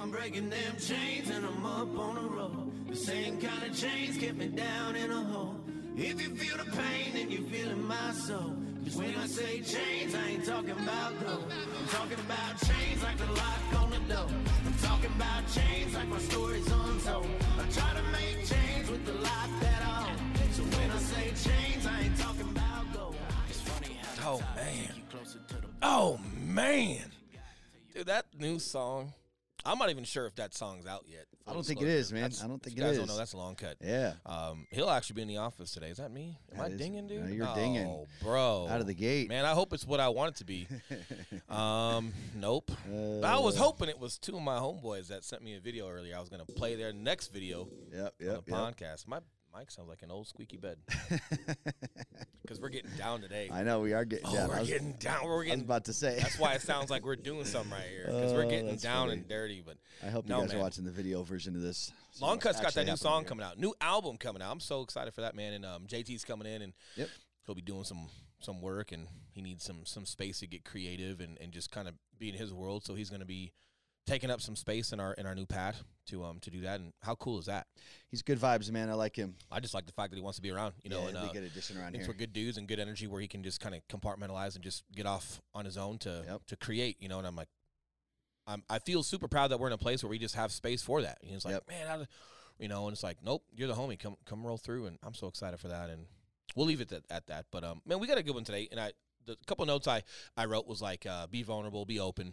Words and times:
I'm 0.00 0.10
breaking 0.10 0.48
them 0.50 0.76
chains 0.78 1.28
and 1.30 1.44
I'm 1.44 1.66
up 1.66 1.98
on 1.98 2.14
the 2.14 2.28
road. 2.28 2.88
The 2.88 2.96
same 2.96 3.40
kind 3.40 3.62
of 3.64 3.76
chains 3.76 4.16
kept 4.16 4.36
me 4.36 4.46
down 4.46 4.96
in 4.96 5.10
a 5.10 5.22
hole. 5.24 5.56
If 5.96 6.22
you 6.22 6.34
feel 6.36 6.56
the 6.56 6.70
pain, 6.70 7.12
then 7.14 7.30
you 7.30 7.42
feel 7.48 7.68
in 7.70 7.84
my 7.86 8.12
soul. 8.12 8.54
Cause 8.84 8.96
when 8.96 9.14
I 9.16 9.26
say 9.26 9.60
chains, 9.60 10.14
I 10.14 10.28
ain't 10.28 10.44
talking 10.46 10.70
about 10.70 11.12
gold. 11.24 11.52
I'm 11.52 11.88
talking 11.88 12.18
about 12.20 12.58
chains 12.66 13.02
like 13.02 13.18
the 13.18 13.26
lock 13.32 13.60
on 13.82 13.90
the 13.90 14.14
door. 14.14 14.28
I'm 14.66 14.74
talking 14.80 15.10
about 15.16 15.42
chains 15.52 15.94
like 15.94 16.08
my 16.08 16.18
story's 16.18 16.66
untold. 16.70 17.26
I 17.58 17.68
try 17.70 17.92
to 17.94 18.02
make 18.12 18.46
change 18.46 18.88
with 18.88 19.04
the 19.04 19.12
life 19.14 19.50
that 19.60 19.82
I 19.84 20.10
own. 20.12 20.52
So 20.52 20.62
when 20.62 20.90
I 20.90 20.98
say 20.98 21.24
chains, 21.50 21.86
I 21.86 22.00
ain't 22.02 22.16
talking 22.18 22.48
about 22.48 22.92
gold. 22.94 23.16
It's 23.48 23.60
funny 23.60 23.96
how 24.16 24.34
Oh, 24.34 24.42
man. 24.56 24.90
you 24.96 25.02
closer 25.10 25.40
to 25.48 25.54
the 25.54 25.68
Oh 25.82 26.18
man, 26.46 27.10
dude, 27.94 28.06
that 28.06 28.26
new 28.38 28.58
song. 28.60 29.12
I'm 29.70 29.78
not 29.78 29.90
even 29.90 30.04
sure 30.04 30.26
if 30.26 30.34
that 30.36 30.54
song's 30.54 30.86
out 30.86 31.04
yet. 31.06 31.26
I 31.46 31.52
don't 31.52 31.64
think 31.64 31.80
it 31.82 31.88
is, 31.88 32.12
man. 32.12 32.22
That's- 32.22 32.42
I 32.42 32.46
don't 32.48 32.62
think 32.62 32.76
you 32.76 32.82
it 32.82 32.86
guys 32.86 32.98
Don't 32.98 33.06
know 33.08 33.16
that's 33.16 33.32
a 33.32 33.36
long 33.36 33.54
cut. 33.54 33.76
Yeah. 33.82 34.14
Um, 34.26 34.66
he'll 34.70 34.90
actually 34.90 35.14
be 35.14 35.22
in 35.22 35.28
the 35.28 35.36
office 35.38 35.70
today. 35.72 35.88
Is 35.88 35.96
that 35.98 36.10
me? 36.10 36.38
Am 36.52 36.58
That 36.58 36.64
I 36.64 36.68
is- 36.68 36.78
dinging, 36.78 37.06
dude? 37.06 37.24
no, 37.24 37.30
you're 37.30 37.48
Oh, 37.48 37.54
dinging. 37.54 38.06
bro. 38.22 38.66
Out 38.68 38.80
of 38.80 38.86
the 38.86 38.94
gate. 38.94 39.28
man. 39.28 39.44
I 39.44 39.52
hope 39.52 39.72
it's 39.72 39.86
what 39.86 40.00
I 40.00 40.08
want 40.10 40.34
it 40.34 40.38
to 40.38 40.44
be. 40.44 40.66
um, 41.48 42.12
nope. 42.34 42.70
Uh, 42.92 43.20
I 43.20 43.38
was 43.38 43.56
hoping 43.56 43.88
it 43.88 43.98
was 43.98 44.18
two 44.18 44.36
of 44.36 44.42
my 44.42 44.56
homeboys 44.58 45.08
that 45.08 45.24
sent 45.24 45.42
me 45.42 45.54
a 45.56 45.60
video 45.60 45.88
earlier. 45.88 46.16
I 46.16 46.20
was 46.20 46.28
gonna 46.28 46.44
play 46.44 46.74
their 46.74 46.92
next 46.92 47.28
video 47.28 47.68
Yep, 47.92 48.14
on 48.20 48.26
yep, 48.26 48.44
the 48.46 48.50
yep. 48.52 48.60
podcast. 48.60 49.06
My 49.06 49.20
sounds 49.70 49.88
like 49.88 50.02
an 50.02 50.10
old 50.10 50.26
squeaky 50.28 50.56
bed 50.56 50.78
because 52.42 52.60
we're 52.60 52.68
getting 52.68 52.90
down 52.96 53.20
today. 53.20 53.50
I 53.52 53.62
know 53.62 53.80
we 53.80 53.92
are 53.92 54.04
getting 54.04 54.26
oh, 54.26 54.34
down. 54.34 54.48
we're 54.48 54.58
was, 54.60 54.68
getting 54.68 54.92
down. 54.94 55.24
We're 55.24 55.34
I 55.34 55.36
was 55.38 55.46
getting 55.46 55.64
about 55.64 55.84
to 55.86 55.92
say. 55.92 56.18
that's 56.20 56.38
why 56.38 56.54
it 56.54 56.62
sounds 56.62 56.90
like 56.90 57.04
we're 57.04 57.16
doing 57.16 57.44
something 57.44 57.72
right 57.72 57.82
here 57.90 58.04
because 58.06 58.32
we're 58.32 58.44
Oh, 58.44 58.50
getting 58.50 58.66
that's 58.68 58.82
down 58.82 59.08
funny. 59.08 59.20
and 59.20 59.28
dirty. 59.28 59.62
But 59.64 59.76
I 60.04 60.10
hope 60.10 60.26
you 60.26 60.30
No, 60.34 60.40
guys 60.40 60.48
man. 60.50 60.58
are 60.58 60.62
watching 60.62 60.84
the 60.84 60.90
video 60.90 61.22
version 61.22 61.54
of 61.56 61.62
this. 61.62 61.92
So 62.12 62.26
Long 62.26 62.38
Cut's 62.38 62.60
got 62.60 62.74
that 62.74 62.86
new 62.86 62.96
song 62.96 63.22
here. 63.22 63.28
coming 63.28 63.44
out, 63.44 63.58
new 63.58 63.74
album 63.80 64.16
coming 64.16 64.42
out. 64.42 64.50
I'm 64.52 64.60
so 64.60 64.82
excited 64.82 65.12
for 65.14 65.20
that 65.22 65.34
man. 65.34 65.52
And 65.54 65.66
um, 65.66 65.86
JT's 65.86 66.24
coming 66.24 66.46
in 66.46 66.62
and 66.62 66.72
Yep. 66.96 67.08
he'll 67.46 67.54
be 67.54 67.62
doing 67.62 67.84
some 67.84 68.08
some 68.40 68.60
work 68.62 68.92
and 68.92 69.08
he 69.32 69.42
needs 69.42 69.64
some 69.64 69.84
some 69.84 70.06
space 70.06 70.38
to 70.40 70.46
get 70.46 70.64
creative 70.64 71.20
and, 71.20 71.36
and 71.40 71.50
just 71.52 71.70
kind 71.72 71.88
of 71.88 71.94
be 72.18 72.28
in 72.28 72.34
his 72.34 72.52
world. 72.52 72.84
So 72.84 72.94
he's 72.94 73.10
going 73.10 73.20
to 73.20 73.26
be 73.26 73.52
taking 74.08 74.30
up 74.30 74.40
some 74.40 74.56
space 74.56 74.92
in 74.92 75.00
our 75.00 75.12
in 75.14 75.26
our 75.26 75.34
new 75.34 75.46
pad 75.46 75.76
to 76.06 76.24
um 76.24 76.38
to 76.40 76.50
do 76.50 76.62
that. 76.62 76.80
And 76.80 76.92
how 77.02 77.14
cool 77.14 77.38
is 77.38 77.46
that? 77.46 77.66
He's 78.10 78.22
good 78.22 78.38
vibes, 78.40 78.70
man. 78.72 78.88
I 78.90 78.94
like 78.94 79.14
him. 79.14 79.36
I 79.52 79.60
just 79.60 79.74
like 79.74 79.86
the 79.86 79.92
fact 79.92 80.10
that 80.10 80.16
he 80.16 80.22
wants 80.22 80.36
to 80.38 80.42
be 80.42 80.50
around. 80.50 80.74
You 80.82 80.90
know, 80.90 81.02
yeah, 81.02 81.08
and 81.08 81.16
uh, 81.18 81.32
good 81.32 81.42
addition 81.44 81.78
around 81.78 81.94
here. 81.94 82.04
we're 82.08 82.14
good 82.14 82.32
dudes 82.32 82.56
and 82.56 82.66
good 82.66 82.80
energy 82.80 83.06
where 83.06 83.20
he 83.20 83.28
can 83.28 83.42
just 83.42 83.60
kind 83.60 83.74
of 83.74 83.82
compartmentalize 83.88 84.54
and 84.54 84.64
just 84.64 84.84
get 84.96 85.06
off 85.06 85.40
on 85.54 85.64
his 85.64 85.76
own 85.76 85.98
to 85.98 86.24
Yep. 86.26 86.46
to 86.46 86.56
create, 86.56 86.96
you 87.00 87.08
know. 87.08 87.18
And 87.18 87.26
I'm 87.26 87.36
like, 87.36 87.48
I'm 88.46 88.62
I 88.70 88.78
feel 88.78 89.02
super 89.02 89.28
proud 89.28 89.48
that 89.50 89.60
we're 89.60 89.66
in 89.68 89.72
a 89.74 89.78
place 89.78 90.02
where 90.02 90.10
we 90.10 90.18
just 90.18 90.34
have 90.34 90.50
space 90.52 90.82
for 90.82 91.02
that. 91.02 91.18
And 91.22 91.32
it's 91.32 91.44
like, 91.44 91.54
Yep. 91.54 91.64
man, 91.68 91.86
I, 92.00 92.06
you 92.58 92.68
know, 92.68 92.86
and 92.86 92.94
it's 92.94 93.02
like, 93.02 93.18
nope, 93.22 93.42
you're 93.54 93.68
the 93.68 93.74
homie. 93.74 93.98
Come 93.98 94.16
come 94.24 94.44
roll 94.46 94.56
through, 94.56 94.86
and 94.86 94.98
I'm 95.02 95.14
so 95.14 95.26
excited 95.28 95.60
for 95.60 95.68
that. 95.68 95.90
And 95.90 96.06
we'll 96.56 96.66
leave 96.66 96.80
it 96.80 96.90
at, 96.92 97.02
at 97.10 97.26
that. 97.26 97.46
But 97.52 97.62
um, 97.64 97.82
man, 97.86 97.98
we 98.00 98.06
got 98.06 98.18
a 98.18 98.22
good 98.22 98.34
one 98.34 98.44
today. 98.44 98.68
And 98.70 98.80
I 98.80 98.92
the 99.26 99.36
couple 99.46 99.66
notes 99.66 99.86
I 99.86 100.02
I 100.36 100.46
wrote 100.46 100.66
was 100.66 100.80
like, 100.80 101.04
uh, 101.04 101.26
be 101.26 101.42
vulnerable, 101.42 101.84
be 101.84 102.00
open. 102.00 102.32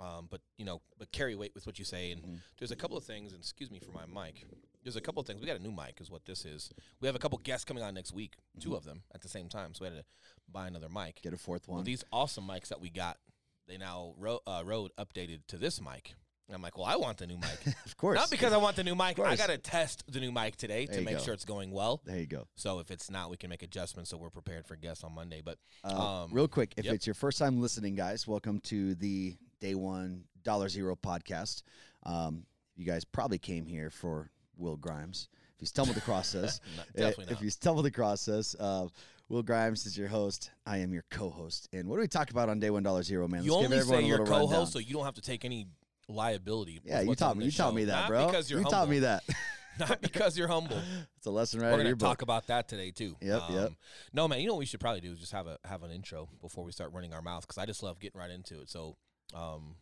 Um, 0.00 0.26
but 0.30 0.40
you 0.58 0.64
know, 0.64 0.80
but 0.98 1.10
carry 1.12 1.34
weight 1.34 1.54
with 1.54 1.66
what 1.66 1.78
you 1.78 1.84
say. 1.84 2.10
And 2.12 2.22
Mhm. 2.22 2.40
there's 2.58 2.70
a 2.72 2.76
couple 2.76 2.96
of 2.96 3.04
things. 3.04 3.32
And 3.32 3.40
excuse 3.40 3.70
me 3.70 3.78
for 3.78 3.92
my 3.92 4.06
mic. 4.06 4.44
There's 4.82 4.96
a 4.96 5.00
couple 5.00 5.20
of 5.20 5.26
things. 5.26 5.40
We 5.40 5.46
got 5.46 5.56
a 5.56 5.62
new 5.62 5.72
mic, 5.72 6.00
is 6.00 6.10
what 6.10 6.24
this 6.26 6.44
is. 6.44 6.70
We 7.00 7.06
have 7.06 7.14
a 7.16 7.18
couple 7.18 7.38
guests 7.38 7.64
coming 7.64 7.82
on 7.82 7.94
next 7.94 8.12
week, 8.12 8.36
2 8.60 8.74
of 8.76 8.84
them 8.84 9.02
at 9.14 9.22
the 9.22 9.28
same 9.28 9.48
time. 9.48 9.72
So 9.74 9.84
we 9.84 9.90
had 9.90 9.96
to 9.98 10.04
buy 10.46 10.66
another 10.66 10.88
mic. 10.90 11.22
Get 11.22 11.32
a 11.32 11.38
fourth 11.38 11.66
Well, 11.68 11.76
one. 11.76 11.84
these 11.84 12.04
awesome 12.12 12.46
mics 12.46 12.68
that 12.68 12.80
we 12.80 12.90
got, 12.90 13.18
they 13.66 13.78
now 13.78 14.14
ro- 14.18 14.42
uh, 14.46 14.62
Rode 14.64 14.92
updated 14.96 15.46
to 15.46 15.56
this 15.56 15.80
mic. 15.80 16.14
And 16.46 16.54
I'm 16.54 16.60
like, 16.60 16.76
well, 16.76 16.84
I 16.84 16.96
want 16.96 17.16
the 17.16 17.26
new 17.26 17.38
mic. 17.38 17.66
of 17.86 17.96
course. 17.96 18.16
Not 18.16 18.30
because 18.30 18.52
I 18.52 18.58
want 18.58 18.76
the 18.76 18.84
new 18.84 18.94
mic. 18.94 19.18
I 19.18 19.34
got 19.36 19.46
to 19.48 19.56
test 19.56 20.04
the 20.06 20.20
new 20.20 20.30
mic 20.30 20.56
today 20.56 20.84
There 20.84 20.96
to 20.96 21.02
make 21.02 21.16
go. 21.16 21.22
sure 21.24 21.32
it's 21.32 21.46
going 21.46 21.70
well. 21.70 22.02
There 22.04 22.18
you 22.18 22.26
go. 22.26 22.46
So 22.56 22.80
if 22.80 22.90
it's 22.90 23.08
not, 23.10 23.30
we 23.30 23.38
can 23.38 23.48
make 23.48 23.62
adjustments 23.62 24.10
so 24.10 24.18
we're 24.18 24.28
prepared 24.28 24.66
for 24.66 24.76
guests 24.76 25.02
on 25.02 25.14
Monday. 25.14 25.40
But 25.40 25.58
Uh, 25.82 26.24
Um, 26.24 26.32
real 26.34 26.46
quick, 26.46 26.74
if 26.76 26.84
yep. 26.84 26.96
it's 26.96 27.06
your 27.06 27.14
first 27.14 27.38
time 27.38 27.58
listening, 27.62 27.94
guys, 27.94 28.26
welcome 28.26 28.60
to 28.64 28.94
the 28.96 29.38
Day 29.60 29.74
One 29.74 30.24
Dollar 30.42 30.68
Zero 30.68 30.96
podcast. 30.96 31.62
Um, 32.04 32.44
you 32.76 32.84
guys 32.84 33.04
probably 33.04 33.38
came 33.38 33.66
here 33.66 33.90
for 33.90 34.30
Will 34.56 34.76
Grimes. 34.76 35.28
If 35.56 35.62
you 35.62 35.66
stumbled 35.66 35.96
across 35.96 36.34
us, 36.34 36.60
definitely 36.96 37.34
if 37.34 37.40
you 37.42 37.50
stumbled 37.50 37.86
across 37.86 38.28
us, 38.28 38.54
uh, 38.58 38.88
Will 39.28 39.42
Grimes 39.42 39.86
is 39.86 39.96
your 39.96 40.08
host. 40.08 40.50
I 40.66 40.78
am 40.78 40.92
your 40.92 41.04
co-host. 41.10 41.68
And 41.72 41.88
what 41.88 41.96
do 41.96 42.02
we 42.02 42.08
talk 42.08 42.30
about 42.30 42.48
on 42.48 42.60
Day 42.60 42.70
One 42.70 42.82
Dollar 42.82 43.02
Zero, 43.02 43.26
man? 43.28 43.42
you 43.44 43.52
Let's 43.54 43.62
give 43.62 43.72
only 43.72 43.78
everyone 43.80 44.02
say 44.02 44.08
you're 44.08 44.26
co-host, 44.26 44.72
so 44.72 44.78
you 44.78 44.94
don't 44.94 45.04
have 45.04 45.14
to 45.14 45.22
take 45.22 45.44
any 45.44 45.66
liability. 46.08 46.80
Yeah, 46.84 47.00
you 47.00 47.14
taught 47.14 47.36
me. 47.36 47.44
You 47.46 47.50
taught 47.50 47.74
me 47.74 47.84
that, 47.84 47.92
Not 48.02 48.08
bro. 48.08 48.26
Because 48.26 48.50
you're 48.50 48.60
you 48.60 48.64
humble. 48.64 48.78
taught 48.78 48.88
me 48.88 48.98
that. 49.00 49.22
Not 49.80 50.00
because 50.00 50.38
you're 50.38 50.46
humble. 50.46 50.80
it's 51.16 51.26
a 51.26 51.30
lesson 51.30 51.60
right 51.60 51.72
We're 51.72 51.78
gonna 51.78 51.96
talk 51.96 52.18
book. 52.18 52.22
about 52.22 52.46
that 52.46 52.68
today 52.68 52.92
too. 52.92 53.16
Yep, 53.20 53.42
yep. 53.50 53.72
No, 54.12 54.28
man. 54.28 54.40
You 54.40 54.46
know 54.46 54.54
what 54.54 54.60
we 54.60 54.66
should 54.66 54.78
probably 54.78 55.00
do 55.00 55.10
is 55.10 55.18
just 55.18 55.32
have 55.32 55.48
a 55.48 55.58
have 55.64 55.82
an 55.82 55.90
intro 55.90 56.28
before 56.40 56.62
we 56.62 56.70
start 56.70 56.92
running 56.92 57.12
our 57.12 57.22
mouth 57.22 57.42
because 57.42 57.58
I 57.58 57.66
just 57.66 57.82
love 57.82 57.98
getting 57.98 58.20
right 58.20 58.30
into 58.30 58.60
it. 58.60 58.70
So, 58.70 58.96
um, 59.32 59.76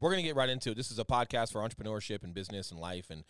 we're 0.00 0.10
gonna 0.10 0.22
get 0.22 0.36
right 0.36 0.48
into 0.48 0.70
it. 0.70 0.76
This 0.76 0.90
is 0.90 0.98
a 0.98 1.04
podcast 1.04 1.52
for 1.52 1.60
entrepreneurship 1.66 2.22
and 2.22 2.32
business 2.34 2.70
and 2.70 2.80
life, 2.80 3.10
and 3.10 3.24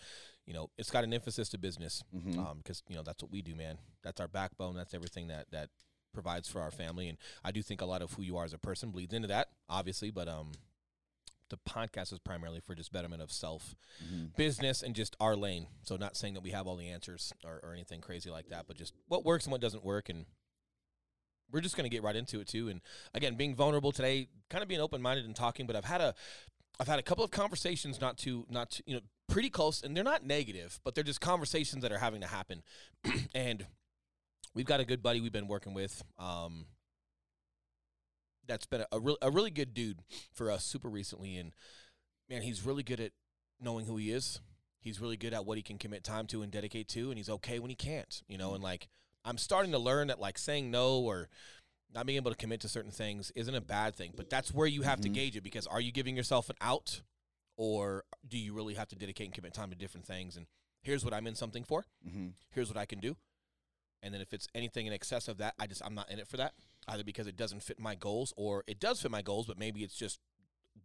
you 0.47 0.55
know, 0.55 0.71
it's 0.79 0.91
got 0.91 1.05
an 1.05 1.13
emphasis 1.13 1.49
to 1.51 1.59
business 1.59 2.03
Mhm. 2.15 2.39
um, 2.39 2.59
because 2.59 2.83
you 2.89 2.95
know 2.97 3.03
that's 3.03 3.23
what 3.23 3.31
we 3.33 3.43
do, 3.43 3.55
man. 3.55 3.79
That's 4.03 4.21
our 4.21 4.29
backbone. 4.29 4.75
That's 4.77 4.95
everything 4.95 5.29
that 5.29 5.51
that 5.51 5.71
provides 6.13 6.49
for 6.49 6.61
our 6.61 6.71
family, 6.71 7.09
and 7.09 7.19
I 7.45 7.53
do 7.53 7.63
think 7.63 7.81
a 7.81 7.87
lot 7.87 8.03
of 8.03 8.13
who 8.15 8.23
you 8.23 8.37
are 8.37 8.45
as 8.45 8.53
a 8.55 8.59
person 8.59 8.91
bleeds 8.91 9.13
into 9.15 9.29
that, 9.29 9.49
obviously. 9.69 10.11
But 10.11 10.29
um, 10.29 10.53
the 11.51 11.57
podcast 11.59 12.13
is 12.13 12.19
primarily 12.19 12.61
for 12.61 12.75
just 12.75 12.93
betterment 12.93 13.23
of 13.23 13.33
self 13.33 13.75
Mhm. 14.05 14.37
business 14.37 14.83
and 14.83 14.95
just 14.95 15.17
our 15.21 15.35
lane. 15.37 15.69
So 15.83 15.97
not 15.97 16.17
saying 16.17 16.35
that 16.35 16.43
we 16.43 16.51
have 16.51 16.67
all 16.67 16.77
the 16.77 16.89
answers 16.91 17.33
or, 17.45 17.61
or 17.63 17.73
anything 17.73 18.01
crazy 18.03 18.29
like 18.31 18.49
that, 18.51 18.67
but 18.67 18.77
just 18.77 18.93
what 19.07 19.25
works 19.25 19.45
and 19.47 19.53
what 19.53 19.61
doesn't 19.63 19.83
work 19.85 20.09
and 20.11 20.27
we're 21.51 21.61
just 21.61 21.77
going 21.77 21.89
to 21.89 21.95
get 21.95 22.03
right 22.03 22.17
into 22.17 22.41
it 22.41 22.49
too. 22.49 22.69
And 22.69 22.81
again 23.15 23.35
being 23.35 23.55
vulnerable 23.55 23.93
today 23.93 24.29
kind 24.51 24.63
of 24.63 24.69
being 24.69 24.81
open-minded 24.81 25.25
and 25.25 25.37
talking 25.37 25.67
but 25.67 25.77
i've 25.77 25.85
had 25.85 26.01
a 26.01 26.15
i've 26.81 26.89
had 26.89 26.99
a 26.99 27.03
couple 27.03 27.25
of 27.25 27.31
conversations 27.31 28.01
not 28.01 28.17
too 28.17 28.47
not 28.49 28.71
too, 28.71 28.83
you 28.87 28.95
know 28.95 29.01
pretty 29.29 29.51
close 29.51 29.83
and 29.83 29.97
they're 29.97 30.05
not 30.05 30.25
negative 30.25 30.81
but 30.85 30.95
they're 30.95 31.05
just 31.05 31.21
conversations 31.21 31.83
that 31.83 31.93
are 31.93 31.99
having 31.99 32.21
to 32.21 32.27
happen. 32.27 32.63
And 33.35 33.67
we've 34.55 34.67
got 34.67 34.81
a 34.81 34.85
good 34.85 35.03
buddy 35.03 35.21
we've 35.21 35.33
been 35.33 35.49
working 35.49 35.75
with 35.75 36.03
um 36.19 36.67
that's 38.47 38.65
been 38.65 38.81
a, 38.81 38.87
a, 38.93 38.99
real, 38.99 39.19
a 39.21 39.31
really 39.31 39.51
good 39.51 39.75
dude 39.75 40.01
for 40.33 40.51
us 40.51 40.65
super 40.65 40.89
recently 40.89 41.37
and 41.37 41.53
man 42.31 42.43
he's 42.43 42.65
really 42.65 42.83
good 42.83 43.01
at 43.01 43.13
knowing 43.61 43.87
who 43.87 43.97
he 43.97 44.11
is. 44.11 44.41
He's 44.81 45.01
really 45.01 45.17
good 45.17 45.35
at 45.35 45.45
what 45.45 45.59
he 45.59 45.63
can 45.63 45.77
commit 45.77 46.05
time 46.05 46.27
to 46.29 46.43
and 46.43 46.51
dedicate 46.51 46.89
to 46.89 47.11
and 47.11 47.19
he's 47.19 47.29
okay 47.29 47.59
when 47.59 47.69
he 47.69 47.77
can't 47.77 48.23
you 48.29 48.39
know 48.39 48.55
and 48.55 48.63
like 48.65 48.89
i'm 49.25 49.39
starting 49.39 49.73
to 49.73 49.79
learn 49.79 50.09
that 50.09 50.21
like 50.21 50.39
saying 50.39 50.71
no 50.71 50.99
or 51.01 51.29
not 51.95 52.07
being 52.07 52.17
able 52.17 52.31
to 52.31 52.37
commit 52.37 52.61
to 52.61 52.69
certain 52.69 52.91
things 52.91 53.31
isn't 53.35 53.55
a 53.55 53.61
bad 53.61 53.95
thing 53.95 54.13
but 54.17 54.29
that's 54.31 54.53
where 54.53 54.67
you 54.67 54.83
have 54.83 55.01
to 55.01 55.09
Mhm. 55.09 55.15
gauge 55.15 55.37
it 55.37 55.43
because 55.43 55.67
are 55.67 55.81
you 55.81 55.93
giving 55.93 56.17
yourself 56.17 56.51
an 56.51 56.57
out 56.61 57.03
or 57.57 58.05
do 58.27 58.39
you 58.39 58.53
really 58.55 58.75
have 58.75 58.89
to 58.89 58.97
dedicate 58.97 59.27
and 59.27 59.35
commit 59.35 59.55
time 59.55 59.71
to 59.71 59.77
different 59.77 60.07
things 60.07 60.37
and 60.37 60.47
here's 60.83 61.05
what 61.05 61.15
i'm 61.15 61.27
in 61.27 61.35
something 61.35 61.65
for 61.65 61.85
Mhm. 62.07 62.35
here's 62.51 62.69
what 62.69 62.77
i 62.77 62.87
can 62.87 63.01
do 63.01 63.17
and 64.03 64.15
then 64.15 64.21
if 64.21 64.33
it's 64.33 64.47
anything 64.55 64.87
in 64.87 64.93
excess 64.93 65.27
of 65.29 65.39
that 65.39 65.55
i 65.59 65.67
just 65.67 65.83
i'm 65.85 65.95
not 65.95 66.11
in 66.11 66.19
it 66.19 66.29
for 66.29 66.37
that 66.37 66.55
either 66.89 67.03
because 67.05 67.27
it 67.27 67.37
doesn't 67.37 67.61
fit 67.63 67.79
my 67.81 67.95
goals 67.95 68.33
or 68.37 68.65
it 68.67 68.79
does 68.79 69.01
fit 69.03 69.11
my 69.11 69.23
goals 69.23 69.47
but 69.47 69.59
maybe 69.59 69.83
it's 69.83 69.97
just 69.97 70.21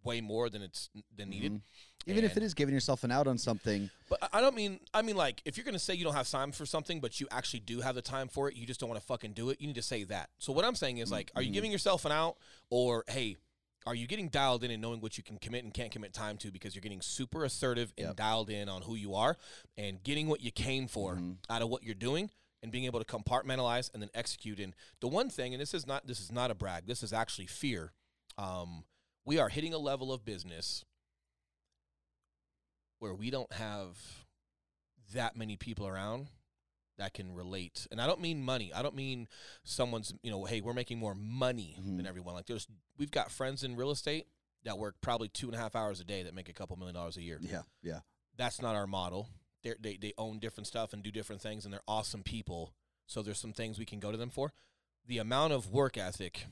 way 0.03 0.21
more 0.21 0.49
than 0.49 0.61
it's 0.61 0.89
than 1.15 1.29
needed 1.29 1.53
Mhm. 1.53 1.61
Even 2.05 2.25
if 2.25 2.35
it 2.35 2.43
is 2.43 2.53
giving 2.53 2.73
yourself 2.73 3.05
an 3.05 3.11
out 3.11 3.27
on 3.27 3.37
something, 3.37 3.89
but 4.09 4.19
I- 4.33 4.41
don't 4.41 4.55
mean 4.55 4.79
I 4.93 5.01
mean 5.01 5.15
like 5.15 5.41
if 5.45 5.55
you're 5.55 5.63
gonna 5.63 5.79
say 5.79 5.93
you 5.93 6.03
don't 6.03 6.13
have 6.15 6.29
time 6.29 6.51
for 6.51 6.65
something, 6.65 6.99
but 6.99 7.21
you 7.21 7.27
actually 7.31 7.61
do 7.61 7.79
have 7.79 7.95
the 7.95 8.01
time 8.01 8.27
for 8.27 8.49
it, 8.49 8.57
you 8.57 8.65
just 8.65 8.79
don't 8.81 8.89
want 8.89 8.99
to 8.99 9.07
fucking 9.07 9.31
do 9.33 9.49
it. 9.51 9.61
You 9.61 9.67
need 9.67 9.75
to 9.75 9.81
say 9.81 10.03
that. 10.05 10.29
So 10.39 10.51
what 10.51 10.65
I'm 10.65 10.75
saying 10.75 10.97
is 10.97 11.11
like, 11.11 11.31
are 11.35 11.41
you 11.41 11.49
Mhm. 11.51 11.53
giving 11.53 11.71
yourself 11.71 12.03
an 12.03 12.11
out, 12.11 12.37
or 12.69 13.05
hey, 13.07 13.37
are 13.85 13.95
you 13.95 14.05
getting 14.07 14.27
dialed 14.29 14.63
in 14.65 14.71
and 14.71 14.81
knowing 14.81 14.99
what 15.01 15.17
you 15.17 15.23
can 15.23 15.37
commit 15.37 15.63
and 15.63 15.73
can't 15.73 15.91
commit 15.91 16.13
time 16.13 16.37
to 16.39 16.51
because 16.51 16.75
you're 16.75 16.81
getting 16.81 17.01
super 17.01 17.45
assertive 17.45 17.93
and 17.97 18.07
Yep. 18.07 18.15
dialed 18.17 18.49
in 18.49 18.67
on 18.67 18.81
who 18.81 18.95
you 18.95 19.13
are 19.15 19.37
and 19.77 20.03
getting 20.03 20.27
what 20.27 20.41
you 20.41 20.51
came 20.51 20.87
for 20.89 21.15
Mhm. 21.15 21.37
out 21.49 21.61
of 21.61 21.69
what 21.69 21.83
you're 21.83 21.95
doing 21.95 22.29
and 22.61 22.71
being 22.71 22.83
able 22.85 22.99
to 22.99 23.05
compartmentalize 23.05 23.89
and 23.93 24.01
then 24.01 24.09
execute. 24.13 24.59
And 24.59 24.73
the 24.99 25.07
one 25.07 25.29
thing, 25.29 25.53
and 25.53 25.61
this 25.61 25.73
is 25.73 25.85
not 25.87 26.05
this 26.07 26.19
is 26.19 26.31
not 26.33 26.51
a 26.51 26.55
brag, 26.55 26.85
this 26.85 27.01
is 27.01 27.13
actually 27.13 27.47
fear. 27.47 27.93
Um, 28.37 28.83
we 29.25 29.39
are 29.39 29.49
hitting 29.49 29.73
a 29.73 29.77
level 29.77 30.11
of 30.11 30.25
business 30.25 30.83
where 32.99 33.13
we 33.13 33.29
don't 33.29 33.51
have 33.53 33.97
that 35.13 35.35
many 35.35 35.55
people 35.57 35.87
around 35.87 36.27
that 36.97 37.13
can 37.13 37.33
relate. 37.33 37.87
And 37.91 37.99
I 37.99 38.07
don't 38.07 38.21
mean 38.21 38.43
money. 38.43 38.71
I 38.73 38.81
don't 38.81 38.95
mean 38.95 39.27
someone's, 39.63 40.13
you 40.23 40.31
know, 40.31 40.45
hey, 40.45 40.61
we're 40.61 40.73
making 40.73 40.99
more 40.99 41.15
money 41.15 41.75
than 41.77 41.99
Mhm. 42.01 42.07
everyone. 42.07 42.35
Like 42.35 42.45
there's 42.45 42.67
we've 42.97 43.11
got 43.11 43.31
friends 43.31 43.63
in 43.63 43.75
real 43.75 43.91
estate 43.91 44.27
that 44.63 44.77
work 44.77 44.95
probably 45.01 45.27
two 45.27 45.47
and 45.47 45.55
a 45.55 45.59
half 45.59 45.75
hours 45.75 45.99
a 45.99 46.03
day 46.05 46.23
that 46.23 46.33
make 46.33 46.49
a 46.49 46.53
couple 46.53 46.75
million 46.77 46.95
dollars 46.95 47.17
a 47.17 47.21
year. 47.21 47.39
yeah, 47.41 47.63
yeah. 47.81 48.01
That's 48.35 48.61
not 48.61 48.75
our 48.75 48.87
model. 48.87 49.27
They're, 49.63 49.75
they 49.79 49.97
they 49.97 50.13
own 50.17 50.39
different 50.39 50.67
stuff 50.67 50.93
and 50.93 51.03
do 51.03 51.11
different 51.11 51.41
things 51.41 51.65
and 51.65 51.73
they're 51.73 51.81
awesome 51.87 52.23
people. 52.23 52.73
So 53.07 53.21
there's 53.21 53.39
some 53.39 53.53
things 53.53 53.77
we 53.79 53.85
can 53.85 53.99
go 53.99 54.11
to 54.11 54.17
them 54.17 54.29
for. 54.29 54.53
The 55.05 55.17
amount 55.17 55.51
of 55.53 55.69
work 55.71 55.97
ethic 55.97 56.45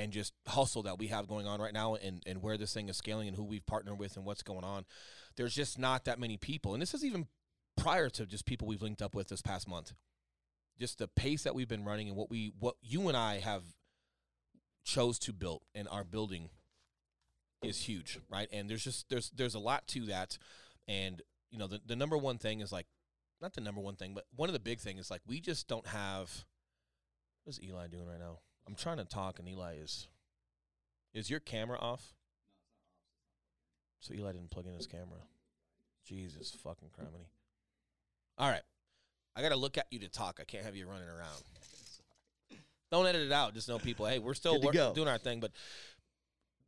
and 0.00 0.12
just 0.12 0.32
hustle 0.46 0.82
that 0.84 0.98
we 0.98 1.08
have 1.08 1.28
going 1.28 1.46
on 1.46 1.60
right 1.60 1.74
now 1.74 1.94
and, 1.94 2.22
and 2.26 2.42
where 2.42 2.56
this 2.56 2.72
thing 2.72 2.88
is 2.88 2.96
scaling 2.96 3.28
and 3.28 3.36
who 3.36 3.44
we've 3.44 3.66
partnered 3.66 3.98
with 3.98 4.16
and 4.16 4.24
what's 4.24 4.42
going 4.42 4.64
on, 4.64 4.84
there's 5.36 5.54
just 5.54 5.78
not 5.78 6.04
that 6.06 6.18
many 6.18 6.36
people. 6.36 6.72
And 6.72 6.80
this 6.80 6.94
is 6.94 7.04
even 7.04 7.26
prior 7.76 8.08
to 8.10 8.26
just 8.26 8.46
people 8.46 8.66
we've 8.66 8.82
linked 8.82 9.02
up 9.02 9.14
with 9.14 9.28
this 9.28 9.42
past 9.42 9.68
month. 9.68 9.92
Just 10.78 10.98
the 10.98 11.08
pace 11.08 11.42
that 11.42 11.54
we've 11.54 11.68
been 11.68 11.84
running 11.84 12.08
and 12.08 12.16
what 12.16 12.30
we 12.30 12.52
what 12.58 12.76
you 12.80 13.08
and 13.08 13.16
I 13.16 13.40
have 13.40 13.62
chose 14.84 15.18
to 15.20 15.32
build 15.32 15.60
and 15.74 15.86
are 15.88 16.04
building 16.04 16.48
is 17.62 17.82
huge, 17.82 18.18
right? 18.30 18.48
And 18.50 18.70
there's 18.70 18.82
just 18.82 19.10
there's 19.10 19.30
there's 19.30 19.54
a 19.54 19.58
lot 19.58 19.86
to 19.88 20.06
that. 20.06 20.38
And 20.88 21.20
you 21.50 21.58
know, 21.58 21.66
the, 21.66 21.82
the 21.84 21.96
number 21.96 22.16
one 22.16 22.38
thing 22.38 22.60
is 22.60 22.72
like 22.72 22.86
not 23.42 23.52
the 23.52 23.60
number 23.60 23.82
one 23.82 23.96
thing, 23.96 24.14
but 24.14 24.24
one 24.34 24.48
of 24.48 24.54
the 24.54 24.60
big 24.60 24.80
things 24.80 25.00
is 25.00 25.10
like 25.10 25.20
we 25.26 25.40
just 25.40 25.68
don't 25.68 25.86
have 25.86 26.46
what 27.44 27.52
is 27.52 27.62
Eli 27.62 27.88
doing 27.88 28.06
right 28.06 28.18
now? 28.18 28.38
I'm 28.66 28.74
trying 28.74 28.98
to 28.98 29.04
talk 29.04 29.38
and 29.38 29.48
Eli 29.48 29.74
is 29.82 30.08
is 31.12 31.28
your 31.30 31.40
camera 31.40 31.78
off? 31.78 32.14
So 34.00 34.14
Eli 34.14 34.32
didn't 34.32 34.50
plug 34.50 34.66
in 34.66 34.74
his 34.74 34.86
camera. 34.86 35.18
Jesus 36.06 36.50
fucking 36.62 36.88
criminy. 36.88 37.26
All 38.38 38.48
right. 38.48 38.62
I 39.36 39.42
gotta 39.42 39.56
look 39.56 39.76
at 39.78 39.86
you 39.90 39.98
to 40.00 40.08
talk. 40.08 40.38
I 40.40 40.44
can't 40.44 40.64
have 40.64 40.74
you 40.76 40.86
running 40.86 41.08
around. 41.08 41.42
Don't 42.90 43.06
edit 43.06 43.22
it 43.22 43.32
out. 43.32 43.54
Just 43.54 43.68
know 43.68 43.78
people, 43.78 44.06
hey, 44.06 44.18
we're 44.18 44.34
still 44.34 44.60
work, 44.60 44.74
doing 44.94 45.06
our 45.08 45.18
thing, 45.18 45.38
but 45.40 45.52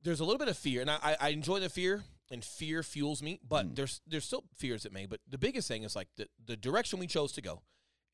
there's 0.05 0.21
a 0.21 0.25
little 0.25 0.39
bit 0.39 0.49
of 0.49 0.57
fear, 0.57 0.81
and 0.81 0.91
I, 0.91 1.17
I- 1.21 1.29
enjoy 1.31 1.59
the 1.61 1.69
fear, 1.69 2.05
and 2.31 2.45
fear 2.45 2.83
fuels 2.83 3.23
me. 3.23 3.41
But 3.49 3.67
Mm. 3.67 3.77
there's 3.77 4.01
there's 4.07 4.25
still 4.25 4.45
fears 4.55 4.87
at 4.87 4.93
me. 4.93 5.07
But 5.07 5.21
the 5.29 5.39
biggest 5.39 5.67
thing 5.69 5.83
is 5.83 5.97
like 5.97 6.09
the 6.17 6.29
the 6.45 6.57
direction 6.57 6.99
we 6.99 7.07
chose 7.07 7.33
to 7.33 7.43
go, 7.43 7.63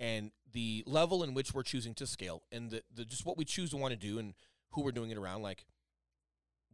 and 0.00 0.30
the 0.52 0.82
level 0.86 1.22
in 1.22 1.34
which 1.34 1.52
we're 1.54 1.62
choosing 1.62 1.94
to 1.94 2.06
scale, 2.06 2.42
and 2.52 2.70
the, 2.70 2.82
the 2.94 3.04
just 3.04 3.26
what 3.26 3.36
we 3.36 3.44
choose 3.44 3.70
to 3.70 3.76
want 3.76 3.92
to 3.92 3.98
do, 3.98 4.18
and 4.18 4.34
who 4.72 4.82
we're 4.82 4.92
doing 4.92 5.10
it 5.10 5.18
around. 5.18 5.42
Like, 5.42 5.64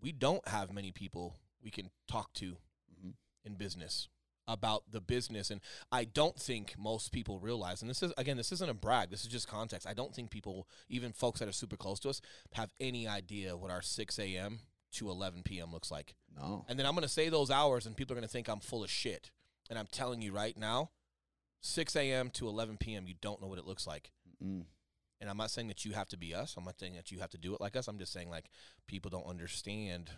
we 0.00 0.12
don't 0.12 0.46
have 0.48 0.72
many 0.72 0.92
people 0.92 1.36
we 1.62 1.70
can 1.70 1.90
talk 2.06 2.32
to 2.34 2.56
Mhm. 3.02 3.14
in 3.44 3.54
business 3.54 4.08
about 4.46 4.84
the 4.90 5.00
business 5.00 5.50
and 5.50 5.62
i 5.90 6.04
don't 6.04 6.38
think 6.38 6.74
most 6.76 7.10
people 7.12 7.40
realize 7.40 7.80
and 7.80 7.88
this 7.88 8.02
is 8.02 8.12
again 8.18 8.36
this 8.36 8.52
isn't 8.52 8.68
a 8.68 8.74
brag 8.74 9.08
this 9.08 9.22
is 9.22 9.28
just 9.28 9.48
context 9.48 9.86
i 9.88 9.94
don't 9.94 10.14
think 10.14 10.30
people 10.30 10.68
even 10.90 11.14
folks 11.14 11.40
that 11.40 11.48
are 11.48 11.52
super 11.52 11.78
close 11.78 11.98
to 11.98 12.10
us 12.10 12.20
have 12.52 12.70
any 12.78 13.08
idea 13.08 13.56
what 13.56 13.70
our 13.70 13.80
6 13.80 14.18
a.m 14.18 14.60
to 14.92 15.08
11 15.08 15.44
p.m 15.44 15.72
looks 15.72 15.90
like 15.90 16.14
No. 16.36 16.66
and 16.68 16.78
then 16.78 16.84
i'm 16.84 16.92
going 16.92 17.00
to 17.04 17.08
say 17.08 17.30
those 17.30 17.50
hours 17.50 17.86
and 17.86 17.96
people 17.96 18.12
are 18.12 18.20
going 18.20 18.28
to 18.28 18.32
think 18.32 18.48
i'm 18.48 18.60
full 18.60 18.84
of 18.84 18.90
shit 18.90 19.30
and 19.70 19.78
i'm 19.78 19.86
telling 19.86 20.20
you 20.20 20.30
right 20.32 20.58
now 20.58 20.90
6 21.64 21.96
a.m 21.96 22.28
to 22.30 22.46
11 22.46 22.76
p.m 22.78 23.06
you 23.06 23.14
don't 23.22 23.40
know 23.40 23.48
what 23.48 23.58
it 23.58 23.66
looks 23.66 23.86
like 23.86 24.10
Mm. 24.42 24.64
and 25.20 25.30
I'm 25.30 25.36
not 25.38 25.50
saying 25.50 25.68
that 25.68 25.84
you 25.84 25.92
have 25.92 26.08
to 26.08 26.16
be 26.18 26.34
us. 26.34 26.54
I'm 26.58 26.64
not 26.64 26.78
saying 26.78 26.94
that 26.94 27.10
you 27.10 27.20
have 27.20 27.30
to 27.30 27.38
do 27.38 27.54
it 27.54 27.60
like 27.60 27.76
us. 27.76 27.86
I'm 27.88 27.98
just 27.98 28.12
saying 28.12 28.28
like 28.28 28.50
people 28.86 29.10
don't 29.10 29.24
understand 29.26 30.10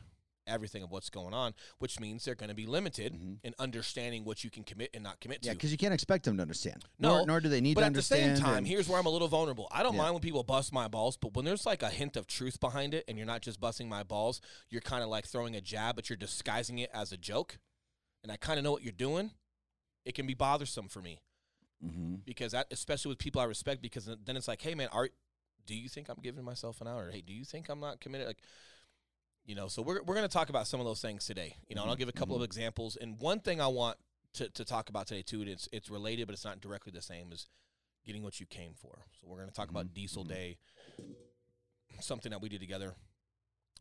everything 0.49 0.83
of 0.83 0.91
what's 0.91 1.11
going 1.11 1.35
on, 1.35 1.55
which 1.79 2.01
means 2.01 2.25
they're 2.25 2.35
going 2.35 2.49
to 2.49 2.55
be 2.55 2.67
limited 2.67 3.13
Mhm. 3.13 3.39
in 3.45 3.55
understanding 3.59 4.25
what 4.25 4.43
you 4.43 4.51
can 4.51 4.65
commit 4.65 4.91
and 4.95 5.03
not 5.05 5.21
commit 5.21 5.45
Yeah, 5.45 5.53
to. 5.53 5.57
because 5.57 5.71
you 5.71 5.77
can't 5.77 5.93
expect 5.93 6.25
them 6.25 6.37
to 6.37 6.43
understand. 6.43 6.85
No, 6.99 7.19
nor, 7.19 7.27
nor 7.27 7.41
do 7.41 7.49
they 7.49 7.61
need 7.61 7.75
but 7.75 7.85
at 7.85 7.95
the 7.95 8.03
same 8.03 8.37
time, 8.39 8.59
and- 8.59 8.67
here's 8.67 8.89
where 8.89 8.99
I'm 8.99 9.07
a 9.07 9.11
little 9.11 9.29
vulnerable. 9.29 9.69
I 9.71 9.83
don't 9.83 9.95
Yeah. 9.95 10.03
mind 10.03 10.15
when 10.15 10.23
people 10.23 10.43
bust 10.45 10.73
my 10.73 10.89
balls, 10.89 11.17
but 11.17 11.35
when 11.35 11.45
there's 11.45 11.67
like 11.67 11.83
a 11.83 11.91
hint 11.91 12.17
of 12.17 12.27
truth 12.27 12.59
behind 12.59 12.95
it 12.95 13.05
and 13.07 13.19
you're 13.19 13.27
not 13.27 13.43
just 13.43 13.61
busting 13.61 13.89
my 13.89 14.03
balls, 14.03 14.41
you're 14.71 14.81
kind 14.81 15.03
of 15.05 15.09
like 15.11 15.27
throwing 15.27 15.55
a 15.55 15.61
jab, 15.61 15.95
but 15.97 16.09
you're 16.09 16.17
disguising 16.17 16.79
it 16.79 16.91
as 16.95 17.13
a 17.13 17.17
joke. 17.17 17.59
And 18.23 18.33
I 18.33 18.37
kind 18.37 18.59
of 18.59 18.65
know 18.65 18.73
what 18.73 18.83
you're 18.83 18.93
doing. 18.93 19.33
It 20.05 20.15
can 20.15 20.27
be 20.27 20.35
bothersome 20.35 20.89
for 20.89 21.03
me 21.03 21.21
Mhm. 21.83 22.23
because 22.25 22.53
that, 22.53 22.67
especially 22.71 23.11
with 23.11 23.19
people 23.19 23.41
I 23.41 23.45
respect, 23.45 23.83
because 23.83 24.07
then 24.07 24.37
it's 24.37 24.49
like, 24.49 24.63
hey 24.63 24.75
man, 24.75 24.89
are 24.93 25.09
do 25.67 25.75
you 25.75 25.89
think 25.89 26.09
I'm 26.09 26.19
giving 26.23 26.45
myself 26.45 26.81
an 26.81 26.89
hour? 26.89 27.11
Hey, 27.11 27.23
do 27.23 27.33
you 27.33 27.45
think 27.45 27.69
I'm 27.69 27.81
not 27.81 28.01
committed? 28.01 28.27
Like, 28.27 28.41
you 29.45 29.55
know, 29.55 29.69
so 29.69 29.83
we're 29.83 30.03
we're 30.03 30.15
gonna 30.15 30.29
talk 30.29 30.49
about 30.49 30.67
some 30.67 30.81
of 30.81 30.87
those 30.87 31.01
things 31.01 31.25
today. 31.27 31.57
You 31.69 31.77
know, 31.77 31.83
and 31.83 31.91
I'll 31.91 31.97
Mhm, 31.97 32.01
give 32.01 32.09
a 32.09 32.13
couple 32.13 32.37
mhm. 32.37 32.41
of 32.41 32.43
examples. 32.45 32.97
And 32.97 33.19
one 33.21 33.41
thing 33.41 33.61
I 33.61 33.69
want 33.69 33.99
to 34.35 34.49
to 34.51 34.65
talk 34.65 34.89
about 34.89 35.07
today 35.07 35.23
too, 35.23 35.41
and 35.41 35.49
it's 35.51 35.69
it's 35.73 35.89
related, 35.91 36.27
but 36.27 36.35
it's 36.35 36.45
not 36.45 36.61
directly 36.61 36.93
the 36.93 37.03
same, 37.03 37.33
is 37.33 37.49
getting 38.05 38.23
what 38.23 38.41
you 38.41 38.47
came 38.47 38.75
for. 38.75 39.07
So 39.21 39.27
we're 39.29 39.39
gonna 39.41 39.53
talk 39.53 39.71
about 39.71 39.87
Mhm, 39.87 39.95
Diesel 39.95 40.25
mhm. 40.25 40.29
Day, 40.29 40.59
something 42.01 42.31
that 42.31 42.41
we 42.41 42.49
did 42.49 42.61
together. 42.61 42.95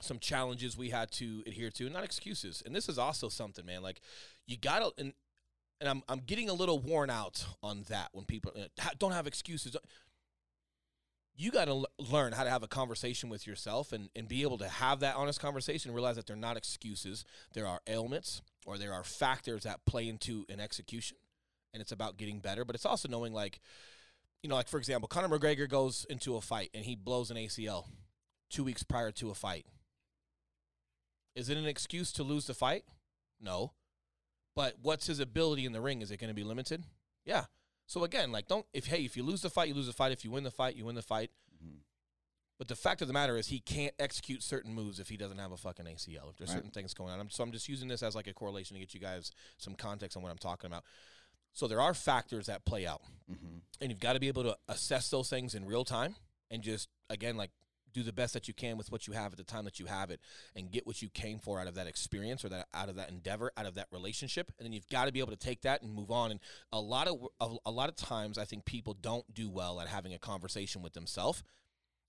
Some 0.01 0.19
challenges 0.19 0.77
we 0.77 0.89
had 0.89 1.11
to 1.13 1.43
adhere 1.47 1.71
to, 1.71 1.89
not 1.89 2.03
excuses. 2.03 2.61
And 2.65 2.75
this 2.75 2.89
is 2.89 2.97
also 2.97 3.29
something, 3.29 3.65
man. 3.65 3.81
Like 3.81 4.01
you 4.45 4.57
gotta, 4.57 4.91
and 4.97 5.13
and 5.79 5.89
I'm 5.89 6.03
I'm 6.07 6.19
getting 6.19 6.49
a 6.49 6.53
little 6.53 6.79
worn 6.79 7.09
out 7.09 7.45
on 7.61 7.83
that 7.89 8.09
when 8.13 8.25
people 8.25 8.53
uh, 8.55 8.89
don't 8.97 9.11
have 9.11 9.27
excuses. 9.27 9.75
You 11.37 11.51
got 11.51 11.65
to 11.65 11.71
l- 11.71 11.85
learn 11.99 12.31
how 12.31 12.45
to 12.45 12.49
have 12.49 12.63
a 12.63 12.67
conversation 12.67 13.27
with 13.29 13.45
yourself 13.45 13.91
and, 13.91 14.09
and 14.15 14.25
be 14.25 14.43
able 14.43 14.57
to 14.59 14.69
have 14.69 15.01
that 15.01 15.17
honest 15.17 15.41
conversation. 15.41 15.93
Realize 15.93 16.15
that 16.15 16.27
they're 16.27 16.37
not 16.37 16.55
excuses. 16.55 17.25
There 17.53 17.67
are 17.67 17.81
ailments 17.87 18.41
or 18.65 18.77
there 18.77 18.93
are 18.93 19.03
factors 19.03 19.63
that 19.63 19.85
play 19.85 20.07
into 20.07 20.45
an 20.47 20.61
execution, 20.61 21.17
and 21.73 21.81
it's 21.81 21.91
about 21.91 22.15
getting 22.15 22.39
better. 22.39 22.63
But 22.63 22.75
it's 22.75 22.85
also 22.85 23.09
knowing, 23.09 23.33
like, 23.33 23.59
you 24.43 24.49
know, 24.49 24.55
like 24.55 24.69
for 24.69 24.77
example, 24.77 25.09
Conor 25.09 25.27
McGregor 25.27 25.67
goes 25.67 26.05
into 26.09 26.37
a 26.37 26.41
fight 26.41 26.69
and 26.73 26.85
he 26.85 26.95
blows 26.95 27.31
an 27.31 27.37
ACL 27.37 27.85
two 28.49 28.63
weeks 28.63 28.83
prior 28.83 29.11
to 29.11 29.29
a 29.29 29.33
fight. 29.35 29.65
Is 31.35 31.49
it 31.49 31.57
an 31.57 31.65
excuse 31.65 32.13
to 32.13 32.23
lose 32.23 32.47
the 32.47 32.53
fight? 32.53 32.85
No. 33.41 33.73
But 34.55 34.75
what's 34.81 35.07
his 35.07 35.19
ability 35.19 35.65
in 35.65 35.73
the 35.73 35.81
ring? 35.81 36.01
Is 36.01 36.11
it 36.11 36.17
going 36.17 36.29
to 36.29 36.33
be 36.33 36.43
limited? 36.43 36.83
Yeah. 37.25 37.45
So 37.87 38.03
again, 38.03 38.31
like 38.31 38.47
don't 38.47 38.65
if 38.73 38.87
hey, 38.87 39.03
if 39.05 39.15
you 39.15 39.23
lose 39.23 39.41
the 39.41 39.49
fight, 39.49 39.67
you 39.67 39.73
lose 39.75 39.87
the 39.87 39.93
fight. 39.93 40.11
If 40.11 40.23
you 40.23 40.31
win 40.31 40.43
the 40.43 40.51
fight, 40.51 40.75
you 40.75 40.85
win 40.85 40.95
the 40.95 41.01
fight. 41.03 41.29
Mhm. 41.63 41.79
But 42.57 42.67
the 42.67 42.75
fact 42.75 43.01
of 43.01 43.07
the 43.07 43.13
matter 43.13 43.37
is 43.37 43.47
he 43.47 43.59
can't 43.59 43.93
execute 43.99 44.41
certain 44.41 44.73
moves 44.73 44.99
if 44.99 45.09
he 45.09 45.17
doesn't 45.17 45.37
have 45.37 45.51
a 45.51 45.57
fucking 45.57 45.85
ACL. 45.85 46.29
If 46.29 46.37
there's 46.37 46.49
Right. 46.49 46.55
certain 46.57 46.71
things 46.71 46.93
going 46.93 47.11
on. 47.13 47.19
I'm, 47.19 47.29
so 47.29 47.43
I'm 47.43 47.51
just 47.51 47.67
using 47.69 47.89
this 47.89 48.01
as 48.01 48.15
like 48.15 48.27
a 48.27 48.33
correlation 48.33 48.75
to 48.75 48.79
get 48.79 48.93
you 48.93 48.99
guys 48.99 49.31
some 49.57 49.75
context 49.75 50.15
on 50.17 50.23
what 50.23 50.31
I'm 50.31 50.37
talking 50.37 50.67
about. 50.67 50.83
So 51.53 51.67
there 51.67 51.81
are 51.81 51.93
factors 51.93 52.47
that 52.47 52.65
play 52.65 52.87
out 52.87 53.01
Mhm. 53.29 53.61
and 53.81 53.91
you've 53.91 53.99
got 53.99 54.13
to 54.13 54.19
be 54.19 54.29
able 54.29 54.43
to 54.43 54.57
assess 54.67 55.09
those 55.09 55.29
things 55.29 55.53
in 55.53 55.65
real 55.65 55.85
time 55.85 56.15
and 56.49 56.63
just 56.63 56.89
again 57.09 57.37
like 57.37 57.51
do 57.95 58.03
the 58.03 58.13
best 58.13 58.33
that 58.33 58.47
you 58.47 58.53
can 58.53 58.77
with 58.77 58.91
what 58.91 59.07
you 59.07 59.13
have 59.13 59.31
at 59.31 59.37
the 59.37 59.43
time 59.43 59.63
that 59.63 59.79
you 59.79 59.85
have 59.85 60.11
it 60.11 60.19
and 60.55 60.69
get 60.69 60.85
what 60.85 61.01
you 61.01 61.07
came 61.09 61.39
for 61.39 61.59
out 61.59 61.67
of 61.67 61.75
that 61.75 61.87
experience 61.87 62.43
or 62.43 62.49
that 62.49 62.67
out 62.73 62.89
of 62.89 62.97
that 62.97 63.09
endeavor 63.09 63.51
out 63.55 63.65
of 63.65 63.75
that 63.75 63.87
relationship. 63.91 64.51
And 64.59 64.65
then 64.65 64.73
you've 64.73 64.89
got 64.89 65.05
to 65.05 65.13
be 65.13 65.19
able 65.19 65.31
to 65.31 65.37
take 65.37 65.61
that 65.61 65.81
and 65.81 65.93
move 65.93 66.11
on. 66.11 66.31
And 66.31 66.39
a 66.73 66.79
lot 66.79 67.07
of 67.07 67.25
a, 67.65 67.71
lot 67.71 67.89
of 67.89 67.95
times 67.95 68.37
i 68.37 68.45
think 68.45 68.65
people 68.65 68.93
don't 68.93 69.25
do 69.33 69.49
well 69.49 69.79
at 69.79 69.87
having 69.87 70.13
a 70.13 70.19
conversation 70.19 70.81
with 70.81 70.93
themselves. 70.93 71.41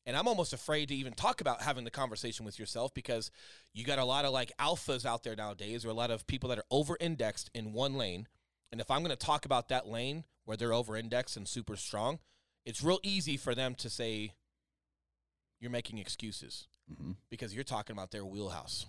And 0.05 0.17
i'm 0.17 0.27
almost 0.27 0.53
afraid 0.53 0.89
to 0.89 0.95
even 0.95 1.13
talk 1.13 1.41
about 1.41 1.63
having 1.63 1.85
the 1.85 1.91
conversation 1.91 2.45
with 2.45 2.59
yourself 2.59 2.93
because 2.93 3.31
you 3.73 3.85
got 3.85 4.01
a 4.01 4.05
lot 4.05 4.25
of 4.25 4.33
like 4.33 4.53
alphas 4.59 5.07
out 5.07 5.23
there 5.23 5.37
nowadays 5.37 5.85
or 5.85 5.91
a 5.91 5.95
lot 5.95 6.11
of 6.11 6.27
people 6.27 6.49
that 6.49 6.59
are 6.59 6.67
over 6.71 6.97
indexed 7.01 7.51
in 7.55 7.73
one 7.73 7.95
lane. 7.95 8.27
And 8.73 8.81
if 8.81 8.91
i'm 8.91 9.05
going 9.05 9.17
to 9.17 9.27
talk 9.27 9.45
about 9.45 9.69
that 9.69 9.87
lane 9.87 10.25
where 10.45 10.57
they're 10.57 10.75
over 10.75 10.97
indexed 10.97 11.37
and 11.37 11.47
super 11.47 11.77
strong 11.77 12.19
it's 12.65 12.83
real 12.83 12.99
easy 13.05 13.37
for 13.37 13.55
them 13.55 13.77
to 13.77 13.89
say 13.89 14.33
you're 15.61 15.71
making 15.71 15.99
excuses 15.99 16.69
Mhm. 16.91 17.17
because 17.31 17.55
you're 17.55 17.65
talking 17.65 17.95
about 17.95 18.11
their 18.11 18.25
wheelhouse. 18.25 18.87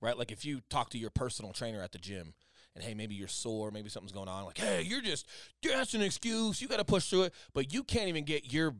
Right? 0.00 0.16
Like 0.16 0.30
if 0.30 0.44
you 0.44 0.60
talk 0.68 0.90
to 0.90 0.98
your 0.98 1.10
personal 1.10 1.52
trainer 1.52 1.82
at 1.82 1.92
the 1.92 1.98
gym 1.98 2.34
and 2.74 2.84
hey, 2.84 2.94
maybe 2.94 3.14
you're 3.14 3.26
sore, 3.28 3.70
maybe 3.70 3.88
something's 3.88 4.12
going 4.12 4.28
on, 4.28 4.44
like, 4.44 4.58
hey, 4.58 4.82
you're 4.82 5.00
just 5.00 5.26
that's 5.62 5.94
an 5.94 6.02
excuse, 6.02 6.60
you 6.62 6.68
gotta 6.68 6.84
push 6.84 7.08
through 7.10 7.22
it. 7.24 7.34
But 7.52 7.72
you 7.72 7.82
can't 7.82 8.08
even 8.08 8.24
get 8.24 8.52
your 8.52 8.76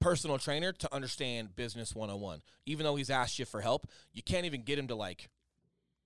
personal 0.00 0.38
trainer 0.38 0.72
to 0.72 0.94
understand 0.94 1.56
business 1.56 1.94
101. 1.94 2.42
Even 2.66 2.84
though 2.84 2.96
he's 2.96 3.10
asked 3.10 3.38
you 3.38 3.44
for 3.44 3.60
help, 3.62 3.88
you 4.12 4.22
can't 4.22 4.44
even 4.46 4.62
get 4.62 4.78
him 4.78 4.88
to 4.88 4.94
like 4.94 5.30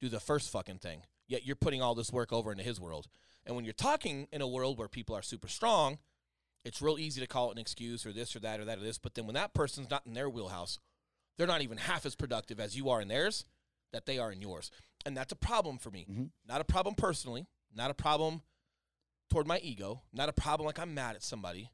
do 0.01 0.09
the 0.09 0.21
first 0.21 0.51
fucking 0.51 0.79
thing. 0.79 1.03
Yet 1.27 1.45
you're 1.47 1.57
putting 1.57 1.83
all 1.83 1.95
this 1.95 2.13
work 2.13 2.33
over 2.33 2.53
into 2.53 2.65
his 2.65 2.79
world. 2.81 3.09
And 3.45 3.57
when 3.57 3.65
you're 3.65 3.75
talking 3.75 4.29
in 4.33 4.41
a 4.43 4.47
world 4.49 4.79
where 4.79 4.89
people 4.89 5.17
are 5.17 5.23
super 5.23 5.49
strong, 5.49 5.99
it's 6.65 6.81
real 6.83 6.99
easy 6.99 7.21
to 7.21 7.27
call 7.27 7.49
it 7.51 7.53
an 7.55 7.59
excuse 7.59 8.07
or 8.07 8.13
this 8.13 8.35
or 8.37 8.41
that 8.41 8.61
or 8.61 8.65
that 8.65 8.79
or 8.79 8.83
this. 8.83 8.99
But 8.99 9.15
then 9.15 9.27
when 9.27 9.35
that 9.35 9.55
person's 9.55 9.91
not 9.91 10.07
in 10.07 10.15
their 10.15 10.31
wheelhouse, 10.31 10.79
they're 11.37 11.47
not 11.47 11.63
even 11.63 11.79
half 11.79 12.07
as 12.07 12.15
productive 12.15 12.61
as 12.61 12.77
you 12.77 12.89
are 12.91 13.01
in 13.01 13.09
theirs 13.09 13.45
that 13.93 14.07
they 14.07 14.19
are 14.19 14.31
in 14.33 14.41
yours. 14.41 14.71
And 15.05 15.17
that's 15.17 15.33
a 15.33 15.37
problem 15.37 15.79
for 15.79 15.91
me. 15.91 16.07
Mhm. 16.09 16.31
Not 16.47 16.61
a 16.61 16.65
problem 16.65 16.95
personally, 16.95 17.47
not 17.75 17.91
a 17.91 17.95
problem 17.95 18.43
toward 19.29 19.47
my 19.47 19.59
ego, 19.59 20.03
not 20.13 20.29
a 20.29 20.33
problem 20.33 20.67
like 20.67 20.79
I'm 20.79 20.95
mad 20.95 21.17
at 21.17 21.23
somebody, 21.23 21.71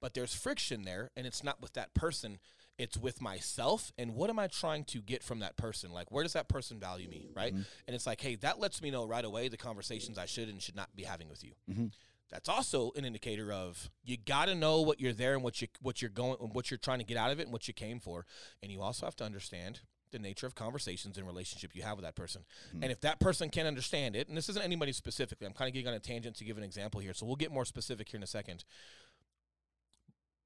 but 0.00 0.14
there's 0.14 0.34
friction 0.34 0.82
there 0.82 1.10
and 1.16 1.26
it's 1.26 1.42
not 1.42 1.60
with 1.60 1.72
that 1.72 1.92
person, 1.94 2.38
it's 2.78 2.96
with 2.96 3.20
myself 3.20 3.92
and 3.98 4.14
what 4.14 4.30
am 4.30 4.38
I 4.38 4.46
trying 4.46 4.84
to 4.84 5.00
get 5.02 5.22
from 5.22 5.40
that 5.40 5.56
person? 5.56 5.92
Like 5.92 6.10
where 6.10 6.22
does 6.22 6.34
that 6.34 6.48
person 6.48 6.78
value 6.78 7.08
me, 7.08 7.26
right? 7.34 7.54
Mhm. 7.54 7.66
And 7.86 7.94
it's 7.96 8.06
like, 8.06 8.20
hey, 8.20 8.36
that 8.36 8.58
lets 8.60 8.80
me 8.80 8.90
know 8.90 9.04
right 9.04 9.24
away 9.24 9.48
the 9.48 9.56
conversations 9.56 10.18
I 10.18 10.26
should 10.26 10.48
and 10.48 10.62
should 10.62 10.76
not 10.76 10.94
be 10.94 11.02
having 11.04 11.28
with 11.28 11.42
you. 11.42 11.54
Mhm. 11.68 11.92
That's 12.30 12.48
also 12.48 12.92
an 12.94 13.04
indicator 13.04 13.52
of 13.52 13.90
you 14.04 14.16
got 14.16 14.46
to 14.46 14.54
know 14.54 14.80
what 14.80 15.00
you're 15.00 15.12
there 15.12 15.34
and 15.34 15.42
what 15.42 15.60
you 15.60 15.68
what 15.80 16.00
you're 16.00 16.10
going 16.10 16.36
and 16.40 16.54
what 16.54 16.70
you're 16.70 16.78
trying 16.78 16.98
to 16.98 17.04
get 17.04 17.16
out 17.16 17.30
of 17.32 17.40
it 17.40 17.44
and 17.44 17.52
what 17.52 17.66
you 17.66 17.74
came 17.74 17.98
for, 17.98 18.24
and 18.62 18.70
you 18.70 18.80
also 18.80 19.04
have 19.06 19.16
to 19.16 19.24
understand 19.24 19.80
the 20.12 20.18
nature 20.18 20.46
of 20.46 20.54
conversations 20.54 21.16
and 21.18 21.26
relationship 21.26 21.70
you 21.74 21.82
have 21.82 21.96
with 21.96 22.04
that 22.04 22.16
person. 22.16 22.44
Mhm. 22.74 22.82
And 22.82 22.92
if 22.92 23.00
that 23.00 23.20
person 23.20 23.48
can't 23.48 23.68
understand 23.68 24.16
it, 24.16 24.28
and 24.28 24.36
this 24.36 24.48
isn't 24.48 24.62
anybody 24.62 24.92
specifically, 24.92 25.46
I'm 25.46 25.52
kind 25.52 25.68
of 25.68 25.72
getting 25.72 25.88
on 25.88 25.94
a 25.94 26.00
tangent 26.00 26.36
to 26.36 26.44
give 26.44 26.58
an 26.58 26.64
example 26.64 27.00
here, 27.00 27.14
so 27.14 27.26
we'll 27.26 27.36
get 27.36 27.52
more 27.52 27.64
specific 27.64 28.08
here 28.08 28.18
in 28.18 28.22
a 28.24 28.28
second. 28.28 28.64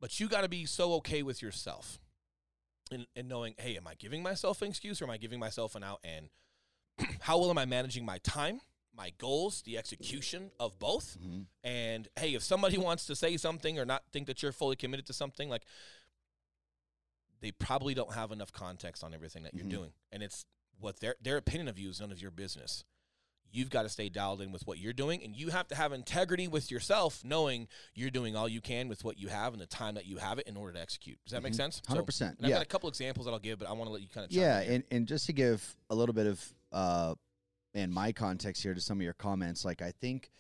But 0.01 0.21
you 0.21 0.29
got 0.29 0.43
to 0.43 0.49
be 0.49 0.67
so 0.67 0.93
okay 0.95 1.23
with 1.23 1.41
yourself 1.41 1.99
and, 2.91 3.07
and 3.17 3.27
knowing, 3.27 3.55
hey, 3.59 3.77
am 3.77 3.87
I 3.87 3.95
giving 3.95 4.23
myself 4.23 4.61
an 4.61 4.69
excuse 4.69 5.01
or 5.01 5.05
am 5.05 5.11
I 5.11 5.17
giving 5.17 5.39
myself 5.41 5.75
an 5.75 5.83
out? 5.83 6.01
And 6.05 6.29
how 7.21 7.39
well 7.39 7.49
am 7.51 7.57
I 7.57 7.65
managing 7.65 8.05
my 8.05 8.19
time, 8.19 8.61
my 8.97 9.13
goals, 9.19 9.63
the 9.63 9.77
execution 9.79 10.51
of 10.61 10.79
both? 10.79 11.17
Mm-hmm. 11.21 11.43
And 11.65 12.09
hey, 12.19 12.35
if 12.35 12.43
somebody 12.43 12.79
wants 12.89 13.07
to 13.07 13.17
say 13.17 13.37
something 13.37 13.79
or 13.79 13.85
not 13.85 14.03
think 14.13 14.27
that 14.27 14.43
you're 14.43 14.53
fully 14.53 14.77
committed 14.77 15.07
to 15.07 15.13
something, 15.13 15.49
like 15.49 15.65
they 17.41 17.51
probably 17.53 17.95
don't 17.95 18.15
have 18.15 18.33
enough 18.33 18.53
context 18.53 19.05
on 19.05 19.13
everything 19.13 19.43
that 19.43 19.55
you're 19.55 19.67
Mhm. 19.67 19.71
doing. 19.71 19.93
And 20.13 20.23
it's 20.23 20.47
what 20.79 21.01
their 21.01 21.17
their 21.21 21.37
opinion 21.37 21.69
of 21.69 21.79
you 21.79 21.89
is 21.91 22.01
none 22.01 22.13
of 22.13 22.21
your 22.23 22.31
business. 22.31 22.85
You've 23.53 23.71
got 23.71 23.83
to 23.83 23.89
stay 23.89 24.09
dialed 24.09 24.41
in 24.41 24.51
with 24.51 24.67
what 24.67 24.79
you're 24.79 24.93
doing, 24.93 25.23
and 25.23 25.37
you 25.37 25.51
have 25.51 25.69
to 25.69 25.77
have 25.77 25.93
integrity 25.93 26.49
with 26.49 26.73
yourself, 26.73 27.23
knowing 27.25 27.69
you're 27.95 28.11
doing 28.11 28.35
all 28.35 28.49
you 28.49 28.61
can 28.61 28.89
with 28.89 29.05
what 29.05 29.17
you 29.17 29.29
have 29.29 29.53
and 29.53 29.63
the 29.63 29.67
time 29.67 29.95
that 29.95 30.07
you 30.07 30.17
have 30.17 30.41
it 30.41 30.49
in 30.49 30.57
order 30.57 30.73
to 30.73 30.81
execute. 30.81 31.19
Does 31.25 31.33
that 31.33 31.43
make 31.43 31.53
Mhm. 31.53 31.57
sense? 31.57 31.81
100%, 31.87 32.37
and 32.39 32.47
I've 32.47 32.53
got 32.53 32.63
a 32.63 32.67
couple 32.67 32.89
examples 32.89 33.27
that 33.27 33.33
I'll 33.33 33.39
give, 33.39 33.61
but 33.61 33.69
I 33.69 33.73
want 33.73 33.87
to 33.87 33.93
let 33.93 34.03
you 34.03 34.09
kind 34.09 34.25
of. 34.25 34.33
Yeah, 34.33 34.59
and, 34.61 34.83
and 34.91 35.07
just 35.07 35.27
to 35.27 35.33
give 35.33 35.77
a 35.89 35.95
little 35.95 36.15
bit 36.15 36.27
of 36.27 36.55
uh 36.73 37.15
and 37.75 37.93
my 37.93 38.13
context 38.13 38.63
here 38.63 38.75
to 38.75 38.81
some 38.81 38.99
of 38.99 39.03
your 39.03 39.13
comments, 39.13 39.65
like 39.65 39.83
I 39.83 39.91
think 39.91 40.31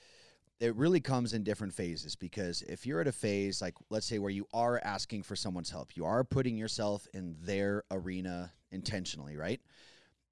it 0.61 0.75
really 0.77 1.01
comes 1.01 1.33
in 1.33 1.43
different 1.43 1.75
phases 1.75 2.15
because 2.15 2.63
if 2.63 2.87
you're 2.87 3.01
at 3.01 3.09
a 3.09 3.13
phase 3.13 3.61
like 3.61 3.75
let's 3.91 4.07
say 4.07 4.19
where 4.19 4.31
you 4.31 4.47
are 4.55 4.81
asking 4.85 5.25
for 5.25 5.37
someone's 5.37 5.71
help, 5.71 5.97
you 5.97 6.05
are 6.05 6.25
putting 6.25 6.57
yourself 6.57 7.07
in 7.13 7.37
their 7.43 7.83
arena 7.91 8.53
intentionally, 8.71 9.37
right? 9.37 9.61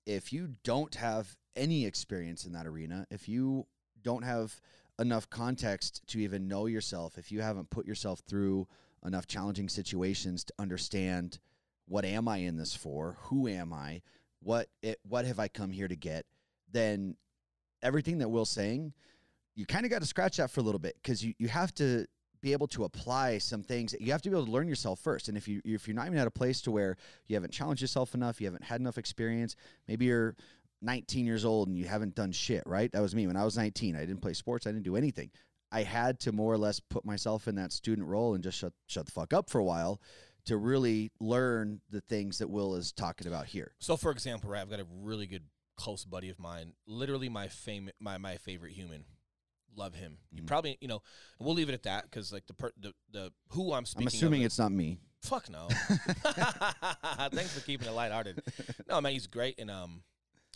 If 0.06 0.32
you 0.32 0.54
don't 0.64 0.94
have 0.94 1.36
any 1.56 1.84
experience 1.86 2.44
in 2.44 2.52
that 2.52 2.66
arena, 2.66 3.06
if 3.10 3.28
you 3.28 3.66
don't 4.02 4.24
have 4.24 4.60
enough 4.98 5.28
context 5.28 6.02
to 6.08 6.20
even 6.20 6.48
know 6.48 6.66
yourself, 6.66 7.18
if 7.18 7.32
you 7.32 7.40
haven't 7.40 7.70
put 7.70 7.86
yourself 7.86 8.20
through 8.20 8.68
enough 9.04 9.26
challenging 9.26 9.68
situations 9.68 10.44
to 10.44 10.54
understand 10.58 11.38
what 11.86 12.04
am 12.04 12.28
I 12.28 12.38
in 12.38 12.56
this 12.56 12.74
for? 12.74 13.18
Who 13.24 13.48
am 13.48 13.72
I? 13.72 14.02
What 14.40 14.68
it, 14.82 14.98
what 15.06 15.24
have 15.24 15.38
I 15.38 15.48
come 15.48 15.70
here 15.70 15.88
to 15.88 15.96
get? 15.96 16.26
Then 16.72 17.16
everything 17.82 18.18
that 18.18 18.28
Will's 18.28 18.50
saying, 18.50 18.92
you 19.54 19.66
kind 19.66 19.84
of 19.84 19.90
got 19.90 20.00
to 20.00 20.06
scratch 20.06 20.38
that 20.38 20.50
for 20.50 20.60
a 20.60 20.62
little 20.62 20.78
bit 20.78 20.96
because 21.02 21.24
you, 21.24 21.34
you 21.38 21.48
have 21.48 21.74
to 21.74 22.06
be 22.40 22.52
able 22.52 22.66
to 22.68 22.84
apply 22.84 23.38
some 23.38 23.62
things. 23.62 23.94
You 24.00 24.12
have 24.12 24.22
to 24.22 24.30
be 24.30 24.36
able 24.36 24.46
to 24.46 24.52
learn 24.52 24.68
yourself 24.68 24.98
first. 24.98 25.28
And 25.28 25.36
if 25.36 25.46
you 25.46 25.60
if 25.64 25.86
you're 25.86 25.94
not 25.94 26.06
even 26.06 26.18
at 26.18 26.26
a 26.26 26.30
place 26.30 26.60
to 26.62 26.70
where 26.70 26.96
you 27.26 27.36
haven't 27.36 27.52
challenged 27.52 27.80
yourself 27.80 28.14
enough, 28.14 28.40
you 28.40 28.46
haven't 28.46 28.64
had 28.64 28.80
enough 28.80 28.98
experience, 28.98 29.56
maybe 29.86 30.06
you're 30.06 30.34
19 30.82 31.24
years 31.24 31.44
old 31.44 31.68
and 31.68 31.78
you 31.78 31.84
haven't 31.84 32.14
done 32.14 32.32
shit, 32.32 32.64
right? 32.66 32.90
That 32.92 33.00
was 33.00 33.14
me 33.14 33.26
when 33.26 33.36
I 33.36 33.44
was 33.44 33.56
19. 33.56 33.94
I 33.94 34.00
didn't 34.00 34.20
play 34.20 34.32
sports, 34.32 34.66
I 34.66 34.70
didn't 34.72 34.84
do 34.84 34.96
anything. 34.96 35.30
I 35.70 35.84
had 35.84 36.20
to 36.20 36.32
more 36.32 36.52
or 36.52 36.58
less 36.58 36.80
put 36.80 37.04
myself 37.04 37.48
in 37.48 37.54
that 37.54 37.72
student 37.72 38.06
role 38.06 38.34
and 38.34 38.42
just 38.42 38.58
shut 38.58 38.72
shut 38.86 39.06
the 39.06 39.12
fuck 39.12 39.32
up 39.32 39.48
for 39.48 39.58
a 39.58 39.64
while 39.64 40.00
to 40.44 40.56
really 40.56 41.12
learn 41.20 41.80
the 41.90 42.00
things 42.00 42.38
that 42.38 42.50
Will 42.50 42.74
is 42.74 42.92
talking 42.92 43.28
about 43.28 43.46
here. 43.46 43.72
So, 43.78 43.96
for 43.96 44.10
example, 44.10 44.50
right, 44.50 44.60
I've 44.60 44.70
got 44.70 44.80
a 44.80 44.86
really 45.00 45.26
good 45.26 45.44
close 45.76 46.04
buddy 46.04 46.28
of 46.30 46.38
mine, 46.38 46.74
literally 46.86 47.28
my 47.28 47.48
fame, 47.48 47.90
my 48.00 48.18
my 48.18 48.36
favorite 48.36 48.72
human. 48.72 49.04
Love 49.74 49.94
him. 49.94 50.18
You 50.30 50.42
Mhm. 50.42 50.46
probably, 50.46 50.76
you 50.82 50.88
know, 50.88 51.00
we'll 51.38 51.54
leave 51.54 51.70
it 51.70 51.72
at 51.74 51.84
that 51.84 52.04
because, 52.04 52.30
like, 52.30 52.46
the 52.46 52.52
per, 52.54 52.72
the 52.78 52.92
the 53.10 53.32
who 53.50 53.72
I'm 53.72 53.86
speaking. 53.86 54.04
I'm 54.04 54.08
assuming 54.08 54.42
it's 54.42 54.58
not 54.58 54.70
me. 54.70 54.98
Fuck 55.22 55.48
no. 55.48 55.68
Thanks 57.32 57.54
for 57.54 57.60
keeping 57.64 57.88
it 57.88 57.92
lighthearted. 57.92 58.42
No, 58.88 59.00
man, 59.00 59.12
he's 59.12 59.26
great. 59.26 59.58
And 59.58 59.70
um, 59.70 60.02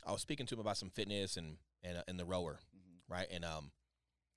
I 0.06 0.12
was 0.12 0.20
speaking 0.20 0.46
to 0.46 0.54
him 0.54 0.60
about 0.60 0.76
some 0.76 0.90
fitness 0.90 1.36
and 1.36 1.56
and 1.82 1.98
uh, 1.98 2.02
and 2.08 2.18
the 2.18 2.24
rower, 2.24 2.58
right? 3.08 3.26
And 3.30 3.44
um, 3.44 3.70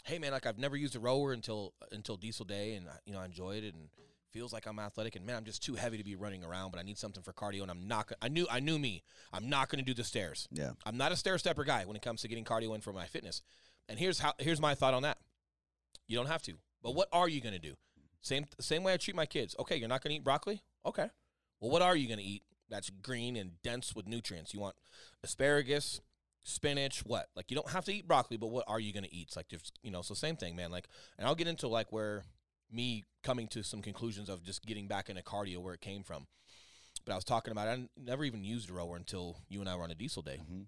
hey, 0.06 0.20
man, 0.20 0.32
like 0.32 0.46
I've 0.46 0.58
never 0.60 0.78
used 0.78 0.96
a 0.96 1.00
rower 1.00 1.34
until 1.34 1.74
until 1.92 2.16
Diesel 2.18 2.46
Day, 2.46 2.76
and 2.76 2.88
I- 2.90 3.00
you 3.06 3.14
know 3.14 3.20
I 3.20 3.26
enjoyed 3.26 3.64
it 3.64 3.74
and 3.74 3.90
feels 4.32 4.54
like 4.54 4.66
I'm 4.66 4.80
athletic. 4.80 5.16
And 5.16 5.26
man, 5.26 5.36
I'm 5.36 5.44
just 5.44 5.64
too 5.64 5.76
heavy 5.76 5.98
to 5.98 6.04
be 6.04 6.16
running 6.16 6.44
around, 6.44 6.72
but 6.72 6.80
I 6.80 6.84
need 6.84 6.98
something 6.98 7.24
for 7.24 7.34
cardio. 7.34 7.62
And 7.62 7.72
I'm 7.72 7.88
not. 7.88 8.08
Gonna, 8.08 8.18
I 8.22 8.28
knew 8.28 8.48
I 8.50 8.60
knew 8.60 8.80
me. 8.80 9.04
I'm 9.34 9.50
not 9.50 9.70
going 9.70 9.84
to 9.84 9.86
do 9.86 9.94
the 9.94 10.04
stairs. 10.04 10.48
Yeah. 10.52 10.72
I'm 10.86 10.98
not 10.98 11.12
a 11.12 11.16
stair 11.16 11.38
stepper 11.38 11.64
guy 11.64 11.86
when 11.86 11.96
it 11.96 12.02
comes 12.02 12.22
to 12.22 12.28
getting 12.28 12.46
cardio 12.46 12.76
in 12.76 12.82
for 12.82 12.94
my 12.94 13.06
fitness. 13.06 13.42
And 13.88 14.00
here's 14.00 14.20
how 14.20 14.34
here's 14.40 14.62
my 14.62 14.76
thought 14.76 14.94
on 14.94 15.04
that. 15.04 15.18
You 16.08 16.18
don't 16.18 16.28
have 16.28 16.42
to. 16.44 16.54
But 16.82 16.96
what 16.96 17.10
are 17.12 17.28
you 17.28 17.42
going 17.42 17.54
to 17.54 17.60
do? 17.60 17.76
Same 18.22 18.46
same 18.60 18.84
way 18.84 18.94
I 18.94 18.98
treat 18.98 19.16
my 19.16 19.26
kids. 19.26 19.56
Okay, 19.60 19.78
you're 19.78 19.90
not 19.90 20.04
going 20.04 20.12
to 20.12 20.18
eat 20.18 20.24
broccoli? 20.24 20.62
Okay. 20.86 21.10
Well, 21.60 21.72
what 21.72 21.82
are 21.82 21.96
you 21.96 22.08
going 22.08 22.20
to 22.20 22.26
eat 22.26 22.44
that's 22.70 22.90
green 22.90 23.36
and 23.36 23.62
dense 23.64 23.96
with 23.96 24.08
nutrients? 24.08 24.54
You 24.54 24.60
want 24.60 24.76
asparagus, 25.24 26.02
spinach, 26.44 27.00
what? 27.06 27.28
Like 27.36 27.52
you 27.52 27.56
don't 27.56 27.70
have 27.70 27.86
to 27.86 27.94
eat 27.94 28.08
broccoli, 28.08 28.38
but 28.38 28.48
what 28.48 28.66
are 28.68 28.80
you 28.80 28.94
going 28.94 29.04
to 29.04 29.14
eat? 29.14 29.28
It's 29.28 29.38
like 29.38 29.48
just, 29.50 29.78
you 29.84 29.92
know, 29.92 30.02
so 30.02 30.14
same 30.14 30.36
thing, 30.36 30.56
man. 30.56 30.72
Like 30.72 30.88
and 31.18 31.28
I'll 31.28 31.36
get 31.36 31.48
into 31.48 31.68
like 31.68 31.92
where 31.92 32.24
me 32.72 33.06
coming 33.24 33.48
to 33.50 33.64
some 33.64 33.82
conclusions 33.82 34.30
of 34.30 34.44
just 34.44 34.66
getting 34.66 34.88
back 34.88 35.10
into 35.10 35.22
cardio 35.22 35.58
where 35.58 35.74
it 35.74 35.82
came 35.82 36.04
from. 36.04 36.28
But 37.06 37.14
I 37.14 37.16
was 37.16 37.24
talking 37.24 37.52
about 37.52 37.68
I 37.68 37.88
never 37.98 38.24
even 38.24 38.44
used 38.44 38.70
a 38.70 38.74
rower 38.74 38.96
until 38.96 39.38
you 39.48 39.60
and 39.62 39.70
I 39.70 39.76
were 39.76 39.84
on 39.84 39.92
a 39.92 39.96
diesel 39.96 40.22
day. 40.22 40.42
Mhm. 40.44 40.68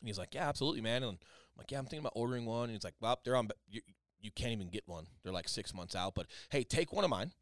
And 0.00 0.08
he's 0.08 0.18
like, 0.18 0.34
"Yeah, 0.34 0.48
absolutely, 0.48 0.80
man." 0.80 1.02
And 1.02 1.12
I'm 1.12 1.18
like, 1.56 1.70
"Yeah, 1.70 1.78
I'm 1.78 1.84
thinking 1.84 2.00
about 2.00 2.12
ordering 2.14 2.46
one." 2.46 2.64
And 2.64 2.72
he's 2.72 2.84
like, 2.84 2.94
"Well, 3.00 3.20
they're 3.24 3.36
on. 3.36 3.48
You, 3.68 3.80
you 4.20 4.30
can't 4.30 4.52
even 4.52 4.68
get 4.68 4.86
one. 4.86 5.06
They're 5.22 5.32
like 5.32 5.48
six 5.48 5.74
months 5.74 5.96
out. 5.96 6.14
But 6.14 6.26
hey, 6.50 6.64
take 6.64 6.92
one 6.92 7.04
of 7.04 7.10
mine. 7.10 7.32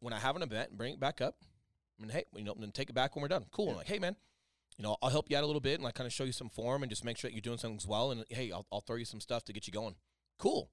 When 0.00 0.12
I 0.12 0.18
have 0.18 0.36
an 0.36 0.42
event, 0.42 0.70
and 0.70 0.78
bring 0.78 0.94
it 0.94 1.00
back 1.00 1.20
up. 1.20 1.36
And 2.00 2.10
hey, 2.10 2.24
you 2.34 2.44
know, 2.44 2.54
then 2.58 2.72
take 2.72 2.90
it 2.90 2.94
back 2.94 3.14
when 3.14 3.22
we're 3.22 3.28
done. 3.28 3.46
Cool. 3.50 3.70
I'm 3.70 3.76
like, 3.76 3.88
hey, 3.88 3.98
man, 3.98 4.16
you 4.76 4.82
know, 4.82 4.96
I'll 5.02 5.10
help 5.10 5.30
you 5.30 5.36
out 5.36 5.44
a 5.44 5.46
little 5.46 5.60
bit 5.60 5.74
and 5.74 5.84
like 5.84 5.94
kind 5.94 6.06
of 6.06 6.12
show 6.12 6.24
you 6.24 6.32
some 6.32 6.48
form 6.48 6.82
and 6.82 6.90
just 6.90 7.04
make 7.04 7.16
sure 7.16 7.28
that 7.28 7.34
you're 7.34 7.40
doing 7.42 7.58
something 7.58 7.80
well. 7.88 8.10
And 8.10 8.24
hey, 8.28 8.50
I'll, 8.50 8.66
I'll 8.72 8.80
throw 8.80 8.96
you 8.96 9.04
some 9.04 9.20
stuff 9.20 9.44
to 9.44 9.52
get 9.52 9.66
you 9.66 9.72
going. 9.72 9.94
Cool. 10.38 10.70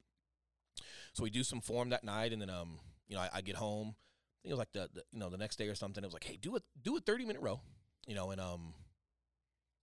So 1.14 1.24
we 1.24 1.30
do 1.30 1.44
some 1.44 1.62
form 1.62 1.90
that 1.90 2.04
night, 2.04 2.34
and 2.34 2.42
then 2.42 2.50
um, 2.50 2.80
you 3.08 3.16
know, 3.16 3.22
I, 3.22 3.30
I 3.36 3.42
get 3.42 3.56
home. 3.56 3.96
I 3.96 4.38
think 4.42 4.52
it 4.52 4.54
was 4.54 4.60
like 4.60 4.72
the, 4.74 4.90
the 4.94 5.04
you 5.12 5.20
know 5.20 5.30
the 5.30 5.38
next 5.38 5.58
day 5.58 5.68
or 5.68 5.76
something. 5.76 6.04
It 6.04 6.08
was 6.08 6.14
like, 6.14 6.24
hey, 6.24 6.38
do 6.42 6.56
a 6.56 6.60
do 6.82 6.96
a 6.98 7.00
30 7.00 7.26
minute 7.26 7.42
row. 7.42 7.62
You 8.08 8.16
know, 8.16 8.32
and 8.32 8.42
um, 8.42 8.74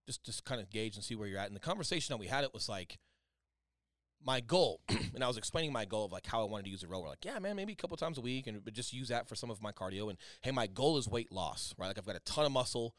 just 0.05 0.23
just 0.23 0.43
kind 0.43 0.59
of 0.59 0.69
gauge 0.69 0.95
and 0.95 1.03
see 1.03 1.15
where 1.15 1.27
you're 1.27 1.39
at. 1.39 1.47
And 1.47 1.55
the 1.55 1.61
conversation 1.61 2.13
that 2.13 2.17
we 2.17 2.27
had 2.27 2.43
it 2.43 2.53
was 2.53 2.67
like 2.67 2.97
my 4.23 4.39
goal, 4.39 4.81
and 4.89 5.23
I 5.23 5.27
was 5.27 5.37
explaining 5.37 5.71
my 5.71 5.85
goal 5.85 6.05
of 6.05 6.11
like 6.11 6.25
how 6.25 6.41
I 6.41 6.45
wanted 6.45 6.65
to 6.65 6.71
use 6.71 6.83
a 6.83 6.87
rower. 6.87 7.07
Like, 7.07 7.23
yeah, 7.23 7.39
man, 7.39 7.55
maybe 7.55 7.73
a 7.73 7.75
couple 7.75 7.97
times 7.97 8.17
a 8.17 8.21
week, 8.21 8.47
and 8.47 8.63
but 8.63 8.73
just 8.73 8.93
use 8.93 9.09
that 9.09 9.27
for 9.27 9.35
some 9.35 9.51
of 9.51 9.61
my 9.61 9.71
cardio. 9.71 10.09
And 10.09 10.17
hey, 10.41 10.51
my 10.51 10.67
goal 10.67 10.97
is 10.97 11.07
weight 11.07 11.31
loss, 11.31 11.73
right? 11.77 11.87
Like 11.87 11.97
I've 11.97 12.05
got 12.05 12.15
a 12.15 12.21
ton 12.21 12.45
of 12.45 12.51
muscle, 12.51 12.95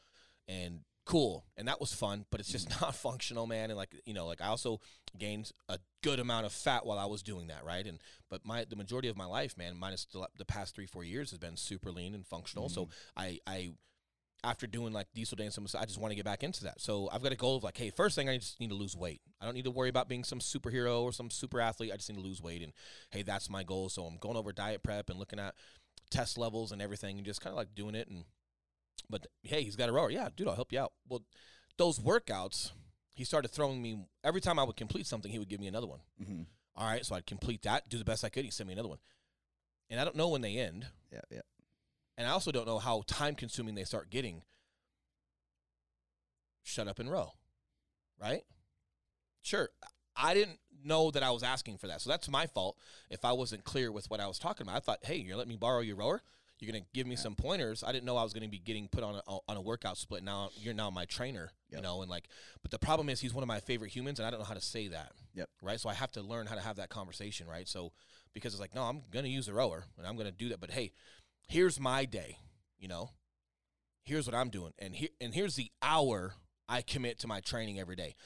and 0.46 0.80
cool, 1.08 1.46
and 1.56 1.66
that 1.68 1.80
was 1.80 1.92
fun, 1.92 2.26
but 2.30 2.38
it's 2.38 2.52
just 2.52 2.68
not 2.82 2.94
functional, 2.94 3.46
man. 3.46 3.70
And 3.70 3.76
like 3.76 3.94
you 4.04 4.14
know, 4.14 4.26
like 4.26 4.40
I 4.40 4.46
also 4.46 4.80
gained 5.18 5.50
a 5.68 5.78
good 6.02 6.20
amount 6.20 6.46
of 6.46 6.52
fat 6.52 6.84
while 6.84 6.98
I 6.98 7.06
was 7.06 7.22
doing 7.22 7.48
that, 7.48 7.64
right? 7.64 7.86
And 7.86 7.98
but 8.30 8.44
my 8.44 8.64
the 8.68 8.76
majority 8.76 9.08
of 9.08 9.16
my 9.16 9.24
life, 9.24 9.56
man, 9.56 9.76
minus 9.76 10.04
the, 10.12 10.28
the 10.36 10.44
past 10.44 10.74
three 10.74 10.86
four 10.86 11.02
years, 11.02 11.30
has 11.30 11.38
been 11.38 11.56
super 11.56 11.90
lean 11.90 12.14
and 12.14 12.26
functional. 12.26 12.68
So 12.68 12.82
mm-hmm. 12.82 13.20
I 13.20 13.40
I 13.46 13.70
after 14.44 14.66
doing 14.66 14.92
like 14.92 15.08
diesel 15.14 15.34
day 15.34 15.44
and 15.44 15.52
some, 15.52 15.66
I 15.76 15.84
just 15.84 15.98
want 15.98 16.12
to 16.12 16.14
get 16.16 16.24
back 16.24 16.44
into 16.44 16.64
that. 16.64 16.80
So 16.80 17.08
I've 17.10 17.22
got 17.22 17.32
a 17.32 17.36
goal 17.36 17.56
of 17.56 17.64
like, 17.64 17.76
hey, 17.76 17.90
first 17.90 18.14
thing 18.14 18.28
I 18.28 18.36
just 18.36 18.60
need 18.60 18.68
to 18.68 18.76
lose 18.76 18.96
weight. 18.96 19.20
I 19.40 19.46
don't 19.46 19.54
need 19.54 19.64
to 19.64 19.70
worry 19.70 19.88
about 19.88 20.08
being 20.08 20.22
some 20.22 20.38
superhero 20.38 21.02
or 21.02 21.12
some 21.12 21.30
super 21.30 21.60
athlete. 21.60 21.90
I 21.92 21.96
just 21.96 22.08
need 22.08 22.16
to 22.16 22.22
lose 22.22 22.42
weight, 22.42 22.62
and 22.62 22.72
hey, 23.10 23.22
that's 23.22 23.48
my 23.48 23.64
goal. 23.64 23.88
So 23.88 24.04
I'm 24.04 24.18
going 24.18 24.36
over 24.36 24.52
diet 24.52 24.82
prep 24.82 25.08
and 25.08 25.18
looking 25.18 25.40
at 25.40 25.54
test 26.10 26.36
levels 26.38 26.70
and 26.70 26.82
everything, 26.82 27.16
and 27.16 27.26
just 27.26 27.40
kind 27.40 27.52
of 27.52 27.56
like 27.56 27.74
doing 27.74 27.94
it. 27.94 28.08
And 28.08 28.24
but 29.08 29.26
hey, 29.42 29.62
he's 29.62 29.76
got 29.76 29.88
a 29.88 29.92
rower. 29.92 30.10
Yeah, 30.10 30.28
dude, 30.34 30.48
I'll 30.48 30.54
help 30.54 30.72
you 30.72 30.80
out. 30.80 30.92
Well, 31.08 31.22
those 31.76 31.98
workouts, 31.98 32.72
he 33.14 33.24
started 33.24 33.48
throwing 33.48 33.80
me 33.82 34.06
every 34.24 34.40
time 34.40 34.58
I 34.58 34.64
would 34.64 34.76
complete 34.76 35.06
something, 35.06 35.30
he 35.30 35.38
would 35.38 35.48
give 35.48 35.60
me 35.60 35.66
another 35.68 35.86
one. 35.86 36.00
Mhm. 36.20 36.46
All 36.76 36.86
right, 36.86 37.04
so 37.04 37.14
I'd 37.14 37.26
complete 37.26 37.62
that, 37.62 37.88
do 37.88 37.98
the 37.98 38.04
best 38.04 38.24
I 38.24 38.28
could. 38.28 38.44
He 38.44 38.50
sent 38.50 38.68
me 38.68 38.72
another 38.72 38.88
one, 38.88 39.00
and 39.90 40.00
I 40.00 40.04
don't 40.04 40.16
know 40.16 40.28
when 40.28 40.42
they 40.42 40.56
end. 40.58 40.86
Yeah, 41.12 41.22
yeah. 41.30 41.40
And 42.16 42.26
I 42.26 42.30
also 42.30 42.50
don't 42.52 42.66
know 42.66 42.78
how 42.78 43.02
time 43.06 43.34
consuming 43.34 43.74
they 43.74 43.84
start 43.84 44.10
getting. 44.10 44.42
Shut 46.62 46.88
up 46.88 46.98
and 46.98 47.10
row. 47.10 47.32
Right? 48.20 48.42
Sure. 49.40 49.70
I 50.16 50.34
didn't 50.34 50.58
know 50.84 51.10
that 51.12 51.22
I 51.22 51.30
was 51.30 51.44
asking 51.44 51.78
for 51.78 51.86
that. 51.86 52.00
So 52.00 52.10
that's 52.10 52.28
my 52.28 52.46
fault 52.46 52.76
if 53.08 53.24
I 53.24 53.32
wasn't 53.32 53.64
clear 53.64 53.92
with 53.92 54.10
what 54.10 54.20
I 54.20 54.26
was 54.26 54.38
talking 54.38 54.66
about. 54.66 54.76
I 54.76 54.80
thought, 54.80 54.98
hey, 55.04 55.16
you're 55.16 55.36
letting 55.36 55.50
me 55.50 55.56
borrow 55.56 55.80
your 55.80 55.96
rower? 55.96 56.22
You're 56.60 56.72
to 56.82 56.88
give 56.92 57.06
me 57.06 57.14
some 57.14 57.34
pointers. 57.36 57.84
I 57.86 57.92
didn't 57.92 58.04
know 58.04 58.16
I 58.16 58.24
was 58.24 58.32
to 58.44 58.50
be 58.50 58.58
getting 58.58 58.88
put 58.88 59.04
on 59.04 59.14
a, 59.14 59.38
on 59.48 59.56
a 59.56 59.60
workout 59.60 59.96
split. 59.96 60.24
Now 60.24 60.50
you're 60.56 60.74
now 60.74 60.90
my 60.90 61.04
trainer, 61.04 61.52
you 61.70 61.80
know, 61.80 62.02
and 62.02 62.10
like, 62.10 62.28
but 62.62 62.70
the 62.70 62.78
problem 62.78 63.08
is 63.08 63.20
he's 63.20 63.32
one 63.32 63.44
of 63.44 63.48
my 63.48 63.60
favorite 63.60 63.92
humans 63.92 64.18
and 64.18 64.26
I 64.26 64.30
don't 64.30 64.40
know 64.40 64.46
how 64.46 64.54
to 64.54 64.60
say 64.60 64.88
that. 64.88 65.12
Yep. 65.34 65.48
Right. 65.62 65.78
So 65.78 65.88
I 65.88 65.94
have 65.94 66.10
to 66.12 66.22
learn 66.22 66.46
how 66.46 66.56
to 66.56 66.60
have 66.60 66.76
that 66.76 66.88
conversation. 66.88 67.46
Right. 67.46 67.68
So 67.68 67.92
because 68.34 68.54
it's 68.54 68.60
like, 68.60 68.74
no, 68.74 68.82
I'm 68.82 69.02
to 69.24 69.30
use 69.30 69.48
a 69.48 69.54
rower 69.54 69.84
and 69.96 70.06
I'm 70.06 70.14
to 70.26 70.32
do 70.32 70.48
that. 70.48 70.60
But 70.60 70.72
hey, 70.72 70.92
here's 71.48 71.78
my 71.78 72.04
day, 72.04 72.38
you 72.78 72.88
know, 72.88 73.10
here's 74.02 74.26
what 74.26 74.34
I'm 74.34 74.50
doing. 74.50 74.72
And 74.78 74.94
here, 74.94 75.10
and 75.20 75.34
here's 75.34 75.56
the 75.56 75.70
hour 75.82 76.34
I 76.68 76.82
commit 76.82 77.18
to 77.20 77.26
my 77.26 77.40
training 77.40 77.78
every 77.78 77.96
day. 77.96 78.16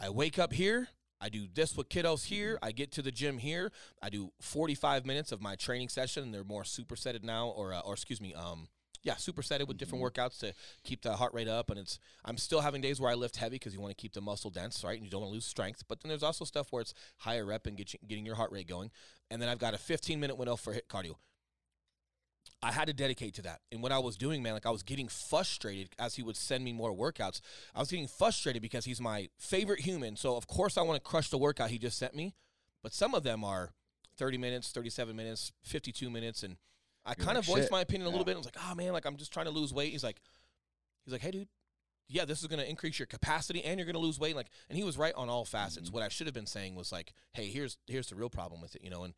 I 0.00 0.10
wake 0.10 0.38
up 0.38 0.52
here. 0.52 0.88
I 1.20 1.28
do 1.28 1.46
this 1.52 1.76
with 1.76 1.88
kiddos 1.88 2.26
here. 2.26 2.58
I 2.62 2.72
get 2.72 2.92
to 2.92 3.02
the 3.02 3.10
gym 3.10 3.38
here. 3.38 3.72
I 4.02 4.10
do 4.10 4.32
45 4.40 5.04
minutes 5.06 5.32
of 5.32 5.40
my 5.40 5.56
training 5.56 5.88
session. 5.88 6.22
And 6.22 6.34
they're 6.34 6.44
more 6.44 6.62
supersetted 6.62 7.22
now, 7.22 7.48
or 7.48 7.72
uh, 7.72 7.80
or 7.80 7.94
excuse 7.94 8.20
me, 8.20 8.34
um, 8.34 8.68
yeah, 9.02 9.14
supersetted 9.14 9.66
with 9.68 9.78
different 9.78 10.04
workouts 10.04 10.38
to 10.40 10.52
keep 10.84 11.02
the 11.02 11.16
heart 11.16 11.34
rate 11.34 11.48
up. 11.48 11.70
And 11.70 11.78
it's 11.78 11.98
I'm 12.24 12.36
still 12.36 12.60
having 12.60 12.80
days 12.80 13.00
where 13.00 13.10
I 13.10 13.14
lift 13.14 13.36
heavy 13.36 13.56
because 13.56 13.74
you 13.74 13.80
want 13.80 13.96
to 13.96 14.00
keep 14.00 14.12
the 14.12 14.20
muscle 14.20 14.50
dense, 14.50 14.84
right? 14.84 14.96
And 14.96 15.04
you 15.04 15.10
don't 15.10 15.22
want 15.22 15.30
to 15.30 15.34
lose 15.34 15.44
strength. 15.46 15.84
But 15.88 16.00
then 16.00 16.08
there's 16.08 16.22
also 16.22 16.44
stuff 16.44 16.68
where 16.70 16.82
it's 16.82 16.94
higher 17.18 17.44
rep 17.44 17.66
and 17.66 17.76
get 17.76 17.92
you, 17.92 17.98
getting 18.06 18.26
your 18.26 18.36
heart 18.36 18.52
rate 18.52 18.68
going. 18.68 18.90
And 19.30 19.42
then 19.42 19.48
I've 19.48 19.58
got 19.58 19.74
a 19.74 19.78
15 19.78 20.18
minute 20.20 20.36
window 20.36 20.56
for 20.56 20.72
hit 20.72 20.88
cardio. 20.88 21.16
I 22.62 22.72
had 22.72 22.86
to 22.88 22.92
dedicate 22.92 23.34
to 23.34 23.42
that. 23.42 23.60
And 23.70 23.82
what 23.82 23.92
I 23.92 23.98
was 24.00 24.16
doing, 24.16 24.42
man, 24.42 24.52
like 24.54 24.66
I 24.66 24.70
was 24.70 24.82
getting 24.82 25.06
frustrated 25.08 25.90
as 25.98 26.16
he 26.16 26.22
would 26.22 26.36
send 26.36 26.64
me 26.64 26.72
more 26.72 26.92
workouts. 26.92 27.40
I 27.74 27.78
was 27.78 27.88
getting 27.90 28.08
frustrated 28.08 28.60
because 28.62 28.84
he's 28.84 29.00
my 29.00 29.28
favorite 29.38 29.80
human. 29.80 30.16
So 30.16 30.36
of 30.36 30.46
course 30.48 30.76
I 30.76 30.82
want 30.82 31.02
to 31.02 31.08
crush 31.08 31.30
the 31.30 31.38
workout 31.38 31.70
he 31.70 31.78
just 31.78 31.98
sent 31.98 32.14
me. 32.16 32.34
But 32.82 32.92
some 32.92 33.14
of 33.14 33.22
them 33.22 33.44
are 33.44 33.70
30 34.16 34.38
minutes, 34.38 34.70
37 34.72 35.14
minutes, 35.14 35.52
52 35.62 36.10
minutes. 36.10 36.42
And 36.42 36.56
I 37.06 37.10
You're 37.16 37.24
kind 37.26 37.36
like, 37.36 37.38
of 37.38 37.44
voiced 37.46 37.62
"Shit." 37.64 37.70
my 37.72 37.80
opinion 37.80 38.06
a 38.06 38.10
little 38.10 38.20
Yeah. 38.26 38.32
bit. 38.32 38.34
I 38.34 38.38
was 38.38 38.46
like, 38.46 38.56
oh 38.70 38.74
man, 38.74 38.92
like 38.92 39.06
I'm 39.06 39.16
just 39.16 39.32
trying 39.32 39.46
to 39.46 39.52
lose 39.52 39.72
weight. 39.72 39.92
He's 39.92 40.02
like, 40.04 40.20
he's 41.04 41.12
like, 41.12 41.22
hey 41.22 41.30
dude, 41.30 41.48
yeah, 42.08 42.24
this 42.24 42.40
is 42.40 42.46
going 42.48 42.58
to 42.60 42.68
increase 42.68 42.98
your 42.98 43.06
capacity 43.06 43.62
and 43.64 43.78
you're 43.78 43.84
going 43.86 43.94
to 43.94 44.00
lose 44.00 44.18
weight. 44.18 44.34
Like, 44.34 44.48
and 44.68 44.76
he 44.76 44.82
was 44.82 44.96
right 44.98 45.14
on 45.14 45.28
all 45.28 45.44
facets. 45.44 45.90
Mhm. 45.90 45.92
What 45.92 46.02
I 46.02 46.08
should 46.08 46.26
have 46.26 46.34
been 46.34 46.46
saying 46.46 46.74
was 46.74 46.90
like, 46.90 47.12
hey, 47.34 47.46
here's 47.46 47.76
here's 47.86 48.08
the 48.08 48.16
real 48.16 48.30
problem 48.30 48.60
with 48.60 48.74
it, 48.74 48.82
you 48.82 48.90
know. 48.90 49.04
And 49.04 49.14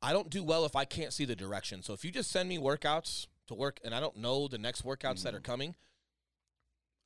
I 0.00 0.12
don't 0.12 0.30
do 0.30 0.42
well 0.44 0.64
if 0.64 0.76
I 0.76 0.84
can't 0.84 1.12
see 1.12 1.24
the 1.24 1.34
direction. 1.36 1.82
So 1.82 1.92
if 1.92 2.04
you 2.04 2.10
just 2.10 2.30
send 2.30 2.48
me 2.48 2.58
workouts 2.58 3.26
to 3.48 3.54
work 3.54 3.80
and 3.84 3.94
I 3.94 4.00
don't 4.00 4.16
know 4.16 4.46
the 4.48 4.58
next 4.58 4.84
workouts 4.84 5.22
that 5.22 5.34
are 5.34 5.40
coming, 5.40 5.74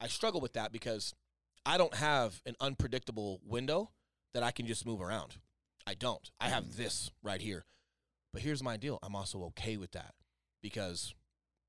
I 0.00 0.08
struggle 0.08 0.40
with 0.40 0.52
that 0.54 0.72
because 0.72 1.14
I 1.64 1.78
don't 1.78 1.94
have 1.94 2.42
an 2.44 2.56
unpredictable 2.60 3.40
window 3.46 3.90
that 4.34 4.42
I 4.42 4.50
can 4.50 4.66
just 4.66 4.84
move 4.84 5.00
around. 5.00 5.36
I 5.86 5.94
don't. 5.94 6.30
I 6.40 6.48
have 6.48 6.76
this 6.76 7.10
right 7.22 7.40
here. 7.40 7.64
But 8.32 8.42
here's 8.42 8.62
my 8.62 8.76
deal. 8.76 8.98
I'm 9.02 9.14
also 9.14 9.42
okay 9.44 9.76
with 9.76 9.92
that 9.92 10.14
because 10.62 11.14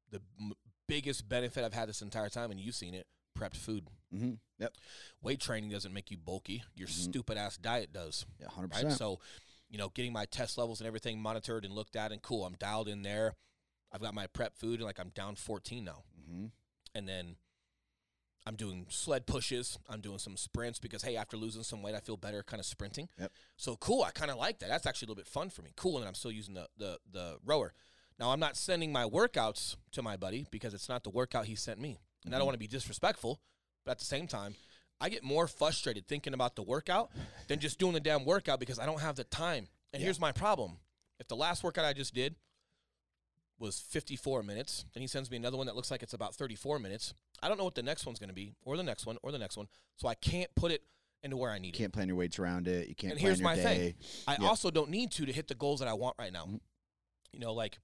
the 0.10 0.22
m- 0.40 0.54
biggest 0.88 1.28
benefit 1.28 1.64
I've 1.64 1.74
had 1.74 1.90
this 1.90 2.02
entire 2.02 2.30
time, 2.30 2.52
and 2.52 2.60
you've 2.60 2.76
seen 2.76 2.94
it, 2.94 3.06
prepped 3.38 3.56
food. 3.58 3.88
Mm-hmm. 4.14 4.34
Yep. 4.60 4.74
Weight 5.22 5.40
training 5.42 5.72
doesn't 5.72 5.94
make 5.94 6.10
you 6.12 6.18
bulky. 6.18 6.64
Your 6.76 6.88
Mhm. 6.88 6.92
stupid 6.92 7.38
ass 7.38 7.58
diet 7.58 7.92
does 7.92 8.26
Yeah, 8.40 8.48
hundred 8.50 8.72
right? 8.72 8.84
percent. 8.84 8.98
So, 9.00 9.20
you 9.74 9.80
know, 9.80 9.90
getting 9.90 10.14
my 10.14 10.26
test 10.26 10.56
levels 10.60 10.80
and 10.80 10.88
everything 10.88 11.20
monitored 11.20 11.66
and 11.66 11.74
looked 11.74 11.96
at 11.96 12.12
and 12.12 12.22
cool. 12.22 12.46
I'm 12.46 12.54
dialed 12.54 12.88
in 12.88 13.02
there. 13.02 13.34
I've 13.92 14.02
got 14.02 14.14
my 14.14 14.28
prep 14.28 14.56
food 14.56 14.76
and 14.76 14.84
like 14.84 15.00
I'm 15.00 15.10
down 15.10 15.34
14 15.36 15.84
now. 15.84 16.04
Mm-hmm. 16.22 16.46
And 16.94 17.10
then 17.10 17.38
I'm 18.46 18.56
doing 18.56 18.86
sled 18.90 19.26
pushes. 19.26 19.80
I'm 19.90 20.00
doing 20.00 20.20
some 20.20 20.38
sprints 20.38 20.78
because 20.78 21.02
hey, 21.02 21.16
after 21.16 21.38
losing 21.38 21.64
some 21.64 21.82
weight, 21.82 21.96
I 21.96 22.02
feel 22.02 22.18
better 22.18 22.44
kind 22.44 22.60
of 22.60 22.68
sprinting. 22.68 23.10
Yep. 23.20 23.32
So 23.58 23.76
cool. 23.78 24.04
I 24.04 24.12
kind 24.12 24.30
of 24.30 24.38
like 24.38 24.60
that. 24.60 24.70
That's 24.70 24.86
actually 24.86 25.08
a 25.08 25.10
little 25.10 25.24
bit 25.24 25.28
fun 25.28 25.50
for 25.50 25.64
me. 25.64 25.72
Cool. 25.76 25.98
And 25.98 26.08
I'm 26.08 26.14
still 26.14 26.32
using 26.32 26.54
the 26.54 26.68
the 26.78 27.00
the 27.12 27.38
rower. 27.44 27.74
Now 28.20 28.30
I'm 28.30 28.40
not 28.40 28.56
sending 28.56 28.92
my 28.92 29.06
workouts 29.06 29.76
to 29.94 30.04
my 30.04 30.18
buddy 30.18 30.46
because 30.52 30.76
it's 30.76 30.88
not 30.88 31.04
the 31.04 31.10
workout 31.10 31.46
he 31.46 31.56
sent 31.56 31.80
me. 31.80 31.98
And 32.26 32.34
I 32.34 32.38
Mhm. 32.38 32.42
don't 32.42 32.46
want 32.46 32.56
to 32.56 32.60
be 32.60 32.68
disrespectful, 32.68 33.42
but 33.86 33.92
at 33.94 33.98
the 34.00 34.06
same 34.06 34.28
time, 34.28 34.56
I 35.02 35.10
get 35.10 35.24
more 35.24 35.48
frustrated 35.48 36.08
thinking 36.08 36.34
about 36.34 36.56
the 36.56 36.62
workout 36.64 37.12
than 37.48 37.60
just 37.60 37.78
doing 37.80 37.94
the 37.94 38.00
damn 38.00 38.24
workout 38.26 38.60
because 38.60 38.80
I 38.80 38.86
don't 38.86 39.02
have 39.02 39.16
the 39.16 39.24
time. 39.26 39.68
And 39.92 40.02
Yeah. 40.02 40.06
here's 40.06 40.20
my 40.20 40.32
problem. 40.32 40.80
If 41.20 41.28
the 41.28 41.36
last 41.36 41.64
workout 41.64 41.86
I 41.86 41.94
just 41.94 42.14
did 42.14 42.36
was 43.60 43.80
54 43.80 44.44
minutes, 44.44 44.86
then 44.94 45.02
he 45.02 45.08
sends 45.08 45.30
me 45.30 45.38
another 45.38 45.58
one 45.58 45.68
that 45.68 45.76
looks 45.76 45.92
like 45.92 46.04
it's 46.04 46.14
about 46.14 46.36
34 46.36 46.80
minutes. 46.80 47.14
I 47.42 47.48
don't 47.50 47.58
know 47.58 47.64
what 47.66 47.76
the 47.76 47.84
next 47.84 48.06
one's 48.06 48.20
going 48.20 48.30
to 48.30 48.34
be, 48.34 48.56
or 48.64 48.78
the 48.78 48.84
next 48.84 49.06
one, 49.06 49.18
or 49.22 49.32
the 49.32 49.38
next 49.40 49.58
one. 49.58 49.68
So 49.98 50.08
I 50.08 50.16
can't 50.16 50.54
put 50.56 50.72
it 50.72 50.84
into 51.22 51.38
where 51.38 51.52
I 51.52 51.60
need 51.60 51.68
You 51.68 51.80
it. 51.80 51.84
can't 51.84 51.94
plan 51.94 52.08
your 52.08 52.18
weights 52.18 52.40
around 52.40 52.68
it. 52.68 52.88
You 52.90 52.96
can't. 52.96 53.12
And 53.14 53.20
plan 53.20 53.30
here's 53.30 53.40
your 53.40 53.50
my 53.50 53.56
day. 53.56 53.92
thing. 53.92 53.96
I 54.28 54.38
Yeah. 54.42 54.48
also 54.48 54.72
don't 54.72 54.90
need 54.90 55.12
to 55.14 55.26
to 55.26 55.32
hit 55.34 55.48
the 55.48 55.56
goals 55.56 55.80
that 55.80 55.88
I 55.88 55.94
want 55.94 56.16
right 56.18 56.34
now. 56.34 56.46
Mhm. 56.46 56.60
You 57.32 57.40
know, 57.40 57.54
like 57.54 57.80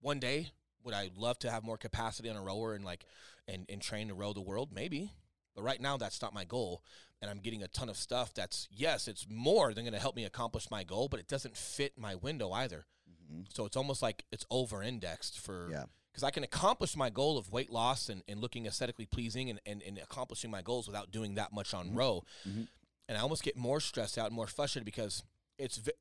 one 0.00 0.20
day 0.20 0.52
would 0.82 0.94
I 0.94 1.10
love 1.16 1.38
to 1.40 1.50
have 1.50 1.62
more 1.64 1.78
capacity 1.78 2.28
on 2.28 2.36
a 2.36 2.42
rower 2.42 2.74
and 2.74 2.84
like 2.84 3.04
and 3.48 3.66
and 3.68 3.80
train 3.82 4.08
to 4.08 4.14
row 4.14 4.32
the 4.32 4.40
world? 4.40 4.72
Maybe. 4.72 5.12
But 5.54 5.62
right 5.62 5.80
now 5.80 5.96
that's 5.96 6.20
not 6.22 6.32
my 6.34 6.44
goal. 6.44 6.82
And 7.20 7.30
I'm 7.30 7.38
getting 7.38 7.62
a 7.62 7.68
ton 7.68 7.88
of 7.88 7.96
stuff 7.96 8.34
that's 8.34 8.68
yes, 8.70 9.06
it's 9.08 9.26
more 9.28 9.72
than 9.74 9.84
gonna 9.84 9.98
help 9.98 10.16
me 10.16 10.24
accomplish 10.24 10.70
my 10.70 10.82
goal, 10.84 11.08
but 11.08 11.20
it 11.20 11.28
doesn't 11.28 11.56
fit 11.56 11.92
my 11.96 12.14
window 12.16 12.50
either. 12.52 12.86
Mhm. 13.30 13.46
So 13.54 13.64
it's 13.64 13.76
almost 13.76 14.02
like 14.02 14.24
it's 14.32 14.44
over 14.50 14.82
indexed 14.82 15.38
for 15.38 15.68
Yeah. 15.70 15.84
because 16.10 16.24
I 16.24 16.30
can 16.30 16.42
accomplish 16.42 16.96
my 16.96 17.10
goal 17.10 17.38
of 17.38 17.50
weight 17.52 17.70
loss 17.70 18.08
and, 18.08 18.22
and 18.26 18.40
looking 18.40 18.66
aesthetically 18.66 19.06
pleasing 19.06 19.50
and, 19.50 19.60
and, 19.66 19.82
and 19.82 19.98
accomplishing 19.98 20.50
my 20.50 20.62
goals 20.62 20.86
without 20.86 21.10
doing 21.10 21.34
that 21.34 21.52
much 21.52 21.72
on 21.74 21.90
Mhm. 21.90 21.96
row. 21.96 22.24
Mhm. 22.46 22.68
And 23.08 23.18
I 23.18 23.20
almost 23.20 23.42
get 23.42 23.56
more 23.56 23.80
stressed 23.80 24.16
out 24.18 24.26
and 24.26 24.34
more 24.34 24.46
frustrated 24.46 24.84
because 24.84 25.22
it's 25.58 25.76
v- 25.76 25.92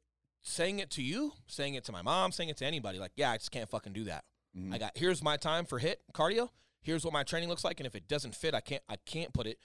saying 0.43 0.79
it 0.79 0.89
to 0.91 1.03
you, 1.03 1.33
saying 1.47 1.75
it 1.75 1.83
to 1.85 1.91
my 1.91 2.01
mom, 2.01 2.31
saying 2.31 2.49
it 2.49 2.57
to 2.57 2.65
anybody. 2.65 2.97
Like, 2.99 3.11
yeah, 3.15 3.31
I 3.31 3.37
just 3.37 3.51
can't 3.51 3.69
fucking 3.69 3.93
do 3.93 4.05
that. 4.05 4.25
Mhm. 4.57 4.73
I 4.73 4.77
got 4.79 4.97
here's 4.97 5.21
my 5.21 5.37
time 5.37 5.65
for 5.65 5.77
hit 5.79 6.01
cardio. 6.13 6.49
Here's 6.81 7.03
what 7.03 7.13
my 7.13 7.23
training 7.23 7.49
looks 7.49 7.63
like, 7.63 7.79
and 7.79 7.87
if 7.87 7.95
it 7.95 8.07
doesn't 8.07 8.35
fit, 8.35 8.53
I 8.55 8.59
can't 8.61 8.83
I 8.89 8.95
can't 9.05 9.33
put 9.33 9.47
it 9.47 9.59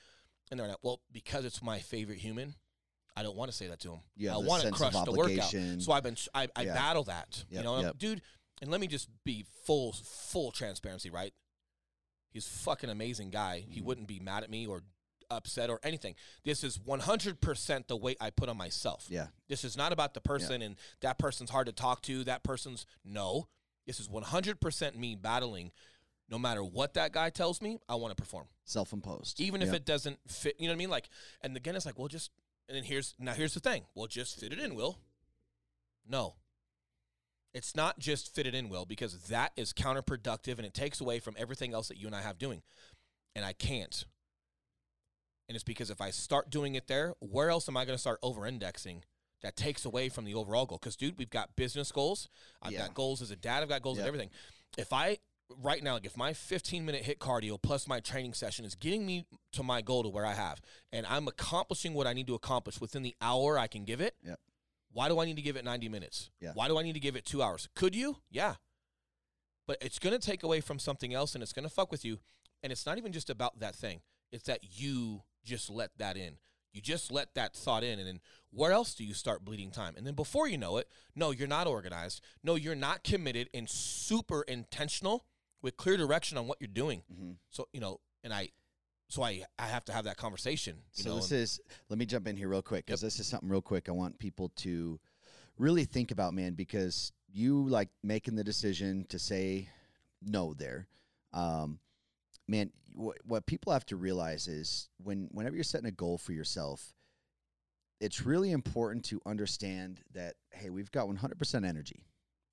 in 0.50 0.58
there. 0.58 0.74
Well, 0.82 1.00
because 1.12 1.44
it's 1.44 1.62
my 1.62 1.78
favorite 1.78 2.18
human, 2.18 2.54
I 3.16 3.22
don't 3.22 3.36
want 3.36 3.50
to 3.50 3.56
say 3.56 3.66
that 3.68 3.80
to 3.80 3.92
him. 3.92 4.00
Yeah, 4.16 4.34
I 4.34 4.38
want 4.38 4.62
to 4.62 4.70
crush 4.70 4.92
the 4.92 5.12
workout. 5.12 5.82
So 5.82 5.92
I've 5.92 6.02
been 6.02 6.16
I, 6.34 6.48
I 6.54 6.62
Yeah. 6.62 6.74
battle 6.74 7.04
that. 7.04 7.44
you 7.50 7.62
know, 7.62 7.80
yep. 7.80 7.98
dude. 7.98 8.22
And 8.62 8.70
let 8.70 8.80
me 8.80 8.86
just 8.86 9.08
be 9.24 9.44
full 9.64 9.92
full 9.92 10.50
transparency, 10.52 11.10
right? 11.10 11.32
He's 12.30 12.46
fucking 12.46 12.90
amazing 12.90 13.30
guy. 13.30 13.60
He 13.68 13.80
Mhm. 13.80 13.84
wouldn't 13.84 14.08
be 14.08 14.20
mad 14.20 14.44
at 14.44 14.50
me 14.50 14.66
or 14.66 14.82
upset 15.30 15.70
or 15.70 15.80
anything. 15.82 16.14
This 16.44 16.62
is 16.62 16.78
100% 16.78 17.88
the 17.88 17.96
weight 17.96 18.16
I 18.20 18.30
put 18.30 18.48
on 18.48 18.56
myself. 18.56 19.06
Yeah. 19.08 19.28
This 19.48 19.64
is 19.64 19.76
not 19.76 19.92
about 19.92 20.14
the 20.14 20.20
person 20.20 20.62
and 20.62 20.76
that 21.00 21.18
person's 21.18 21.50
hard 21.50 21.66
to 21.66 21.72
talk 21.72 22.02
to. 22.02 22.24
That 22.24 22.42
person's 22.44 22.86
no. 23.04 23.48
This 23.86 24.00
is 24.00 24.08
100% 24.08 24.96
me 24.96 25.14
battling. 25.16 25.72
No 26.28 26.38
matter 26.38 26.64
what 26.64 26.94
that 26.94 27.12
guy 27.12 27.30
tells 27.30 27.62
me, 27.62 27.78
I 27.88 27.94
want 27.94 28.16
to 28.16 28.20
perform, 28.20 28.46
Self-imposed. 28.64 29.40
even 29.40 29.62
if 29.62 29.72
it 29.72 29.84
doesn't 29.84 30.18
fit. 30.28 30.56
You 30.58 30.66
know 30.66 30.72
what 30.72 30.76
I 30.76 30.78
mean? 30.78 30.90
Like, 30.90 31.08
and 31.40 31.56
again, 31.56 31.76
it's 31.76 31.86
like, 31.86 31.98
well, 31.98 32.08
just 32.08 32.30
and 32.68 32.76
then 32.76 32.82
here's 32.84 33.14
now 33.18 33.32
here's 33.32 33.54
the 33.54 33.60
thing. 33.60 33.84
Well, 33.94 34.06
just 34.08 34.40
fit 34.40 34.52
it 34.52 34.58
in, 34.58 34.74
Will. 34.74 34.98
No. 36.08 36.34
It's 37.54 37.74
not 37.74 37.98
just 37.98 38.34
fit 38.34 38.46
it 38.46 38.54
in, 38.54 38.68
Will, 38.68 38.84
because 38.84 39.18
that 39.28 39.52
is 39.56 39.72
counterproductive 39.72 40.56
and 40.58 40.66
it 40.66 40.74
takes 40.74 41.00
away 41.00 41.20
from 41.20 41.34
everything 41.38 41.72
else 41.72 41.88
that 41.88 41.96
you 41.96 42.06
and 42.06 42.14
I 42.14 42.20
have 42.22 42.38
doing. 42.38 42.62
And 43.34 43.44
I 43.44 43.52
can't. 43.52 44.04
And 45.48 45.54
it's 45.54 45.64
because 45.64 45.90
if 45.90 46.00
I 46.00 46.10
start 46.10 46.50
doing 46.50 46.74
it 46.74 46.86
there, 46.88 47.14
where 47.20 47.50
else 47.50 47.68
am 47.68 47.76
I 47.76 47.84
going 47.84 47.94
to 47.94 48.00
start 48.00 48.18
over 48.22 48.46
indexing 48.46 49.04
that 49.42 49.56
takes 49.56 49.84
away 49.84 50.08
from 50.08 50.24
the 50.24 50.34
overall 50.34 50.66
goal? 50.66 50.78
Because, 50.78 50.96
dude, 50.96 51.18
we've 51.18 51.30
got 51.30 51.54
business 51.56 51.92
goals. 51.92 52.28
I've 52.60 52.72
Yeah. 52.72 52.78
got 52.86 52.94
goals 52.94 53.22
as 53.22 53.30
a 53.30 53.36
dad. 53.36 53.62
I've 53.62 53.68
got 53.68 53.80
goals 53.80 53.96
Yep. 53.98 54.02
and 54.04 54.08
everything. 54.08 54.30
If 54.76 54.92
I, 54.92 55.18
right 55.62 55.82
now, 55.82 55.94
like 55.94 56.06
if 56.06 56.16
my 56.16 56.32
15 56.32 56.84
minute 56.84 57.02
hit 57.02 57.18
cardio 57.18 57.60
plus 57.60 57.86
my 57.86 58.00
training 58.00 58.34
session 58.34 58.64
is 58.64 58.74
getting 58.74 59.06
me 59.06 59.24
to 59.52 59.62
my 59.62 59.80
goal 59.82 60.02
to 60.02 60.08
where 60.08 60.26
I 60.26 60.34
have, 60.34 60.60
and 60.92 61.06
I'm 61.06 61.28
accomplishing 61.28 61.94
what 61.94 62.06
I 62.06 62.12
need 62.12 62.26
to 62.28 62.34
accomplish 62.34 62.80
within 62.80 63.02
the 63.02 63.14
hour 63.20 63.58
I 63.58 63.66
can 63.66 63.84
give 63.84 64.00
it, 64.00 64.14
Yep. 64.24 64.40
why 64.92 65.08
do 65.08 65.18
I 65.20 65.24
need 65.24 65.36
to 65.36 65.42
give 65.42 65.56
it 65.56 65.64
90 65.64 65.88
minutes? 65.88 66.30
Yeah. 66.40 66.52
Why 66.54 66.68
do 66.68 66.78
I 66.78 66.82
need 66.82 66.94
to 66.94 67.00
give 67.00 67.16
it 67.16 67.24
two 67.24 67.42
hours? 67.42 67.68
Could 67.74 67.94
you? 67.94 68.16
Yeah. 68.30 68.54
But 69.66 69.78
it's 69.80 69.98
going 69.98 70.18
to 70.18 70.24
take 70.24 70.42
away 70.42 70.60
from 70.60 70.78
something 70.78 71.12
else 71.12 71.34
and 71.34 71.42
it's 71.42 71.52
going 71.52 71.64
to 71.68 71.74
fuck 71.74 71.90
with 71.90 72.04
you. 72.04 72.18
And 72.62 72.72
it's 72.72 72.86
not 72.86 72.98
even 72.98 73.12
just 73.12 73.30
about 73.30 73.58
that 73.60 73.74
thing, 73.76 74.00
it's 74.32 74.44
that 74.44 74.60
you 74.78 75.22
just 75.44 75.70
let 75.70 75.90
that 75.98 76.16
in. 76.16 76.38
You 76.72 76.82
just 76.82 77.10
let 77.10 77.34
that 77.36 77.54
thought 77.54 77.82
in, 77.84 77.98
and 77.98 78.06
then 78.06 78.20
where 78.50 78.70
else 78.72 78.94
do 78.94 79.02
you 79.02 79.14
start 79.14 79.44
bleeding 79.46 79.70
time? 79.70 79.94
And 79.96 80.06
then 80.06 80.12
before 80.14 80.46
you 80.46 80.58
know 80.58 80.76
it, 80.76 80.88
no, 81.14 81.30
you're 81.30 81.48
not 81.48 81.66
organized. 81.66 82.20
No, 82.44 82.54
you're 82.54 82.74
not 82.74 83.02
committed 83.02 83.48
and 83.54 83.66
super 83.70 84.42
intentional 84.42 85.24
with 85.62 85.76
clear 85.76 85.96
direction 85.96 86.38
on 86.38 86.46
what 86.46 86.58
you're 86.60 86.68
doing. 86.68 87.02
Mhm. 87.12 87.36
So 87.50 87.68
you 87.72 87.80
know, 87.80 88.00
and 88.22 88.32
I, 88.32 88.50
so 89.08 89.22
I, 89.22 89.44
I 89.58 89.66
have 89.66 89.84
to 89.86 89.92
have 89.92 90.04
that 90.04 90.16
conversation. 90.16 90.76
You 90.94 91.04
So 91.04 91.10
know, 91.10 91.16
this 91.16 91.32
is. 91.32 91.60
Let 91.88 91.98
me 91.98 92.06
jump 92.06 92.26
in 92.26 92.36
here 92.36 92.48
real 92.48 92.62
quick 92.62 92.86
because 92.86 93.00
this 93.00 93.20
is 93.20 93.26
something 93.26 93.48
real 93.48 93.62
quick. 93.62 93.88
I 93.88 93.92
want 93.92 94.18
people 94.18 94.50
to 94.56 94.98
really 95.58 95.84
think 95.84 96.10
about, 96.10 96.34
man, 96.34 96.54
because 96.54 97.12
you 97.32 97.68
like 97.68 97.88
making 98.02 98.36
the 98.36 98.44
decision 98.44 99.06
to 99.08 99.18
say 99.18 99.68
no 100.22 100.54
there. 100.54 100.88
Um, 101.32 101.78
man, 102.48 102.72
what, 102.94 103.18
what 103.24 103.46
people 103.46 103.72
have 103.72 103.86
to 103.86 103.96
realize 103.96 104.48
is 104.48 104.88
when 104.98 105.28
whenever 105.32 105.54
you're 105.54 105.64
setting 105.64 105.86
a 105.86 105.92
goal 105.92 106.18
for 106.18 106.32
yourself, 106.32 106.94
it's 108.00 108.24
really 108.26 108.50
important 108.50 109.04
to 109.06 109.20
understand 109.26 110.00
that 110.12 110.34
hey, 110.50 110.70
we've 110.70 110.90
got 110.90 111.08
100% 111.08 111.66
energy. 111.66 112.04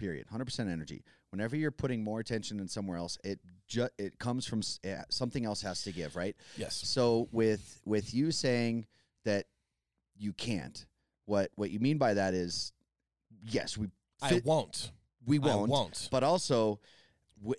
Period. 0.03 0.27
100% 0.27 0.69
energy. 0.69 1.01
Whenever 1.29 1.55
you're 1.55 1.71
putting 1.71 2.03
more 2.03 2.19
attention 2.19 2.59
in 2.59 2.67
somewhere 2.67 2.97
else, 2.97 3.17
it 3.23 3.39
ju- 3.69 3.87
it 3.97 4.19
comes 4.19 4.45
from 4.45 4.59
s- 4.59 4.77
eh, 4.83 5.01
something 5.07 5.45
else 5.45 5.61
has 5.61 5.81
to 5.83 5.93
give, 5.93 6.17
right? 6.17 6.35
yes, 6.57 6.75
So 6.75 7.29
with 7.31 7.79
with 7.85 8.13
you 8.13 8.31
saying 8.33 8.85
that 9.23 9.45
you 10.17 10.33
can't, 10.33 10.85
what 11.23 11.51
what 11.55 11.71
you 11.71 11.79
mean 11.79 11.97
by 11.97 12.15
that 12.15 12.33
is, 12.33 12.73
yes, 13.45 13.77
we 13.77 13.87
I 14.21 14.27
fit- 14.31 14.45
won't. 14.45 14.91
we 15.25 15.37
I 15.39 15.45
won't, 15.55 15.71
won't. 15.71 16.09
but 16.11 16.21
also 16.21 16.81
w- 17.41 17.55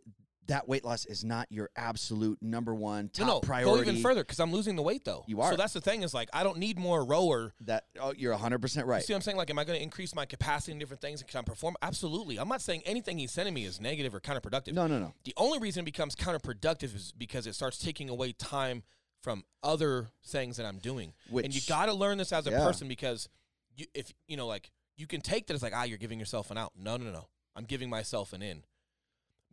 that 0.46 0.68
weight 0.68 0.85
loss 0.85 1.07
is 1.07 1.24
not 1.24 1.46
your 1.50 1.70
absolute 1.76 2.38
number 2.42 2.74
one 2.74 3.09
top 3.09 3.26
no, 3.26 3.33
no, 3.35 3.40
priority. 3.40 3.85
Go 3.85 3.90
even 3.90 4.02
further 4.02 4.22
because 4.22 4.40
I'm 4.40 4.52
losing 4.52 4.76
the 4.76 4.83
weight 4.83 5.04
though. 5.04 5.24
You 5.26 5.40
are. 5.40 5.50
So 5.52 5.57
that's 5.57 5.72
the 5.72 5.80
thing 5.80 6.02
is 6.02 6.12
like 6.12 6.28
I 6.33 6.42
don't 6.42 6.59
need 6.59 6.78
more 6.78 7.04
rower. 7.04 7.54
That 7.62 7.85
oh, 8.00 8.12
you're 8.16 8.33
100 8.33 8.61
percent 8.61 8.87
You 8.87 8.92
right. 8.92 9.02
see 9.02 9.12
what 9.12 9.18
I'm 9.18 9.22
saying? 9.22 9.37
Like, 9.37 9.50
am 9.50 9.59
I 9.59 9.64
going 9.64 9.78
to 9.78 9.83
increase 9.83 10.14
my 10.14 10.26
capacity 10.26 10.72
in 10.72 10.78
different 10.78 11.00
things 11.00 11.20
and 11.20 11.28
can 11.28 11.38
I 11.38 11.42
perform? 11.42 11.76
Absolutely. 11.83 12.38
I'm 12.38 12.48
not 12.48 12.62
saying 12.62 12.83
anything 12.85 13.18
he's 13.18 13.33
sending 13.33 13.54
me 13.54 13.64
is 13.64 13.80
negative 13.80 14.14
or 14.14 14.20
counterproductive. 14.20 14.74
No, 14.74 14.87
no, 14.87 14.98
no. 14.98 15.14
The 15.24 15.35
only 15.37 15.59
reason 15.59 15.83
it 15.83 15.87
becomes 15.87 16.14
counterproductive 16.16 16.94
is 16.94 17.12
because 17.16 17.46
it 17.46 17.54
starts 17.54 17.78
taking 17.78 18.09
away 18.09 18.33
time 18.33 18.83
from 19.22 19.44
other 19.62 20.11
things 20.26 20.59
that 20.59 20.66
I'm 20.66 20.78
doing. 20.78 21.14
Which 21.30 21.46
and 21.46 21.54
you 21.54 21.62
got 21.66 21.87
to 21.87 21.94
learn 21.94 22.18
this 22.18 22.33
as 22.33 22.46
a 22.46 22.50
yeah. 22.50 22.64
person 22.64 22.88
because 22.88 23.28
you, 23.74 23.87
if 23.94 24.12
you 24.28 24.37
know, 24.37 24.46
like 24.46 24.70
you 24.96 25.07
can 25.07 25.20
take 25.20 25.46
that 25.46 25.54
as 25.54 25.62
like, 25.62 25.72
ah, 25.74 25.85
you're 25.85 25.98
giving 25.98 26.18
yourself 26.18 26.50
an 26.50 26.59
out. 26.59 26.72
No, 26.76 26.96
no, 26.96 27.11
no. 27.11 27.28
I'm 27.57 27.64
giving 27.64 27.88
myself 27.88 28.33
an 28.33 28.42
in. 28.42 28.62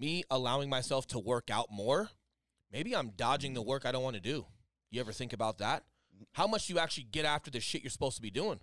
Me 0.02 0.24
allowing 0.30 0.70
myself 0.70 1.08
to 1.08 1.20
work 1.20 1.50
out 1.50 1.68
more, 1.72 2.10
maybe 2.72 2.94
I'm 2.96 3.12
dodging 3.12 3.54
the 3.54 3.62
work 3.62 3.86
I 3.86 3.92
don't 3.94 4.04
want 4.04 4.16
to 4.16 4.22
do. 4.22 4.46
You 4.90 5.00
ever 5.00 5.14
think 5.14 5.32
about 5.32 5.60
that? 5.60 5.84
How 6.34 6.48
much 6.48 6.70
you 6.70 6.80
actually 6.80 7.06
get 7.06 7.24
after 7.24 7.50
the 7.50 7.60
shit 7.62 7.84
you're 7.84 7.92
supposed 7.92 8.18
to 8.18 8.22
be 8.22 8.32
doing? 8.32 8.60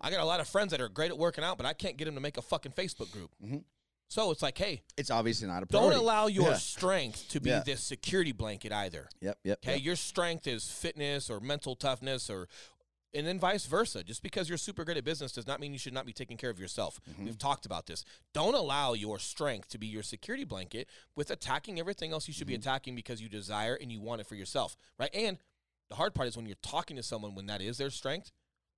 I 0.00 0.10
got 0.10 0.20
a 0.20 0.24
lot 0.24 0.40
of 0.40 0.48
friends 0.48 0.72
that 0.72 0.80
are 0.82 0.88
great 0.88 1.10
at 1.10 1.16
working 1.16 1.42
out, 1.42 1.56
but 1.56 1.64
I 1.66 1.72
can't 1.72 1.96
get 1.96 2.04
them 2.04 2.14
to 2.14 2.20
make 2.20 2.36
a 2.36 2.42
fucking 2.42 2.72
Facebook 2.72 3.10
group. 3.10 3.30
Mhm. 3.42 3.64
So 4.08 4.30
it's 4.30 4.42
like, 4.42 4.56
hey, 4.58 4.82
It's 4.96 5.10
obviously 5.10 5.48
not 5.48 5.62
a 5.62 5.66
don't 5.66 5.92
allow 5.92 6.26
your 6.26 6.50
Yeah. 6.50 6.56
strength 6.56 7.28
to 7.30 7.40
be 7.40 7.50
Yeah. 7.50 7.60
this 7.60 7.82
security 7.82 8.32
blanket 8.32 8.72
either. 8.72 9.08
Yep, 9.20 9.38
yep. 9.44 9.58
Okay, 9.62 9.76
yep. 9.76 9.84
your 9.84 9.96
strength 9.96 10.46
is 10.46 10.66
fitness 10.70 11.30
or 11.30 11.40
mental 11.40 11.76
toughness 11.76 12.28
or 12.30 12.48
and 13.14 13.26
then 13.26 13.38
vice 13.38 13.66
versa. 13.66 14.04
Just 14.04 14.22
because 14.22 14.48
you're 14.48 14.58
super 14.58 14.84
great 14.84 14.96
at 14.96 15.04
business 15.04 15.32
does 15.32 15.46
not 15.46 15.60
mean 15.60 15.72
you 15.72 15.78
should 15.78 15.94
not 15.94 16.06
be 16.06 16.12
taking 16.12 16.36
care 16.36 16.50
of 16.50 16.60
yourself. 16.60 17.00
Mm-hmm. 17.10 17.24
We've 17.24 17.38
talked 17.38 17.66
about 17.66 17.86
this. 17.86 18.04
Don't 18.34 18.54
allow 18.54 18.92
your 18.92 19.18
strength 19.18 19.68
to 19.70 19.78
be 19.78 19.86
your 19.86 20.02
security 20.02 20.44
blanket 20.44 20.88
with 21.16 21.30
attacking 21.30 21.78
everything 21.80 22.12
else 22.12 22.28
you 22.28 22.34
should 22.34 22.46
be 22.46 22.54
Mm-hmm. 22.54 22.60
attacking 22.68 22.94
because 22.96 23.20
you 23.22 23.28
desire 23.28 23.78
and 23.80 23.90
you 23.90 24.00
want 24.00 24.20
it 24.20 24.26
for 24.26 24.34
yourself, 24.34 24.76
right? 24.98 25.10
And 25.14 25.38
the 25.88 25.96
hard 25.96 26.14
part 26.14 26.28
is 26.28 26.36
when 26.36 26.46
you're 26.46 26.56
talking 26.62 26.96
to 26.96 27.02
someone 27.02 27.34
when 27.34 27.46
that 27.46 27.62
is 27.62 27.78
their 27.78 27.90
strength, 27.90 28.30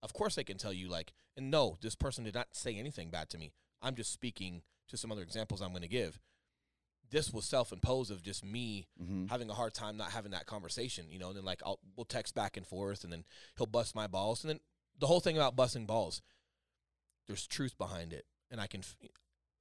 of 0.02 0.12
course 0.12 0.34
they 0.34 0.44
can 0.44 0.58
tell 0.58 0.72
you 0.72 0.88
like, 0.88 1.12
and 1.36 1.50
no, 1.50 1.76
this 1.80 1.94
person 1.94 2.24
did 2.24 2.34
not 2.34 2.48
say 2.52 2.76
anything 2.76 3.10
bad 3.10 3.30
to 3.30 3.38
me. 3.38 3.52
I'm 3.82 3.94
just 3.94 4.12
speaking 4.12 4.62
to 4.88 4.96
some 4.96 5.10
other 5.10 5.22
examples 5.22 5.60
I'm 5.60 5.70
going 5.70 5.82
to 5.82 5.88
give. 5.88 6.18
This 7.10 7.32
was 7.32 7.44
self-imposed 7.44 8.10
of 8.10 8.22
just 8.22 8.44
me 8.44 8.86
Mhm. 9.02 9.28
having 9.28 9.50
a 9.50 9.54
hard 9.54 9.74
time 9.74 9.96
not 9.96 10.12
having 10.12 10.30
that 10.32 10.46
conversation, 10.46 11.10
you 11.10 11.18
know, 11.18 11.28
and 11.28 11.36
then 11.36 11.44
like 11.44 11.60
I'll 11.66 11.80
we'll 11.96 12.04
text 12.04 12.34
back 12.34 12.56
and 12.56 12.66
forth 12.66 13.02
and 13.04 13.12
then 13.12 13.24
he'll 13.56 13.66
bust 13.66 13.94
my 13.94 14.06
balls 14.06 14.42
and 14.44 14.50
then 14.50 14.60
the 14.98 15.06
whole 15.06 15.20
thing 15.20 15.36
about 15.36 15.56
busting 15.56 15.86
balls, 15.86 16.22
there's 17.26 17.46
truth 17.46 17.76
behind 17.78 18.12
it. 18.12 18.26
And 18.50 18.60
I 18.60 18.66
can 18.66 18.80
f- 18.80 18.96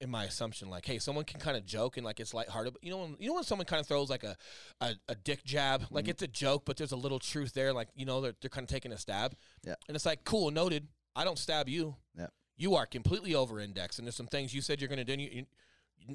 in 0.01 0.09
my 0.09 0.23
assumption, 0.23 0.69
like, 0.69 0.85
hey, 0.85 0.97
someone 0.97 1.25
can 1.25 1.39
kind 1.41 1.57
of 1.57 1.65
joke 1.65 1.97
and 1.97 2.05
like 2.05 2.19
it's 2.19 2.33
lighthearted, 2.33 2.73
but 2.73 2.83
you 2.83 2.89
know 2.91 2.99
when 2.99 3.15
you 3.19 3.27
know 3.29 3.35
when 3.35 3.43
someone 3.43 3.65
kind 3.65 3.79
of 3.81 3.87
throws 3.87 4.09
like 4.09 4.23
a, 4.23 4.37
a, 4.81 4.93
a 5.09 5.15
dick 5.15 5.43
jab, 5.43 5.85
like 5.91 6.05
Mhm. 6.05 6.09
it's 6.09 6.21
a 6.23 6.27
joke, 6.27 6.63
but 6.65 6.77
there's 6.77 6.91
a 6.93 6.95
little 6.97 7.19
truth 7.19 7.53
there, 7.53 7.73
like, 7.73 7.89
you 7.95 8.05
know, 8.05 8.21
they're 8.21 8.35
they're 8.41 8.49
kind 8.49 8.63
of 8.63 8.69
taking 8.69 8.91
a 8.91 8.97
stab. 8.97 9.35
Yeah. 9.63 9.75
And 9.87 9.95
it's 9.95 10.05
like, 10.05 10.23
cool, 10.23 10.51
noted. 10.51 10.87
I 11.15 11.23
don't 11.25 11.37
stab 11.39 11.67
you. 11.67 11.95
Yeah. 12.17 12.27
You 12.55 12.75
are 12.75 12.85
completely 12.85 13.35
over 13.35 13.59
indexed 13.59 13.99
and 13.99 14.07
there's 14.07 14.15
some 14.15 14.27
things 14.27 14.53
you 14.53 14.61
said 14.61 14.79
you're 14.81 14.87
gonna 14.89 15.03
do 15.05 15.13
and 15.13 15.21
you, 15.21 15.29
you 15.31 15.45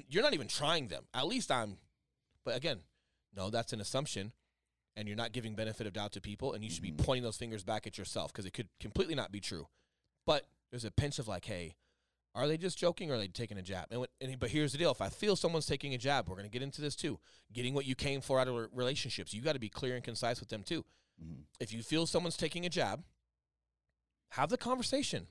you're 0.09 0.23
not 0.23 0.33
even 0.33 0.47
trying 0.47 0.87
them. 0.87 1.05
At 1.13 1.27
least 1.27 1.51
I'm 1.51 1.77
but 2.43 2.55
again, 2.55 2.79
no, 3.35 3.49
that's 3.49 3.73
an 3.73 3.81
assumption, 3.81 4.31
and 4.95 5.07
you're 5.07 5.17
not 5.17 5.31
giving 5.31 5.55
benefit 5.55 5.87
of 5.87 5.93
doubt 5.93 6.11
to 6.13 6.21
people, 6.21 6.53
and 6.53 6.63
you 6.63 6.69
should 6.69 6.83
be 6.83 6.91
Mhm. 6.91 7.03
pointing 7.03 7.23
those 7.23 7.37
fingers 7.37 7.63
back 7.63 7.87
at 7.87 7.97
yourself 7.97 8.31
because 8.31 8.45
it 8.45 8.51
could 8.51 8.69
completely 8.79 9.15
not 9.15 9.31
be 9.31 9.39
true. 9.41 9.67
But 10.25 10.47
there's 10.69 10.85
a 10.85 10.91
pinch 10.91 11.17
of 11.17 11.27
like, 11.27 11.45
hey, 11.45 11.75
are 12.35 12.47
they 12.47 12.57
just 12.57 12.77
joking 12.77 13.09
or 13.09 13.15
are 13.15 13.17
they 13.17 13.27
taking 13.27 13.57
a 13.57 13.63
jab? 13.63 13.91
And, 13.91 14.05
and 14.21 14.39
but 14.39 14.51
here's 14.51 14.73
the 14.73 14.77
deal: 14.77 14.91
if 14.91 15.01
I 15.01 15.09
feel 15.09 15.35
someone's 15.35 15.65
taking 15.65 15.93
a 15.93 15.97
jab, 15.97 16.29
we're 16.29 16.35
gonna 16.35 16.49
get 16.49 16.61
into 16.61 16.81
this 16.81 16.95
too. 16.95 17.19
Getting 17.51 17.73
what 17.73 17.85
you 17.85 17.95
came 17.95 18.21
for 18.21 18.39
out 18.39 18.47
of 18.47 18.69
relationships, 18.73 19.33
you 19.33 19.41
got 19.41 19.53
to 19.53 19.59
be 19.59 19.69
clear 19.69 19.95
and 19.95 20.03
concise 20.03 20.39
with 20.39 20.49
them 20.49 20.63
too. 20.63 20.85
Mhm. 21.21 21.45
If 21.59 21.73
you 21.73 21.81
feel 21.81 22.05
someone's 22.05 22.37
taking 22.37 22.65
a 22.65 22.69
jab, 22.69 23.03
have 24.29 24.49
the 24.49 24.57
conversation. 24.57 25.27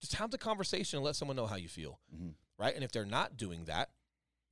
Just 0.00 0.14
have 0.14 0.30
the 0.30 0.38
conversation 0.38 0.96
and 0.98 1.04
let 1.04 1.14
someone 1.16 1.36
know 1.36 1.46
how 1.46 1.56
you 1.56 1.68
feel 1.68 2.00
Mhm. 2.12 2.34
Right? 2.58 2.74
And 2.74 2.84
if 2.84 2.92
they're 2.92 3.04
not 3.04 3.36
doing 3.36 3.64
that, 3.64 3.90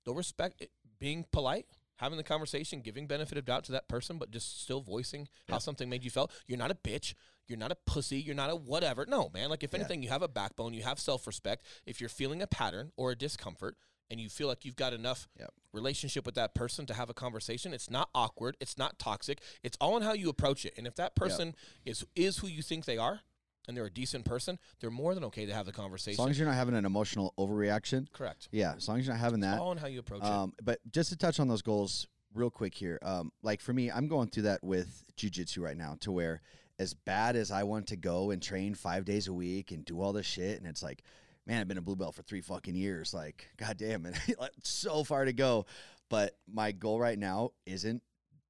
they'll 0.05 0.15
respect 0.15 0.61
it, 0.61 0.71
being 0.99 1.25
polite, 1.33 1.67
having 1.97 2.17
the 2.17 2.25
conversation, 2.25 2.81
giving 2.81 3.07
benefit 3.07 3.39
of 3.39 3.45
doubt 3.45 3.65
to 3.65 3.73
that 3.73 3.89
person, 3.89 4.19
but 4.19 4.31
just 4.31 4.63
still 4.63 4.81
voicing 4.81 5.29
how 5.49 5.59
something 5.59 5.89
made 5.89 6.05
you 6.05 6.11
feel. 6.11 6.31
You're 6.47 6.59
not 6.59 6.71
a 6.71 6.75
bitch. 6.75 7.15
You're 7.47 7.59
not 7.59 7.73
a 7.73 7.77
pussy. 7.87 8.19
You're 8.19 8.35
not 8.35 8.51
a 8.51 8.57
whatever. 8.57 9.05
No, 9.07 9.31
man. 9.35 9.51
Like 9.51 9.63
if 9.63 9.73
Yeah. 9.73 9.81
anything, 9.81 10.03
you 10.03 10.09
have 10.09 10.23
a 10.23 10.29
backbone. 10.29 10.75
You 10.75 10.83
have 10.85 10.99
self 10.99 11.27
respect. 11.27 11.65
If 11.87 12.01
you're 12.01 12.09
feeling 12.09 12.41
a 12.43 12.47
pattern 12.47 12.93
or 12.97 13.11
a 13.11 13.17
discomfort. 13.17 13.77
And 14.11 14.21
you 14.21 14.29
feel 14.29 14.47
like 14.47 14.67
you've 14.67 14.77
got 14.77 14.93
enough 14.93 15.27
Yep. 15.39 15.55
relationship 15.73 16.27
with 16.27 16.35
that 16.35 16.55
person 16.55 16.85
to 16.85 16.93
have 16.93 17.09
a 17.09 17.15
conversation. 17.15 17.73
It's 17.73 17.89
not 17.89 18.11
awkward. 18.15 18.59
It's 18.61 18.77
not 18.77 18.99
toxic. 18.99 19.41
It's 19.63 19.75
all 19.81 19.97
in 19.97 20.03
how 20.03 20.13
you 20.13 20.29
approach 20.29 20.67
it. 20.67 20.75
And 20.77 20.87
if 20.87 20.97
that 20.97 21.15
person 21.17 21.57
is 21.87 22.05
is 22.15 22.39
who 22.39 22.47
you 22.47 22.61
think 22.61 22.85
they 22.85 22.99
are, 22.99 23.23
and 23.69 23.77
they're 23.77 23.87
a 23.87 23.91
decent 23.91 24.25
person, 24.25 24.59
they're 24.81 24.91
more 24.91 25.15
than 25.15 25.25
okay 25.25 25.47
to 25.47 25.55
have 25.55 25.67
the 25.67 25.73
conversation. 25.73 26.15
As 26.15 26.19
long 26.19 26.31
as 26.31 26.39
you're 26.39 26.49
not 26.49 26.57
having 26.57 26.75
an 26.75 26.85
emotional 26.85 27.33
overreaction. 27.39 28.11
Correct. 28.13 28.49
Yeah, 28.51 28.75
as 28.77 28.89
long 28.89 28.99
as 28.99 29.07
you're 29.07 29.15
not 29.15 29.21
having 29.21 29.41
that. 29.41 29.59
all 29.59 29.73
in 29.73 29.79
how 29.79 29.87
you 29.87 30.01
approach 30.01 30.23
it. 30.23 30.29
Um, 30.29 30.53
but 30.63 30.81
just 30.91 31.11
to 31.11 31.17
touch 31.17 31.41
on 31.41 31.49
those 31.49 31.63
goals 31.63 32.07
real 32.35 32.51
quick 32.51 32.75
here, 32.75 32.99
um, 33.03 33.33
like 33.43 33.61
for 33.61 33.73
me, 33.73 33.91
I'm 33.91 34.09
going 34.09 34.29
through 34.29 34.45
that 34.45 34.63
with 34.63 35.05
jujitsu 35.17 35.61
right 35.61 35.77
now, 35.77 35.97
to 36.01 36.13
where 36.13 36.41
as 36.79 36.95
bad 36.95 37.37
as 37.37 37.51
I 37.51 37.63
want 37.63 37.87
to 37.89 37.97
go 37.97 38.31
and 38.31 38.43
train 38.43 38.75
five 38.75 39.05
days 39.05 39.29
a 39.29 39.33
week 39.33 39.71
and 39.71 39.85
do 39.85 40.01
all 40.01 40.13
this 40.13 40.27
shit, 40.27 40.59
and 40.59 40.67
it's 40.67 40.83
like, 40.83 41.03
man, 41.47 41.61
I've 41.61 41.69
been 41.69 41.79
a 41.79 41.83
blue 41.83 41.97
belt 41.97 42.15
for 42.15 42.23
three 42.23 42.41
fucking 42.41 42.75
years. 42.75 43.15
Like, 43.15 43.49
goddamn, 43.57 44.07
and 44.07 44.17
like 44.39 44.53
so 44.63 45.05
far 45.05 45.25
to 45.25 45.33
go. 45.33 45.67
But 46.09 46.37
my 46.53 46.73
goal 46.73 47.01
right 47.01 47.19
now 47.19 47.53
isn't 47.65 48.03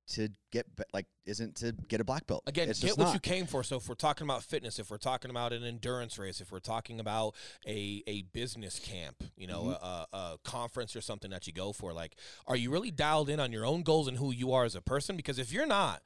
to 0.09 0.29
get 0.51 0.67
like 0.93 1.07
isn't 1.25 1.55
to 1.57 1.73
get 1.89 2.01
a 2.01 2.05
black 2.05 2.27
belt. 2.27 2.43
Again, 2.47 2.69
it's 2.69 2.81
get 2.81 2.99
what 2.99 3.05
not. 3.05 3.15
you 3.15 3.21
came 3.21 3.47
for. 3.47 3.63
So 3.63 3.77
if 3.77 3.89
we're 3.89 3.95
talking 3.95 4.27
about 4.27 4.43
fitness, 4.43 4.79
if 4.79 4.91
we're 4.91 4.97
talking 4.99 5.31
about 5.31 5.53
an 5.53 5.63
endurance 5.65 6.19
race, 6.19 6.41
if 6.41 6.51
we're 6.51 6.59
talking 6.59 6.99
about 7.01 7.35
a 7.67 8.03
a 8.07 8.23
business 8.33 8.79
camp, 8.79 9.23
you 9.37 9.47
know, 9.47 9.63
Mm-hmm. 9.63 9.85
a, 9.85 10.07
a 10.13 10.39
conference 10.45 10.97
or 10.97 11.01
something 11.01 11.31
that 11.31 11.47
you 11.47 11.53
go 11.53 11.73
for, 11.73 11.93
like, 11.93 12.17
are 12.47 12.57
you 12.57 12.71
really 12.71 12.91
dialed 12.91 13.31
in 13.31 13.39
on 13.39 13.53
your 13.53 13.65
own 13.65 13.83
goals 13.83 14.09
and 14.09 14.17
who 14.19 14.33
you 14.33 14.53
are 14.53 14.65
as 14.65 14.75
a 14.75 14.81
person? 14.83 15.17
Because 15.17 15.39
if 15.39 15.53
you're 15.53 15.67
not, 15.67 16.03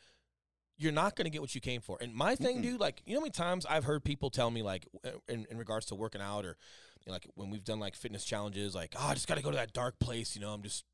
you're 0.77 0.93
not 0.93 1.17
going 1.17 1.25
to 1.25 1.31
get 1.31 1.41
what 1.41 1.55
you 1.55 1.61
came 1.61 1.81
for. 1.81 1.97
And 2.01 2.15
my 2.15 2.35
thing, 2.37 2.59
Mm-mm. 2.59 2.63
dude, 2.63 2.81
like, 2.81 3.01
you 3.07 3.15
know 3.15 3.21
how 3.21 3.25
many 3.25 3.31
times 3.31 3.65
I've 3.65 3.85
heard 3.85 4.05
people 4.05 4.29
tell 4.29 4.51
me, 4.51 4.63
like, 4.63 4.87
in, 5.27 5.47
in 5.51 5.57
regards 5.57 5.87
to 5.87 5.95
working 5.95 6.21
out 6.21 6.45
or, 6.45 6.59
you 7.01 7.07
know, 7.07 7.13
like, 7.13 7.27
when 7.35 7.49
we've 7.49 7.65
done, 7.65 7.81
like, 7.81 7.97
fitness 7.97 8.25
challenges, 8.27 8.75
like, 8.75 8.95
oh, 8.99 9.07
I 9.09 9.15
just 9.15 9.27
got 9.27 9.39
to 9.39 9.43
go 9.43 9.51
to 9.51 9.57
that 9.57 9.73
dark 9.73 9.99
place, 9.99 10.35
you 10.37 10.43
know, 10.43 10.51
I'm 10.51 10.63
just, 10.63 10.85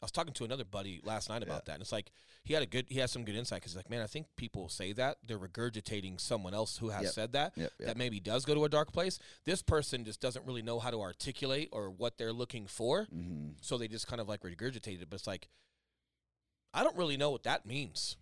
I 0.00 0.04
was 0.04 0.12
talking 0.12 0.32
to 0.34 0.44
another 0.44 0.64
buddy 0.64 1.00
last 1.02 1.28
night 1.28 1.42
about 1.42 1.64
that. 1.66 1.72
And 1.72 1.82
it's 1.82 1.90
like, 1.90 2.12
he 2.44 2.54
had 2.54 2.62
a 2.62 2.66
good, 2.66 2.86
he 2.88 3.00
has 3.00 3.10
some 3.10 3.24
good 3.24 3.34
insight 3.34 3.56
because 3.60 3.72
he's 3.72 3.76
like, 3.78 3.90
man, 3.90 4.00
I 4.00 4.06
think 4.06 4.26
people 4.36 4.68
say 4.68 4.92
that. 4.92 5.16
They're 5.26 5.38
regurgitating 5.40 6.20
someone 6.20 6.54
else 6.54 6.78
who 6.78 6.90
has 6.90 7.02
Yep. 7.02 7.12
said 7.12 7.32
that, 7.32 7.52
Yep, 7.56 7.72
yep. 7.80 7.86
that 7.88 7.96
maybe 7.96 8.20
does 8.20 8.44
go 8.44 8.54
to 8.54 8.64
a 8.64 8.68
dark 8.68 8.92
place. 8.92 9.18
This 9.44 9.60
person 9.60 10.04
just 10.04 10.20
doesn't 10.20 10.46
really 10.46 10.62
know 10.62 10.78
how 10.78 10.90
to 10.92 11.00
articulate 11.00 11.68
or 11.72 11.90
what 11.90 12.16
they're 12.16 12.32
looking 12.32 12.68
for. 12.68 13.06
Mhm. 13.06 13.56
So 13.60 13.76
they 13.76 13.88
just 13.88 14.06
kind 14.06 14.20
of 14.20 14.28
like 14.28 14.42
regurgitate 14.42 15.02
it. 15.02 15.10
But 15.10 15.16
it's 15.16 15.26
like, 15.26 15.48
I 16.72 16.84
don't 16.84 16.96
really 16.96 17.16
know 17.16 17.30
what 17.30 17.42
that 17.42 17.66
means. 17.66 18.16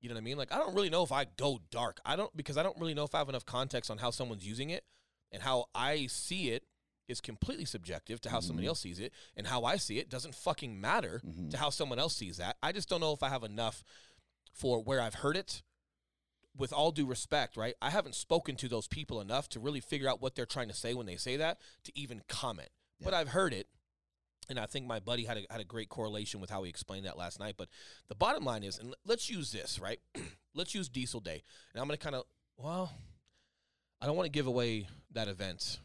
You 0.00 0.08
know 0.08 0.14
what 0.14 0.20
I 0.20 0.24
mean? 0.24 0.36
Like, 0.38 0.52
I 0.52 0.58
don't 0.58 0.74
really 0.74 0.90
know 0.90 1.02
if 1.02 1.10
I 1.10 1.24
go 1.24 1.60
dark. 1.70 2.00
I 2.04 2.14
don't, 2.14 2.34
because 2.36 2.56
I 2.56 2.62
don't 2.62 2.78
really 2.78 2.94
know 2.94 3.04
if 3.04 3.14
I 3.16 3.18
have 3.18 3.28
enough 3.28 3.44
context 3.46 3.90
on 3.90 3.98
how 3.98 4.10
someone's 4.10 4.46
using 4.46 4.70
it 4.70 4.84
and 5.32 5.42
how 5.42 5.66
I 5.74 6.06
see 6.06 6.50
it 6.50 6.64
is 7.10 7.20
completely 7.20 7.64
subjective 7.64 8.20
to 8.22 8.30
how 8.30 8.40
somebody 8.40 8.66
Mhm. 8.66 8.70
else 8.70 8.80
sees 8.80 9.00
it. 9.00 9.12
And 9.36 9.46
how 9.46 9.64
I 9.64 9.76
see 9.76 9.98
it 9.98 10.08
doesn't 10.08 10.34
fucking 10.34 10.80
matter 10.80 11.20
Mhm. 11.24 11.50
to 11.50 11.58
how 11.58 11.70
someone 11.70 11.98
else 11.98 12.14
sees 12.16 12.36
that. 12.38 12.56
I 12.62 12.72
just 12.72 12.88
don't 12.88 13.00
know 13.00 13.12
if 13.12 13.22
I 13.22 13.28
have 13.28 13.44
enough 13.44 13.82
for 14.52 14.80
where 14.82 15.00
I've 15.00 15.14
heard 15.14 15.36
it. 15.36 15.62
With 16.56 16.72
all 16.72 16.90
due 16.90 17.06
respect, 17.06 17.56
right? 17.56 17.74
I 17.80 17.90
haven't 17.90 18.16
spoken 18.16 18.56
to 18.56 18.68
those 18.68 18.88
people 18.88 19.20
enough 19.20 19.48
to 19.50 19.60
really 19.60 19.80
figure 19.80 20.08
out 20.08 20.20
what 20.20 20.34
they're 20.34 20.46
trying 20.46 20.66
to 20.68 20.74
say 20.74 20.94
when 20.94 21.06
they 21.06 21.16
say 21.16 21.36
that 21.36 21.60
to 21.84 21.96
even 21.96 22.22
comment. 22.28 22.70
But 23.00 23.14
I've 23.14 23.28
heard 23.28 23.54
it, 23.54 23.68
and 24.48 24.58
I 24.58 24.66
think 24.66 24.84
my 24.86 24.98
buddy 24.98 25.24
had 25.24 25.38
a, 25.38 25.46
had 25.48 25.60
a 25.60 25.64
great 25.64 25.88
correlation 25.88 26.40
with 26.40 26.50
how 26.50 26.64
he 26.64 26.68
explained 26.68 27.06
that 27.06 27.16
last 27.16 27.38
night. 27.38 27.54
But 27.56 27.68
the 28.08 28.16
bottom 28.16 28.44
line 28.44 28.64
is, 28.64 28.78
and 28.78 28.94
let's 29.04 29.30
use 29.30 29.52
this, 29.52 29.78
right? 29.78 30.00
let's 30.54 30.74
use 30.74 30.88
Diesel 30.88 31.20
Day, 31.20 31.44
and 31.72 31.80
I'm 31.80 31.86
going 31.86 31.96
to 31.96 32.02
kind 32.02 32.16
of, 32.16 32.24
well, 32.56 32.92
I 34.00 34.06
don't 34.06 34.16
want 34.16 34.26
to 34.26 34.30
give 34.30 34.46
away 34.48 34.88
that 35.12 35.28
event. 35.28 35.78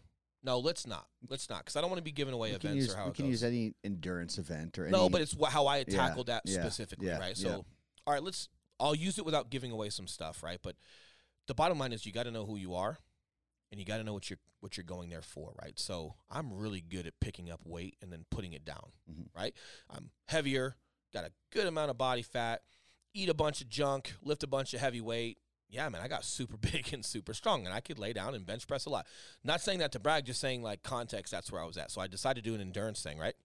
No, 0.46 0.60
let's 0.60 0.86
not. 0.86 1.08
Let's 1.28 1.50
not, 1.50 1.60
because 1.60 1.76
I 1.76 1.82
don't 1.82 1.90
want 1.90 1.98
to 1.98 2.04
be 2.04 2.12
giving 2.12 2.34
away 2.34 2.50
We 2.52 2.56
events 2.56 2.76
use 2.86 2.94
or 2.94 2.98
how 2.98 3.06
we 3.06 3.10
it 3.12 3.16
can 3.16 3.26
goes. 3.26 3.32
use 3.32 3.44
any 3.44 3.74
endurance 3.84 4.38
event 4.38 4.78
or 4.78 4.88
No, 4.90 5.10
but 5.10 5.22
it's 5.22 5.36
wh- 5.40 5.50
how 5.52 5.66
I 5.66 5.80
Yeah, 5.80 5.84
tackled 5.86 6.28
that 6.28 6.44
yeah, 6.46 6.62
specifically, 6.62 7.08
yeah, 7.08 7.18
right? 7.18 7.36
yeah. 7.38 7.44
So, 7.50 7.66
all 8.06 8.14
right, 8.14 8.24
let's. 8.24 8.48
I'll 8.80 8.94
use 8.94 9.18
it 9.18 9.26
without 9.26 9.50
giving 9.50 9.72
away 9.72 9.90
some 9.90 10.06
stuff, 10.08 10.44
right? 10.44 10.60
But 10.62 10.76
the 11.48 11.56
bottom 11.56 11.80
line 11.80 11.94
is, 11.94 12.06
you 12.06 12.12
got 12.12 12.24
to 12.24 12.32
know 12.32 12.46
who 12.46 12.58
you 12.58 12.76
are, 12.76 12.98
and 13.72 13.80
you 13.80 13.86
got 13.86 13.98
to 13.98 14.04
know 14.04 14.14
what 14.14 14.30
you're 14.30 14.40
what 14.60 14.78
you're 14.78 14.84
going 14.84 15.10
there 15.10 15.22
for, 15.22 15.54
right? 15.62 15.80
So, 15.80 16.16
I'm 16.30 16.54
really 16.54 16.82
good 16.82 17.08
at 17.08 17.20
picking 17.20 17.50
up 17.50 17.62
weight 17.66 17.98
and 18.02 18.12
then 18.14 18.26
putting 18.30 18.54
it 18.54 18.64
down, 18.66 18.92
Mhm. 19.12 19.28
right? 19.36 19.56
I'm 19.90 20.12
heavier, 20.28 20.76
got 21.14 21.26
a 21.26 21.32
good 21.52 21.66
amount 21.66 21.90
of 21.92 21.98
body 21.98 22.22
fat, 22.22 22.62
eat 23.16 23.30
a 23.30 23.34
bunch 23.34 23.62
of 23.62 23.70
junk, 23.70 24.14
lift 24.22 24.44
a 24.44 24.48
bunch 24.48 24.74
of 24.76 24.80
heavy 24.80 25.02
weight. 25.02 25.40
Yeah, 25.70 25.90
man, 25.90 26.02
I 26.02 26.08
got 26.08 26.24
super 26.24 26.58
big 26.72 26.94
and 26.94 27.04
super 27.04 27.34
strong, 27.34 27.66
and 27.66 27.74
I 27.74 27.80
could 27.80 28.00
lay 28.00 28.14
down 28.14 28.36
and 28.36 28.46
bench 28.46 28.68
press 28.68 28.86
a 28.86 28.90
lot. 28.90 29.08
Not 29.44 29.62
saying 29.62 29.80
that 29.80 29.92
to 29.94 30.00
brag, 30.00 30.26
just 30.26 30.40
saying 30.40 30.64
like 30.64 30.84
context. 30.84 31.32
That's 31.32 31.52
where 31.52 31.62
I 31.62 31.66
was 31.66 31.78
at. 31.78 31.92
So 31.92 32.02
I 32.02 32.08
decided 32.08 32.44
to 32.44 32.50
do 32.50 32.56
an 32.56 32.62
endurance 32.62 33.02
thing, 33.02 33.18
right? 33.18 33.36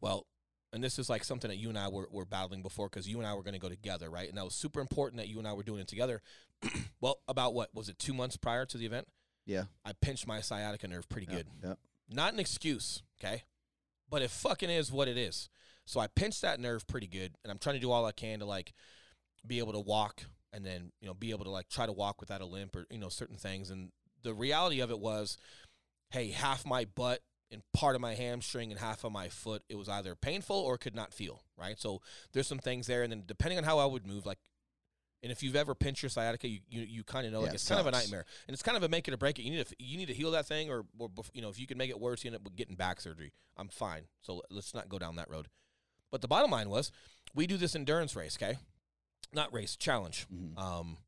Well, 0.00 0.26
and 0.72 0.82
this 0.84 0.98
is 0.98 1.08
like 1.08 1.24
something 1.24 1.48
that 1.48 1.56
you 1.56 1.68
and 1.68 1.78
I 1.78 1.88
were, 1.88 2.08
were 2.10 2.26
battling 2.26 2.62
before 2.62 2.88
because 2.88 3.08
you 3.08 3.18
and 3.18 3.26
I 3.26 3.34
were 3.34 3.42
going 3.42 3.54
to 3.54 3.60
go 3.60 3.68
together, 3.68 4.10
right? 4.10 4.28
And 4.28 4.36
that 4.36 4.44
was 4.44 4.54
super 4.54 4.80
important 4.80 5.20
that 5.20 5.28
you 5.28 5.38
and 5.38 5.48
I 5.48 5.54
were 5.54 5.62
doing 5.62 5.80
it 5.80 5.88
together. 5.88 6.20
well, 7.00 7.20
about 7.28 7.54
what 7.54 7.74
was 7.74 7.88
it? 7.88 7.98
Two 7.98 8.12
months 8.12 8.36
prior 8.36 8.66
to 8.66 8.76
the 8.76 8.86
event, 8.86 9.08
yeah, 9.46 9.64
I 9.84 9.92
pinched 10.00 10.26
my 10.26 10.40
sciatica 10.40 10.88
nerve 10.88 11.08
pretty 11.08 11.26
good. 11.26 11.46
yeah. 11.62 11.74
Not 12.10 12.32
an 12.32 12.38
excuse, 12.38 13.02
okay? 13.18 13.44
But 14.10 14.22
it 14.22 14.30
fucking 14.30 14.70
is 14.70 14.92
what 14.92 15.08
it 15.08 15.16
is. 15.16 15.48
So 15.86 16.00
I 16.00 16.08
pinched 16.08 16.42
that 16.42 16.60
nerve 16.60 16.86
pretty 16.86 17.06
good, 17.06 17.34
and 17.42 17.50
I'm 17.50 17.58
trying 17.58 17.76
to 17.76 17.80
do 17.80 17.90
all 17.90 18.04
I 18.04 18.12
can 18.12 18.40
to 18.40 18.44
like 18.44 18.72
be 19.46 19.58
able 19.58 19.72
to 19.72 19.80
walk 19.80 20.22
and 20.56 20.64
then, 20.64 20.90
you 21.00 21.06
know, 21.06 21.12
be 21.12 21.30
able 21.30 21.44
to 21.44 21.50
like 21.50 21.68
try 21.68 21.84
to 21.84 21.92
walk 21.92 22.18
without 22.18 22.40
a 22.40 22.46
limp 22.46 22.74
or, 22.74 22.86
you 22.90 22.98
know, 22.98 23.10
certain 23.10 23.36
things. 23.36 23.70
And 23.70 23.90
the 24.22 24.32
reality 24.32 24.80
of 24.80 24.90
it 24.90 24.98
was, 24.98 25.36
hey, 26.10 26.30
half 26.30 26.64
my 26.64 26.86
butt 26.86 27.20
and 27.52 27.62
part 27.74 27.94
of 27.94 28.00
my 28.00 28.14
hamstring 28.14 28.72
and 28.72 28.80
half 28.80 29.04
of 29.04 29.12
my 29.12 29.28
foot, 29.28 29.62
it 29.68 29.76
was 29.76 29.88
either 29.88 30.16
painful 30.16 30.56
or 30.56 30.78
could 30.78 30.94
not 30.96 31.12
feel, 31.12 31.42
right? 31.58 31.78
So 31.78 32.00
there's 32.32 32.46
some 32.46 32.58
things 32.58 32.86
there. 32.86 33.02
And 33.02 33.12
then 33.12 33.24
depending 33.26 33.58
on 33.58 33.64
how 33.64 33.78
I 33.78 33.84
would 33.84 34.06
move, 34.06 34.24
like, 34.24 34.38
and 35.22 35.30
if 35.30 35.42
you've 35.42 35.56
ever 35.56 35.74
pinched 35.74 36.02
your 36.02 36.10
sciatica, 36.10 36.48
you 36.48 36.60
you, 36.68 36.82
you 36.82 37.04
kind 37.04 37.26
of 37.26 37.32
know 37.32 37.40
Yeah, 37.40 37.46
like 37.46 37.52
it 37.52 37.56
it's 37.56 37.68
kind 37.68 37.80
of 37.80 37.86
a 37.86 37.90
nightmare, 37.90 38.24
and 38.46 38.54
it's 38.54 38.62
kind 38.62 38.76
of 38.76 38.82
a 38.82 38.88
make 38.88 39.08
it 39.08 39.14
or 39.14 39.16
break 39.16 39.38
it. 39.38 39.42
You 39.42 39.50
need 39.50 39.66
to 39.66 39.74
you 39.78 39.98
need 39.98 40.06
to 40.06 40.14
heal 40.14 40.30
that 40.32 40.46
thing, 40.46 40.70
or, 40.70 40.84
or 40.98 41.10
you 41.32 41.42
know 41.42 41.48
if 41.48 41.58
you 41.58 41.66
can 41.66 41.78
make 41.78 41.90
it 41.90 41.98
worse, 41.98 42.22
you 42.22 42.28
end 42.28 42.36
up 42.36 42.54
getting 42.54 42.76
back 42.76 43.00
surgery. 43.00 43.32
I'm 43.56 43.68
fine, 43.68 44.02
so 44.20 44.42
let's 44.50 44.74
not 44.74 44.88
go 44.88 44.98
down 44.98 45.16
that 45.16 45.30
road. 45.30 45.48
But 46.12 46.20
the 46.20 46.28
bottom 46.28 46.50
line 46.50 46.68
was, 46.68 46.92
we 47.34 47.46
do 47.46 47.56
this 47.56 47.74
endurance 47.74 48.14
race, 48.14 48.36
okay? 48.40 48.58
Not 49.32 49.52
race, 49.52 49.76
challenge. 49.76 50.26
Mhm. 50.32 50.56
Um, 50.58 50.98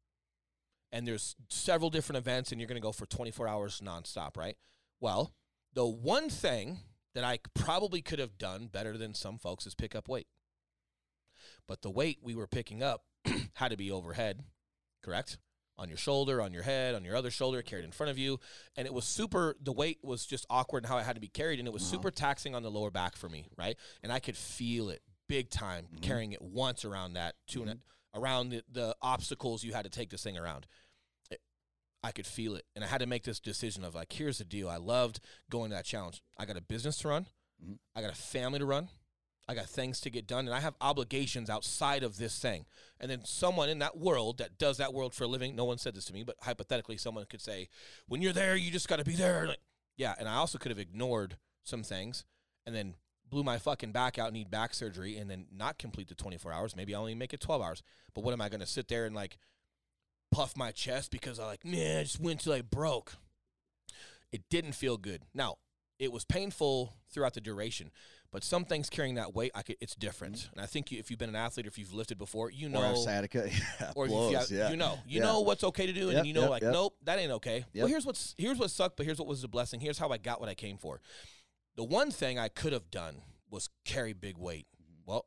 and 0.92 1.06
there's 1.06 1.36
several 1.48 1.90
different 1.90 2.18
events, 2.18 2.50
and 2.52 2.60
you're 2.60 2.68
going 2.68 2.80
to 2.80 2.82
go 2.86 2.92
for 2.92 3.06
24 3.06 3.46
hours 3.48 3.80
nonstop, 3.80 4.36
right? 4.36 4.56
Well, 5.00 5.34
the 5.74 5.86
one 5.86 6.28
thing 6.30 6.80
that 7.14 7.24
I 7.24 7.38
probably 7.54 8.00
could 8.02 8.18
have 8.18 8.38
done 8.38 8.68
better 8.68 8.96
than 8.96 9.14
some 9.14 9.38
folks 9.38 9.66
is 9.66 9.74
pick 9.74 9.94
up 9.94 10.08
weight. 10.08 10.28
But 11.66 11.82
the 11.82 11.90
weight 11.90 12.18
we 12.22 12.34
were 12.34 12.46
picking 12.46 12.82
up 12.82 13.04
had 13.54 13.68
to 13.68 13.76
be 13.76 13.90
overhead, 13.90 14.44
correct? 15.02 15.38
On 15.76 15.88
your 15.88 15.98
shoulder, 15.98 16.42
on 16.42 16.52
your 16.52 16.62
head, 16.64 16.94
on 16.94 17.04
your 17.04 17.14
other 17.14 17.30
shoulder, 17.30 17.62
carried 17.62 17.84
in 17.84 17.92
front 17.92 18.10
of 18.10 18.18
you. 18.18 18.40
And 18.76 18.86
it 18.86 18.92
was 18.92 19.04
super, 19.04 19.56
the 19.62 19.72
weight 19.72 19.98
was 20.02 20.26
just 20.26 20.44
awkward 20.50 20.82
and 20.84 20.90
how 20.90 20.98
it 20.98 21.04
had 21.04 21.14
to 21.14 21.20
be 21.20 21.28
carried. 21.28 21.58
And 21.60 21.68
it 21.68 21.72
was 21.74 21.82
Wow. 21.84 21.90
super 21.90 22.10
taxing 22.10 22.54
on 22.54 22.62
the 22.62 22.70
lower 22.70 22.90
back 22.90 23.14
for 23.14 23.28
me, 23.28 23.46
right? 23.56 23.78
And 24.02 24.10
I 24.12 24.18
could 24.18 24.36
feel 24.36 24.88
it 24.90 25.02
big 25.28 25.50
time 25.50 25.86
Mhm. 25.94 26.02
carrying 26.02 26.32
it 26.32 26.42
once 26.42 26.84
around 26.84 27.12
that, 27.12 27.36
two 27.46 27.62
and 27.62 27.70
a, 27.72 27.78
around 28.14 28.50
the, 28.50 28.62
the 28.70 28.96
obstacles 29.02 29.62
you 29.64 29.72
had 29.72 29.84
to 29.84 29.90
take 29.90 30.10
this 30.10 30.22
thing 30.22 30.36
around. 30.38 30.66
It- 31.30 31.40
I 32.02 32.12
could 32.12 32.26
feel 32.26 32.54
it. 32.54 32.64
And 32.74 32.84
I 32.84 32.88
had 32.88 33.00
to 33.00 33.06
make 33.06 33.24
this 33.24 33.40
decision 33.40 33.84
of 33.84 33.94
like, 33.94 34.12
here's 34.12 34.38
the 34.38 34.44
deal. 34.44 34.68
I 34.68 34.76
loved 34.76 35.20
going 35.50 35.70
to 35.70 35.76
that 35.76 35.84
challenge. 35.84 36.22
I 36.38 36.44
got 36.44 36.56
a 36.56 36.60
business 36.62 36.98
to 36.98 37.08
run, 37.08 37.26
Mhm. 37.64 37.78
I 37.94 38.00
got 38.02 38.12
a 38.12 38.16
family 38.16 38.58
to 38.60 38.66
run. 38.66 38.88
I 39.50 39.54
got 39.54 39.64
things 39.66 39.98
to 40.02 40.10
get 40.10 40.26
done, 40.26 40.46
and 40.46 40.54
I 40.54 40.60
have 40.60 40.74
obligations 40.78 41.48
outside 41.48 42.02
of 42.02 42.18
this 42.18 42.38
thing. 42.38 42.66
And 43.00 43.10
then 43.10 43.24
someone 43.24 43.70
in 43.70 43.78
that 43.78 43.96
world 43.96 44.36
that 44.38 44.58
does 44.58 44.76
that 44.76 44.92
world 44.92 45.14
for 45.14 45.24
a 45.24 45.26
living, 45.26 45.56
no 45.56 45.64
one 45.64 45.78
said 45.78 45.94
this 45.94 46.04
to 46.04 46.12
me, 46.12 46.22
but 46.22 46.36
hypothetically, 46.42 46.98
someone 46.98 47.24
could 47.24 47.40
say, 47.40 47.70
when 48.08 48.20
you're 48.20 48.34
there, 48.34 48.56
you 48.56 48.70
just 48.70 48.88
got 48.88 48.96
to 48.96 49.04
be 49.06 49.14
there. 49.16 49.46
Like, 49.48 49.60
yeah, 49.96 50.14
and 50.18 50.28
I 50.28 50.34
also 50.34 50.58
could 50.58 50.68
have 50.70 50.78
ignored 50.78 51.38
some 51.64 51.82
things 51.82 52.26
and 52.66 52.76
then 52.76 52.96
blew 53.30 53.42
my 53.42 53.58
fucking 53.58 53.92
back 53.92 54.18
out, 54.18 54.32
need 54.32 54.50
back 54.50 54.74
surgery, 54.74 55.16
and 55.16 55.30
then 55.30 55.46
not 55.54 55.78
complete 55.78 56.08
the 56.08 56.14
24 56.14 56.52
hours. 56.52 56.76
Maybe 56.76 56.94
I'll 56.94 57.00
only 57.02 57.14
make 57.14 57.32
it 57.34 57.40
12 57.40 57.62
hours. 57.62 57.82
But 58.14 58.24
what 58.24 58.32
am 58.32 58.40
I 58.40 58.48
going 58.48 58.60
to 58.60 58.66
sit 58.66 58.88
there 58.88 59.04
and 59.06 59.14
like 59.14 59.38
puff 60.30 60.56
my 60.56 60.70
chest 60.72 61.10
because 61.10 61.38
I 61.38 61.46
like, 61.46 61.64
man, 61.64 61.98
I 61.98 62.02
just 62.02 62.20
went 62.20 62.40
till 62.40 62.52
I 62.52 62.62
broke? 62.62 63.14
It 64.32 64.42
didn't 64.50 64.72
feel 64.72 64.96
good. 64.96 65.22
Now, 65.34 65.56
it 65.98 66.12
was 66.12 66.24
painful 66.24 66.94
throughout 67.10 67.34
the 67.34 67.40
duration, 67.40 67.90
but 68.30 68.44
some 68.44 68.64
things 68.66 68.90
carrying 68.90 69.14
that 69.14 69.34
weight, 69.34 69.50
I 69.54 69.62
could, 69.62 69.76
it's 69.80 69.94
different. 69.94 70.36
Mm-hmm. 70.36 70.52
And 70.54 70.60
I 70.62 70.66
think 70.66 70.92
you, 70.92 70.98
if 70.98 71.10
you've 71.10 71.18
been 71.18 71.30
an 71.30 71.34
athlete 71.36 71.66
or 71.66 71.70
if 71.70 71.78
you've 71.78 71.94
lifted 71.94 72.18
before, 72.18 72.50
you 72.50 72.68
know 72.68 72.92
or 72.92 72.96
sciatica. 72.96 73.48
Yeah, 73.80 73.92
or 73.96 74.04
if 74.04 74.10
blows, 74.10 74.30
you, 74.32 74.36
have- 74.38 74.50
yeah. 74.50 74.70
you 74.70 74.76
know, 74.76 74.98
you 75.08 75.20
Yeah. 75.20 75.26
know 75.26 75.40
what's 75.40 75.64
okay 75.64 75.86
to 75.86 75.92
do, 75.92 76.08
and 76.08 76.18
Yep, 76.18 76.24
you 76.26 76.34
know, 76.34 76.42
yep, 76.42 76.50
like, 76.50 76.62
yep. 76.62 76.72
nope, 76.72 76.94
that 77.04 77.18
ain't 77.18 77.32
okay. 77.32 77.64
Well, 77.74 77.86
here's 77.86 78.04
what's 78.04 78.34
here's 78.36 78.58
what 78.58 78.70
sucked, 78.70 78.96
but 78.96 79.06
here's 79.06 79.18
what 79.18 79.26
was 79.28 79.40
the 79.42 79.48
blessing. 79.48 79.80
Here's 79.80 79.98
how 79.98 80.10
I 80.10 80.18
got 80.18 80.40
what 80.40 80.48
I 80.50 80.54
came 80.54 80.76
for. 80.76 81.00
The 81.78 81.84
one 81.84 82.10
thing 82.10 82.40
I 82.40 82.48
could 82.48 82.72
have 82.72 82.90
done 82.90 83.22
was 83.48 83.70
carry 83.84 84.12
big 84.12 84.36
weight. 84.36 84.66
Well, 85.06 85.26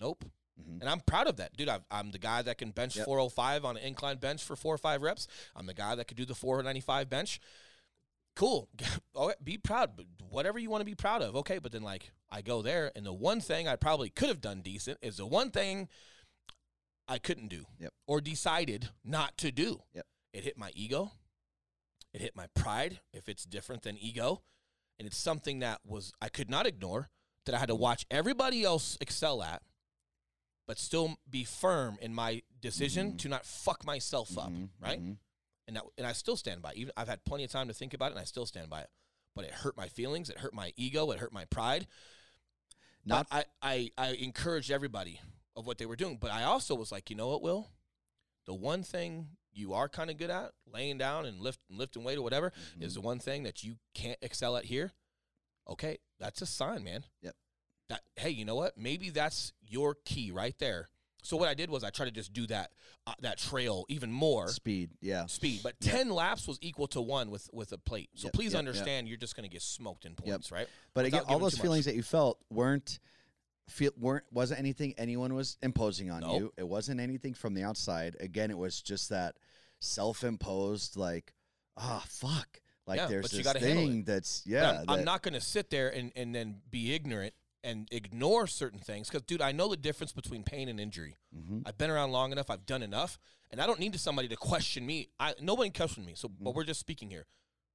nope. 0.00 0.24
Mhm. 0.56 0.80
And 0.80 0.88
I'm 0.88 1.00
proud 1.00 1.26
of 1.26 1.38
that, 1.38 1.56
dude. 1.56 1.68
I've, 1.68 1.82
I'm 1.90 2.12
the 2.12 2.20
guy 2.20 2.40
that 2.42 2.56
can 2.56 2.70
bench 2.70 2.94
Yep. 2.94 3.04
405 3.04 3.64
on 3.64 3.76
an 3.76 3.82
incline 3.82 4.18
bench 4.18 4.44
for 4.44 4.54
four 4.54 4.72
or 4.72 4.78
five 4.78 5.02
reps. 5.02 5.26
I'm 5.56 5.66
the 5.66 5.74
guy 5.74 5.96
that 5.96 6.06
could 6.06 6.16
do 6.16 6.24
the 6.24 6.36
495 6.36 7.10
bench. 7.10 7.40
Cool. 8.36 8.68
okay, 9.16 9.34
be 9.42 9.58
proud. 9.58 9.96
But 9.96 10.06
whatever 10.30 10.60
you 10.60 10.70
want 10.70 10.82
to 10.82 10.86
be 10.86 10.94
proud 10.94 11.20
of, 11.20 11.34
okay. 11.34 11.58
But 11.58 11.72
then, 11.72 11.82
like, 11.82 12.12
I 12.30 12.42
go 12.42 12.62
there, 12.62 12.92
and 12.94 13.04
the 13.04 13.12
one 13.12 13.40
thing 13.40 13.66
I 13.66 13.74
probably 13.74 14.08
could 14.08 14.28
have 14.28 14.40
done 14.40 14.60
decent 14.60 14.98
is 15.02 15.16
the 15.16 15.26
one 15.26 15.50
thing 15.50 15.88
I 17.08 17.18
couldn't 17.18 17.48
do 17.48 17.66
Yep. 17.80 17.92
or 18.06 18.20
decided 18.20 18.90
not 19.02 19.36
to 19.38 19.50
do. 19.50 19.82
Yep. 19.94 20.06
It 20.32 20.44
hit 20.44 20.56
my 20.56 20.70
ego. 20.76 21.10
It 22.14 22.20
hit 22.20 22.36
my 22.36 22.46
pride. 22.54 23.00
If 23.12 23.28
it's 23.28 23.42
different 23.44 23.82
than 23.82 23.98
ego, 23.98 24.42
and 25.02 25.08
it's 25.08 25.16
something 25.18 25.58
that 25.58 25.80
was 25.84 26.12
I 26.22 26.28
could 26.28 26.48
not 26.48 26.64
ignore 26.64 27.10
that 27.44 27.56
I 27.56 27.58
had 27.58 27.66
to 27.70 27.74
watch 27.74 28.06
everybody 28.08 28.62
else 28.62 28.96
excel 29.00 29.42
at, 29.42 29.62
but 30.68 30.78
still 30.78 31.16
be 31.28 31.42
firm 31.42 31.98
in 32.00 32.14
my 32.14 32.42
decision 32.60 33.14
Mhm. 33.14 33.18
to 33.18 33.28
not 33.28 33.44
fuck 33.44 33.84
myself 33.84 34.38
up, 34.38 34.50
Mhm, 34.50 34.68
right? 34.78 35.00
mhm. 35.02 35.18
And 35.66 35.76
that, 35.76 35.84
and 35.98 36.06
I 36.06 36.12
still 36.12 36.36
stand 36.36 36.62
by. 36.62 36.70
it. 36.70 36.76
Even 36.76 36.92
I've 36.96 37.08
had 37.08 37.24
plenty 37.24 37.42
of 37.42 37.50
time 37.50 37.66
to 37.66 37.74
think 37.74 37.94
about 37.94 38.06
it, 38.06 38.10
and 38.12 38.20
I 38.20 38.24
still 38.24 38.46
stand 38.46 38.70
by 38.70 38.82
it. 38.82 38.90
But 39.34 39.44
it 39.44 39.50
hurt 39.50 39.76
my 39.76 39.88
feelings. 39.88 40.30
It 40.30 40.38
hurt 40.38 40.54
my 40.54 40.72
ego. 40.76 41.10
It 41.10 41.18
hurt 41.18 41.32
my 41.32 41.46
pride. 41.46 41.88
Not 43.04 43.28
But 43.28 43.48
I, 43.60 43.90
I, 43.98 44.06
I 44.06 44.08
encouraged 44.12 44.70
everybody 44.70 45.20
of 45.56 45.66
what 45.66 45.78
they 45.78 45.86
were 45.86 45.96
doing. 45.96 46.16
But 46.18 46.30
I 46.30 46.44
also 46.44 46.76
was 46.76 46.92
like, 46.92 47.10
you 47.10 47.16
know 47.16 47.26
what, 47.28 47.42
Will? 47.42 47.72
The 48.44 48.54
one 48.54 48.84
thing 48.84 49.36
you 49.52 49.74
are 49.74 49.88
kind 49.88 50.10
of 50.10 50.16
good 50.16 50.30
at, 50.30 50.52
laying 50.72 50.98
down 50.98 51.26
and 51.26 51.40
lift, 51.40 51.60
lifting 51.70 52.04
weight 52.04 52.18
or 52.18 52.22
whatever, 52.22 52.50
Mm-hmm. 52.74 52.82
is 52.82 52.94
the 52.94 53.00
one 53.00 53.18
thing 53.18 53.42
that 53.44 53.62
you 53.62 53.76
can't 53.94 54.18
excel 54.22 54.56
at 54.56 54.64
here. 54.64 54.92
Okay, 55.68 55.98
that's 56.18 56.42
a 56.42 56.46
sign, 56.46 56.82
man. 56.84 57.04
Yep. 57.22 57.34
That 57.88 58.00
hey, 58.16 58.30
you 58.30 58.44
know 58.44 58.54
what? 58.56 58.76
Maybe 58.76 59.10
that's 59.10 59.52
your 59.66 59.96
key 60.04 60.30
right 60.32 60.54
there. 60.58 60.88
So 61.24 61.36
what 61.36 61.48
I 61.48 61.54
did 61.54 61.70
was 61.70 61.84
I 61.84 61.90
tried 61.90 62.06
to 62.06 62.10
just 62.10 62.32
do 62.32 62.48
that 62.48 62.70
uh, 63.06 63.12
that 63.20 63.38
trail 63.38 63.84
even 63.88 64.10
more 64.10 64.48
speed. 64.48 64.90
Yeah. 65.00 65.26
speed, 65.26 65.60
but 65.62 65.74
Yep. 65.80 65.92
ten 65.94 66.10
laps 66.10 66.48
was 66.48 66.58
equal 66.62 66.88
to 66.88 67.00
one 67.00 67.30
with 67.30 67.48
with 67.52 67.70
a 67.72 67.78
plate. 67.78 68.10
So 68.16 68.26
Yep, 68.26 68.32
please 68.32 68.52
yep, 68.54 68.58
understand, 68.58 69.06
you're 69.08 69.16
just 69.18 69.36
going 69.36 69.48
to 69.48 69.52
get 69.52 69.62
smoked 69.62 70.04
in 70.04 70.14
points, 70.16 70.50
right? 70.50 70.66
But 70.94 71.04
again, 71.04 71.22
all 71.28 71.38
those 71.38 71.56
feelings 71.58 71.86
much. 71.86 71.92
that 71.92 71.96
you 71.96 72.02
felt 72.02 72.38
weren't 72.50 72.98
feel 73.68 73.92
weren't 73.98 74.24
wasn't 74.32 74.58
anything 74.60 74.94
anyone 74.98 75.34
was 75.34 75.56
imposing 75.62 76.10
on 76.10 76.20
Nope. 76.20 76.40
you. 76.40 76.52
It 76.56 76.68
wasn't 76.68 77.00
anything 77.00 77.34
from 77.34 77.54
the 77.54 77.62
outside. 77.62 78.16
Again, 78.20 78.50
it 78.50 78.58
was 78.58 78.82
just 78.82 79.08
that 79.10 79.36
self-imposed 79.80 80.96
like, 80.96 81.32
ah, 81.76 82.04
fuck. 82.08 82.60
Like 82.86 82.98
Yeah, 82.98 83.06
there's 83.06 83.30
this 83.30 83.42
gotta 83.44 83.60
handle 83.60 83.84
it. 83.84 83.86
thing 83.86 84.04
that's 84.04 84.42
yeah. 84.44 84.80
I'm, 84.88 84.90
I'm 85.00 85.04
not 85.04 85.22
going 85.22 85.34
to 85.34 85.40
sit 85.40 85.70
there 85.70 85.88
and 85.88 86.10
and 86.16 86.34
then 86.34 86.56
be 86.70 86.94
ignorant 86.94 87.34
and 87.64 87.86
ignore 87.92 88.48
certain 88.48 88.80
things 88.80 89.08
because, 89.08 89.22
dude, 89.22 89.40
I 89.40 89.52
know 89.52 89.68
the 89.68 89.76
difference 89.76 90.12
between 90.12 90.42
pain 90.42 90.68
and 90.68 90.80
injury. 90.80 91.16
Mhm. 91.36 91.62
I've 91.64 91.78
been 91.78 91.90
around 91.90 92.10
long 92.10 92.32
enough. 92.32 92.50
I've 92.50 92.66
done 92.66 92.82
enough, 92.82 93.20
and 93.52 93.60
I 93.60 93.66
don't 93.66 93.78
need 93.78 93.98
somebody 94.00 94.26
to 94.28 94.36
question 94.36 94.84
me. 94.84 95.10
I 95.20 95.34
nobody 95.40 95.70
questioned 95.70 96.04
me. 96.06 96.14
So, 96.16 96.26
Mm-hmm. 96.28 96.42
but 96.44 96.54
we're 96.56 96.64
just 96.64 96.80
speaking 96.80 97.08
here. 97.08 97.26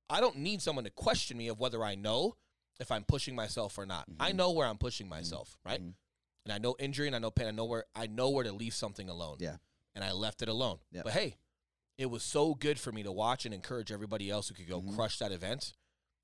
I 0.10 0.20
don't 0.20 0.38
need 0.40 0.62
someone 0.62 0.84
to 0.84 0.90
question 0.92 1.38
me 1.38 1.48
of 1.48 1.60
whether 1.60 1.84
I 1.86 1.96
know 1.96 2.36
if 2.80 2.92
I'm 2.92 3.04
pushing 3.04 3.36
myself 3.36 3.78
or 3.78 3.86
not. 3.86 4.06
I 4.20 4.30
Mm-hmm. 4.30 4.38
know 4.38 4.52
where 4.52 4.68
I'm 4.68 4.78
pushing 4.78 5.08
myself, 5.10 5.58
right? 5.66 5.82
Mhm. 5.82 5.94
And 6.46 6.54
I 6.54 6.58
know 6.60 6.76
injury 6.80 7.08
and 7.08 7.16
I 7.16 7.20
know 7.20 7.32
pain. 7.32 7.48
I 7.48 7.52
know 7.52 7.66
where 7.66 7.86
I 7.96 8.08
know 8.08 8.30
where 8.30 8.44
to 8.44 8.52
leave 8.52 8.74
something 8.74 9.10
alone. 9.10 9.38
Yeah. 9.40 9.58
And 9.96 10.04
I 10.04 10.12
left 10.12 10.42
it 10.42 10.48
alone. 10.50 10.80
Yeah. 10.92 11.02
But 11.04 11.14
hey, 11.14 11.38
it 11.98 12.06
was 12.06 12.24
so 12.24 12.54
good 12.54 12.80
for 12.80 12.92
me 12.92 13.04
to 13.04 13.12
watch 13.12 13.46
and 13.46 13.54
encourage 13.54 13.92
everybody 13.92 14.30
else 14.30 14.48
who 14.50 14.54
could 14.56 14.68
go 14.68 14.82
Mhm. 14.82 14.96
crush 14.96 15.18
that 15.20 15.32
event, 15.32 15.74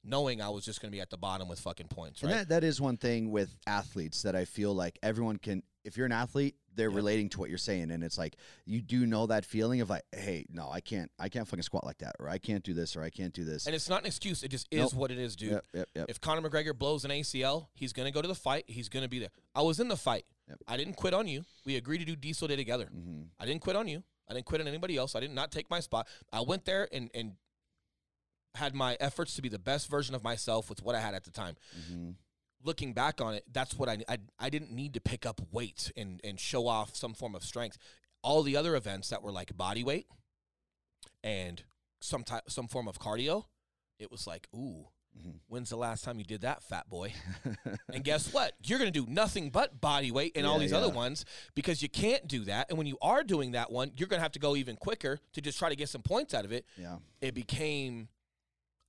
knowing 0.04 0.42
I 0.42 0.50
was 0.50 0.64
just 0.64 0.80
going 0.82 0.92
to 0.92 0.96
be 0.96 1.02
at 1.02 1.10
the 1.10 1.18
bottom 1.18 1.48
with 1.48 1.60
fucking 1.60 1.88
points, 1.88 2.22
And 2.22 2.32
right? 2.32 2.38
that, 2.40 2.50
that 2.50 2.64
is 2.64 2.80
one 2.80 2.98
thing 2.98 3.32
with 3.32 3.56
athletes 3.66 4.22
that 4.22 4.36
I 4.36 4.46
feel 4.46 4.74
like 4.74 5.00
everyone 5.02 5.38
can. 5.38 5.64
If 5.84 5.98
you're 5.98 6.06
an 6.06 6.12
athlete, 6.12 6.56
they're 6.76 6.90
Yep. 6.90 6.96
relating 6.96 7.30
to 7.30 7.40
what 7.40 7.50
you're 7.50 7.58
saying, 7.58 7.92
and 7.92 8.04
it's 8.04 8.18
like 8.18 8.36
you 8.66 8.82
do 8.82 9.06
know 9.06 9.28
that 9.28 9.46
feeling 9.46 9.82
of 9.82 9.90
like, 9.90 10.04
hey, 10.12 10.46
no, 10.50 10.70
I 10.70 10.80
can't, 10.82 11.12
I 11.20 11.30
can't 11.30 11.48
fucking 11.48 11.64
squat 11.64 11.86
like 11.86 11.98
that, 12.00 12.16
or 12.20 12.30
I 12.30 12.38
can't 12.38 12.64
do 12.64 12.74
this, 12.74 12.96
or 12.96 13.04
I 13.04 13.10
can't 13.10 13.34
do 13.34 13.44
this. 13.44 13.66
and 13.68 13.76
it's 13.76 13.90
not 13.90 14.02
an 14.02 14.08
excuse. 14.08 14.44
It 14.44 14.48
just 14.50 14.68
Nope. 14.72 14.86
is 14.88 14.96
what 14.96 15.12
it 15.12 15.20
is, 15.20 15.36
dude. 15.36 15.52
Yep, 15.52 15.66
yep, 15.74 15.90
yep. 15.96 16.06
If 16.10 16.20
Conor 16.22 16.48
McGregor 16.50 16.78
blows 16.78 17.06
an 17.06 17.12
ACL, 17.12 17.68
he's 17.74 17.94
going 17.94 18.06
to 18.08 18.12
go 18.12 18.22
to 18.22 18.28
the 18.28 18.36
fight. 18.36 18.64
He's 18.68 18.90
going 18.90 19.04
to 19.04 19.10
be 19.10 19.20
there. 19.20 19.30
I 19.54 19.62
was 19.62 19.80
in 19.80 19.88
the 19.90 19.98
fight. 19.98 20.26
Yep. 20.50 20.58
I 20.68 20.78
didn't 20.78 20.96
quit 20.96 21.14
on 21.14 21.28
you. 21.28 21.44
We 21.66 21.76
agreed 21.76 22.00
to 22.00 22.06
do 22.06 22.16
Diesel 22.16 22.48
Day 22.48 22.56
together. 22.56 22.90
Mhm. 22.94 23.28
I 23.40 23.46
didn't 23.46 23.62
quit 23.62 23.76
on 23.76 23.88
you. 23.88 24.04
I 24.30 24.34
didn't 24.34 24.46
quit 24.46 24.62
on 24.62 24.68
anybody 24.68 24.98
else. 24.98 25.16
I 25.16 25.20
did 25.20 25.32
not 25.32 25.52
take 25.52 25.70
my 25.70 25.80
spot. 25.82 26.08
I 26.32 26.42
went 26.42 26.66
there 26.66 26.88
and, 26.94 27.10
and 27.14 27.36
had 28.56 28.74
my 28.76 28.96
efforts 29.00 29.36
to 29.36 29.42
be 29.42 29.50
the 29.50 29.60
best 29.60 29.90
version 29.90 30.16
of 30.16 30.24
myself 30.24 30.70
with 30.70 30.82
what 30.84 30.96
I 30.96 31.02
had 31.02 31.14
at 31.16 31.24
the 31.24 31.32
time. 31.32 31.56
Mhm. 31.92 32.16
Looking 32.64 32.94
back 32.94 33.20
on 33.22 33.34
it, 33.34 33.44
that's 33.52 33.76
what 33.78 33.90
I, 33.90 33.98
I 34.08 34.18
I 34.40 34.50
didn't 34.50 34.72
need 34.72 34.94
to 34.94 35.02
pick 35.02 35.26
up 35.26 35.42
weight 35.52 35.92
and 35.98 36.22
and 36.24 36.40
show 36.40 36.68
off 36.68 36.96
some 36.96 37.14
form 37.14 37.36
of 37.36 37.44
strength. 37.44 37.78
All 38.22 38.42
the 38.44 38.56
other 38.56 38.76
events 38.76 39.10
that 39.10 39.22
were 39.22 39.32
like 39.32 39.56
body 39.58 39.84
weight 39.84 40.08
and 41.24 41.64
some 42.00 42.24
type 42.24 42.44
some 42.50 42.68
form 42.68 42.88
of 42.88 43.00
cardio, 43.00 43.46
it 44.00 44.12
was 44.12 44.28
like, 44.28 44.48
ooh, 44.56 44.88
Mhm. 45.18 45.40
when's 45.48 45.70
the 45.70 45.76
last 45.78 46.04
time 46.04 46.18
you 46.20 46.26
did 46.26 46.42
that, 46.42 46.64
fat 46.64 46.90
boy? 46.90 47.14
And 47.94 48.04
guess 48.04 48.34
what? 48.34 48.54
You're 48.64 48.80
going 48.80 48.92
to 48.92 49.00
do 49.06 49.12
nothing 49.12 49.50
but 49.52 49.80
body 49.80 50.10
weight 50.12 50.32
and 50.36 50.46
all 50.48 50.56
Yeah, 50.56 50.60
these 50.62 50.74
other 50.74 50.90
ones 50.90 51.24
because 51.54 51.82
you 51.84 51.90
can't 51.90 52.28
do 52.28 52.46
that. 52.46 52.68
And 52.70 52.78
when 52.80 52.88
you 52.88 52.98
are 53.02 53.24
doing 53.24 53.52
that 53.52 53.72
one, 53.72 53.92
you're 53.96 54.08
going 54.08 54.18
to 54.20 54.24
have 54.24 54.32
to 54.32 54.40
go 54.40 54.56
even 54.56 54.76
quicker 54.76 55.20
to 55.34 55.42
just 55.42 55.60
try 55.60 55.70
to 55.70 55.76
get 55.76 55.90
some 55.90 56.02
points 56.02 56.34
out 56.34 56.46
of 56.46 56.52
it. 56.52 56.66
yeah. 56.78 56.98
It 57.22 57.36
became, 57.36 58.08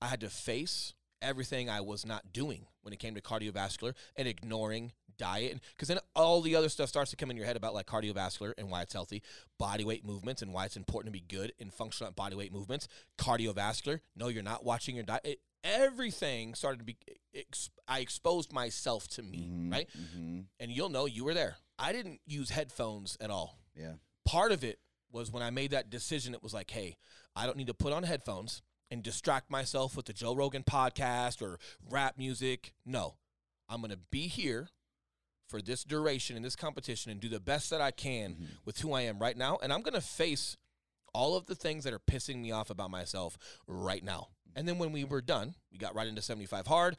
I 0.00 0.06
had 0.06 0.20
to 0.20 0.30
face 0.30 0.94
everything 1.24 1.68
I 1.70 1.80
was 1.80 2.04
not 2.06 2.32
doing 2.32 2.66
when 2.82 2.92
it 2.92 2.98
came 2.98 3.14
to 3.14 3.20
cardiovascular 3.20 3.94
and 4.16 4.28
ignoring 4.28 4.92
diet. 5.16 5.60
Because 5.74 5.88
then 5.88 5.98
all 6.14 6.40
the 6.40 6.56
other 6.56 6.68
stuff 6.68 6.88
starts 6.88 7.10
to 7.10 7.16
come 7.16 7.30
in 7.30 7.36
your 7.36 7.46
head 7.46 7.56
about 7.56 7.74
like 7.74 7.86
cardiovascular 7.86 8.52
and 8.58 8.70
why 8.70 8.82
it's 8.82 8.92
healthy, 8.92 9.22
body 9.58 9.84
weight 9.84 10.04
movements 10.04 10.42
and 10.42 10.52
why 10.52 10.64
it's 10.66 10.76
important 10.76 11.14
to 11.14 11.18
be 11.20 11.24
good 11.26 11.52
in 11.58 11.70
functional 11.70 12.12
body 12.12 12.36
weight 12.36 12.52
movements, 12.52 12.88
cardiovascular. 13.18 14.00
No, 14.16 14.28
you're 14.28 14.42
not 14.42 14.64
watching 14.64 14.94
your 14.96 15.04
diet. 15.04 15.22
It, 15.24 15.40
everything 15.62 16.54
started 16.54 16.78
to 16.78 16.84
be. 16.84 16.96
Ex- 17.34 17.70
I 17.88 18.00
exposed 18.00 18.52
myself 18.52 19.08
to 19.08 19.22
me, 19.22 19.48
Mhm, 19.50 19.72
right? 19.72 19.88
mhm, 19.96 20.46
And 20.60 20.70
you'll 20.70 20.88
know 20.90 21.06
you 21.06 21.24
were 21.24 21.34
there. 21.34 21.56
I 21.78 21.92
didn't 21.92 22.20
use 22.26 22.50
headphones 22.50 23.16
at 23.20 23.30
all. 23.30 23.58
Yeah. 23.74 23.94
Part 24.24 24.52
of 24.52 24.62
it 24.64 24.78
was 25.10 25.30
when 25.32 25.42
I 25.42 25.50
made 25.50 25.70
that 25.72 25.90
decision. 25.90 26.34
It 26.34 26.42
was 26.42 26.54
like, 26.54 26.70
hey, 26.70 26.96
I 27.36 27.46
don't 27.46 27.56
need 27.56 27.66
to 27.68 27.74
put 27.74 27.92
on 27.92 28.02
headphones 28.04 28.62
and 28.94 29.02
distract 29.02 29.50
myself 29.50 29.96
with 29.96 30.06
the 30.06 30.12
Joe 30.12 30.34
Rogan 30.34 30.62
podcast 30.62 31.42
or 31.42 31.58
rap 31.90 32.16
music. 32.16 32.72
No, 32.86 33.16
I'm 33.68 33.80
gonna 33.82 33.98
be 34.10 34.28
here 34.28 34.68
for 35.48 35.60
this 35.60 35.84
duration 35.84 36.36
in 36.36 36.42
this 36.42 36.56
competition 36.56 37.10
and 37.10 37.20
do 37.20 37.28
the 37.28 37.40
best 37.40 37.68
that 37.70 37.80
I 37.80 37.90
can 37.90 38.34
Mhm. 38.36 38.46
with 38.64 38.78
who 38.78 38.92
I 38.94 39.02
am 39.02 39.18
right 39.18 39.36
now. 39.36 39.58
And 39.62 39.72
I'm 39.72 39.82
going 39.82 39.92
to 39.94 40.00
face 40.00 40.56
all 41.12 41.36
of 41.36 41.44
the 41.46 41.54
things 41.54 41.84
that 41.84 41.92
are 41.92 41.98
pissing 41.98 42.36
me 42.36 42.50
off 42.50 42.70
about 42.70 42.90
myself 42.90 43.36
right 43.66 44.02
now. 44.02 44.28
And 44.56 44.66
then 44.66 44.78
when 44.78 44.90
we 44.90 45.04
were 45.04 45.20
done, 45.20 45.54
we 45.70 45.76
got 45.76 45.94
right 45.94 46.08
into 46.08 46.22
75 46.22 46.66
hard. 46.66 46.96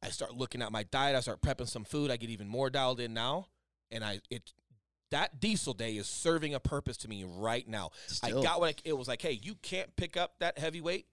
I 0.00 0.10
start 0.10 0.36
looking 0.36 0.62
at 0.62 0.70
my 0.70 0.84
diet. 0.84 1.16
I 1.16 1.20
start 1.20 1.42
prepping 1.42 1.68
some 1.68 1.84
food. 1.84 2.10
I 2.10 2.16
get 2.16 2.30
even 2.30 2.46
more 2.48 2.70
dialed 2.70 3.00
in 3.00 3.12
now. 3.14 3.48
And 3.90 4.04
I, 4.04 4.20
it, 4.30 4.52
that 5.10 5.40
diesel 5.40 5.74
day 5.74 5.96
is 5.96 6.06
serving 6.08 6.54
a 6.54 6.60
purpose 6.60 6.96
to 6.98 7.08
me 7.08 7.24
right 7.24 7.66
now. 7.66 7.90
Still. 8.06 8.38
I 8.38 8.42
got 8.42 8.60
what 8.60 8.68
I, 8.70 8.74
it 8.84 8.92
was 8.94 9.08
like. 9.08 9.20
Hey, 9.20 9.32
you 9.42 9.56
can't 9.56 9.94
pick 9.96 10.16
up 10.16 10.38
that 10.38 10.56
heavy 10.58 10.80
weight. 10.80 11.06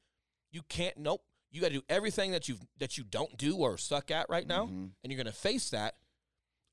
You 0.52 0.62
can't. 0.70 0.98
Nope. 0.98 1.22
You 1.52 1.62
got 1.62 1.70
to 1.70 1.74
do 1.76 1.84
everything 1.90 2.32
that 2.32 2.48
you 2.48 2.58
that 2.78 2.98
you 2.98 3.04
don't 3.04 3.36
do 3.38 3.58
or 3.58 3.78
suck 3.78 4.12
at 4.12 4.28
right 4.30 4.46
now, 4.48 4.66
Mhm. 4.68 4.92
and 5.04 5.12
you're 5.12 5.18
going 5.22 5.26
to 5.26 5.40
face 5.40 5.70
that, 5.72 5.96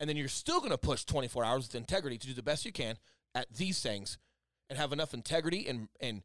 and 0.00 0.08
then 0.08 0.16
you're 0.16 0.28
still 0.28 0.58
going 0.58 0.70
to 0.72 0.78
push 0.78 1.04
24 1.04 1.44
hours 1.44 1.66
with 1.66 1.74
integrity 1.74 2.18
to 2.18 2.26
do 2.26 2.34
the 2.34 2.42
best 2.42 2.64
you 2.64 2.72
can 2.72 2.98
at 3.34 3.52
these 3.54 3.80
things, 3.80 4.18
and 4.68 4.78
have 4.78 4.92
enough 4.92 5.14
integrity 5.14 5.66
and 5.66 5.88
and 6.00 6.22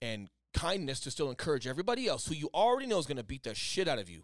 and 0.00 0.28
kindness 0.54 1.00
to 1.00 1.10
still 1.10 1.30
encourage 1.30 1.66
everybody 1.66 2.06
else 2.06 2.26
who 2.26 2.34
you 2.34 2.48
already 2.54 2.86
know 2.86 2.98
is 2.98 3.06
going 3.06 3.16
to 3.16 3.22
beat 3.24 3.42
the 3.42 3.54
shit 3.54 3.86
out 3.88 3.98
of 3.98 4.08
you 4.08 4.22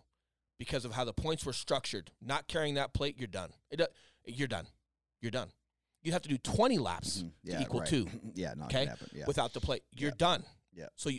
because 0.59 0.85
of 0.85 0.93
how 0.93 1.05
the 1.05 1.13
points 1.13 1.45
were 1.45 1.53
structured. 1.53 2.11
Not 2.21 2.47
carrying 2.49 2.75
that 2.75 2.95
plate, 2.95 3.17
you're 3.19 3.27
done. 3.27 3.53
It, 3.71 3.77
do- 3.79 3.87
you're 4.25 4.49
done. 4.49 4.67
You're 5.21 5.31
done. 5.33 5.51
You 6.03 6.13
have 6.13 6.23
to 6.23 6.29
do 6.29 6.39
20 6.39 6.79
laps 6.79 7.23
Mhm. 7.23 7.33
to 7.51 7.61
equal 7.61 7.81
right. 7.81 7.89
two 7.89 8.09
yeah, 8.35 8.55
not 8.55 8.73
okay, 8.73 8.87
happen. 8.87 9.11
Yeah. 9.13 9.27
without 9.27 9.53
the 9.53 9.61
plate. 9.61 9.83
You're 9.93 10.11
Yeah. 10.11 10.17
done. 10.17 10.45
Yeah. 10.73 10.89
So 10.97 11.09
you, 11.11 11.19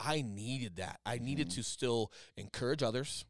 I 0.00 0.22
needed 0.22 0.76
that. 0.76 1.00
I 1.06 1.18
needed 1.18 1.48
Mhm. 1.48 1.54
to 1.54 1.62
still 1.62 2.12
encourage 2.36 2.82
others, 2.82 3.24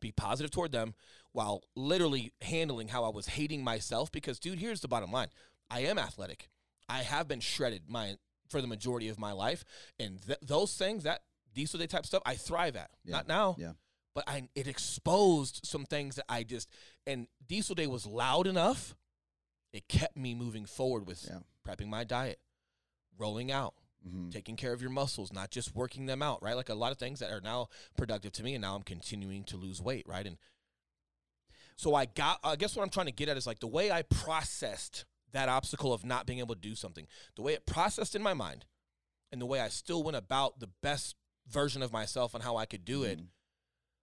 be 0.00 0.12
positive 0.12 0.50
toward 0.50 0.72
them, 0.72 0.94
while 1.32 1.62
literally 1.74 2.32
handling 2.42 2.88
how 2.88 3.04
I 3.04 3.08
was 3.08 3.26
hating 3.26 3.62
myself. 3.64 4.10
Because, 4.12 4.38
dude, 4.38 4.58
here's 4.58 4.80
the 4.80 4.88
bottom 4.88 5.10
line: 5.12 5.28
I 5.70 5.80
am 5.80 5.98
athletic. 5.98 6.50
I 6.88 7.02
have 7.02 7.26
been 7.28 7.40
shredded 7.40 7.88
my 7.88 8.18
for 8.50 8.60
the 8.60 8.66
majority 8.66 9.08
of 9.08 9.18
my 9.18 9.32
life, 9.32 9.64
and 9.98 10.22
th- 10.24 10.38
those 10.42 10.76
things, 10.76 11.04
that 11.04 11.22
diesel 11.52 11.78
day 11.78 11.86
type 11.86 12.04
stuff, 12.06 12.22
I 12.26 12.36
thrive 12.36 12.76
at. 12.76 12.90
Yeah. 13.04 13.12
Not 13.12 13.26
now. 13.28 13.56
Yeah. 13.58 13.72
But 14.14 14.24
I, 14.28 14.48
it 14.54 14.68
exposed 14.68 15.60
some 15.64 15.86
things 15.86 16.16
that 16.16 16.26
I 16.28 16.44
just, 16.44 16.68
and 17.06 17.26
diesel 17.48 17.74
day 17.74 17.86
was 17.88 18.06
loud 18.06 18.46
enough. 18.46 18.94
It 19.72 19.88
kept 19.88 20.16
me 20.16 20.34
moving 20.34 20.66
forward 20.66 21.06
with 21.06 21.24
Yeah. 21.24 21.40
prepping 21.66 21.88
my 21.88 22.04
diet, 22.04 22.38
rolling 23.18 23.50
out, 23.50 23.74
Mhm. 24.06 24.30
taking 24.30 24.56
care 24.56 24.72
of 24.72 24.80
your 24.80 24.90
muscles, 24.90 25.32
not 25.32 25.50
just 25.50 25.74
working 25.74 26.06
them 26.06 26.22
out, 26.22 26.42
right? 26.42 26.56
Like 26.56 26.68
a 26.68 26.74
lot 26.74 26.92
of 26.92 26.98
things 26.98 27.20
that 27.20 27.30
are 27.30 27.40
now 27.40 27.68
productive 27.96 28.32
to 28.32 28.42
me, 28.42 28.54
and 28.54 28.62
now 28.62 28.74
I'm 28.74 28.82
continuing 28.82 29.44
to 29.44 29.56
lose 29.56 29.80
weight, 29.80 30.06
right? 30.06 30.26
And 30.26 30.36
so 31.76 31.94
I 31.94 32.04
got, 32.06 32.38
I 32.44 32.56
guess 32.56 32.76
what 32.76 32.82
I'm 32.82 32.90
trying 32.90 33.06
to 33.06 33.12
get 33.12 33.28
at 33.28 33.36
is 33.36 33.46
like 33.46 33.60
the 33.60 33.66
way 33.66 33.90
I 33.90 34.02
processed 34.02 35.04
that 35.32 35.48
obstacle 35.48 35.92
of 35.92 36.04
not 36.04 36.26
being 36.26 36.38
able 36.38 36.54
to 36.54 36.60
do 36.60 36.74
something, 36.74 37.06
the 37.34 37.42
way 37.42 37.54
it 37.54 37.66
processed 37.66 38.14
in 38.14 38.22
my 38.22 38.34
mind, 38.34 38.66
and 39.32 39.40
the 39.40 39.46
way 39.46 39.60
I 39.60 39.68
still 39.68 40.02
went 40.02 40.16
about 40.16 40.60
the 40.60 40.68
best 40.82 41.16
version 41.48 41.82
of 41.82 41.92
myself 41.92 42.34
and 42.34 42.42
how 42.44 42.56
I 42.56 42.66
could 42.66 42.84
do 42.84 43.02
it. 43.02 43.18
Mhm. 43.18 43.28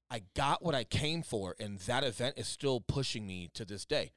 I 0.09 0.19
got 0.33 0.61
what 0.61 0.75
I 0.75 0.83
came 0.83 1.23
for, 1.23 1.55
and 1.57 1.79
that 1.79 2.03
event 2.03 2.37
is 2.37 2.47
still 2.47 2.81
pushing 2.81 3.25
me 3.25 3.47
to 3.53 3.63
this 3.63 3.85
day, 3.85 4.11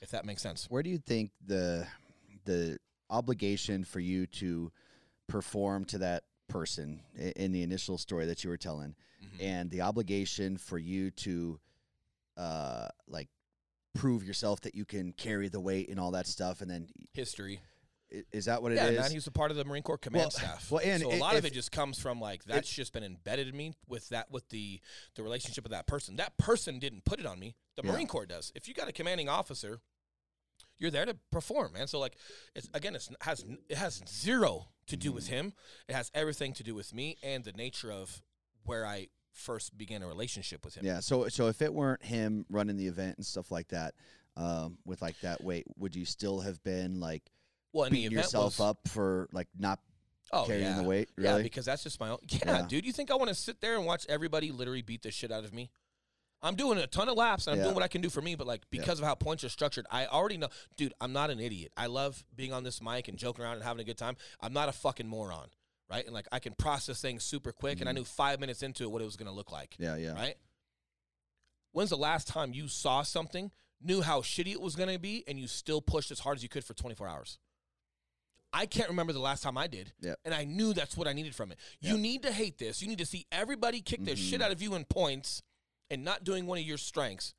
if 0.00 0.10
that 0.10 0.24
makes 0.24 0.42
sense. 0.42 0.68
Where 0.68 0.82
do 0.82 0.90
you 0.90 0.98
think 0.98 1.32
the 1.40 1.86
the 2.44 2.78
obligation 3.10 3.84
for 3.84 4.00
you 4.00 4.26
to 4.26 4.72
perform 5.28 5.84
to 5.86 5.98
that 5.98 6.24
person 6.48 7.00
in 7.16 7.52
the 7.52 7.62
initial 7.62 7.98
story 7.98 8.26
that 8.26 8.42
you 8.42 8.50
were 8.50 8.56
telling, 8.56 8.96
Mhm. 9.22 9.42
and 9.42 9.70
the 9.70 9.82
obligation 9.82 10.56
for 10.56 10.78
you 10.78 11.10
to, 11.10 11.60
uh, 12.36 12.88
like, 13.06 13.28
prove 13.94 14.24
yourself 14.24 14.60
that 14.62 14.74
you 14.74 14.84
can 14.84 15.12
carry 15.12 15.48
the 15.48 15.60
weight 15.60 15.88
and 15.88 15.98
all 16.00 16.10
that 16.12 16.26
stuff, 16.26 16.60
and 16.60 16.70
then 16.70 16.88
History. 17.12 17.60
is 18.32 18.46
that 18.46 18.62
what 18.62 18.72
it 18.72 18.76
yeah, 18.76 18.86
is? 18.88 18.98
man, 18.98 19.10
he 19.10 19.16
was 19.16 19.26
a 19.26 19.30
part 19.32 19.50
of 19.50 19.56
the 19.56 19.64
Marine 19.64 19.82
Corps 19.82 19.98
command 19.98 20.22
Well- 20.24 20.30
staff. 20.30 20.70
well, 20.70 20.80
and 20.84 21.02
so 21.02 21.10
a 21.10 21.16
i- 21.16 21.18
lot 21.18 21.36
of 21.36 21.44
it 21.44 21.52
just 21.52 21.72
comes 21.72 21.98
from 21.98 22.20
like 22.20 22.44
that's 22.44 22.70
just 22.70 22.92
been 22.92 23.02
embedded 23.04 23.48
in 23.48 23.56
me 23.56 23.74
with 23.86 24.08
that 24.10 24.30
with 24.30 24.48
the 24.50 24.80
the 25.16 25.22
relationship 25.22 25.64
with 25.64 25.72
that 25.72 25.86
person. 25.86 26.16
That 26.16 26.36
person 26.38 26.78
didn't 26.78 27.04
put 27.04 27.18
it 27.20 27.26
on 27.26 27.38
me. 27.38 27.56
The 27.76 27.82
Yeah. 27.84 27.92
Marine 27.92 28.06
Corps 28.06 28.26
does. 28.26 28.52
If 28.54 28.68
you 28.68 28.74
got 28.74 28.88
a 28.88 28.92
commanding 28.92 29.28
officer, 29.28 29.80
you're 30.78 30.90
there 30.90 31.06
to 31.06 31.16
perform, 31.30 31.72
man. 31.72 31.86
So 31.86 31.98
like 31.98 32.16
it's 32.54 32.68
again, 32.74 32.94
it's 32.94 33.08
has 33.22 33.44
it 33.68 33.76
has 33.76 34.02
zero 34.08 34.68
to 34.86 34.96
do 34.96 35.12
with 35.12 35.24
Mm-hmm. 35.26 35.34
him. 35.34 35.52
It 35.88 35.94
has 35.94 36.10
everything 36.14 36.52
to 36.54 36.62
do 36.62 36.74
with 36.74 36.94
me 36.94 37.16
and 37.22 37.44
the 37.44 37.52
nature 37.52 37.92
of 37.92 38.22
where 38.64 38.86
I 38.86 39.08
first 39.32 39.76
began 39.76 40.02
a 40.02 40.06
relationship 40.06 40.64
with 40.64 40.74
him. 40.74 40.84
Yeah. 40.86 41.00
So 41.00 41.28
so 41.28 41.48
if 41.48 41.62
it 41.62 41.72
weren't 41.72 42.04
him 42.04 42.46
running 42.48 42.76
the 42.76 42.86
event 42.86 43.16
and 43.18 43.26
stuff 43.26 43.50
like 43.50 43.68
that, 43.68 43.94
um, 44.36 44.78
with 44.86 45.02
like 45.02 45.18
that 45.20 45.42
weight, 45.42 45.66
would 45.76 45.94
you 45.96 46.04
still 46.04 46.40
have 46.40 46.62
been 46.62 47.00
like 47.00 47.22
Well, 47.72 47.90
beating 47.90 48.12
yourself 48.12 48.58
was, 48.58 48.66
up 48.68 48.78
for 48.88 49.28
like 49.32 49.48
not 49.58 49.80
oh, 50.32 50.44
carrying 50.44 50.64
yeah. 50.64 50.76
the 50.76 50.88
weight? 50.88 51.10
Yeah, 51.18 51.38
because 51.38 51.64
that's 51.66 51.82
just 51.82 51.98
my 52.00 52.10
own. 52.10 52.18
Yeah, 52.28 52.38
Yeah. 52.46 52.66
dude. 52.68 52.86
You 52.86 52.92
think 52.92 53.10
I 53.10 53.14
want 53.16 53.28
to 53.28 53.34
sit 53.34 53.60
there 53.60 53.76
and 53.76 53.84
watch 53.84 54.06
everybody 54.08 54.52
literally 54.52 54.82
beat 54.82 55.02
the 55.02 55.10
shit 55.10 55.30
out 55.32 55.44
of 55.44 55.52
me? 55.52 55.70
I'm 56.42 56.54
doing 56.54 56.78
a 56.78 56.86
ton 56.86 57.08
of 57.08 57.16
laps 57.16 57.46
and 57.46 57.52
I'm 57.54 57.58
Yeah. 57.58 57.64
doing 57.64 57.74
what 57.74 57.82
I 57.82 57.88
can 57.88 58.00
do 58.00 58.10
for 58.10 58.22
me, 58.22 58.34
but 58.36 58.46
like 58.46 58.62
Yeah. 58.70 58.80
because 58.80 59.00
of 59.00 59.04
how 59.06 59.14
points 59.14 59.42
are 59.44 59.48
structured, 59.48 59.86
I 59.90 60.06
already 60.06 60.36
know, 60.36 60.48
dude. 60.76 60.94
I'm 61.00 61.12
not 61.12 61.30
an 61.30 61.40
idiot. 61.40 61.72
I 61.76 61.86
love 61.86 62.24
being 62.34 62.52
on 62.52 62.62
this 62.62 62.80
mic 62.80 63.08
and 63.08 63.18
joking 63.18 63.44
around 63.44 63.54
and 63.54 63.64
having 63.64 63.80
a 63.80 63.84
good 63.84 63.98
time. 63.98 64.16
I'm 64.40 64.52
not 64.52 64.68
a 64.68 64.72
fucking 64.72 65.08
moron, 65.08 65.50
right? 65.90 66.04
And 66.04 66.14
like 66.14 66.28
I 66.30 66.38
can 66.38 66.54
process 66.54 67.00
things 67.00 67.24
super 67.24 67.50
quick, 67.52 67.80
and 67.80 67.88
I 67.88 67.92
Mhm. 67.92 67.96
knew 67.96 68.04
five 68.04 68.38
minutes 68.40 68.62
into 68.62 68.84
it 68.84 68.90
what 68.90 69.02
it 69.02 69.04
was 69.06 69.16
gonna 69.16 69.32
look 69.32 69.50
like, 69.50 69.74
yeah. 69.78 69.96
Yeah. 69.96 70.12
right? 70.12 70.36
When's 71.72 71.90
the 71.90 71.96
last 71.98 72.28
time 72.28 72.52
you 72.54 72.68
saw 72.68 73.02
something, 73.02 73.50
knew 73.80 74.02
how 74.02 74.20
shitty 74.22 74.52
it 74.52 74.60
was 74.60 74.74
gonna 74.76 74.98
be, 74.98 75.24
and 75.28 75.38
you 75.38 75.46
still 75.48 75.80
pushed 75.82 76.10
as 76.10 76.20
hard 76.20 76.36
as 76.38 76.42
you 76.42 76.48
could 76.48 76.64
for 76.64 76.74
24 76.74 77.08
hours? 77.08 77.38
I 78.52 78.64
can't 78.64 78.88
remember 78.88 79.12
the 79.12 79.20
last 79.20 79.42
time 79.42 79.58
I 79.58 79.66
did. 79.66 79.92
Yep. 80.00 80.20
And 80.24 80.32
I 80.34 80.44
knew 80.44 80.72
that's 80.72 80.96
what 80.96 81.06
I 81.06 81.12
needed 81.12 81.34
from 81.34 81.52
it. 81.52 81.58
You 81.80 81.98
need 81.98 82.22
to 82.22 82.32
hate 82.32 82.56
this. 82.58 82.80
You 82.80 82.88
need 82.88 82.98
to 82.98 83.06
see 83.06 83.26
everybody 83.30 83.82
kick 83.82 84.02
the 84.04 84.16
shit 84.16 84.40
Mhm. 84.40 84.44
out 84.44 84.52
of 84.52 84.62
you 84.62 84.74
in 84.74 84.86
points 84.86 85.42
and 85.90 86.04
not 86.04 86.24
doing 86.24 86.46
one 86.46 86.58
of 86.58 86.64
your 86.64 86.78
strengths 86.78 87.34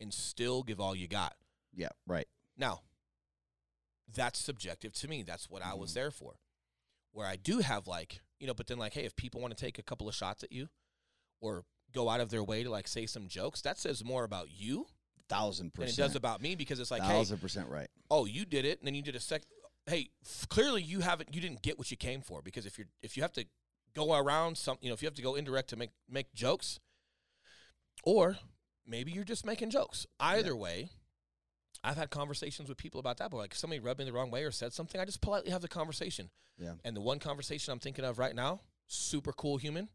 and 0.00 0.12
still 0.12 0.62
give 0.62 0.80
all 0.80 0.94
you 0.94 1.08
got. 1.08 1.34
Yeah. 1.74 1.88
Right. 2.06 2.28
Now, 2.56 2.80
that's 4.12 4.38
subjective 4.38 4.92
to 4.94 5.08
me. 5.08 5.22
That's 5.22 5.48
what 5.50 5.62
I 5.62 5.74
was 5.74 5.90
Mhm. 5.90 5.94
there 5.94 6.10
for. 6.10 6.38
Where 7.12 7.26
I 7.26 7.36
do 7.36 7.58
have 7.60 7.86
like, 7.86 8.20
you 8.38 8.46
know, 8.46 8.54
but 8.54 8.66
then 8.66 8.78
like, 8.78 8.94
hey, 8.94 9.04
if 9.04 9.16
people 9.16 9.40
want 9.40 9.56
to 9.56 9.60
take 9.60 9.78
a 9.78 9.82
couple 9.82 10.08
of 10.08 10.14
shots 10.14 10.42
at 10.44 10.52
you 10.52 10.68
or 11.40 11.64
go 11.92 12.08
out 12.08 12.20
of 12.20 12.30
their 12.30 12.42
way 12.44 12.62
to 12.62 12.70
like 12.70 12.88
say 12.88 13.06
some 13.06 13.28
jokes, 13.28 13.60
that 13.62 13.78
says 13.78 14.04
more 14.04 14.24
about 14.24 14.50
you 14.50 14.86
Thousand 15.28 15.66
than 15.74 15.86
percent. 15.86 15.98
it 15.98 16.02
does 16.02 16.16
about 16.16 16.42
me 16.42 16.54
because 16.54 16.78
it's 16.80 16.90
like, 16.90 17.02
hey, 17.02 17.08
thousand 17.08 17.38
percent 17.38 17.68
right. 17.68 17.88
oh, 18.10 18.24
you 18.26 18.44
did 18.44 18.64
it, 18.64 18.78
and 18.78 18.86
then 18.86 18.94
you 18.94 19.02
did 19.02 19.16
a 19.16 19.20
sec. 19.20 19.42
Hey, 19.86 20.10
f- 20.24 20.48
clearly 20.48 20.82
you 20.82 21.00
haven't, 21.00 21.34
you 21.34 21.40
didn't 21.40 21.62
get 21.62 21.78
what 21.78 21.90
you 21.90 21.96
came 21.96 22.20
for 22.20 22.42
because 22.42 22.66
if 22.66 22.78
you're, 22.78 22.88
if 23.02 23.16
you 23.16 23.22
have 23.22 23.32
to 23.34 23.46
go 23.94 24.14
around 24.14 24.58
some, 24.58 24.76
you 24.80 24.88
know, 24.88 24.94
if 24.94 25.02
you 25.02 25.06
have 25.06 25.14
to 25.14 25.22
go 25.22 25.34
indirect 25.34 25.70
to 25.70 25.76
make 25.76 25.90
make 26.08 26.32
jokes, 26.34 26.78
or 28.02 28.36
maybe 28.86 29.12
you're 29.12 29.24
just 29.24 29.46
making 29.46 29.70
jokes. 29.70 30.06
Either 30.20 30.56
way, 30.56 30.90
I've 31.82 31.96
had 31.96 32.10
conversations 32.10 32.68
with 32.68 32.78
people 32.78 33.00
about 33.00 33.18
that. 33.18 33.30
But 33.30 33.36
like, 33.38 33.54
somebody 33.54 33.80
rubbed 33.80 33.98
me 34.00 34.04
the 34.06 34.12
wrong 34.12 34.30
way 34.30 34.44
or 34.44 34.50
said 34.50 34.72
something, 34.72 35.00
I 35.00 35.04
just 35.04 35.20
politely 35.20 35.50
have 35.50 35.62
the 35.62 35.68
conversation. 35.68 36.30
Yeah. 36.58 36.74
And 36.84 36.96
the 36.96 37.00
one 37.00 37.18
conversation 37.18 37.72
I'm 37.72 37.78
thinking 37.78 38.04
of 38.04 38.18
right 38.18 38.34
now, 38.34 38.60
super 38.86 39.32
cool 39.32 39.56
human, 39.56 39.88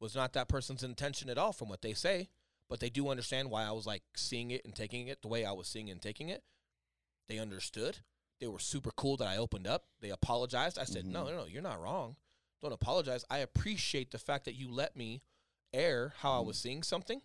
was 0.00 0.14
not 0.14 0.32
that 0.34 0.48
person's 0.48 0.82
intention 0.84 1.28
at 1.28 1.38
all, 1.38 1.52
from 1.52 1.68
what 1.68 1.82
they 1.82 1.92
say. 1.94 2.28
But 2.68 2.80
they 2.80 2.90
do 2.90 3.08
understand 3.08 3.50
why 3.50 3.64
I 3.64 3.72
was 3.72 3.86
like 3.86 4.02
seeing 4.14 4.50
it 4.50 4.64
and 4.64 4.74
taking 4.74 5.08
it 5.08 5.22
the 5.22 5.28
way 5.28 5.44
I 5.44 5.52
was 5.52 5.66
seeing 5.68 5.88
it 5.88 5.92
and 5.92 6.02
taking 6.02 6.28
it. 6.28 6.42
They 7.28 7.38
understood. 7.38 7.98
They 8.40 8.46
were 8.46 8.58
super 8.58 8.90
cool 8.92 9.16
that 9.16 9.26
I 9.26 9.36
opened 9.38 9.66
up. 9.66 9.84
They 10.00 10.10
apologized. 10.10 10.78
I 10.78 10.84
said, 10.84 11.06
no, 11.06 11.24
Mhm. 11.24 11.30
no, 11.30 11.36
no, 11.38 11.44
you're 11.46 11.62
not 11.62 11.80
wrong. 11.80 12.16
Don't 12.62 12.72
apologize. 12.72 13.24
I 13.30 13.38
appreciate 13.38 14.10
the 14.10 14.18
fact 14.18 14.44
that 14.44 14.54
you 14.54 14.70
let 14.70 14.96
me 14.96 15.22
air 15.72 16.14
how 16.18 16.40
I 16.40 16.42
Mhm. 16.42 16.46
was 16.46 16.58
seeing 16.58 16.82
something 16.82 17.20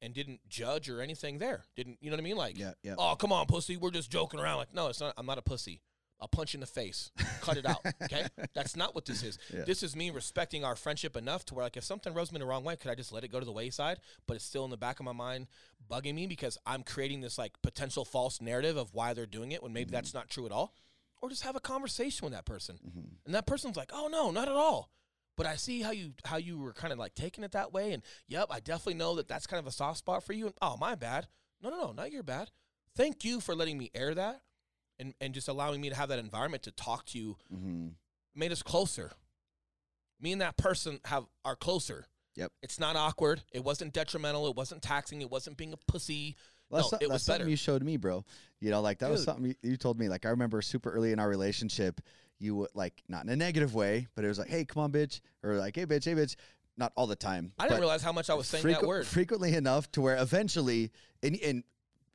and 0.00 0.12
didn't 0.14 0.46
judge 0.48 0.88
or 0.88 1.00
anything 1.00 1.38
there. 1.38 1.64
Didn't, 1.76 1.98
you 2.00 2.10
know 2.10 2.14
what 2.16 2.20
I 2.20 2.24
mean? 2.24 2.36
Like, 2.36 2.58
Yeah. 2.58 2.74
Yeah. 2.82 2.94
oh, 2.98 3.14
come 3.16 3.32
on, 3.32 3.46
pussy. 3.46 3.76
We're 3.76 3.90
just 3.90 4.10
joking 4.10 4.40
around. 4.40 4.56
Like, 4.58 4.74
no, 4.74 4.88
it's 4.88 5.00
not. 5.00 5.14
I'm 5.16 5.26
not 5.26 5.38
a 5.38 5.42
pussy. 5.42 5.80
I'll 6.20 6.28
punch 6.28 6.54
in 6.54 6.60
the 6.60 6.66
face. 6.66 7.10
Cut 7.40 7.56
it 7.56 7.66
out. 7.66 7.84
Okay? 8.02 8.28
That's 8.54 8.76
not 8.76 8.94
what 8.94 9.06
this 9.06 9.24
is. 9.24 9.38
Yeah. 9.52 9.62
This 9.64 9.82
is 9.82 9.96
me 9.96 10.10
respecting 10.10 10.64
our 10.64 10.76
friendship 10.76 11.16
enough 11.16 11.44
to 11.46 11.54
where, 11.54 11.64
like, 11.64 11.76
if 11.76 11.82
something 11.82 12.14
rubs 12.14 12.30
me 12.30 12.38
the 12.38 12.46
wrong 12.46 12.62
way, 12.62 12.76
could 12.76 12.90
I 12.92 12.94
just 12.94 13.10
let 13.10 13.24
it 13.24 13.28
go 13.28 13.40
to 13.40 13.44
the 13.46 13.50
wayside? 13.52 13.98
But 14.26 14.34
it's 14.36 14.44
still 14.44 14.64
in 14.64 14.70
the 14.70 14.76
back 14.76 15.00
of 15.00 15.04
my 15.04 15.12
mind, 15.12 15.48
bugging 15.90 16.14
me 16.14 16.28
because 16.28 16.58
I'm 16.64 16.84
creating 16.84 17.22
this, 17.22 17.38
like, 17.38 17.60
potential 17.62 18.04
false 18.04 18.40
narrative 18.40 18.76
of 18.76 18.94
why 18.94 19.14
they're 19.14 19.26
doing 19.26 19.50
it 19.50 19.62
when 19.64 19.72
maybe 19.72 19.90
that's 19.90 20.14
not 20.14 20.28
true 20.30 20.46
at 20.46 20.52
all. 20.52 20.74
Or 21.20 21.28
just 21.28 21.42
have 21.42 21.56
a 21.56 21.60
conversation 21.60 22.24
with 22.24 22.32
that 22.34 22.44
person. 22.44 22.78
Mhm. 22.78 23.16
And 23.26 23.34
that 23.34 23.46
person's 23.46 23.76
like, 23.76 23.90
oh, 23.92 24.06
no, 24.08 24.30
not 24.30 24.48
at 24.48 24.54
all. 24.54 24.90
But 25.36 25.46
I 25.46 25.56
see 25.56 25.82
how 25.82 25.90
you 25.90 26.12
how 26.24 26.36
you 26.36 26.58
were 26.58 26.72
kind 26.72 26.92
of 26.92 26.98
like 26.98 27.14
taking 27.14 27.44
it 27.44 27.52
that 27.52 27.72
way, 27.72 27.92
and 27.92 28.02
yep, 28.28 28.48
I 28.50 28.60
definitely 28.60 28.94
know 28.94 29.16
that 29.16 29.28
that's 29.28 29.46
kind 29.46 29.58
of 29.60 29.66
a 29.66 29.72
soft 29.72 29.98
spot 29.98 30.22
for 30.24 30.32
you. 30.32 30.46
And 30.46 30.54
oh, 30.60 30.76
my 30.78 30.94
bad. 30.94 31.26
No, 31.62 31.70
no, 31.70 31.86
no, 31.86 31.92
not 31.92 32.12
your 32.12 32.22
bad. 32.22 32.50
Thank 32.96 33.24
you 33.24 33.40
for 33.40 33.54
letting 33.54 33.78
me 33.78 33.90
air 33.94 34.14
that, 34.14 34.42
and 34.98 35.14
and 35.20 35.32
just 35.34 35.48
allowing 35.48 35.80
me 35.80 35.88
to 35.90 35.96
have 35.96 36.10
that 36.10 36.18
environment 36.18 36.64
to 36.64 36.70
talk 36.72 37.06
to 37.06 37.18
you. 37.18 37.36
Mm-hmm. 37.52 37.88
Made 38.34 38.52
us 38.52 38.62
closer. 38.62 39.12
Me 40.20 40.32
and 40.32 40.40
that 40.40 40.56
person 40.56 41.00
have 41.04 41.24
are 41.44 41.56
closer. 41.56 42.06
Yep. 42.36 42.50
It's 42.62 42.80
not 42.80 42.96
awkward. 42.96 43.42
It 43.52 43.62
wasn't 43.62 43.92
detrimental. 43.92 44.46
It 44.46 44.56
wasn't 44.56 44.82
taxing. 44.82 45.20
It 45.20 45.30
wasn't 45.30 45.56
being 45.56 45.72
a 45.72 45.76
pussy. 45.90 46.36
Well, 46.70 46.80
that's, 46.80 46.92
No, 46.92 46.98
so- 46.98 47.04
it 47.04 47.10
was 47.12 47.22
something 47.22 47.48
you 47.48 47.56
showed 47.56 47.82
me, 47.82 47.96
bro. 47.98 48.24
You 48.60 48.70
know, 48.70 48.80
like 48.80 49.00
that 49.00 49.10
was 49.10 49.24
something 49.24 49.46
you, 49.46 49.54
you 49.62 49.76
told 49.76 49.98
me. 49.98 50.08
Like 50.08 50.24
I 50.24 50.30
remember 50.30 50.62
super 50.62 50.90
early 50.90 51.12
in 51.12 51.18
our 51.18 51.28
relationship, 51.28 52.00
you 52.42 52.54
would 52.56 52.70
like 52.74 53.02
not 53.08 53.22
in 53.24 53.30
a 53.30 53.36
negative 53.36 53.74
way, 53.74 54.08
but 54.14 54.24
it 54.24 54.28
was 54.28 54.38
like, 54.38 54.48
"Hey, 54.48 54.64
come 54.64 54.82
on, 54.82 54.92
bitch," 54.92 55.20
or 55.42 55.54
like, 55.56 55.76
"Hey, 55.76 55.86
bitch, 55.86 56.04
hey, 56.04 56.14
bitch." 56.14 56.36
Not 56.76 56.92
all 56.96 57.06
the 57.06 57.14
time. 57.16 57.52
I 57.58 57.64
didn't 57.68 57.80
realize 57.80 58.02
how 58.02 58.12
much 58.12 58.30
I 58.30 58.34
was 58.34 58.48
saying 58.48 58.64
frequ- 58.64 58.80
that 58.80 58.86
word. 58.86 59.06
frequently 59.06 59.54
enough 59.54 59.92
to 59.92 60.00
where 60.00 60.16
eventually, 60.16 60.90
and 61.22 61.36
and 61.42 61.64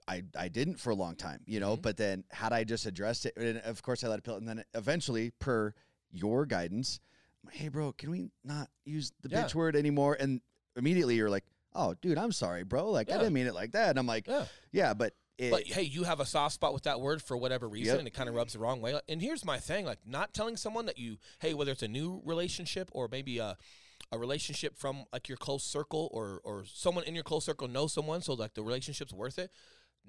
I 0.07 0.23
I 0.35 0.47
didn't 0.49 0.79
for 0.79 0.89
a 0.89 0.95
long 0.95 1.15
time, 1.15 1.41
you 1.45 1.59
know. 1.59 1.77
Mhm. 1.77 1.81
But 1.83 1.97
then 1.97 2.23
had 2.31 2.51
I 2.53 2.63
just 2.63 2.85
addressed 2.85 3.25
it, 3.27 3.37
and 3.37 3.59
of 3.59 3.81
course 3.83 4.03
I 4.03 4.07
let 4.07 4.19
it 4.19 4.23
pill, 4.23 4.35
and 4.35 4.47
then 4.49 4.63
eventually, 4.73 5.29
per 5.39 5.73
your 6.11 6.45
guidance, 6.45 6.99
I'm 7.43 7.47
like, 7.49 7.55
hey, 7.57 7.67
bro, 7.69 7.91
can 7.93 8.09
we 8.11 8.31
not 8.43 8.69
use 8.83 9.11
the 9.21 9.29
Yeah. 9.29 9.43
bitch 9.43 9.53
word 9.55 9.75
anymore? 9.75 10.17
And 10.19 10.41
immediately 10.75 11.15
you're 11.15 11.29
like, 11.29 11.45
oh, 11.73 11.93
dude, 12.01 12.17
I'm 12.17 12.31
sorry, 12.31 12.63
bro. 12.63 12.89
Like 12.89 13.11
I 13.11 13.17
didn't 13.17 13.33
mean 13.33 13.45
it 13.47 13.53
like 13.53 13.73
that. 13.73 13.91
And 13.91 13.99
I'm 13.99 14.07
like, 14.07 14.25
Yeah. 14.27 14.45
yeah, 14.71 14.93
but 14.95 15.13
it, 15.37 15.51
But 15.51 15.67
hey, 15.67 15.83
you 15.83 16.03
have 16.03 16.19
a 16.19 16.25
soft 16.25 16.55
spot 16.55 16.73
with 16.73 16.83
that 16.83 16.99
word 16.99 17.21
for 17.21 17.37
whatever 17.37 17.67
reason, 17.67 17.93
Yep. 17.93 17.99
and 17.99 18.07
it 18.07 18.13
kind 18.13 18.27
of 18.29 18.35
rubs 18.35 18.53
the 18.53 18.59
wrong 18.59 18.81
way. 18.81 18.99
And 19.07 19.21
here's 19.21 19.45
my 19.45 19.59
thing: 19.59 19.85
like 19.85 19.99
not 20.05 20.33
telling 20.33 20.57
someone 20.57 20.85
that 20.87 20.97
you, 20.97 21.17
hey, 21.39 21.53
whether 21.53 21.71
it's 21.71 21.83
a 21.83 21.87
new 21.87 22.21
relationship 22.25 22.89
or 22.93 23.07
maybe 23.11 23.37
a 23.39 23.57
a 24.11 24.17
relationship 24.17 24.77
from 24.77 25.03
like 25.11 25.27
your 25.27 25.37
close 25.37 25.63
circle 25.63 26.09
or 26.13 26.39
or 26.43 26.63
someone 26.65 27.03
in 27.03 27.13
your 27.15 27.23
close 27.23 27.45
circle 27.45 27.67
knows 27.67 27.93
someone, 27.93 28.21
so 28.21 28.33
like 28.33 28.53
the 28.53 28.63
relationship's 28.63 29.13
worth 29.13 29.37
it. 29.37 29.51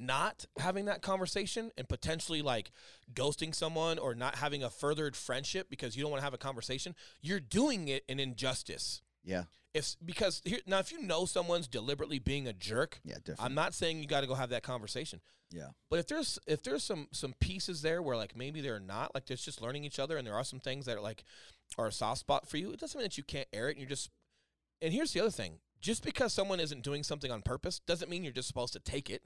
Not 0.00 0.44
having 0.60 0.84
that 0.84 1.02
conversation 1.02 1.72
and 1.76 1.88
potentially 1.88 2.40
like 2.40 2.70
ghosting 3.12 3.52
someone 3.52 3.98
or 3.98 4.14
not 4.14 4.36
having 4.36 4.62
a 4.62 4.70
furthered 4.70 5.16
friendship 5.16 5.68
because 5.68 5.96
you 5.96 6.02
don't 6.02 6.12
want 6.12 6.20
to 6.20 6.24
have 6.24 6.34
a 6.34 6.38
conversation, 6.38 6.94
you're 7.20 7.40
doing 7.40 7.88
it 7.88 8.04
an 8.08 8.20
injustice. 8.20 9.02
yeah, 9.24 9.44
If 9.74 9.96
because 10.04 10.40
here 10.44 10.60
now, 10.66 10.78
if 10.78 10.90
you 10.92 11.02
know 11.02 11.24
someone's 11.26 11.68
deliberately 11.68 12.18
being 12.18 12.48
a 12.48 12.52
jerk, 12.52 13.00
yeah, 13.04 13.16
different. 13.16 13.42
I'm 13.42 13.54
not 13.54 13.74
saying 13.74 14.00
you 14.00 14.06
got 14.06 14.22
to 14.22 14.26
go 14.26 14.34
have 14.34 14.50
that 14.50 14.62
conversation. 14.62 15.20
yeah, 15.50 15.68
But 15.90 15.98
if 15.98 16.06
there's 16.08 16.38
if 16.46 16.62
there's 16.62 16.82
some 16.82 17.08
some 17.12 17.34
pieces 17.40 17.82
there 17.82 18.00
where 18.02 18.16
like 18.16 18.34
maybe 18.34 18.60
they're 18.60 18.80
not 18.80 19.14
like 19.14 19.26
there's 19.26 19.44
just 19.44 19.60
learning 19.60 19.84
each 19.84 19.98
other 19.98 20.16
and 20.16 20.26
there 20.26 20.34
are 20.34 20.44
some 20.44 20.58
things 20.58 20.86
that 20.86 20.96
are 20.96 21.02
like 21.02 21.22
are 21.76 21.88
a 21.88 21.92
soft 21.92 22.20
spot 22.20 22.48
for 22.48 22.56
you, 22.56 22.70
it 22.72 22.80
doesn't 22.80 22.98
mean 22.98 23.04
that 23.04 23.18
you 23.18 23.24
can't 23.24 23.48
air 23.52 23.68
it. 23.68 23.72
And 23.72 23.78
you're 23.80 23.88
just 23.88 24.10
and 24.80 24.92
here's 24.92 25.12
the 25.12 25.20
other 25.20 25.30
thing: 25.30 25.58
just 25.80 26.02
because 26.02 26.32
someone 26.32 26.60
isn't 26.60 26.82
doing 26.82 27.02
something 27.02 27.30
on 27.30 27.42
purpose 27.42 27.78
doesn't 27.80 28.10
mean 28.10 28.24
you're 28.24 28.32
just 28.32 28.48
supposed 28.48 28.72
to 28.72 28.80
take 28.80 29.10
it. 29.10 29.22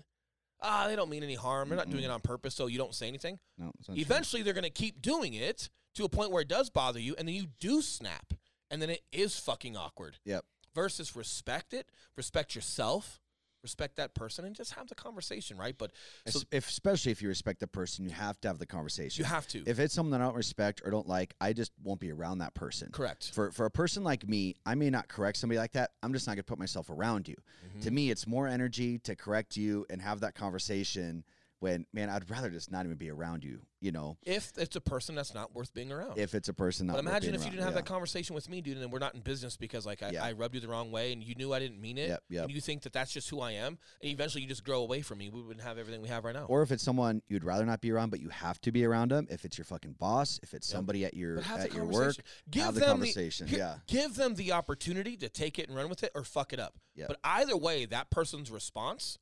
Ah, 0.61 0.87
they 0.89 0.97
don't 0.97 1.11
mean 1.11 1.23
any 1.23 1.35
harm. 1.35 1.69
They're 1.69 1.79
not 1.79 1.91
doing 1.91 2.05
it 2.05 2.11
on 2.11 2.21
purpose, 2.21 2.55
so 2.55 2.67
you 2.67 2.79
don't 2.79 2.95
say 2.95 3.09
anything. 3.09 3.39
no, 3.59 3.71
it's 3.79 3.89
not 3.89 3.95
true. 3.95 4.01
Eventually, 4.03 4.43
they're 4.43 4.55
going 4.55 4.63
to 4.65 4.71
keep 4.71 5.03
doing 5.03 5.35
it 5.35 5.69
to 5.95 6.05
a 6.05 6.09
point 6.09 6.31
where 6.31 6.43
it 6.43 6.49
does 6.49 6.71
bother 6.71 7.01
you, 7.01 7.15
and 7.19 7.27
then 7.27 7.35
you 7.35 7.47
do 7.59 7.83
snap, 7.83 8.33
and 8.73 8.83
then 8.83 8.91
it 8.91 9.03
is 9.13 9.39
fucking 9.39 9.77
awkward. 9.77 10.17
Yep. 10.25 10.45
Versus 10.75 11.15
respect 11.15 11.73
it, 11.75 11.87
respect 12.17 12.55
yourself, 12.55 13.21
respect 13.63 13.97
that 13.97 14.15
person, 14.15 14.45
and 14.47 14.57
just 14.57 14.73
have 14.73 14.89
the 14.89 14.95
conversation, 14.95 15.57
right? 15.59 15.77
But 15.77 15.93
so 16.27 16.41
if, 16.51 16.67
especially 16.69 17.13
if 17.13 17.21
you 17.23 17.29
respect 17.29 17.61
the 17.61 17.67
person, 17.67 18.05
you 18.07 18.11
have 18.11 18.41
to 18.41 18.49
have 18.49 18.59
the 18.59 18.67
conversation. 18.67 19.23
you 19.23 19.29
have 19.29 19.47
to. 19.49 19.63
if 19.67 19.79
it's 19.79 19.93
someone 19.95 20.11
that 20.13 20.23
I 20.23 20.25
don't 20.25 20.35
respect 20.35 20.81
or 20.85 20.91
don't 20.91 21.07
like, 21.07 21.35
I 21.41 21.53
just 21.53 21.71
won't 21.85 22.01
be 22.01 22.11
around 22.11 22.39
that 22.39 22.55
person. 22.55 22.89
Correct. 22.91 23.31
For 23.35 23.53
for 23.53 23.67
a 23.67 23.71
person 23.71 24.03
like 24.03 24.27
me, 24.27 24.57
I 24.65 24.75
may 24.75 24.89
not 24.91 25.07
correct 25.09 25.37
somebody 25.37 25.59
like 25.59 25.73
that. 25.73 25.91
I'm 26.03 26.13
just 26.15 26.27
not 26.27 26.37
gonna 26.37 26.43
put 26.45 26.59
myself 26.59 26.89
around 26.91 27.29
you. 27.29 27.37
To 27.83 27.89
Mm-hmm. 27.89 27.95
me, 27.95 28.11
it's 28.11 28.27
more 28.27 28.49
energy 28.49 28.99
to 29.01 29.15
correct 29.15 29.57
you 29.57 29.85
and 29.91 30.01
have 30.03 30.21
that 30.21 30.35
conversation 30.35 31.23
when 31.63 31.87
man, 31.93 32.11
I'd 32.11 32.29
rather 32.29 32.51
just 32.51 32.71
not 32.73 32.85
even 32.85 32.97
be 32.97 33.09
around 33.09 33.45
you, 33.45 33.61
you 33.81 33.93
know, 33.93 34.19
If 34.25 34.53
it's 34.59 34.75
a 34.75 34.81
person 34.81 35.15
that's 35.15 35.33
not 35.33 35.55
worth 35.55 35.73
being 35.73 35.93
around. 35.93 36.19
if 36.19 36.35
it's 36.35 36.49
a 36.49 36.53
person 36.53 36.89
not 36.89 36.95
but 36.95 36.99
imagine 36.99 37.35
if 37.35 37.43
you 37.43 37.45
around. 37.47 37.51
didn't 37.53 37.65
have 37.65 37.73
Yeah. 37.75 37.81
that 37.83 37.87
conversation 37.87 38.35
with 38.35 38.49
me, 38.49 38.61
dude, 38.61 38.79
and 38.79 38.91
we're 38.93 38.99
not 38.99 39.15
in 39.15 39.21
business 39.21 39.57
because 39.57 39.87
like 39.87 40.03
I, 40.03 40.11
Yeah. 40.11 40.25
I 40.25 40.33
rubbed 40.33 40.57
you 40.57 40.61
the 40.61 40.67
wrong 40.69 40.91
way, 40.91 41.13
and 41.13 41.23
you 41.23 41.37
knew 41.37 41.53
I 41.55 41.61
didn't 41.61 41.81
mean 41.81 41.99
it, 41.99 42.09
Yep, 42.09 42.23
yep. 42.31 42.45
and 42.47 42.53
you 42.53 42.61
think 42.61 42.83
that 42.83 42.93
that's 42.93 43.13
just 43.13 43.31
who 43.31 43.41
I 43.41 43.53
am, 43.53 43.79
and 44.01 44.11
eventually 44.11 44.43
you 44.43 44.49
just 44.49 44.65
grow 44.65 44.81
away 44.83 45.03
from 45.03 45.19
me. 45.19 45.31
We 45.31 45.41
wouldn't 45.41 45.65
have 45.65 45.79
everything 45.79 46.03
we 46.03 46.09
have 46.09 46.25
right 46.25 46.35
now. 46.35 46.47
Or 46.47 46.63
if 46.63 46.73
it's 46.73 46.83
someone 46.83 47.23
you'd 47.29 47.45
rather 47.45 47.65
not 47.65 47.81
be 47.81 47.93
around, 47.93 48.11
but 48.11 48.19
you 48.21 48.29
have 48.31 48.61
to 48.63 48.73
be 48.73 48.85
around 48.85 49.13
them. 49.13 49.29
If 49.31 49.45
it's 49.45 49.57
your 49.57 49.65
fucking 49.65 49.93
boss, 50.01 50.41
if 50.43 50.55
it's 50.55 50.69
Yep. 50.69 50.77
somebody 50.79 51.05
at 51.05 51.15
your 51.15 51.39
at 51.39 51.73
your 51.73 51.85
work. 51.85 52.17
Give 52.51 52.65
have 52.65 52.75
the 52.75 52.81
them 52.81 52.89
conversation. 52.99 53.47
here- 53.47 53.59
yeah, 53.59 53.79
Give 53.87 54.17
them 54.17 54.35
the 54.35 54.51
opportunity 54.53 55.17
to 55.19 55.29
take 55.29 55.61
it 55.61 55.69
and 55.69 55.77
run 55.77 55.89
with 55.89 56.03
it 56.03 56.11
or 56.15 56.25
fuck 56.25 56.53
it 56.53 56.59
up. 56.59 56.79
But 56.97 57.21
either 57.23 57.57
way, 57.57 57.85
that 57.87 58.11
person's 58.11 58.51
response 58.51 59.19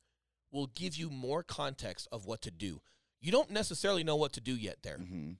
will 0.51 0.67
give 0.67 0.95
you 0.95 1.09
more 1.09 1.43
context 1.43 2.07
of 2.11 2.25
what 2.25 2.41
to 2.41 2.51
do. 2.51 2.81
You 3.19 3.31
don't 3.31 3.51
necessarily 3.51 4.03
know 4.03 4.15
what 4.15 4.33
to 4.33 4.41
do 4.41 4.55
yet 4.55 4.77
there. 4.83 4.97
hmm 4.97 5.31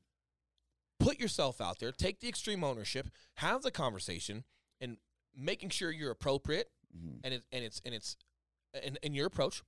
Put 1.00 1.20
yourself 1.20 1.60
out 1.60 1.80
there, 1.80 1.92
take 1.92 2.20
the 2.20 2.30
extreme 2.30 2.64
ownership, 2.64 3.10
have 3.36 3.64
the 3.64 3.72
conversation, 3.72 4.44
and 4.80 4.98
making 5.36 5.70
sure 5.70 5.92
you're 5.92 6.12
appropriate 6.12 6.70
hmm 6.94 7.16
and 7.24 7.34
it, 7.36 7.44
and 7.52 7.64
it's 7.64 7.82
and 7.86 7.96
it's 7.96 8.18
and 8.74 9.00
in 9.02 9.14
your 9.14 9.28
approach, 9.28 9.64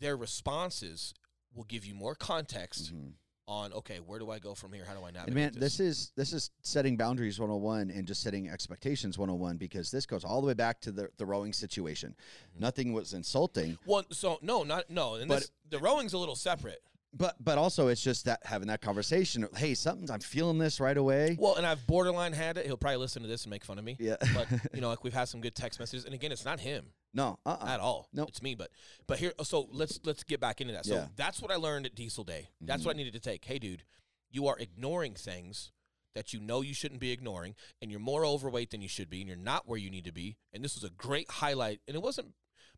their 0.00 0.16
responses 0.16 1.14
will 1.54 1.64
give 1.64 1.84
you 1.84 1.94
more 1.94 2.14
context 2.14 2.88
hmm 2.90 3.10
on 3.46 3.72
okay, 3.72 3.98
where 4.04 4.18
do 4.18 4.30
I 4.30 4.38
go 4.38 4.54
from 4.54 4.72
here? 4.72 4.84
How 4.86 4.94
do 4.94 5.00
I 5.04 5.10
navigate 5.10 5.26
And 5.28 5.34
man, 5.34 5.52
this? 5.52 5.76
this 5.76 5.80
is 5.80 6.12
this 6.16 6.32
is 6.32 6.50
setting 6.62 6.96
boundaries 6.96 7.38
101 7.38 7.90
and 7.90 8.06
just 8.06 8.22
setting 8.22 8.48
expectations 8.48 9.18
101 9.18 9.56
because 9.56 9.90
this 9.90 10.06
goes 10.06 10.24
all 10.24 10.40
the 10.40 10.46
way 10.46 10.54
back 10.54 10.80
to 10.82 10.92
the, 10.92 11.08
the 11.18 11.26
rowing 11.26 11.52
situation. 11.52 12.10
Mm-hmm. 12.50 12.60
Nothing 12.62 12.92
was 12.92 13.12
insulting, 13.12 13.78
Well, 13.86 14.04
so 14.10 14.38
no, 14.42 14.62
not 14.62 14.88
no. 14.90 15.14
And 15.16 15.28
But- 15.28 15.40
this, 15.40 15.50
the 15.70 15.78
rowing's 15.78 16.12
a 16.12 16.18
little 16.18 16.36
separate. 16.36 16.82
But 17.16 17.36
but 17.40 17.58
also 17.58 17.88
it's 17.88 18.02
just 18.02 18.24
that 18.24 18.40
having 18.44 18.68
that 18.68 18.80
conversation. 18.80 19.46
Hey, 19.56 19.74
something 19.74 20.10
I'm 20.10 20.20
feeling 20.20 20.58
this 20.58 20.80
right 20.80 20.96
away. 20.96 21.36
Well, 21.38 21.54
and 21.56 21.66
I've 21.66 21.86
borderline 21.86 22.32
had 22.32 22.58
it. 22.58 22.66
He'll 22.66 22.76
probably 22.76 22.98
listen 22.98 23.22
to 23.22 23.28
this 23.28 23.44
and 23.44 23.50
make 23.50 23.64
fun 23.64 23.78
of 23.78 23.84
me. 23.84 23.96
Yeah. 23.98 24.16
But 24.34 24.48
you 24.74 24.80
know, 24.80 24.88
like 24.88 25.04
we've 25.04 25.14
had 25.14 25.28
some 25.28 25.40
good 25.40 25.54
text 25.54 25.78
messages, 25.78 26.04
and 26.04 26.14
again, 26.14 26.32
it's 26.32 26.44
not 26.44 26.60
him 26.60 26.86
no, 27.14 27.38
uh-uh. 27.46 27.66
at 27.66 27.80
all. 27.80 28.08
Nope. 28.12 28.28
it's 28.28 28.42
me. 28.42 28.54
But 28.54 28.70
but 29.06 29.18
here, 29.18 29.32
so 29.42 29.68
let's 29.70 30.00
let's 30.04 30.24
get 30.24 30.40
back 30.40 30.60
into 30.60 30.72
that. 30.74 30.84
So 30.84 30.94
Yeah. 30.94 31.06
that's 31.16 31.40
what 31.40 31.50
I 31.50 31.56
learned 31.56 31.86
at 31.86 31.94
Diesel 31.94 32.24
Day. 32.24 32.48
That's 32.60 32.80
mm-hmm. 32.80 32.88
what 32.88 32.96
I 32.96 32.98
needed 32.98 33.12
to 33.14 33.20
take. 33.20 33.44
Hey, 33.44 33.58
dude, 33.58 33.84
you 34.30 34.48
are 34.48 34.58
ignoring 34.58 35.14
things 35.14 35.70
that 36.14 36.32
you 36.32 36.40
know 36.40 36.60
you 36.60 36.74
shouldn't 36.74 37.00
be 37.00 37.12
ignoring, 37.12 37.54
and 37.80 37.90
you're 37.90 38.00
more 38.00 38.24
overweight 38.24 38.70
than 38.70 38.80
you 38.80 38.88
should 38.88 39.10
be, 39.10 39.20
and 39.20 39.28
you're 39.28 39.36
not 39.36 39.68
where 39.68 39.78
you 39.78 39.90
need 39.90 40.04
to 40.04 40.12
be. 40.12 40.36
And 40.52 40.64
this 40.64 40.74
was 40.74 40.84
a 40.84 40.90
great 40.90 41.30
highlight, 41.30 41.80
and 41.86 41.94
it 41.94 42.02
wasn't 42.02 42.34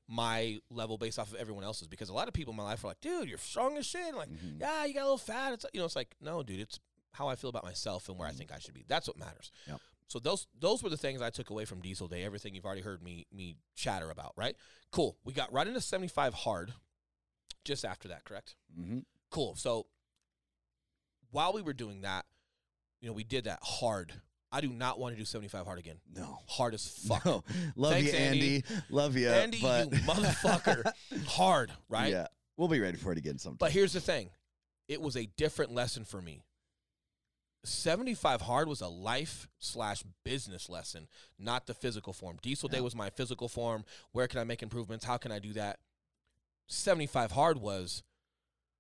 my 0.09 0.59
level 0.71 0.97
based 0.99 1.19
off 1.19 1.33
of 1.33 1.39
everyone 1.39 1.65
else's 1.65 1.89
because 1.89 2.09
a 2.09 2.15
lot 2.15 2.29
of 2.29 2.35
people 2.35 2.53
in 2.53 2.57
my 2.57 2.63
life 2.63 2.85
are 2.85 2.89
like, 2.89 3.01
dude, 3.01 3.29
you're 3.29 3.39
strong 3.39 3.77
as 3.77 3.85
shit. 3.87 4.15
like, 4.15 4.29
Mhm. 4.31 4.61
yeah, 4.61 4.85
you 4.85 4.95
got 4.95 5.01
a 5.03 5.05
little 5.05 5.19
fat. 5.19 5.53
It's 5.53 5.67
you 5.73 5.81
know, 5.81 5.87
it's 5.87 5.97
like, 5.97 6.15
no, 6.21 6.43
dude, 6.43 6.61
it's 6.61 6.79
how 7.13 7.29
I 7.29 7.35
feel 7.35 7.51
about 7.51 7.65
myself 7.65 8.09
and 8.09 8.17
where 8.19 8.29
I 8.29 8.33
think 8.33 8.53
I 8.53 8.59
should 8.59 8.75
be. 8.75 8.85
That's 8.87 9.09
what 9.09 9.17
matters. 9.19 9.51
Yep. 9.67 9.81
So 10.09 10.19
those 10.21 10.47
those 10.57 10.83
were 10.83 10.91
the 10.91 10.97
things 10.97 11.21
I 11.21 11.31
took 11.31 11.51
away 11.51 11.65
from 11.65 11.81
Diesel 11.81 12.07
Day. 12.07 12.23
Everything 12.23 12.55
you've 12.55 12.65
already 12.67 12.83
heard 12.83 13.03
me 13.03 13.27
me 13.33 13.57
chatter 13.75 14.11
about, 14.11 14.33
right? 14.37 14.57
Cool. 14.93 15.19
We 15.25 15.33
got 15.33 15.53
right 15.53 15.67
into 15.67 15.81
75 15.81 16.35
hard 16.35 16.73
just 17.65 17.85
after 17.85 18.07
that, 18.09 18.25
correct? 18.25 18.55
Mhm. 18.79 19.05
Cool. 19.31 19.57
So 19.57 19.89
while 21.31 21.53
we 21.53 21.63
were 21.63 21.73
doing 21.75 22.03
that, 22.03 22.27
you 23.01 23.09
know, 23.09 23.13
we 23.13 23.25
did 23.25 23.45
that 23.45 23.59
hard. 23.63 24.21
I 24.57 24.63
do 24.63 24.71
not 24.71 24.99
want 24.99 25.15
to 25.15 25.19
do 25.19 25.25
75 25.27 25.67
hard 25.67 25.79
again. 25.79 25.97
No. 26.15 26.39
Hard 26.49 26.73
as 26.73 26.87
fuck. 27.07 27.25
No. 27.27 27.45
Love 27.77 27.93
Thanks, 27.93 28.11
you, 28.13 28.19
Andy. 28.19 28.55
Andy. 28.57 28.65
Love 28.89 29.17
you, 29.17 29.29
Andy, 29.29 29.59
but 29.61 29.93
you 29.93 29.99
motherfucker. 29.99 30.91
hard, 31.27 31.71
right? 31.91 32.11
Yeah, 32.11 32.29
we'll 32.57 32.69
be 32.69 32.81
ready 32.81 32.97
for 32.97 33.13
it 33.13 33.19
again 33.19 33.39
sometime. 33.39 33.59
But 33.59 33.73
here's 33.73 33.93
the 33.93 34.01
thing 34.01 34.31
it 34.89 35.03
was 35.03 35.15
a 35.15 35.27
different 35.37 35.73
lesson 35.75 36.05
for 36.05 36.23
me. 36.23 36.41
75 37.65 38.41
hard 38.43 38.67
was 38.69 38.81
a 38.81 38.89
life 38.89 39.47
slash 39.59 40.03
business 40.25 40.71
lesson, 40.71 41.07
not 41.39 41.67
the 41.67 41.75
physical 41.75 42.15
form. 42.15 42.39
Diesel 42.41 42.69
Day 42.71 42.81
was 42.81 42.95
my 42.95 43.11
physical 43.11 43.49
form. 43.49 43.85
Where 44.13 44.29
can 44.29 44.41
I 44.41 44.45
make 44.45 44.63
improvements? 44.63 45.05
How 45.05 45.17
can 45.19 45.33
I 45.33 45.39
do 45.39 45.53
that? 45.53 45.79
75 46.69 47.33
hard 47.33 47.59
was 47.59 48.03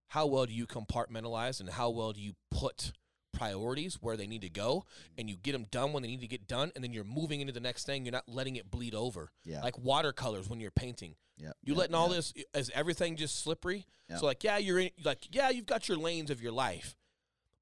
how 0.08 0.24
well 0.26 0.46
do 0.46 0.54
you 0.54 0.66
compartmentalize 0.66 1.60
and 1.60 1.68
how 1.68 1.90
well 1.90 2.12
do 2.12 2.20
you 2.20 2.32
put 2.50 2.92
priorities 3.37 3.99
where 4.01 4.16
they 4.16 4.26
need 4.26 4.43
to 4.43 4.49
go 4.49 4.84
and 5.18 5.30
you 5.30 5.37
get 5.37 5.53
them 5.53 5.66
done 5.70 5.93
when 5.93 6.03
they 6.03 6.09
need 6.09 6.20
to 6.22 6.26
get 6.26 6.49
done 6.49 6.72
and 6.74 6.82
then 6.82 6.93
you're 6.93 7.05
moving 7.05 7.41
into 7.41 7.53
the 7.53 7.61
next 7.61 7.84
thing 7.84 8.05
you're 8.05 8.12
not 8.12 8.28
letting 8.28 8.57
it 8.57 8.70
bleed 8.70 8.95
over 8.95 9.30
yeah, 9.45 9.61
like 9.62 9.78
watercolors 9.78 10.49
when 10.49 10.59
you're 10.59 10.70
painting 10.70 11.14
yeah, 11.39 11.53
you 11.62 11.74
yeah, 11.74 11.78
letting 11.78 11.95
all 11.95 12.09
yeah. 12.09 12.16
this 12.16 12.34
is 12.55 12.70
everything 12.74 13.16
just 13.16 13.43
slippery? 13.43 13.87
Yeah. 14.09 14.16
So 14.16 14.26
like, 14.26 14.43
yeah, 14.43 14.59
you're 14.59 14.78
in 14.78 14.91
like, 15.05 15.26
yeah, 15.30 15.51
you've 15.51 15.66
got 15.66 15.89
your 15.89 15.99
lanes 15.99 16.30
of 16.30 16.41
your 16.41 16.53
life, 16.53 16.97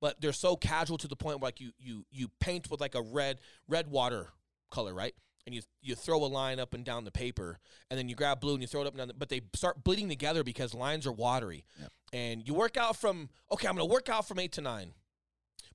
but 0.00 0.20
they're 0.20 0.32
so 0.32 0.56
casual 0.56 0.98
to 0.98 1.08
the 1.08 1.16
point 1.16 1.40
where 1.40 1.48
like 1.48 1.60
you 1.60 1.72
you 1.78 2.04
you 2.10 2.28
paint 2.40 2.70
with 2.70 2.80
like 2.80 2.94
a 2.94 3.02
red 3.02 3.38
red 3.68 3.90
water 3.90 4.28
color, 4.70 4.94
right? 4.94 5.14
And 5.46 5.54
you 5.54 5.62
you 5.82 5.94
throw 5.94 6.24
a 6.24 6.26
line 6.26 6.60
up 6.60 6.72
and 6.72 6.84
down 6.84 7.04
the 7.04 7.10
paper, 7.10 7.58
and 7.90 7.98
then 7.98 8.08
you 8.08 8.14
grab 8.14 8.40
blue 8.40 8.52
and 8.52 8.62
you 8.62 8.68
throw 8.68 8.82
it 8.82 8.86
up 8.86 8.92
and 8.92 8.98
down. 8.98 9.08
The, 9.08 9.14
but 9.14 9.28
they 9.28 9.42
start 9.54 9.82
bleeding 9.82 10.08
together 10.08 10.44
because 10.44 10.72
lines 10.72 11.06
are 11.06 11.12
watery. 11.12 11.64
Yep. 11.80 11.92
And 12.12 12.46
you 12.46 12.54
work 12.54 12.76
out 12.76 12.96
from 12.96 13.28
okay, 13.52 13.66
I'm 13.66 13.74
gonna 13.74 13.86
work 13.86 14.08
out 14.08 14.28
from 14.28 14.38
eight 14.38 14.52
to 14.52 14.60
nine, 14.60 14.94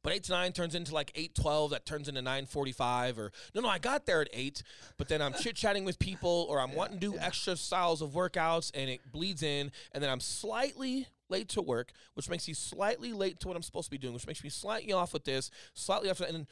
But 0.02 0.14
eight 0.14 0.24
to 0.26 0.32
nine 0.32 0.54
turns 0.54 0.76
into 0.76 0.94
like 0.94 1.12
eight 1.16 1.36
twelve. 1.36 1.72
That 1.72 1.86
turns 1.86 2.08
into 2.08 2.22
nine 2.22 2.46
forty 2.46 2.72
five. 2.72 3.20
Or 3.20 3.32
no, 3.54 3.62
no, 3.62 3.70
I 3.70 3.80
got 3.80 4.06
there 4.06 4.22
at 4.22 4.30
eight, 4.32 4.64
but 4.98 5.10
then 5.10 5.22
I'm 5.22 5.34
chit 5.34 5.56
chatting 5.56 5.84
with 5.84 6.00
people, 6.00 6.48
or 6.50 6.62
I'm 6.62 6.74
wanting 6.74 7.00
to 7.00 7.12
do 7.12 7.18
extra 7.18 7.56
styles 7.58 8.02
of 8.02 8.12
workouts, 8.12 8.72
and 8.74 8.90
it 8.90 9.12
bleeds 9.12 9.44
in, 9.44 9.72
and 9.92 10.02
then 10.02 10.10
I'm 10.10 10.22
slightly 10.22 11.08
late 11.30 11.50
to 11.50 11.62
work, 11.62 11.92
which 12.14 12.30
makes 12.30 12.48
me 12.48 12.54
slightly 12.54 13.14
late 13.14 13.40
to 13.42 13.48
what 13.48 13.58
I'm 13.58 13.64
supposed 13.64 13.86
to 13.86 13.92
be 13.92 13.98
doing, 13.98 14.14
which 14.14 14.28
makes 14.28 14.44
me 14.44 14.50
slightly 14.50 14.94
off 14.94 15.14
with 15.14 15.26
this, 15.26 15.52
slightly 15.74 16.10
off, 16.10 16.22
and 16.22 16.48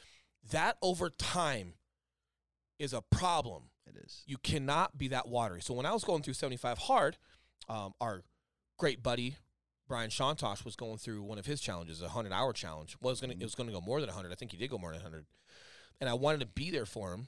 that 0.52 0.76
over 0.82 1.10
time 1.10 1.74
is 2.78 2.92
a 2.92 3.02
problem. 3.02 3.64
It 3.86 3.96
is. 4.04 4.22
You 4.26 4.36
cannot 4.38 4.98
be 4.98 5.08
that 5.08 5.28
watery. 5.28 5.62
So 5.62 5.74
when 5.74 5.86
I 5.86 5.92
was 5.92 6.04
going 6.04 6.22
through 6.22 6.34
75 6.34 6.78
hard, 6.78 7.16
um, 7.68 7.94
our 8.00 8.22
great 8.78 9.02
buddy 9.02 9.36
Brian 9.88 10.10
Shantosh 10.10 10.64
was 10.64 10.76
going 10.76 10.98
through 10.98 11.22
one 11.22 11.38
of 11.38 11.46
his 11.46 11.60
challenges, 11.60 12.02
a 12.02 12.08
hundred 12.08 12.32
hour 12.32 12.52
challenge. 12.52 12.96
Was 13.00 13.20
gonna 13.20 13.34
it 13.34 13.42
was 13.42 13.54
gonna 13.54 13.72
go 13.72 13.80
more 13.80 14.00
than 14.00 14.10
hundred. 14.10 14.32
I 14.32 14.34
think 14.34 14.52
he 14.52 14.58
did 14.58 14.70
go 14.70 14.78
more 14.78 14.92
than 14.92 15.00
hundred. 15.00 15.26
And 16.00 16.08
I 16.08 16.14
wanted 16.14 16.40
to 16.40 16.46
be 16.46 16.70
there 16.70 16.86
for 16.86 17.12
him. 17.12 17.26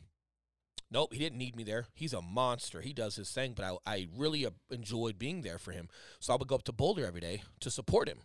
Nope, 0.92 1.12
he 1.12 1.18
didn't 1.20 1.38
need 1.38 1.56
me 1.56 1.62
there. 1.62 1.86
He's 1.94 2.12
a 2.12 2.20
monster. 2.20 2.80
He 2.80 2.92
does 2.92 3.16
his 3.16 3.30
thing, 3.30 3.54
but 3.54 3.64
I, 3.64 3.92
I 3.92 4.08
really 4.16 4.44
uh, 4.44 4.50
enjoyed 4.70 5.18
being 5.18 5.42
there 5.42 5.58
for 5.58 5.72
him. 5.72 5.88
So 6.18 6.32
I 6.32 6.36
would 6.36 6.48
go 6.48 6.56
up 6.56 6.64
to 6.64 6.72
Boulder 6.72 7.06
every 7.06 7.20
day 7.20 7.42
to 7.60 7.70
support 7.70 8.08
him. 8.08 8.18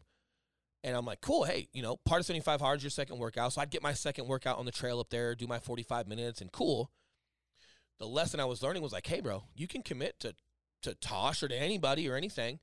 And 0.84 0.96
I'm 0.96 1.06
like, 1.06 1.22
cool, 1.22 1.46
hey, 1.46 1.68
you 1.74 1.82
know, 1.82 1.98
part 2.06 2.20
of 2.20 2.26
75 2.26 2.62
hard 2.62 2.78
is 2.78 2.84
your 2.84 2.90
second 2.92 3.18
workout. 3.18 3.54
So 3.54 3.62
I'd 3.62 3.72
get 3.72 3.84
my 3.84 3.94
second 3.94 4.28
workout 4.28 4.58
on 4.58 4.66
the 4.66 4.72
trail 4.72 5.00
up 5.00 5.10
there, 5.10 5.36
do 5.36 5.48
my 5.48 5.60
45 5.60 6.08
minutes, 6.08 6.42
and 6.42 6.52
cool. 6.52 6.92
The 8.00 8.08
lesson 8.08 8.40
I 8.40 8.46
was 8.46 8.62
learning 8.62 8.84
was 8.84 8.94
like, 8.94 9.08
hey, 9.08 9.22
bro, 9.22 9.44
you 9.56 9.68
can 9.68 9.82
commit 9.82 10.20
to, 10.20 10.36
to 10.84 10.96
Tosh 10.96 11.42
or 11.42 11.48
to 11.48 11.56
anybody 11.56 12.10
or 12.10 12.16
anything, 12.16 12.60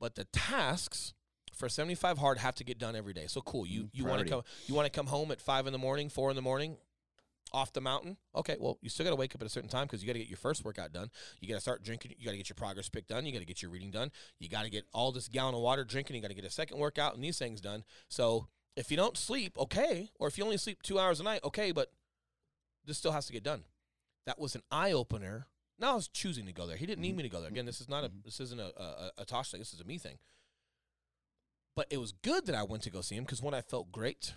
but 0.00 0.14
the 0.14 0.24
tasks 0.24 1.14
for 1.54 1.68
75 1.68 2.18
hard 2.18 2.38
have 2.38 2.54
to 2.56 2.64
get 2.64 2.78
done 2.78 2.94
every 2.94 3.14
day. 3.14 3.26
So 3.26 3.40
cool. 3.40 3.66
You 3.66 3.88
you 3.92 4.04
want 4.04 4.22
to 4.22 4.28
come 4.28 4.42
you 4.66 4.74
want 4.74 4.86
to 4.86 4.90
come 4.90 5.06
home 5.06 5.30
at 5.30 5.40
five 5.40 5.66
in 5.66 5.72
the 5.72 5.78
morning, 5.78 6.08
four 6.08 6.30
in 6.30 6.36
the 6.36 6.42
morning, 6.42 6.76
off 7.52 7.72
the 7.72 7.80
mountain. 7.80 8.16
Okay, 8.34 8.56
well 8.60 8.78
you 8.82 8.90
still 8.90 9.04
got 9.04 9.10
to 9.10 9.16
wake 9.16 9.34
up 9.34 9.40
at 9.40 9.46
a 9.46 9.50
certain 9.50 9.70
time 9.70 9.86
because 9.86 10.02
you 10.02 10.06
got 10.06 10.12
to 10.12 10.18
get 10.18 10.28
your 10.28 10.36
first 10.36 10.64
workout 10.64 10.92
done. 10.92 11.10
You 11.40 11.48
got 11.48 11.54
to 11.54 11.60
start 11.60 11.82
drinking. 11.82 12.14
You 12.18 12.24
got 12.24 12.32
to 12.32 12.36
get 12.36 12.48
your 12.48 12.56
progress 12.56 12.88
pic 12.88 13.06
done. 13.06 13.24
You 13.24 13.32
got 13.32 13.38
to 13.38 13.46
get 13.46 13.62
your 13.62 13.70
reading 13.70 13.90
done. 13.90 14.10
You 14.38 14.48
got 14.48 14.64
to 14.64 14.70
get 14.70 14.84
all 14.92 15.12
this 15.12 15.28
gallon 15.28 15.54
of 15.54 15.60
water 15.60 15.84
drinking. 15.84 16.16
You 16.16 16.22
got 16.22 16.28
to 16.28 16.34
get 16.34 16.44
a 16.44 16.50
second 16.50 16.78
workout 16.78 17.14
and 17.14 17.24
these 17.24 17.38
things 17.38 17.60
done. 17.60 17.84
So 18.08 18.48
if 18.76 18.90
you 18.90 18.96
don't 18.96 19.16
sleep, 19.16 19.56
okay, 19.58 20.10
or 20.20 20.28
if 20.28 20.36
you 20.36 20.44
only 20.44 20.58
sleep 20.58 20.82
two 20.82 20.98
hours 20.98 21.20
a 21.20 21.22
night, 21.22 21.40
okay, 21.42 21.72
but 21.72 21.90
this 22.84 22.98
still 22.98 23.12
has 23.12 23.26
to 23.26 23.32
get 23.32 23.42
done. 23.42 23.64
That 24.26 24.38
was 24.38 24.54
an 24.54 24.62
eye 24.70 24.92
opener. 24.92 25.46
Now 25.78 25.92
I 25.92 25.94
was 25.94 26.08
choosing 26.08 26.46
to 26.46 26.52
go 26.52 26.66
there. 26.66 26.76
He 26.76 26.86
didn't 26.86 27.02
need 27.02 27.16
me 27.16 27.22
to 27.22 27.28
go 27.28 27.40
there. 27.40 27.50
Again, 27.50 27.66
this 27.66 27.80
is 27.80 27.88
not 27.88 28.04
a 28.04 28.08
Mhm. 28.08 28.24
this 28.24 28.40
isn't 28.40 28.60
a, 28.60 28.72
a, 28.80 29.12
a 29.18 29.24
Tosh 29.24 29.50
thing. 29.50 29.60
This 29.60 29.74
is 29.74 29.80
a 29.80 29.84
me 29.84 29.98
thing. 29.98 30.18
But 31.74 31.86
it 31.90 31.98
was 31.98 32.12
good 32.12 32.46
that 32.46 32.54
I 32.54 32.62
went 32.62 32.82
to 32.84 32.90
go 32.90 33.02
see 33.02 33.16
him 33.16 33.24
because 33.24 33.42
when 33.42 33.52
I 33.54 33.60
felt 33.60 33.92
great 33.92 34.32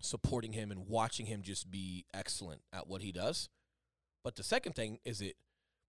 supporting 0.00 0.52
him 0.52 0.70
and 0.70 0.86
watching 0.86 1.26
him 1.26 1.42
just 1.42 1.70
be 1.70 2.04
excellent 2.14 2.62
at 2.72 2.86
what 2.86 3.02
he 3.02 3.10
does. 3.10 3.48
But 4.22 4.36
the 4.36 4.42
second 4.44 4.74
thing 4.74 4.98
is 5.04 5.20
it 5.20 5.36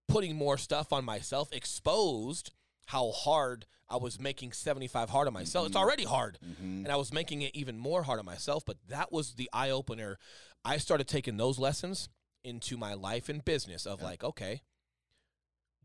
putting 0.08 0.34
more 0.36 0.56
stuff 0.58 0.92
on 0.92 1.04
myself 1.04 1.52
exposed 1.52 2.52
how 2.86 3.10
hard 3.12 3.66
I 3.88 3.96
was 3.96 4.18
making 4.18 4.52
75 4.52 5.10
hard 5.10 5.26
on 5.28 5.32
myself. 5.34 5.66
It's 5.66 5.76
Mhm. 5.76 5.80
already 5.80 6.04
hard. 6.04 6.38
Mm-hmm. 6.44 6.84
And 6.84 6.88
I 6.88 6.96
was 6.96 7.12
making 7.12 7.42
it 7.42 7.54
even 7.54 7.78
more 7.78 8.02
hard 8.04 8.18
on 8.18 8.24
myself, 8.24 8.64
but 8.64 8.78
that 8.88 9.12
was 9.12 9.34
the 9.34 9.48
eye 9.52 9.70
opener. 9.70 10.18
I 10.64 10.78
started 10.78 11.06
taking 11.08 11.36
those 11.36 11.58
lessons 11.58 12.08
into 12.44 12.76
my 12.76 12.94
life 12.94 13.28
and 13.28 13.44
business 13.44 13.86
of 13.86 14.00
Yeah. 14.00 14.06
like, 14.06 14.24
okay, 14.24 14.62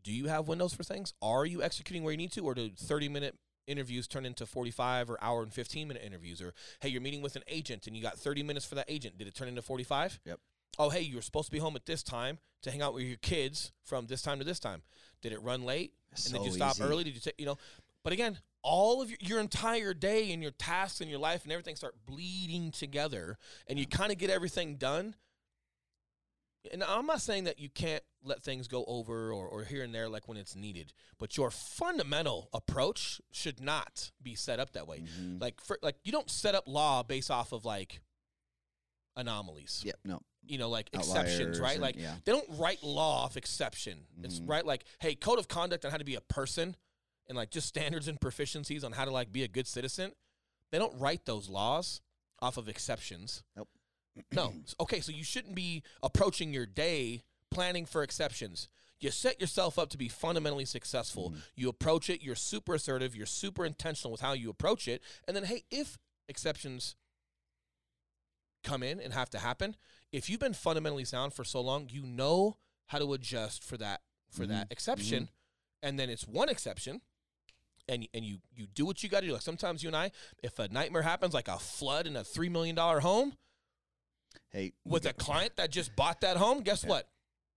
do 0.02 0.12
you 0.12 0.26
have 0.26 0.48
windows 0.48 0.74
for 0.74 0.82
things? 0.82 1.14
Are 1.22 1.46
you 1.46 1.62
executing 1.62 2.02
where 2.02 2.12
you 2.12 2.18
need 2.18 2.32
to? 2.32 2.40
Or 2.44 2.54
do 2.54 2.70
30 2.70 3.08
minute 3.08 3.38
interviews 3.66 4.08
turn 4.08 4.26
into 4.26 4.44
45 4.46 5.10
or 5.10 5.22
hour 5.22 5.42
and 5.42 5.52
15 5.52 5.86
minute 5.88 6.02
interviews? 6.04 6.40
Or, 6.42 6.54
hey, 6.80 6.88
you're 6.88 7.00
meeting 7.00 7.22
with 7.22 7.36
an 7.36 7.44
agent 7.46 7.86
and 7.86 7.96
you 7.96 8.02
got 8.02 8.18
30 8.18 8.42
minutes 8.42 8.66
for 8.66 8.74
that 8.74 8.86
agent. 8.88 9.18
Did 9.18 9.28
it 9.28 9.34
turn 9.34 9.48
into 9.48 9.62
45? 9.62 10.20
Yep. 10.24 10.40
Oh, 10.78 10.90
hey, 10.90 11.02
you 11.02 11.16
were 11.16 11.22
supposed 11.22 11.46
to 11.46 11.52
be 11.52 11.58
home 11.58 11.76
at 11.76 11.86
this 11.86 12.02
time 12.02 12.38
to 12.62 12.70
hang 12.70 12.82
out 12.82 12.94
with 12.94 13.04
your 13.04 13.18
kids 13.18 13.72
from 13.84 14.06
this 14.06 14.22
time 14.22 14.38
to 14.38 14.44
this 14.44 14.58
time. 14.58 14.82
Did 15.20 15.32
it 15.32 15.42
run 15.42 15.62
late? 15.64 15.92
and 16.24 16.34
did 16.34 16.44
you 16.44 16.50
stop 16.52 16.76
early? 16.80 17.04
Did 17.04 17.14
you 17.14 17.20
take, 17.20 17.34
you 17.38 17.46
know? 17.46 17.58
But 18.02 18.12
again, 18.12 18.38
all 18.62 19.00
of 19.02 19.08
your, 19.10 19.18
your 19.20 19.40
entire 19.40 19.94
day 19.94 20.32
and 20.32 20.42
your 20.42 20.52
tasks 20.52 21.00
and 21.00 21.08
your 21.10 21.18
life 21.18 21.44
and 21.44 21.52
everything 21.52 21.76
start 21.76 21.94
bleeding 22.06 22.70
together, 22.70 23.38
and 23.66 23.78
you 23.78 23.86
kind 23.86 24.10
of 24.12 24.18
get 24.18 24.30
everything 24.30 24.76
done. 24.76 25.14
And 26.70 26.84
I'm 26.84 27.06
not 27.06 27.20
saying 27.20 27.44
that 27.44 27.58
you 27.58 27.68
can't 27.68 28.04
let 28.22 28.42
things 28.42 28.68
go 28.68 28.84
over 28.86 29.32
or, 29.32 29.48
or 29.48 29.64
here 29.64 29.82
and 29.82 29.92
there 29.92 30.08
like 30.08 30.28
when 30.28 30.36
it's 30.36 30.54
needed, 30.54 30.92
but 31.18 31.36
your 31.36 31.50
fundamental 31.50 32.48
approach 32.52 33.20
should 33.32 33.60
not 33.60 34.12
be 34.22 34.36
set 34.36 34.60
up 34.60 34.72
that 34.74 34.86
way. 34.86 35.00
Mhm. 35.00 35.40
Like 35.40 35.60
for 35.60 35.78
like 35.82 35.96
you 36.04 36.12
don't 36.12 36.30
set 36.30 36.54
up 36.54 36.68
law 36.68 37.02
based 37.02 37.30
off 37.32 37.50
of 37.52 37.64
like 37.64 38.00
anomalies. 39.16 39.82
Yep. 39.84 39.96
No. 40.04 40.20
You 40.44 40.58
know, 40.58 40.68
like 40.68 40.88
exceptions, 40.92 41.60
right? 41.60 41.72
and- 41.74 41.82
Like 41.82 41.96
yeah. 41.96 42.16
they 42.24 42.32
don't 42.32 42.48
write 42.58 42.82
law 42.82 43.24
off 43.24 43.36
exception. 43.36 44.06
It's 44.22 44.40
Mhm. 44.40 44.48
right 44.48 44.64
like, 44.66 44.84
hey, 45.00 45.14
code 45.14 45.38
of 45.38 45.48
conduct 45.48 45.84
on 45.84 45.90
how 45.90 45.98
to 45.98 46.04
be 46.04 46.14
a 46.14 46.20
person 46.20 46.76
and 47.28 47.36
like 47.36 47.50
just 47.50 47.66
standards 47.68 48.08
and 48.08 48.20
proficiencies 48.20 48.84
on 48.84 48.92
how 48.92 49.04
to 49.04 49.10
like 49.10 49.32
be 49.32 49.42
a 49.44 49.48
good 49.48 49.66
citizen. 49.66 50.12
They 50.70 50.78
don't 50.78 50.98
write 50.98 51.24
those 51.26 51.48
laws 51.48 52.00
off 52.40 52.56
of 52.56 52.68
exceptions. 52.68 53.42
Nope. 53.56 53.68
No. 54.32 54.52
Okay, 54.80 55.00
so 55.00 55.12
you 55.12 55.24
shouldn't 55.24 55.54
be 55.54 55.82
approaching 56.02 56.52
your 56.52 56.66
day 56.66 57.22
planning 57.50 57.86
for 57.86 58.02
exceptions. 58.02 58.68
You 59.00 59.10
set 59.10 59.40
yourself 59.40 59.78
up 59.78 59.90
to 59.90 59.98
be 59.98 60.08
fundamentally 60.08 60.64
successful. 60.64 61.30
Mhm. 61.30 61.42
You 61.56 61.68
approach 61.68 62.08
it, 62.08 62.22
you're 62.22 62.34
super 62.36 62.74
assertive, 62.74 63.16
you're 63.16 63.26
super 63.26 63.64
intentional 63.66 64.12
with 64.12 64.20
how 64.20 64.32
you 64.32 64.48
approach 64.48 64.86
it. 64.88 65.02
And 65.26 65.36
then, 65.36 65.44
hey, 65.44 65.64
if 65.70 65.98
exceptions 66.28 66.94
come 68.62 68.82
in 68.82 69.00
and 69.00 69.12
have 69.12 69.28
to 69.30 69.38
happen, 69.38 69.76
if 70.12 70.30
you've 70.30 70.40
been 70.40 70.54
fundamentally 70.54 71.04
sound 71.04 71.32
for 71.34 71.42
so 71.44 71.60
long, 71.60 71.88
you 71.90 72.02
know 72.04 72.56
how 72.86 72.98
to 72.98 73.12
adjust 73.12 73.64
for 73.64 73.76
that 73.78 74.02
for 74.30 74.46
that 74.46 74.68
exception. 74.70 75.28
And 75.82 75.98
then 75.98 76.08
it's 76.08 76.26
one 76.28 76.48
exception. 76.48 77.00
And, 77.88 78.06
and 78.14 78.24
you 78.24 78.38
you 78.54 78.66
do 78.66 78.86
what 78.86 79.02
you 79.02 79.08
got 79.08 79.20
to 79.20 79.26
do. 79.26 79.32
Like 79.32 79.42
sometimes 79.42 79.82
you 79.82 79.88
and 79.88 79.96
I, 79.96 80.12
if 80.42 80.58
a 80.60 80.68
nightmare 80.68 81.02
happens, 81.02 81.34
like 81.34 81.48
a 81.48 81.58
flood 81.58 82.06
in 82.06 82.14
a 82.16 82.22
three 82.22 82.48
million 82.48 82.76
dollar 82.76 83.00
home, 83.00 83.34
Hey. 84.52 84.72
with 84.84 85.06
a 85.06 85.12
client 85.12 85.56
that 85.56 85.70
just 85.70 85.96
bought 85.96 86.20
that 86.20 86.36
home, 86.36 86.60
guess 86.62 86.82
Yeah. 86.84 86.90
what? 86.90 87.08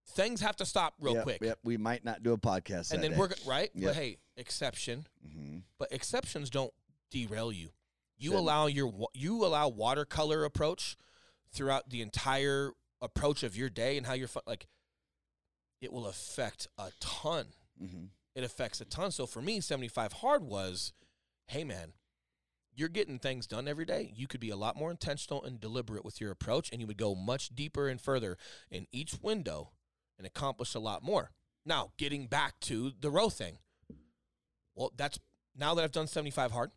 Things 0.10 0.40
have 0.42 0.56
to 0.58 0.66
stop 0.66 0.94
real 1.00 1.16
yep, 1.16 1.24
quick. 1.24 1.42
Yep. 1.42 1.60
We 1.64 1.78
might 1.78 2.06
not 2.06 2.22
do 2.24 2.32
a 2.34 2.38
podcast. 2.38 2.92
And 2.92 3.04
then 3.04 3.12
day. 3.12 3.18
we're 3.18 3.30
right. 3.46 3.72
Yep. 3.74 3.84
But 3.90 3.96
hey, 3.96 4.18
exception. 4.38 5.08
Mhm. 5.28 5.64
But 5.78 5.92
exceptions 5.92 6.50
don't 6.50 6.74
derail 7.10 7.52
you. 7.52 7.70
You 8.18 8.30
Shouldn't. 8.32 8.40
allow 8.40 8.68
your 8.68 9.10
you 9.14 9.44
allow 9.46 9.68
watercolor 9.68 10.46
approach 10.46 10.96
throughout 11.52 11.90
the 11.90 12.02
entire 12.02 12.72
approach 13.02 13.44
of 13.44 13.58
your 13.58 13.70
day 13.70 13.98
and 13.98 14.06
how 14.06 14.14
you're 14.14 14.30
like. 14.46 14.68
It 15.82 15.92
will 15.92 16.08
affect 16.08 16.68
a 16.78 16.92
ton. 17.00 17.54
Mhm. 17.82 18.10
It 18.36 18.44
affects 18.44 18.80
a 18.82 18.86
ton. 18.86 19.12
So 19.12 19.26
for 19.26 19.42
me, 19.42 19.60
seventy 19.60 19.88
five 19.90 20.14
hard 20.14 20.44
was, 20.44 20.94
hey 21.48 21.64
man, 21.64 21.94
you're 22.76 22.90
getting 22.90 23.20
things 23.20 23.48
done 23.48 23.68
every 23.68 23.86
day. 23.86 24.12
You 24.16 24.28
could 24.28 24.40
be 24.40 24.50
a 24.50 24.56
lot 24.56 24.76
more 24.76 24.92
intentional 24.92 25.44
and 25.44 25.60
deliberate 25.60 26.06
with 26.06 26.20
your 26.20 26.32
approach, 26.32 26.70
and 26.72 26.82
you 26.82 26.88
would 26.88 26.98
go 26.98 27.16
much 27.16 27.56
deeper 27.56 27.88
and 27.88 28.00
further 28.00 28.38
in 28.70 28.88
each 28.92 29.16
window 29.22 29.72
and 30.18 30.28
accomplish 30.28 30.76
a 30.76 30.80
lot 30.80 31.04
more. 31.04 31.32
Now, 31.66 31.92
getting 31.98 32.28
back 32.28 32.60
to 32.62 32.92
the 33.00 33.10
row 33.10 33.30
thing. 33.30 33.58
Well, 34.76 34.92
that's 34.96 35.20
now 35.58 35.74
that 35.76 35.84
I've 35.84 35.92
done 35.92 36.08
75 36.08 36.52
hard 36.52 36.72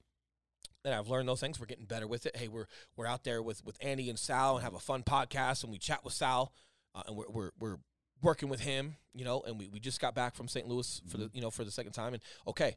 and 0.85 0.95
I've 0.95 1.09
learned 1.09 1.29
those 1.29 1.41
things, 1.41 1.59
we're 1.59 1.67
getting 1.67 1.85
better 1.85 2.07
with 2.07 2.27
it. 2.27 2.37
Hey, 2.37 2.49
we're 2.49 2.67
we're 2.97 3.07
out 3.07 3.25
there 3.25 3.43
with 3.43 3.65
with 3.65 3.77
Andy 3.81 4.09
and 4.09 4.19
Sal 4.19 4.57
and 4.57 4.65
have 4.65 4.75
a 4.75 4.79
fun 4.79 5.03
podcast 5.03 5.65
and 5.65 5.73
we 5.73 5.79
chat 5.79 6.05
with 6.05 6.15
Sal 6.15 6.53
uh, 6.95 7.03
and 7.07 7.17
we're, 7.17 7.29
we're 7.29 7.51
we're 7.59 7.77
working 8.23 8.49
with 8.49 8.61
him, 8.61 8.97
you 9.15 9.25
know, 9.25 9.43
and 9.47 9.59
we, 9.59 9.69
we 9.69 9.81
just 9.81 10.01
got 10.01 10.15
back 10.15 10.35
from 10.35 10.49
St. 10.49 10.67
Louis 10.67 11.03
for 11.09 11.19
the 11.19 11.31
you 11.33 11.41
know 11.41 11.51
for 11.51 11.65
the 11.65 11.71
second 11.71 11.93
time 11.93 12.15
and 12.15 12.23
okay, 12.47 12.77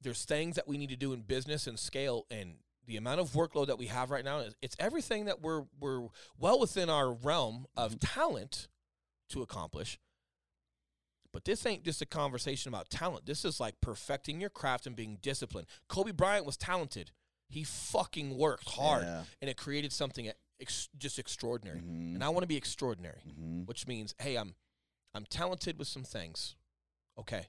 there's 0.00 0.24
things 0.24 0.56
that 0.56 0.68
we 0.68 0.78
need 0.78 0.90
to 0.90 0.96
do 0.96 1.12
in 1.12 1.22
business 1.22 1.66
and 1.66 1.78
scale 1.78 2.26
and 2.30 2.56
the 2.86 2.96
amount 2.96 3.20
of 3.20 3.32
workload 3.32 3.66
that 3.66 3.78
we 3.78 3.86
have 3.86 4.10
right 4.10 4.24
now 4.24 4.38
is 4.38 4.54
it's 4.62 4.76
everything 4.78 5.26
that 5.26 5.42
we're 5.42 5.64
we're 5.78 6.08
well 6.38 6.58
within 6.58 6.88
our 6.88 7.12
realm 7.12 7.66
of 7.76 7.98
talent 8.00 8.68
to 9.28 9.42
accomplish. 9.42 9.98
But 11.32 11.44
this 11.44 11.66
ain't 11.66 11.84
just 11.84 12.00
a 12.00 12.06
conversation 12.06 12.70
about 12.70 12.88
talent. 12.88 13.26
This 13.26 13.44
is 13.44 13.60
like 13.60 13.80
perfecting 13.82 14.40
your 14.40 14.48
craft 14.50 14.86
and 14.86 14.96
being 14.96 15.18
disciplined. 15.20 15.66
Kobe 15.88 16.12
Bryant 16.12 16.46
was 16.46 16.56
talented. 16.56 17.10
He 17.50 17.64
fucking 17.64 18.36
worked 18.38 18.68
hard 18.70 19.02
Yeah. 19.04 19.24
and 19.42 19.50
it 19.50 19.56
created 19.58 19.92
something 19.92 20.30
ex- 20.60 20.88
just 20.96 21.18
extraordinary. 21.18 21.80
Mhm. 21.80 22.14
And 22.14 22.24
I 22.24 22.30
want 22.30 22.42
to 22.42 22.46
be 22.48 22.56
extraordinary 22.56 23.20
Mhm. 23.26 23.66
which 23.66 23.86
means 23.86 24.14
hey 24.20 24.36
i'm 24.36 24.54
i'm 25.14 25.24
talented 25.26 25.78
with 25.78 25.88
some 25.88 26.04
things 26.04 26.56
okay 27.18 27.48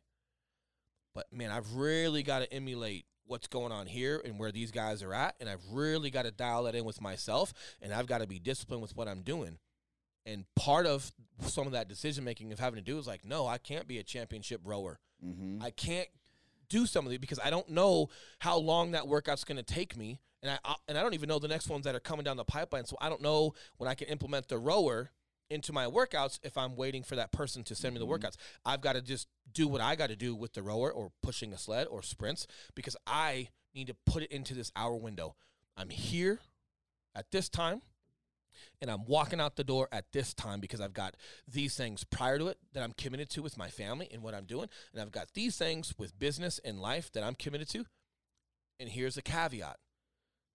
but 1.14 1.26
man 1.32 1.51
i've 1.51 1.74
really 1.74 2.24
got 2.24 2.39
to 2.39 2.53
emulate 2.53 3.05
what's 3.26 3.47
going 3.47 3.72
on 3.72 3.86
here 3.88 4.22
and 4.26 4.39
where 4.39 4.51
these 4.51 4.72
guys 4.72 5.03
are 5.03 5.14
at 5.14 5.36
and 5.39 5.47
i've 5.49 5.64
really 5.72 6.10
got 6.10 6.24
to 6.24 6.32
dial 6.32 6.64
that 6.64 6.76
in 6.76 6.84
with 6.86 7.01
myself 7.01 7.53
and 7.82 7.93
i've 7.93 8.07
got 8.07 8.20
to 8.22 8.28
be 8.28 8.39
disciplined 8.39 8.82
with 8.82 8.95
what 8.95 9.07
i'm 9.07 9.22
doing 9.22 9.57
and 10.26 10.45
part 10.55 10.86
of 10.86 11.12
some 11.41 11.66
of 11.66 11.74
that 11.74 11.88
decision 11.88 12.24
making 12.24 12.51
of 12.51 12.60
having 12.60 12.78
to 12.78 12.84
do 12.84 12.97
is 12.97 13.07
like 13.07 13.24
no 13.26 13.45
i 13.47 13.57
can't 13.57 13.88
be 13.88 13.97
a 13.99 14.03
championship 14.03 14.62
rower 14.64 14.99
Mhm. 15.26 15.62
I 15.62 15.72
can't 15.72 16.07
do 16.70 16.86
some 16.86 17.05
of 17.05 17.12
it 17.12 17.20
because 17.20 17.39
I 17.43 17.49
don't 17.49 17.68
know 17.68 18.07
how 18.38 18.57
long 18.57 18.91
that 18.91 19.05
workout's 19.05 19.43
going 19.43 19.57
to 19.57 19.64
take 19.64 19.97
me, 19.97 20.22
and 20.41 20.51
I, 20.53 20.60
I 20.64 20.76
and 20.88 20.97
I 20.97 21.01
don't 21.01 21.14
even 21.14 21.28
know 21.28 21.39
the 21.39 21.49
next 21.49 21.68
ones 21.68 21.84
that 21.84 21.93
are 21.93 21.99
coming 21.99 22.24
down 22.24 22.38
the 22.38 22.45
pipeline. 22.45 22.86
So 22.86 22.95
I 23.01 23.10
don't 23.10 23.22
know 23.22 23.53
when 23.80 23.89
I 23.89 23.95
can 23.95 24.07
implement 24.07 24.47
the 24.47 24.57
rower 24.57 25.12
into 25.50 25.74
my 25.74 25.86
workouts 25.86 26.39
if 26.43 26.58
I'm 26.58 26.76
waiting 26.76 27.04
for 27.04 27.16
that 27.16 27.32
person 27.32 27.64
to 27.66 27.76
send 27.76 27.93
me 27.93 28.00
the 28.00 28.06
Mhm. 28.06 28.20
workouts. 28.20 28.38
I've 28.66 28.82
got 28.82 28.93
to 28.93 29.02
just 29.02 29.28
do 29.52 29.68
what 29.68 29.82
I 29.82 29.95
got 29.95 30.08
to 30.08 30.16
do 30.16 30.36
with 30.36 30.54
the 30.54 30.64
rower 30.64 30.91
or 30.91 31.12
pushing 31.22 31.54
a 31.54 31.58
sled 31.58 31.88
or 31.88 32.04
sprints 32.04 32.45
because 32.76 32.95
I 33.08 33.50
need 33.74 33.88
to 33.88 33.95
put 34.06 34.24
it 34.24 34.32
into 34.32 34.54
this 34.54 34.72
hour 34.76 34.95
window. 34.95 35.36
I'm 35.76 35.89
here 35.89 36.41
at 37.16 37.32
this 37.32 37.50
time 37.50 37.82
and 38.82 38.91
I'm 38.91 39.06
walking 39.06 39.39
out 39.39 39.56
the 39.56 39.64
door 39.64 39.88
at 39.91 40.12
this 40.12 40.34
time 40.34 40.60
because 40.60 40.82
I've 40.82 40.93
got 40.93 41.16
these 41.47 41.76
things 41.76 42.04
prior 42.04 42.38
to 42.38 42.47
it 42.47 42.60
that 42.74 42.84
I'm 42.84 42.93
committed 42.93 43.30
to 43.32 43.41
with 43.41 43.58
my 43.58 43.70
family 43.70 44.08
and 44.12 44.22
what 44.22 44.34
I'm 44.34 44.45
doing. 44.45 44.70
And 44.91 45.02
I've 45.02 45.12
got 45.12 45.34
these 45.34 45.58
things 45.58 45.97
with 45.97 46.18
business 46.20 46.60
and 46.60 46.80
life 46.80 47.12
that 47.14 47.24
I'm 47.24 47.36
committed 47.36 47.70
to. 47.70 47.86
And 48.80 48.89
here's 48.89 49.18
a 49.18 49.22
caveat 49.22 49.80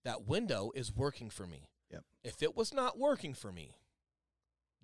that 0.05 0.27
window 0.27 0.71
is 0.75 0.93
working 0.93 1.31
for 1.31 1.47
me. 1.47 1.71
Yep. 1.91 2.05
If 2.23 2.43
it 2.43 2.55
was 2.55 2.73
not 2.73 2.99
working 2.99 3.35
for 3.35 3.51
me, 3.51 3.79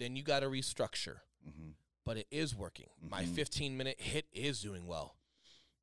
then 0.01 0.17
you 0.17 0.23
got 0.23 0.41
to 0.41 0.47
restructure. 0.47 1.21
Mhm. 1.47 1.75
But 2.05 2.17
it 2.17 2.27
is 2.31 2.55
working. 2.55 2.89
My 3.01 3.25
Mhm. 3.25 3.35
15 3.35 3.77
minute 3.77 4.01
hit 4.01 4.27
is 4.33 4.61
doing 4.61 4.87
well. 4.87 5.17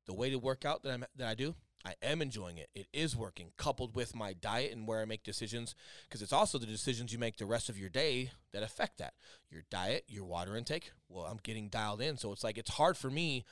The 0.06 0.14
way 0.14 0.30
to 0.30 0.38
work 0.38 0.64
out 0.64 0.82
that, 0.82 0.92
I'm, 0.92 1.04
that 1.16 1.28
I 1.28 1.34
do, 1.34 1.54
I 1.84 1.94
am 2.02 2.20
enjoying 2.20 2.58
it. 2.58 2.70
It 2.74 2.88
is 2.92 3.14
working, 3.14 3.52
coupled 3.56 3.94
with 3.94 4.14
my 4.14 4.32
diet 4.32 4.72
and 4.72 4.86
where 4.86 5.00
I 5.00 5.04
make 5.04 5.22
decisions, 5.22 5.74
because 6.04 6.22
it's 6.22 6.32
also 6.32 6.58
the 6.58 6.66
decisions 6.66 7.12
you 7.12 7.18
make 7.18 7.36
the 7.36 7.46
rest 7.46 7.68
of 7.68 7.78
your 7.78 7.88
day 7.88 8.32
that 8.52 8.62
affect 8.62 8.98
that. 8.98 9.14
Your 9.48 9.62
diet, 9.70 10.04
your 10.08 10.24
water 10.24 10.56
intake. 10.56 10.90
Well, 11.08 11.24
I'm 11.26 11.38
getting 11.38 11.68
dialed 11.68 12.00
in. 12.02 12.16
So 12.16 12.32
it's 12.32 12.42
like 12.42 12.58
it's 12.58 12.72
hard 12.72 12.96
for 12.98 13.10
me 13.10 13.44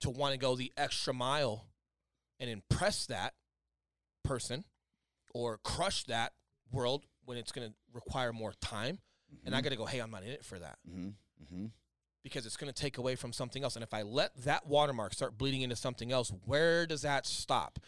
to 0.00 0.10
want 0.10 0.32
to 0.32 0.38
go 0.38 0.54
the 0.54 0.72
extra 0.76 1.12
mile 1.12 1.66
and 2.38 2.48
impress 2.48 3.06
that 3.06 3.34
person 4.22 4.64
or 5.34 5.58
crush 5.58 6.04
that 6.04 6.34
world 6.70 7.06
when 7.24 7.36
it's 7.36 7.52
going 7.52 7.68
to 7.68 7.74
require 7.92 8.32
more 8.32 8.52
time. 8.60 9.00
And 9.44 9.54
I 9.54 9.60
got 9.60 9.70
to 9.70 9.76
go, 9.76 9.84
hey, 9.86 9.98
I'm 10.00 10.10
not 10.10 10.22
in 10.22 10.30
it 10.30 10.44
for 10.44 10.58
that 10.58 10.78
Mhm. 10.88 11.14
Mhm. 11.42 11.70
because 12.22 12.46
it's 12.46 12.56
going 12.56 12.72
to 12.72 12.80
take 12.80 12.98
away 12.98 13.14
from 13.16 13.32
something 13.32 13.62
else. 13.62 13.76
And 13.76 13.82
if 13.82 13.92
I 13.94 14.02
let 14.02 14.34
that 14.44 14.66
watermark 14.66 15.14
start 15.14 15.36
bleeding 15.38 15.62
into 15.62 15.76
something 15.76 16.10
else, 16.12 16.30
where 16.44 16.86
does 16.86 17.02
that 17.02 17.26
stop? 17.26 17.78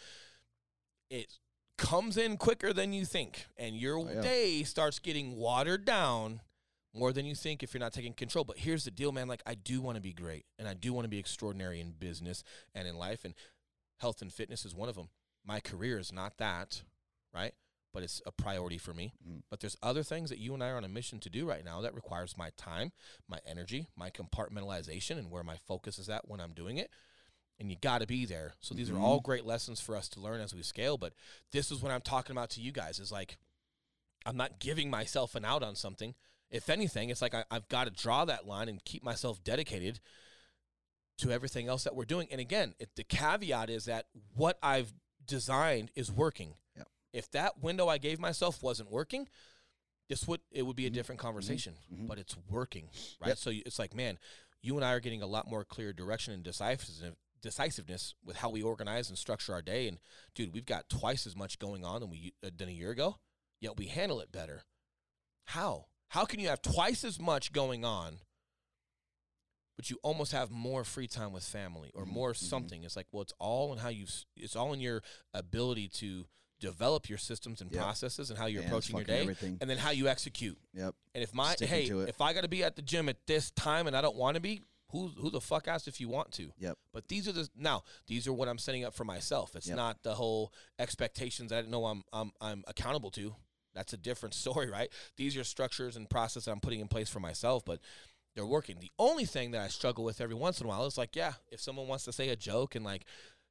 It 1.11 1.39
comes 1.77 2.17
in 2.17 2.37
quicker 2.37 2.73
than 2.73 2.93
you 2.93 3.05
think, 3.05 3.47
and 3.57 3.77
your 3.77 3.99
Oh, 3.99 4.09
yeah. 4.13 4.21
day 4.21 4.63
starts 4.65 4.99
getting 4.99 5.37
watered 5.37 5.85
down 5.85 6.43
more 6.93 7.13
than 7.13 7.25
you 7.27 7.35
think 7.35 7.63
if 7.63 7.73
you're 7.73 7.79
not 7.81 7.93
taking 7.93 8.13
control. 8.15 8.45
But 8.45 8.59
here's 8.59 8.85
the 8.85 8.91
deal, 8.91 9.13
man. 9.13 9.29
Like, 9.29 9.43
I 9.47 9.55
do 9.55 9.81
want 9.81 9.97
to 9.97 10.01
be 10.01 10.13
great, 10.13 10.47
and 10.59 10.67
I 10.69 10.75
do 10.75 10.93
want 10.93 11.05
to 11.05 11.09
be 11.09 11.19
extraordinary 11.19 11.81
in 11.81 11.93
business 11.93 12.43
and 12.75 12.87
in 12.89 12.97
life, 12.97 13.25
and 13.25 13.35
health 13.99 14.21
and 14.23 14.33
fitness 14.33 14.65
is 14.65 14.75
one 14.75 14.89
of 14.89 14.97
them. 14.97 15.09
My 15.45 15.61
career 15.61 15.99
is 15.99 16.13
not 16.13 16.39
that, 16.39 16.83
right? 17.33 17.55
But 17.99 18.05
it's 18.05 18.23
a 18.25 18.31
priority 18.31 18.79
for 18.79 18.95
me. 18.95 19.13
Mhm. 19.27 19.43
But 19.51 19.59
there's 19.59 19.77
other 19.83 20.05
things 20.05 20.31
that 20.31 20.39
you 20.39 20.55
and 20.55 20.63
I 20.63 20.69
are 20.69 20.77
on 20.77 20.85
a 20.85 20.89
mission 20.89 21.19
to 21.19 21.29
do 21.29 21.49
right 21.49 21.65
now 21.65 21.81
that 21.81 21.97
requires 21.97 22.37
my 22.37 22.51
time, 22.51 22.93
my 23.27 23.41
energy, 23.45 23.89
my 23.97 24.09
compartmentalization, 24.09 25.19
and 25.19 25.33
where 25.33 25.43
my 25.43 25.57
focus 25.57 25.99
is 25.99 26.09
at 26.09 26.29
when 26.29 26.41
I'm 26.41 26.53
doing 26.53 26.77
it. 26.77 26.93
And 27.59 27.73
you 27.73 27.77
got 27.77 27.99
to 27.99 28.07
be 28.07 28.25
there. 28.25 28.55
So 28.61 28.73
these 28.73 28.89
are 28.89 28.97
all 28.97 29.19
great 29.19 29.45
lessons 29.45 29.81
for 29.81 29.97
us 29.97 30.09
to 30.11 30.21
learn 30.21 30.41
as 30.41 30.55
we 30.55 30.63
scale. 30.63 30.97
But 30.97 31.13
this 31.51 31.73
is 31.73 31.83
what 31.83 31.91
I'm 31.91 32.03
talking 32.03 32.31
about 32.31 32.51
to 32.51 32.61
you 32.61 32.71
guys 32.71 33.01
is 33.01 33.11
like, 33.11 33.37
I'm 34.25 34.37
not 34.37 34.61
giving 34.61 34.91
myself 34.91 35.35
an 35.35 35.45
out 35.45 35.65
on 35.65 35.75
something. 35.75 36.15
If 36.51 36.71
anything, 36.71 37.11
it's 37.11 37.21
like 37.21 37.35
I, 37.35 37.43
I've 37.51 37.67
got 37.67 37.87
to 37.87 37.91
draw 37.91 38.25
that 38.27 38.47
line 38.47 38.69
and 38.69 38.85
keep 38.85 39.03
myself 39.03 39.43
dedicated 39.43 39.99
to 41.17 41.33
everything 41.33 41.67
else 41.67 41.83
that 41.83 41.97
we're 41.97 42.05
doing. 42.05 42.29
And 42.31 42.41
again, 42.41 42.77
it, 42.79 42.91
the 42.95 43.03
caveat 43.03 43.71
is 43.71 43.87
that 43.87 44.07
what 44.37 44.57
I've 44.63 44.95
designed 45.27 45.91
is 45.97 46.13
working. 46.13 46.55
Yep. 46.77 46.89
If 47.13 47.31
that 47.33 47.59
window 47.63 47.89
I 47.89 47.99
gave 47.99 48.19
myself 48.21 48.63
wasn't 48.63 48.91
working, 48.91 49.29
this 50.09 50.27
would 50.27 50.41
it 50.51 50.63
would 50.63 50.77
be 50.77 50.87
a 50.87 50.91
Mhm. 50.91 50.95
different 50.95 51.21
conversation. 51.21 51.77
Mhm. 51.93 52.07
But 52.07 52.19
it's 52.19 52.37
working, 52.49 52.91
right? 53.21 53.29
Yep. 53.29 53.39
So 53.39 53.51
it's 53.51 53.79
like, 53.79 53.95
man, 53.95 54.19
you 54.63 54.77
and 54.77 54.85
I 54.85 54.93
are 54.93 55.01
getting 55.01 55.23
a 55.23 55.27
lot 55.27 55.47
more 55.49 55.65
clear 55.65 55.93
direction 55.93 56.33
and 56.35 56.43
decisiveness 56.43 57.15
decisiveness 57.41 58.15
with 58.25 58.37
how 58.39 58.51
we 58.51 58.63
organize 58.65 59.09
and 59.09 59.17
structure 59.17 59.53
our 59.53 59.63
day 59.63 59.87
and 59.87 60.01
dude 60.35 60.53
we've 60.53 60.67
got 60.67 60.89
twice 60.89 61.25
as 61.25 61.37
much 61.37 61.61
going 61.61 61.85
on 61.85 62.01
than 62.01 62.11
we 62.11 62.35
uh, 62.43 62.51
than 62.53 62.69
a 62.69 62.73
year 62.73 62.91
ago 62.91 63.21
yet 63.61 63.77
we 63.77 63.87
handle 63.87 64.19
it 64.21 64.33
better 64.33 64.65
how 65.45 65.87
how 66.09 66.25
can 66.25 66.41
you 66.41 66.49
have 66.49 66.61
twice 66.61 67.05
as 67.05 67.21
much 67.21 67.53
going 67.53 67.85
on 67.85 68.19
but 69.77 69.89
you 69.89 70.01
almost 70.03 70.33
have 70.33 70.51
more 70.51 70.83
free 70.83 71.07
time 71.07 71.33
with 71.33 71.45
family 71.45 71.93
or 71.95 72.05
Mhm, 72.05 72.09
more 72.09 72.33
mhm. 72.33 72.37
something 72.37 72.83
it's 72.83 72.97
like 72.97 73.07
well 73.13 73.23
it's 73.23 73.33
all 73.39 73.73
in 73.73 73.79
how 73.79 73.89
you 73.89 74.07
it's 74.35 74.57
all 74.57 74.73
in 74.73 74.81
your 74.81 75.05
ability 75.33 75.89
to 75.91 76.27
develop 76.61 77.09
your 77.09 77.19
systems 77.19 77.61
and 77.61 77.71
Yep. 77.71 77.81
processes 77.81 78.31
and 78.31 78.39
how 78.39 78.47
you're 78.47 78.63
it's 78.63 78.69
approaching 78.69 78.97
your 78.97 79.05
day 79.05 79.21
Everything. 79.23 79.59
and 79.61 79.69
then 79.71 79.79
how 79.79 79.91
you 79.91 80.09
execute 80.09 80.59
Yep. 80.75 80.95
and 81.15 81.23
if 81.23 81.33
my 81.35 81.55
Sticking 81.55 81.69
hey 81.99 82.09
if 82.09 82.21
i 82.21 82.33
got 82.33 82.41
to 82.43 82.49
be 82.49 82.65
at 82.65 82.75
the 82.77 82.83
gym 82.83 83.09
at 83.09 83.17
this 83.27 83.51
time 83.53 83.87
and 83.87 83.97
i 83.97 84.01
don't 84.01 84.17
want 84.17 84.35
to 84.35 84.41
be 84.41 84.63
who 84.91 85.09
who 85.19 85.31
the 85.31 85.41
fuck 85.41 85.69
asked 85.69 85.87
if 85.87 86.01
you 86.01 86.09
want 86.09 86.33
to 86.33 86.51
Yep. 86.59 86.77
but 86.93 87.09
these 87.09 87.29
are 87.29 87.33
the 87.33 87.49
now 87.57 87.85
these 88.07 88.27
are 88.27 88.33
what 88.33 88.49
I'm 88.49 88.59
setting 88.59 88.85
up 88.85 88.95
for 88.95 89.05
myself. 89.05 89.55
It's 89.55 89.69
Yep. 89.69 89.77
not 89.77 90.03
the 90.03 90.15
whole 90.15 90.53
expectations 90.79 91.51
that 91.51 91.57
I 91.57 91.61
didn't 91.61 91.73
know 91.73 91.85
I'm 91.87 92.03
I'm 92.13 92.33
I'm 92.41 92.65
accountable 92.67 93.11
to. 93.13 93.35
That's 93.75 93.93
a 93.93 93.97
different 93.99 94.35
story, 94.45 94.71
right? 94.71 94.91
These 95.17 95.37
are 95.37 95.45
structures 95.45 95.95
and 95.97 96.09
process 96.09 96.47
that 96.47 96.53
I'm 96.53 96.61
putting 96.61 96.81
in 96.81 96.89
place 96.89 97.11
for 97.11 97.21
myself, 97.21 97.65
but 97.67 97.81
they're 98.35 98.47
working. 98.47 98.79
The 98.81 98.91
only 98.99 99.27
thing 99.27 99.51
that 99.51 99.61
I 99.61 99.69
struggle 99.69 100.05
with 100.05 100.21
every 100.23 100.35
once 100.35 100.59
in 100.61 100.67
a 100.67 100.69
while 100.71 100.87
is 100.87 100.97
like, 100.97 101.15
yeah, 101.17 101.35
if 101.53 101.61
someone 101.61 101.87
wants 101.87 102.05
to 102.05 102.13
say 102.13 102.31
a 102.31 102.37
joke 102.37 102.75
and 102.75 102.85
like 102.85 103.05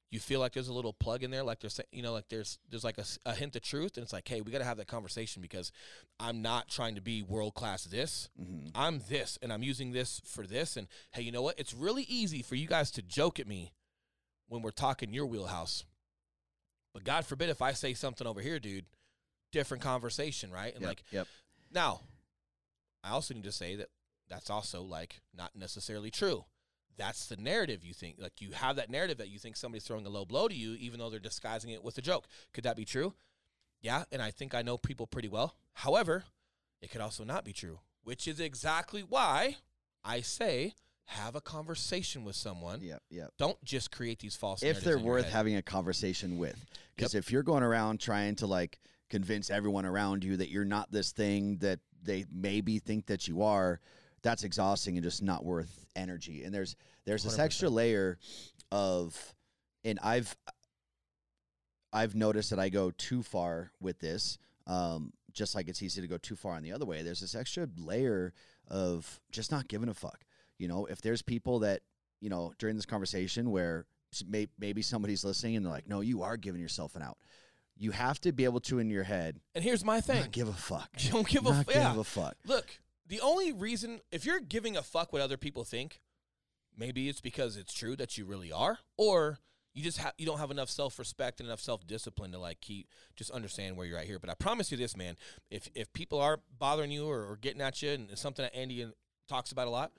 you 0.09 0.19
feel 0.19 0.39
like 0.39 0.53
there's 0.53 0.69
a 0.69 0.73
little 0.73 0.93
plug 0.93 1.23
in 1.23 1.31
there, 1.31 1.43
like 1.43 1.59
there's 1.59 1.79
you 1.91 2.01
know 2.01 2.13
like 2.13 2.29
there's 2.29 2.59
there's 2.69 2.83
like 2.83 2.97
a 3.25 3.33
hint 3.35 3.55
of 3.55 3.61
truth, 3.61 3.97
and 3.97 4.03
it's 4.03 4.13
like, 4.13 4.27
hey, 4.27 4.41
we 4.41 4.51
got 4.51 4.59
to 4.59 4.63
have 4.63 4.77
that 4.77 4.87
conversation 4.87 5.41
because 5.41 5.71
I'm 6.19 6.41
not 6.41 6.69
trying 6.69 6.95
to 6.95 7.01
be 7.01 7.21
world 7.21 7.55
class 7.55 7.83
this. 7.83 8.29
Mhm. 8.41 8.71
I'm 8.73 9.01
this 9.09 9.37
and 9.41 9.51
I'm 9.51 9.63
using 9.63 9.91
this 9.91 10.21
for 10.25 10.47
this. 10.47 10.77
And 10.77 10.87
hey, 11.11 11.21
you 11.23 11.31
know 11.31 11.41
what? 11.41 11.59
It's 11.59 11.73
really 11.73 12.03
easy 12.03 12.41
for 12.41 12.55
you 12.55 12.67
guys 12.67 12.89
to 12.91 13.01
joke 13.01 13.39
at 13.39 13.47
me 13.47 13.73
when 14.47 14.61
we're 14.61 14.71
talking 14.71 15.13
your 15.13 15.25
wheelhouse. 15.25 15.83
But 16.93 17.03
God 17.03 17.25
forbid 17.25 17.49
if 17.49 17.61
I 17.61 17.73
say 17.73 17.93
something 17.93 18.25
over 18.25 18.39
here, 18.41 18.59
dude, 18.59 18.85
different 19.51 19.83
conversation, 19.83 20.51
right? 20.51 20.73
And 20.73 20.81
Yep. 20.81 20.87
like 20.89 21.03
Yep. 21.11 21.27
now, 21.69 22.01
I 23.03 23.09
also 23.11 23.33
need 23.33 23.43
to 23.43 23.51
say 23.51 23.75
that 23.75 23.89
that's 24.29 24.49
also 24.49 24.81
like 24.83 25.19
not 25.33 25.55
necessarily 25.55 26.11
true. 26.11 26.45
That's 26.97 27.27
the 27.27 27.37
narrative 27.37 27.83
you 27.83 27.93
think. 27.93 28.15
Like 28.19 28.41
you 28.41 28.51
have 28.51 28.75
that 28.77 28.89
narrative 28.89 29.17
that 29.19 29.29
you 29.29 29.39
think 29.39 29.55
somebody's 29.55 29.83
throwing 29.83 30.05
a 30.05 30.09
low 30.09 30.25
blow 30.25 30.47
to 30.47 30.55
you, 30.55 30.73
even 30.73 30.99
though 30.99 31.09
they're 31.09 31.19
disguising 31.19 31.71
it 31.71 31.83
with 31.83 31.97
a 31.97 32.01
joke. 32.01 32.27
Could 32.53 32.63
that 32.63 32.75
be 32.75 32.85
true? 32.85 33.13
Yeah, 33.81 34.03
and 34.11 34.21
I 34.21 34.31
think 34.31 34.55
I 34.55 34.63
know 34.63 34.77
people 34.77 35.05
pretty 35.05 35.27
well. 35.27 35.55
However, 35.73 36.23
it 36.81 36.89
could 36.89 37.01
also 37.01 37.23
not 37.23 37.45
be 37.45 37.53
true, 37.53 37.79
which 38.03 38.27
is 38.27 38.39
exactly 38.39 39.01
why 39.01 39.57
I 40.03 40.21
say 40.21 40.73
have 41.05 41.35
a 41.35 41.41
conversation 41.41 42.25
with 42.25 42.35
someone. 42.35 42.81
Yep. 42.81 43.01
Yep. 43.09 43.33
Don't 43.37 43.63
just 43.63 43.91
create 43.91 44.19
these 44.19 44.35
false. 44.35 44.61
if 44.61 44.81
they're 44.81 44.99
worth 44.99 45.25
head. 45.25 45.33
having 45.33 45.55
a 45.55 45.61
conversation 45.61 46.37
with. 46.37 46.65
Because 46.95 47.15
if 47.15 47.31
you're 47.31 47.43
going 47.43 47.63
around 47.63 47.99
trying 47.99 48.35
to 48.35 48.47
like 48.47 48.79
convince 49.09 49.49
everyone 49.49 49.85
around 49.85 50.23
you 50.23 50.37
that 50.37 50.49
you're 50.49 50.65
not 50.65 50.91
this 50.91 51.11
thing 51.11 51.57
that 51.59 51.79
they 52.03 52.25
maybe 52.31 52.79
think 52.79 53.05
that 53.05 53.27
you 53.27 53.41
are, 53.41 53.79
that's 54.28 54.43
exhausting 54.43 54.97
and 54.97 55.05
just 55.05 55.23
not 55.23 55.45
worth 55.45 55.86
energy. 55.95 56.43
And 56.43 56.53
there's 56.53 56.75
there's 57.05 57.23
this 57.23 57.38
100%. 57.38 57.39
extra 57.39 57.69
layer 57.69 58.17
of, 58.73 59.34
and 59.86 59.97
I've 60.03 60.36
I've 61.93 62.13
noticed 62.13 62.49
that 62.49 62.59
I 62.59 62.67
go 62.67 62.91
too 62.91 63.23
far 63.23 63.71
with 63.80 63.99
this. 63.99 64.38
Um, 64.67 65.13
just 65.32 65.55
like 65.55 65.69
it's 65.69 65.82
easy 65.82 66.01
to 66.01 66.07
go 66.07 66.17
too 66.17 66.36
far 66.36 66.55
on 66.55 66.63
the 66.63 66.73
other 66.73 66.86
way. 66.86 67.03
There's 67.03 67.21
this 67.21 67.36
extra 67.36 67.69
layer 67.78 68.34
of 68.67 69.21
just 69.32 69.49
not 69.49 69.69
giving 69.69 69.88
a 69.88 69.93
fuck. 69.93 70.25
You 70.57 70.67
know, 70.67 70.88
if 70.88 71.01
there's 71.01 71.21
people 71.21 71.59
that 71.59 71.80
you 72.19 72.30
know 72.30 72.51
during 72.59 72.75
this 72.75 72.86
conversation 72.86 73.49
where 73.49 73.86
may, 74.28 74.47
maybe 74.59 74.82
somebody's 74.82 75.23
listening 75.23 75.55
and 75.55 75.65
they're 75.65 75.71
like, 75.71 75.88
"No, 75.88 76.01
you 76.01 76.23
are 76.23 76.36
giving 76.36 76.59
yourself 76.59 76.97
an 76.97 77.01
out." 77.01 77.17
You 77.78 77.91
have 77.91 78.19
to 78.21 78.34
be 78.34 78.43
able 78.43 78.59
to 78.61 78.80
in 78.80 78.89
your 78.89 79.03
head 79.03 79.39
and 79.55 79.63
here's 79.63 79.86
my 79.86 80.01
thing. 80.01 80.25
give 80.32 80.49
a 80.49 80.53
fuck. 80.53 80.89
Don't 81.11 81.28
give 81.28 81.45
a 81.45 81.51
not 81.51 81.67
give 81.67 81.75
yeah. 81.78 81.97
a 81.97 82.03
fuck. 82.03 82.36
Look, 82.45 82.65
the 83.07 83.21
only 83.21 83.51
reason 83.53 83.99
if 84.11 84.25
you're 84.25 84.39
giving 84.39 84.75
a 84.77 84.83
fuck 84.83 85.13
what 85.13 85.21
other 85.21 85.37
people 85.37 85.63
think, 85.63 86.01
maybe 86.77 87.09
it's 87.09 87.21
because 87.21 87.57
it's 87.57 87.73
true 87.73 87.95
that 87.95 88.17
you 88.17 88.25
really 88.25 88.51
are, 88.51 88.79
or 88.97 89.39
you 89.73 89.83
just 89.83 89.99
have 89.99 90.13
you 90.17 90.25
don't 90.25 90.39
have 90.39 90.51
enough 90.51 90.69
self 90.69 90.97
respect 90.99 91.39
and 91.39 91.47
enough 91.47 91.59
self 91.59 91.85
discipline 91.85 92.31
to 92.31 92.39
like 92.39 92.59
keep 92.61 92.87
just 93.15 93.31
understand 93.31 93.77
where 93.77 93.85
you're 93.85 93.99
at 93.99 94.05
here. 94.05 94.19
But 94.19 94.29
I 94.29 94.33
promise 94.33 94.71
you 94.71 94.77
this, 94.77 94.97
man, 94.97 95.15
if 95.51 95.69
if 95.75 95.91
people 95.93 96.19
are 96.19 96.39
bothering 96.57 96.91
you 96.91 97.07
or, 97.07 97.23
or 97.23 97.37
getting 97.39 97.61
at 97.61 97.81
you, 97.81 97.91
and 97.91 98.09
it's 98.11 98.21
something 98.21 98.43
that 98.43 98.55
Andy 98.55 98.81
and- 98.81 98.93
talks 99.29 99.51
about 99.51 99.67
a 99.67 99.69
lot, 99.71 99.91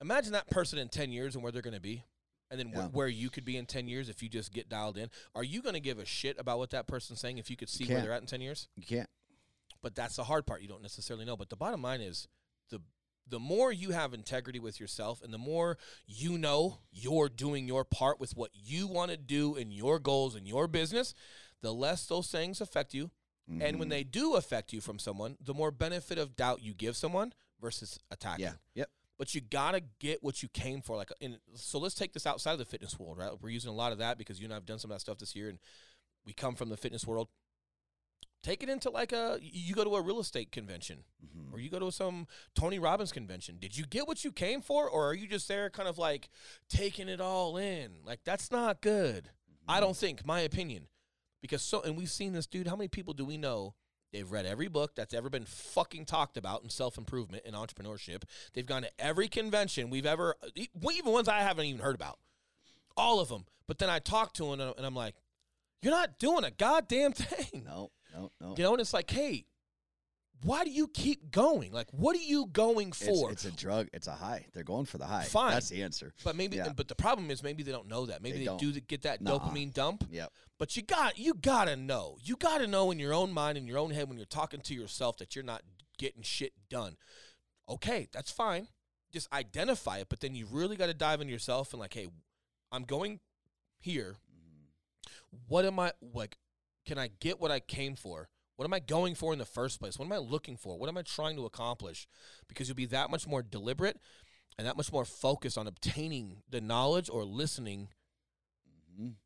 imagine 0.00 0.32
that 0.32 0.48
person 0.50 0.78
in 0.78 0.88
ten 0.88 1.12
years 1.12 1.34
and 1.34 1.42
where 1.42 1.52
they're 1.52 1.62
going 1.62 1.74
to 1.74 1.80
be. 1.80 2.04
And 2.50 2.58
then 2.58 2.68
wh- 2.68 2.94
where 2.94 3.08
you 3.08 3.28
could 3.28 3.44
be 3.44 3.58
in 3.58 3.66
10 3.66 3.88
years 3.88 4.08
if 4.08 4.22
you 4.22 4.28
just 4.30 4.54
get 4.54 4.70
dialed 4.70 4.96
in. 4.96 5.10
Are 5.34 5.44
you 5.44 5.60
going 5.60 5.74
to 5.74 5.80
give 5.80 5.98
a 5.98 6.06
shit 6.06 6.40
about 6.40 6.56
what 6.56 6.70
that 6.70 6.86
person's 6.86 7.20
saying 7.20 7.36
if 7.36 7.50
you 7.50 7.58
could 7.58 7.68
see 7.68 7.84
where 7.84 7.96
they're 8.04 8.12
at 8.14 8.22
in 8.22 8.26
10 8.26 8.40
years? 8.40 8.68
You 8.74 8.84
can't. 8.86 9.06
But 9.82 9.94
that's 9.94 10.16
the 10.16 10.24
hard 10.24 10.46
part 10.46 10.62
you 10.62 10.68
don't 10.68 10.82
necessarily 10.82 11.24
know 11.24 11.36
but 11.36 11.48
the 11.50 11.56
bottom 11.56 11.82
line 11.82 12.00
is 12.00 12.28
the 12.70 12.80
the 13.28 13.38
more 13.38 13.70
you 13.72 13.90
have 13.90 14.14
integrity 14.14 14.58
with 14.58 14.80
yourself 14.80 15.20
and 15.22 15.32
the 15.32 15.38
more 15.38 15.76
you 16.06 16.38
know 16.38 16.78
you're 16.90 17.28
doing 17.28 17.66
your 17.68 17.84
part 17.84 18.18
with 18.18 18.36
what 18.36 18.50
you 18.54 18.86
want 18.86 19.10
to 19.10 19.16
do 19.16 19.54
and 19.54 19.72
your 19.72 19.98
goals 19.98 20.34
and 20.34 20.46
your 20.48 20.66
business 20.66 21.14
the 21.60 21.72
less 21.74 22.06
those 22.06 22.30
things 22.30 22.60
affect 22.60 22.94
you. 22.94 23.10
And 23.50 23.60
Mm-hmm. 23.62 23.78
when 23.78 23.88
they 23.88 24.04
do 24.04 24.34
affect 24.36 24.74
you 24.74 24.80
from 24.82 24.98
someone, 24.98 25.38
the 25.42 25.54
more 25.54 25.70
benefit 25.70 26.18
of 26.18 26.36
doubt 26.36 26.62
you 26.62 26.74
give 26.74 26.98
someone 26.98 27.32
versus 27.60 27.98
attacking. 28.10 28.44
yeah, 28.44 28.52
yep, 28.74 28.90
But 29.18 29.34
you 29.34 29.40
gotta 29.40 29.80
get 29.98 30.22
what 30.22 30.42
you 30.42 30.50
came 30.50 30.82
for. 30.82 30.96
Like, 30.96 31.10
in, 31.18 31.38
so 31.54 31.78
let's 31.78 31.94
take 31.94 32.12
this 32.12 32.26
outside 32.26 32.52
of 32.52 32.58
the 32.58 32.66
fitness 32.66 32.98
world, 32.98 33.16
right? 33.16 33.32
We're 33.40 33.48
using 33.48 33.70
a 33.70 33.74
lot 33.74 33.90
of 33.92 33.98
that 33.98 34.18
because 34.18 34.38
you 34.38 34.44
and 34.44 34.52
I've 34.52 34.66
done 34.66 34.78
some 34.78 34.90
of 34.90 34.96
that 34.96 35.00
stuff 35.00 35.16
this 35.16 35.34
year, 35.34 35.48
and 35.48 35.58
we 36.26 36.34
come 36.34 36.56
from 36.56 36.68
the 36.68 36.76
fitness 36.76 37.06
world. 37.06 37.28
Take 38.42 38.62
it 38.62 38.68
into 38.68 38.88
like 38.90 39.12
a 39.12 39.38
you 39.42 39.74
go 39.74 39.84
to 39.84 39.96
a 39.96 40.00
real 40.00 40.20
estate 40.20 40.52
convention 40.52 41.04
Mhm. 41.24 41.52
or 41.52 41.58
you 41.58 41.68
go 41.70 41.78
to 41.80 41.90
some 41.90 42.26
Tony 42.54 42.78
Robbins 42.78 43.10
convention. 43.12 43.58
Did 43.58 43.76
you 43.76 43.84
get 43.84 44.06
what 44.06 44.24
you 44.24 44.30
came 44.32 44.60
for, 44.62 44.88
or 44.88 45.08
are 45.10 45.14
you 45.14 45.26
just 45.26 45.48
there 45.48 45.68
kind 45.70 45.88
of 45.88 45.98
like 45.98 46.28
taking 46.68 47.08
it 47.08 47.20
all 47.20 47.56
in? 47.56 47.96
Like 48.04 48.20
that's 48.24 48.50
not 48.50 48.80
good. 48.80 49.30
I 49.66 49.80
don't 49.80 49.96
think, 49.96 50.24
my 50.24 50.40
opinion, 50.40 50.88
because 51.42 51.62
so 51.62 51.82
and 51.82 51.96
we've 51.96 52.10
seen 52.10 52.32
this 52.32 52.46
dude. 52.46 52.68
How 52.68 52.76
many 52.76 52.88
people 52.88 53.12
do 53.12 53.24
we 53.24 53.36
know? 53.36 53.74
They've 54.12 54.30
read 54.30 54.46
every 54.46 54.68
book 54.68 54.94
that's 54.94 55.12
ever 55.12 55.28
been 55.28 55.44
fucking 55.44 56.06
talked 56.06 56.38
about 56.38 56.62
in 56.62 56.70
self 56.70 56.96
improvement 56.96 57.42
and 57.44 57.54
entrepreneurship. 57.54 58.22
They've 58.54 58.64
gone 58.64 58.82
to 58.82 58.90
every 58.98 59.28
convention 59.28 59.90
we've 59.90 60.06
ever, 60.06 60.36
even 60.54 61.12
ones 61.12 61.28
I 61.28 61.40
haven't 61.40 61.66
even 61.66 61.82
heard 61.82 61.94
about, 61.96 62.18
all 62.96 63.20
of 63.20 63.28
them. 63.28 63.44
But 63.66 63.78
then 63.78 63.90
I 63.90 63.98
talk 63.98 64.32
to 64.34 64.50
him 64.52 64.60
and 64.60 64.86
I'm 64.86 64.94
like, 64.94 65.16
"You're 65.82 65.92
not 65.92 66.18
doing 66.18 66.44
a 66.44 66.50
goddamn 66.50 67.12
thing." 67.12 67.64
no, 67.66 67.90
no, 68.18 68.30
no. 68.40 68.54
You 68.56 68.64
know, 68.64 68.72
and 68.72 68.80
it's 68.80 68.92
like, 68.94 69.10
hey, 69.10 69.46
why 70.42 70.64
do 70.64 70.70
you 70.70 70.86
keep 70.88 71.30
going? 71.32 71.72
Like, 71.72 71.88
what 71.90 72.14
are 72.16 72.20
you 72.22 72.46
going 72.46 72.92
for? 72.92 73.32
it's 73.32 73.44
a 73.44 73.50
drug. 73.50 73.88
It's 73.92 74.06
a 74.06 74.12
high. 74.12 74.46
They're 74.54 74.62
going 74.62 74.84
for 74.86 74.98
the 74.98 75.06
high. 75.06 75.24
Fine. 75.24 75.50
That's 75.50 75.68
the 75.68 75.82
answer. 75.82 76.12
but 76.24 76.36
maybe, 76.36 76.56
Yeah. 76.56 76.68
but 76.76 76.86
the 76.86 76.94
problem 76.94 77.30
is 77.30 77.42
maybe 77.42 77.62
they 77.64 77.72
don't 77.72 77.88
know 77.88 78.06
that. 78.06 78.22
Maybe 78.22 78.38
They 78.44 78.46
they, 78.46 78.56
do 78.56 78.72
get 78.80 79.02
that 79.02 79.20
Nuh-uh. 79.20 79.38
dopamine 79.40 79.74
dump. 79.74 80.04
Yep. 80.10 80.32
But 80.58 80.76
you 80.76 80.82
got, 80.82 81.18
you 81.18 81.34
gotta 81.34 81.76
know. 81.76 82.18
You 82.22 82.36
gotta 82.36 82.66
know 82.66 82.90
in 82.92 82.98
your 83.00 83.14
own 83.14 83.32
mind, 83.32 83.58
in 83.58 83.66
your 83.66 83.78
own 83.78 83.90
head, 83.90 84.08
when 84.08 84.16
you're 84.16 84.26
talking 84.26 84.60
to 84.60 84.74
yourself, 84.74 85.16
that 85.18 85.34
you're 85.34 85.44
not 85.44 85.62
getting 85.98 86.22
shit 86.22 86.52
done. 86.70 86.96
Okay, 87.68 88.08
that's 88.12 88.30
fine. 88.30 88.68
Just 89.12 89.32
identify 89.32 89.98
it, 89.98 90.08
but 90.08 90.20
then 90.20 90.34
you 90.34 90.46
really 90.50 90.76
got 90.76 90.86
to 90.86 90.94
dive 90.94 91.20
into 91.20 91.32
yourself 91.32 91.72
and 91.72 91.80
like, 91.80 91.94
hey, 91.94 92.08
I'm 92.70 92.84
going 92.84 93.20
here. 93.80 94.16
Mm-hmm. 94.30 95.36
What 95.48 95.64
am 95.64 95.78
I 95.80 95.92
like? 96.14 96.36
Can 96.88 96.96
I 96.98 97.10
get 97.20 97.38
what 97.38 97.50
I 97.50 97.60
came 97.60 97.96
for? 97.96 98.30
What 98.56 98.64
am 98.64 98.72
I 98.72 98.78
going 98.80 99.14
for 99.14 99.34
in 99.34 99.38
the 99.38 99.44
first 99.44 99.78
place? 99.78 99.98
What 99.98 100.06
am 100.06 100.12
I 100.12 100.16
looking 100.16 100.56
for? 100.56 100.78
What 100.78 100.88
am 100.88 100.96
I 100.96 101.02
trying 101.02 101.36
to 101.36 101.44
accomplish? 101.44 102.08
Because 102.48 102.66
you'll 102.66 102.76
be 102.76 102.86
that 102.86 103.10
much 103.10 103.26
more 103.26 103.42
deliberate 103.42 104.00
and 104.56 104.66
that 104.66 104.78
much 104.78 104.90
more 104.90 105.04
focused 105.04 105.58
on 105.58 105.66
obtaining 105.66 106.38
the 106.48 106.62
knowledge 106.62 107.10
or 107.10 107.24
listening 107.26 107.88
Mhm. 108.98 109.16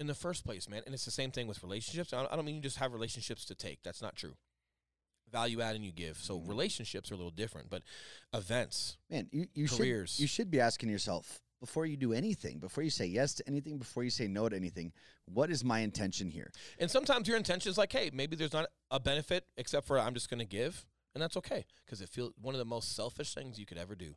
in 0.00 0.08
the 0.08 0.16
first 0.16 0.44
place, 0.44 0.68
man. 0.68 0.82
And 0.84 0.94
it's 0.96 1.04
the 1.04 1.12
same 1.12 1.30
thing 1.30 1.46
with 1.46 1.62
relationships. 1.62 2.12
I 2.12 2.26
don't, 2.26 2.44
mean 2.44 2.56
you 2.56 2.60
just 2.60 2.78
have 2.78 2.92
relationships 2.92 3.44
to 3.46 3.54
take. 3.54 3.84
That's 3.84 4.02
not 4.02 4.16
true. 4.16 4.36
Value 5.30 5.60
add 5.60 5.76
and 5.76 5.84
you 5.84 5.92
give. 5.92 6.18
So 6.18 6.40
Mhm. 6.40 6.48
relationships 6.48 7.12
are 7.12 7.14
a 7.14 7.16
little 7.16 7.30
different, 7.30 7.70
but 7.70 7.84
events, 8.32 8.98
Man, 9.08 9.28
you, 9.30 9.48
you 9.54 9.68
Careers. 9.68 10.10
should 10.16 10.20
you 10.22 10.26
should 10.26 10.50
be 10.50 10.60
asking 10.60 10.88
yourself 10.88 11.40
before 11.60 11.86
you 11.86 11.96
do 11.96 12.12
anything, 12.12 12.58
before 12.58 12.84
you 12.84 12.90
say 12.90 13.06
yes 13.06 13.34
to 13.34 13.46
anything, 13.46 13.78
before 13.78 14.04
you 14.04 14.10
say 14.10 14.26
no 14.26 14.48
to 14.48 14.56
anything, 14.56 14.92
what 15.26 15.50
is 15.50 15.64
my 15.64 15.80
intention 15.80 16.28
here? 16.28 16.50
and 16.78 16.90
sometimes 16.90 17.26
your 17.28 17.36
intention 17.36 17.70
is 17.70 17.78
like, 17.78 17.92
hey, 17.92 18.10
maybe 18.12 18.36
there's 18.36 18.52
not 18.52 18.66
a 18.90 19.00
benefit 19.00 19.44
except 19.56 19.86
for 19.86 19.98
I'm 19.98 20.14
just 20.14 20.30
going 20.30 20.40
to 20.40 20.46
give, 20.46 20.86
and 21.14 21.22
that's 21.22 21.36
okay 21.38 21.64
because 21.84 22.00
it 22.00 22.08
feels 22.08 22.32
one 22.40 22.54
of 22.54 22.58
the 22.58 22.64
most 22.64 22.94
selfish 22.94 23.34
things 23.34 23.58
you 23.58 23.66
could 23.66 23.78
ever 23.78 23.94
do 23.94 24.16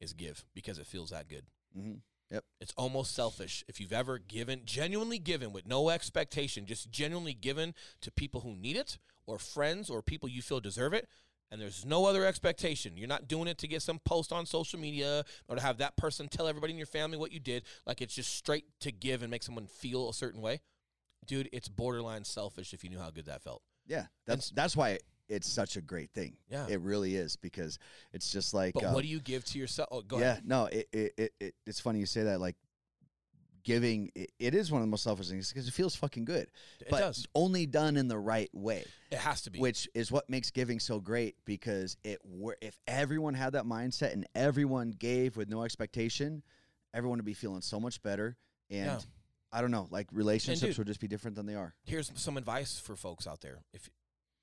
is 0.00 0.12
give 0.12 0.44
because 0.54 0.78
it 0.78 0.86
feels 0.86 1.10
that 1.10 1.28
good. 1.28 1.44
Mm-hmm. 1.76 1.94
It's 2.60 2.72
almost 2.76 3.14
selfish 3.14 3.64
if 3.68 3.80
you've 3.80 3.92
ever 3.92 4.18
given, 4.18 4.62
genuinely 4.64 5.18
given 5.18 5.52
with 5.52 5.66
no 5.66 5.90
expectation, 5.90 6.66
just 6.66 6.90
genuinely 6.90 7.34
given 7.34 7.74
to 8.00 8.10
people 8.10 8.40
who 8.40 8.54
need 8.56 8.76
it 8.76 8.98
or 9.26 9.38
friends 9.38 9.88
or 9.88 10.02
people 10.02 10.28
you 10.28 10.42
feel 10.42 10.60
deserve 10.60 10.94
it. 10.94 11.08
And 11.50 11.60
there's 11.60 11.84
no 11.84 12.06
other 12.06 12.24
expectation. 12.24 12.96
You're 12.96 13.08
not 13.08 13.28
doing 13.28 13.46
it 13.46 13.58
to 13.58 13.68
get 13.68 13.80
some 13.80 14.00
post 14.00 14.32
on 14.32 14.44
social 14.44 14.78
media 14.80 15.24
or 15.46 15.56
to 15.56 15.62
have 15.62 15.78
that 15.78 15.96
person 15.96 16.26
tell 16.26 16.48
everybody 16.48 16.72
in 16.72 16.78
your 16.78 16.86
family 16.86 17.16
what 17.16 17.30
you 17.30 17.38
did. 17.38 17.62
Like 17.86 18.02
it's 18.02 18.14
just 18.14 18.34
straight 18.34 18.64
to 18.80 18.90
give 18.90 19.22
and 19.22 19.30
make 19.30 19.42
someone 19.42 19.66
feel 19.66 20.08
a 20.08 20.14
certain 20.14 20.40
way. 20.40 20.60
Dude, 21.26 21.48
it's 21.52 21.68
borderline 21.68 22.24
selfish 22.24 22.74
if 22.74 22.82
you 22.82 22.90
knew 22.90 22.98
how 22.98 23.10
good 23.10 23.26
that 23.26 23.42
felt. 23.42 23.62
Yeah, 23.86 24.06
that's 24.26 24.50
that's 24.50 24.76
why 24.76 24.98
it's 25.28 25.48
such 25.48 25.76
a 25.76 25.80
great 25.80 26.10
thing. 26.10 26.36
Yeah. 26.50 26.66
it 26.68 26.80
really 26.80 27.16
is 27.16 27.36
because 27.36 27.78
it's 28.12 28.30
just 28.30 28.54
like. 28.54 28.74
But 28.74 28.84
what 28.84 28.96
um, 28.96 29.02
do 29.02 29.08
you 29.08 29.20
give 29.20 29.44
to 29.46 29.58
yourself? 29.58 29.88
Oh, 29.90 30.02
go 30.02 30.18
yeah, 30.18 30.32
ahead. 30.32 30.42
no, 30.46 30.66
it, 30.66 30.88
it, 30.92 31.32
it 31.40 31.54
it's 31.66 31.80
funny 31.80 32.00
you 32.00 32.06
say 32.06 32.24
that. 32.24 32.40
Like 32.40 32.56
giving, 33.64 34.12
it, 34.14 34.30
it 34.38 34.54
is 34.54 34.70
one 34.70 34.80
of 34.82 34.86
the 34.86 34.90
most 34.90 35.02
selfish 35.02 35.28
things 35.28 35.48
because 35.50 35.66
it 35.66 35.72
feels 35.72 35.96
fucking 35.96 36.24
good, 36.26 36.48
It 36.80 36.88
but 36.90 37.00
does. 37.00 37.26
only 37.34 37.66
done 37.66 37.96
in 37.96 38.08
the 38.08 38.18
right 38.18 38.50
way. 38.52 38.84
It 39.10 39.18
has 39.18 39.42
to 39.42 39.50
be. 39.50 39.58
which 39.58 39.88
is 39.94 40.12
what 40.12 40.28
makes 40.30 40.50
giving 40.50 40.78
so 40.80 41.00
great 41.00 41.36
because 41.44 41.96
it 42.04 42.20
if 42.60 42.78
everyone 42.86 43.34
had 43.34 43.54
that 43.54 43.64
mindset 43.64 44.12
and 44.12 44.26
everyone 44.34 44.90
gave 44.90 45.36
with 45.36 45.48
no 45.48 45.62
expectation 45.62 46.42
everyone 46.92 47.18
would 47.18 47.24
be 47.24 47.34
feeling 47.34 47.60
so 47.60 47.78
much 47.80 48.02
better 48.02 48.36
and 48.70 48.86
Yeah. 48.86 48.98
i 49.52 49.60
don't 49.60 49.70
know 49.70 49.86
like 49.90 50.08
relationships 50.12 50.60
dude- 50.72 50.78
would 50.78 50.86
just 50.88 51.00
be 51.00 51.08
different 51.08 51.36
than 51.36 51.46
they 51.46 51.54
are 51.54 51.74
Here's 51.84 52.10
some 52.16 52.36
advice 52.36 52.78
for 52.78 52.96
folks 52.96 53.26
out 53.26 53.40
there. 53.40 53.58
If 53.72 53.88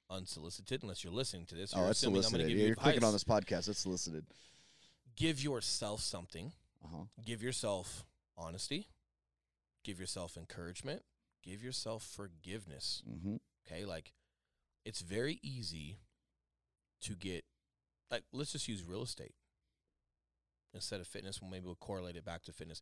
unsolicited, 0.10 0.84
unless 0.84 1.04
you're 1.04 1.14
listening 1.14 1.46
to 1.48 1.56
this, 1.56 1.74
oh 1.76 1.80
you're 1.80 1.88
that's 1.88 2.00
solicited 2.00 2.32
going 2.40 2.44
to 2.44 2.50
give 2.50 2.58
Yeah, 2.58 2.62
you 2.64 2.68
you're 2.68 2.76
clicking 2.76 3.04
on 3.04 3.14
this 3.14 3.24
podcast 3.24 3.66
that's 3.68 3.80
solicited 3.80 4.26
give 5.16 5.44
yourself 5.44 6.02
something. 6.02 6.52
uh-huh 6.84 7.04
Give 7.26 7.42
yourself 7.44 8.06
honesty. 8.38 8.88
Give 9.84 10.00
yourself 10.00 10.38
encouragement. 10.38 11.04
Give 11.44 11.64
yourself 11.64 12.04
forgiveness. 12.04 13.04
mm-hmm. 13.10 13.38
Okay, 13.66 13.86
like 13.86 14.14
it's 14.86 15.02
very 15.02 15.40
easy 15.44 16.00
to 17.02 17.14
get 17.14 17.44
like 18.10 18.24
let's 18.34 18.52
just 18.52 18.68
use 18.68 18.84
real 18.84 19.04
estate 19.04 19.34
instead 20.74 21.00
of 21.00 21.08
fitness. 21.08 21.42
Well, 21.42 21.52
maybe 21.52 21.66
we'll 21.66 21.76
correlate 21.76 22.16
it 22.16 22.26
back 22.26 22.44
to 22.44 22.54
fitness, 22.54 22.82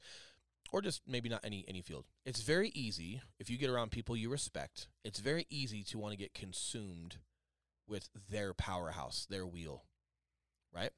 or 0.71 0.81
just 0.81 1.01
maybe 1.07 1.29
not 1.29 1.41
any 1.43 1.65
any 1.67 1.81
field. 1.81 2.05
It's 2.25 2.41
very 2.41 2.71
easy 2.73 3.21
if 3.39 3.49
you 3.49 3.57
get 3.57 3.69
around 3.69 3.91
people 3.91 4.15
you 4.15 4.29
respect. 4.29 4.87
It's 5.03 5.19
very 5.19 5.45
easy 5.49 5.83
to 5.83 5.97
want 5.97 6.13
to 6.13 6.17
get 6.17 6.33
consumed 6.33 7.17
with 7.87 8.09
their 8.29 8.53
powerhouse, 8.53 9.25
their 9.29 9.45
wheel, 9.45 9.83
right? 10.73 10.91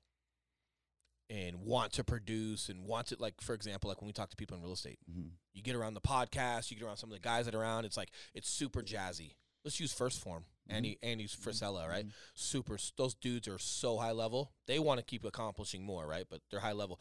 And 1.31 1.61
want 1.61 1.93
to 1.93 2.03
produce 2.03 2.67
and 2.67 2.83
want 2.85 3.07
to 3.07 3.15
like, 3.17 3.39
for 3.39 3.53
example, 3.55 3.87
like 3.87 4.01
when 4.01 4.07
we 4.07 4.11
talk 4.11 4.29
to 4.31 4.35
people 4.35 4.57
in 4.57 4.63
real 4.63 4.73
estate, 4.73 4.99
Mm-hmm. 5.09 5.29
you 5.53 5.63
get 5.63 5.75
around 5.77 5.93
the 5.93 6.01
podcast, 6.01 6.69
you 6.69 6.75
get 6.77 6.85
around 6.85 6.97
some 6.97 7.09
of 7.09 7.13
the 7.13 7.21
guys 7.21 7.45
that 7.45 7.55
are 7.55 7.61
around. 7.61 7.85
It's 7.85 7.95
like 7.95 8.11
it's 8.33 8.49
super 8.49 8.81
jazzy. 8.81 9.35
Let's 9.63 9.79
use 9.79 9.93
First 9.93 10.19
Form. 10.19 10.43
Andy 10.69 10.97
Andy's 11.01 11.33
Frisella, 11.35 11.87
right? 11.87 12.05
Super. 12.33 12.77
Those 12.97 13.13
dudes 13.13 13.47
are 13.47 13.57
so 13.57 13.97
high 13.97 14.11
level. 14.11 14.51
They 14.67 14.77
want 14.79 14.99
to 14.99 15.05
keep 15.05 15.23
accomplishing 15.23 15.83
more, 15.85 16.05
right? 16.05 16.25
But 16.29 16.41
they're 16.51 16.59
high 16.59 16.71
level. 16.73 16.99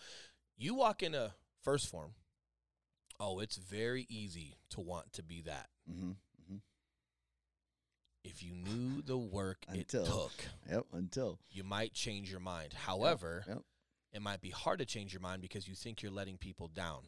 You 0.56 0.74
walk 0.74 1.02
into 1.02 1.32
First 1.62 1.88
Form. 1.88 2.12
Oh, 3.18 3.40
it's 3.40 3.56
very 3.56 4.06
easy 4.08 4.58
to 4.70 4.80
want 4.80 5.12
to 5.14 5.22
be 5.24 5.42
that. 5.42 5.68
Mm-hmm. 5.90 6.10
Mm-hmm. 6.10 6.56
If 8.24 8.42
you 8.42 8.52
knew 8.54 9.02
the 9.02 9.16
work 9.18 9.58
Until- 9.68 10.02
it 10.04 10.06
took, 10.06 10.32
yep 10.70 10.84
until 10.92 11.38
you 11.50 11.64
might 11.64 11.94
change 11.94 12.30
your 12.30 12.40
mind. 12.40 12.72
However, 12.74 13.44
yep. 13.48 13.62
It 14.12 14.22
might 14.22 14.40
be 14.40 14.50
hard 14.50 14.78
to 14.80 14.84
change 14.84 15.12
your 15.12 15.22
mind 15.22 15.42
because 15.42 15.68
you 15.68 15.74
think 15.74 16.02
you're 16.02 16.10
letting 16.10 16.36
people 16.36 16.68
down. 16.68 17.02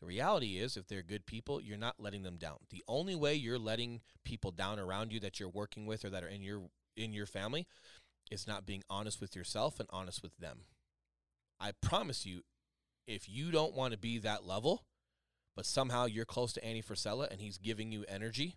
The 0.00 0.06
reality 0.06 0.58
is, 0.58 0.76
if 0.76 0.88
they're 0.88 1.02
good 1.02 1.26
people, 1.26 1.60
you're 1.60 1.78
not 1.78 2.00
letting 2.00 2.24
them 2.24 2.36
down. 2.36 2.56
The 2.70 2.82
only 2.88 3.14
way 3.14 3.34
you're 3.34 3.58
letting 3.58 4.00
people 4.24 4.50
down 4.50 4.80
around 4.80 5.12
you 5.12 5.20
that 5.20 5.38
you're 5.38 5.48
working 5.48 5.86
with 5.86 6.04
or 6.04 6.10
that 6.10 6.24
are 6.24 6.28
in 6.28 6.42
your 6.42 6.62
in 6.96 7.12
your 7.12 7.26
family 7.26 7.66
is 8.30 8.46
not 8.46 8.66
being 8.66 8.82
honest 8.90 9.20
with 9.20 9.36
yourself 9.36 9.78
and 9.78 9.88
honest 9.92 10.22
with 10.22 10.36
them. 10.38 10.62
I 11.60 11.72
promise 11.80 12.26
you, 12.26 12.42
if 13.06 13.28
you 13.28 13.50
don't 13.50 13.74
want 13.74 13.92
to 13.92 13.98
be 13.98 14.18
that 14.18 14.44
level, 14.44 14.84
but 15.54 15.66
somehow 15.66 16.06
you're 16.06 16.24
close 16.24 16.52
to 16.54 16.64
Andy 16.64 16.82
Frisella 16.82 17.30
and 17.30 17.40
he's 17.40 17.58
giving 17.58 17.92
you 17.92 18.04
energy, 18.08 18.56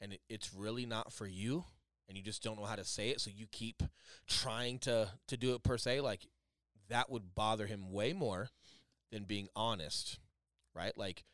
and 0.00 0.18
it's 0.28 0.54
really 0.54 0.86
not 0.86 1.12
for 1.12 1.26
you, 1.26 1.64
and 2.08 2.16
you 2.16 2.22
just 2.22 2.42
don't 2.42 2.58
know 2.58 2.66
how 2.66 2.76
to 2.76 2.84
say 2.84 3.10
it, 3.10 3.20
so 3.20 3.30
you 3.34 3.46
keep 3.50 3.82
trying 4.26 4.78
to 4.80 5.08
to 5.28 5.36
do 5.36 5.54
it 5.54 5.62
per 5.62 5.78
se, 5.78 6.00
like 6.00 6.26
that 6.88 7.10
would 7.10 7.34
bother 7.34 7.66
him 7.66 7.92
way 7.92 8.12
more 8.12 8.48
than 9.10 9.24
being 9.24 9.48
honest, 9.54 10.18
right? 10.74 10.96
Like, 10.96 11.24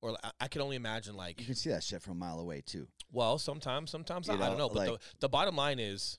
or 0.00 0.16
I, 0.22 0.30
I 0.42 0.48
can 0.48 0.62
only 0.62 0.76
imagine 0.76 1.16
like 1.16 1.40
you 1.40 1.46
can 1.46 1.54
see 1.54 1.70
that 1.70 1.82
shit 1.82 2.02
from 2.02 2.12
a 2.12 2.16
mile 2.16 2.38
away 2.38 2.62
too 2.64 2.86
well, 3.12 3.38
sometimes, 3.38 3.90
sometimes 3.90 4.28
You 4.28 4.34
not. 4.34 4.42
I 4.42 4.48
don't 4.48 4.58
know, 4.58 4.68
know. 4.68 4.74
But 4.74 4.84
the, 4.84 4.92
like- 4.92 5.00
the 5.20 5.28
bottom 5.28 5.56
line 5.56 5.78
is 5.78 6.18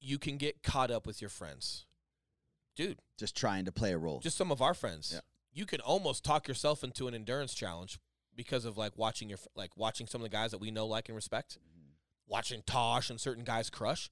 you 0.00 0.18
can 0.18 0.36
get 0.36 0.62
caught 0.62 0.90
up 0.90 1.06
with 1.06 1.20
your 1.20 1.30
friends. 1.30 1.86
Dude, 2.74 2.98
just 3.16 3.36
trying 3.36 3.64
to 3.64 3.72
play 3.72 3.92
a 3.92 3.98
role 3.98 4.20
just 4.20 4.36
some 4.36 4.52
of 4.52 4.60
our 4.60 4.74
friends. 4.74 5.12
Yeah. 5.14 5.20
You 5.52 5.64
can 5.64 5.80
almost 5.80 6.24
talk 6.24 6.46
yourself 6.46 6.84
into 6.84 7.08
an 7.08 7.14
endurance 7.14 7.54
challenge 7.54 7.98
because 8.34 8.66
of 8.66 8.76
like 8.76 8.92
watching 8.98 9.30
your 9.30 9.38
like 9.54 9.76
watching 9.76 10.06
some 10.06 10.20
of 10.20 10.24
the 10.24 10.36
guys 10.36 10.50
that 10.50 10.58
we 10.58 10.70
know, 10.70 10.86
like, 10.86 11.08
and 11.08 11.16
respect. 11.16 11.58
Mm-hmm. 11.58 11.75
Watching 12.28 12.62
Tosh 12.66 13.10
and 13.10 13.20
certain 13.20 13.44
guys 13.44 13.70
crush. 13.70 14.10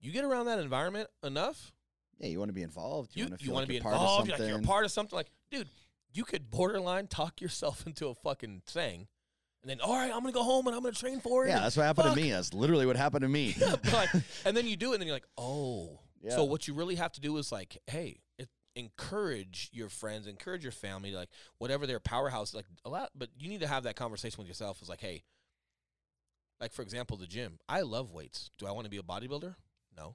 You 0.00 0.12
get 0.12 0.24
around 0.24 0.46
that 0.46 0.58
environment 0.58 1.08
enough, 1.22 1.72
yeah 2.18 2.28
you 2.28 2.38
want 2.38 2.48
to 2.48 2.54
be 2.54 2.62
involved 2.62 3.10
you, 3.14 3.24
you 3.24 3.28
want 3.28 3.38
to 3.38 3.44
you 3.44 3.52
want 3.52 3.62
like 3.62 3.66
to 3.66 3.72
be 3.72 3.76
involved. 3.76 4.30
like 4.30 4.40
you're 4.40 4.62
part 4.62 4.84
of 4.84 4.90
something. 4.90 5.16
Like, 5.16 5.30
dude, 5.50 5.68
you 6.12 6.24
could 6.24 6.50
borderline 6.50 7.06
talk 7.06 7.40
yourself 7.40 7.84
into 7.86 8.08
a 8.08 8.14
fucking 8.14 8.62
thing 8.66 9.08
and 9.62 9.70
then 9.70 9.80
all 9.80 9.94
right, 9.94 10.12
I'm 10.12 10.20
gonna 10.20 10.32
go 10.32 10.42
home 10.42 10.66
and 10.66 10.74
I'm 10.74 10.82
gonna 10.82 10.94
train 10.94 11.20
for 11.20 11.46
it. 11.46 11.50
Yeah, 11.50 11.60
that's 11.60 11.76
what 11.76 11.84
happened 11.84 12.08
fuck. 12.08 12.16
to 12.16 12.22
me. 12.22 12.32
That's 12.32 12.52
literally 12.52 12.84
what 12.84 12.96
happened 12.96 13.22
to 13.22 13.28
me. 13.28 13.54
But, 13.60 13.92
like, 13.92 14.10
and 14.44 14.56
then 14.56 14.66
you 14.66 14.76
do 14.76 14.90
it, 14.90 14.94
and 14.94 15.00
then 15.00 15.06
you're 15.06 15.16
like, 15.16 15.28
oh. 15.38 16.00
Yeah. 16.20 16.36
So 16.36 16.44
what 16.44 16.68
you 16.68 16.74
really 16.74 16.96
have 16.96 17.12
to 17.12 17.20
do 17.20 17.36
is 17.36 17.50
like, 17.50 17.78
hey, 17.88 18.20
it, 18.38 18.48
encourage 18.76 19.70
your 19.72 19.88
friends, 19.88 20.28
encourage 20.28 20.62
your 20.62 20.72
family, 20.72 21.12
like 21.12 21.28
whatever 21.58 21.84
their 21.84 21.98
powerhouse, 21.98 22.54
like 22.54 22.66
a 22.84 22.90
lot. 22.90 23.10
But 23.16 23.30
you 23.36 23.48
need 23.48 23.60
to 23.60 23.66
have 23.66 23.84
that 23.84 23.96
conversation 23.96 24.38
with 24.38 24.46
yourself. 24.46 24.78
It's 24.80 24.88
like, 24.88 25.00
hey, 25.00 25.22
like 26.62 26.72
for 26.72 26.82
example, 26.82 27.16
the 27.16 27.26
gym. 27.26 27.58
I 27.68 27.82
love 27.82 28.12
weights. 28.12 28.50
Do 28.56 28.66
I 28.66 28.70
want 28.70 28.84
to 28.84 28.90
be 28.90 28.96
a 28.96 29.02
bodybuilder? 29.02 29.56
No, 29.96 30.14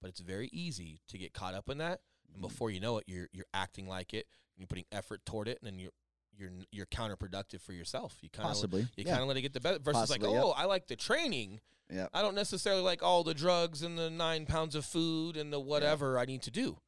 but 0.00 0.08
it's 0.08 0.20
very 0.20 0.48
easy 0.52 1.00
to 1.08 1.18
get 1.18 1.34
caught 1.34 1.54
up 1.54 1.68
in 1.68 1.78
that, 1.78 2.00
and 2.28 2.36
mm-hmm. 2.36 2.42
before 2.42 2.70
you 2.70 2.80
know 2.80 2.98
it, 2.98 3.04
you're 3.08 3.28
you're 3.32 3.46
acting 3.52 3.88
like 3.88 4.14
it, 4.14 4.26
and 4.54 4.60
you're 4.60 4.68
putting 4.68 4.84
effort 4.92 5.26
toward 5.26 5.48
it, 5.48 5.58
and 5.60 5.66
then 5.66 5.80
you're 5.80 5.90
you're 6.38 6.50
you're 6.70 6.86
counterproductive 6.86 7.60
for 7.60 7.72
yourself. 7.72 8.16
You 8.22 8.30
kind 8.30 8.46
of 8.46 8.52
Possibly. 8.52 8.82
you 8.96 9.04
yeah. 9.04 9.10
kind 9.10 9.22
of 9.22 9.28
let 9.28 9.36
it 9.36 9.42
get 9.42 9.52
the 9.52 9.60
better 9.60 9.80
versus 9.80 10.08
Possibly, 10.08 10.28
like, 10.28 10.34
yep. 10.36 10.44
oh, 10.44 10.54
I 10.56 10.64
like 10.66 10.86
the 10.86 10.96
training. 10.96 11.60
yeah. 11.92 12.06
I 12.14 12.22
don't 12.22 12.36
necessarily 12.36 12.82
like 12.82 13.02
all 13.02 13.24
the 13.24 13.34
drugs 13.34 13.82
and 13.82 13.98
the 13.98 14.08
nine 14.08 14.46
pounds 14.46 14.76
of 14.76 14.84
food 14.84 15.36
and 15.36 15.52
the 15.52 15.58
whatever 15.58 16.18
I 16.18 16.24
need 16.24 16.42
to 16.42 16.52
do. 16.52 16.78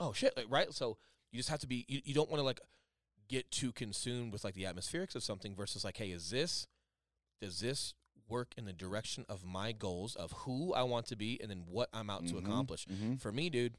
Oh 0.00 0.14
shit! 0.14 0.34
Like, 0.34 0.46
right? 0.48 0.72
So 0.72 0.96
you 1.30 1.38
just 1.38 1.50
have 1.50 1.60
to 1.60 1.66
be. 1.66 1.84
You, 1.88 2.00
you 2.04 2.14
don't 2.14 2.30
want 2.30 2.40
to 2.40 2.44
like 2.44 2.60
get 3.28 3.50
too 3.50 3.72
consumed 3.72 4.32
with 4.32 4.44
like 4.44 4.54
the 4.54 4.64
atmospherics 4.64 5.14
of 5.14 5.22
something 5.22 5.54
versus 5.54 5.84
like, 5.84 5.98
hey, 5.98 6.10
is 6.10 6.30
this 6.30 6.66
does 7.40 7.60
this 7.60 7.92
work 8.28 8.54
in 8.56 8.64
the 8.64 8.72
direction 8.72 9.24
of 9.28 9.44
my 9.44 9.72
goals 9.72 10.14
of 10.16 10.32
who 10.32 10.74
I 10.74 10.82
want 10.82 11.06
to 11.06 11.16
be 11.16 11.40
and 11.40 11.50
then 11.50 11.64
what 11.66 11.88
I'm 11.92 12.10
out 12.10 12.26
to 12.26 12.36
Mhm, 12.36 12.38
accomplish? 12.38 12.86
mhm. 12.86 13.20
For 13.20 13.32
me, 13.32 13.50
dude, 13.50 13.76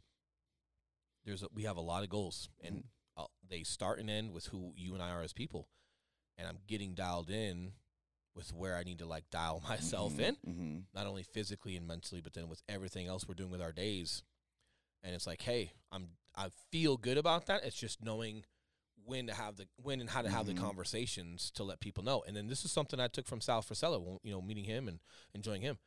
there's 1.26 1.44
a, 1.44 1.48
we 1.54 1.64
have 1.64 1.78
a 1.78 1.82
lot 1.82 2.04
of 2.04 2.10
goals 2.10 2.50
and 2.64 2.84
uh, 3.18 3.26
they 3.50 3.64
start 3.64 4.00
and 4.00 4.10
end 4.10 4.32
with 4.34 4.48
who 4.48 4.74
you 4.76 4.94
and 4.94 5.02
I 5.04 5.10
are 5.10 5.22
as 5.24 5.34
people, 5.34 5.68
and 6.38 6.48
I'm 6.48 6.60
getting 6.68 6.94
dialed 6.94 7.30
in 7.30 7.74
with 8.36 8.54
where 8.54 8.76
I 8.76 8.84
need 8.84 9.00
to 9.00 9.06
like 9.06 9.30
dial 9.32 9.62
myself 9.68 10.18
Mhm, 10.18 10.20
in 10.20 10.38
mhm. 10.48 10.84
not 10.94 11.08
only 11.08 11.24
physically 11.24 11.76
and 11.76 11.88
mentally, 11.88 12.22
but 12.22 12.34
then 12.34 12.48
with 12.48 12.62
everything 12.70 13.08
else 13.08 13.28
we're 13.28 13.34
doing 13.34 13.52
with 13.52 13.62
our 13.62 13.72
days. 13.72 14.24
And 15.04 15.14
it's 15.16 15.28
like, 15.28 15.42
hey, 15.42 15.74
I'm 15.92 16.10
I 16.36 16.50
feel 16.72 16.98
good 16.98 17.18
about 17.18 17.48
that. 17.48 17.64
It's 17.64 17.76
just 17.76 18.04
knowing 18.04 18.46
when 19.08 19.28
to 19.28 19.34
have 19.34 19.56
the 19.56 19.68
when 19.78 20.02
and 20.02 20.10
how 20.10 20.22
to 20.22 20.30
have 20.30 20.46
Mhm. 20.46 20.56
the 20.56 20.62
conversations 20.62 21.50
to 21.52 21.64
let 21.64 21.80
people 21.80 22.04
know. 22.04 22.24
And 22.24 22.36
then 22.36 22.48
this 22.48 22.66
is 22.66 22.72
something 22.72 23.00
I 23.00 23.08
took 23.08 23.26
from 23.26 23.42
Sal 23.42 23.62
Frisella, 23.64 24.20
you 24.24 24.32
know, 24.32 24.42
meeting 24.42 24.66
him 24.66 24.88
and 24.88 25.00
enjoying 25.34 25.62
him. 25.62 25.80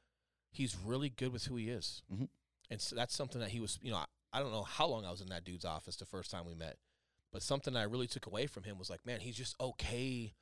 He's 0.50 0.74
really 0.76 1.10
good 1.10 1.32
with 1.32 1.44
who 1.44 1.56
he 1.56 1.68
is, 1.68 2.02
Mhm. 2.10 2.28
and 2.70 2.80
so 2.80 2.96
that's 2.96 3.14
something 3.14 3.40
that 3.40 3.50
he 3.50 3.60
was. 3.60 3.78
You 3.82 3.90
know, 3.92 3.98
I, 3.98 4.06
I 4.32 4.40
don't 4.40 4.52
know 4.52 4.64
how 4.64 4.86
long 4.86 5.04
I 5.04 5.10
was 5.10 5.20
in 5.20 5.28
that 5.28 5.44
dude's 5.44 5.64
office 5.64 5.96
the 5.96 6.06
first 6.06 6.30
time 6.30 6.46
we 6.46 6.54
met, 6.54 6.78
but 7.30 7.42
something 7.42 7.76
I 7.76 7.82
really 7.82 8.06
took 8.08 8.26
away 8.26 8.46
from 8.46 8.64
him 8.64 8.78
was 8.78 8.90
like, 8.90 9.04
man, 9.06 9.20
he's 9.20 9.36
just 9.36 9.54
okay 9.60 10.34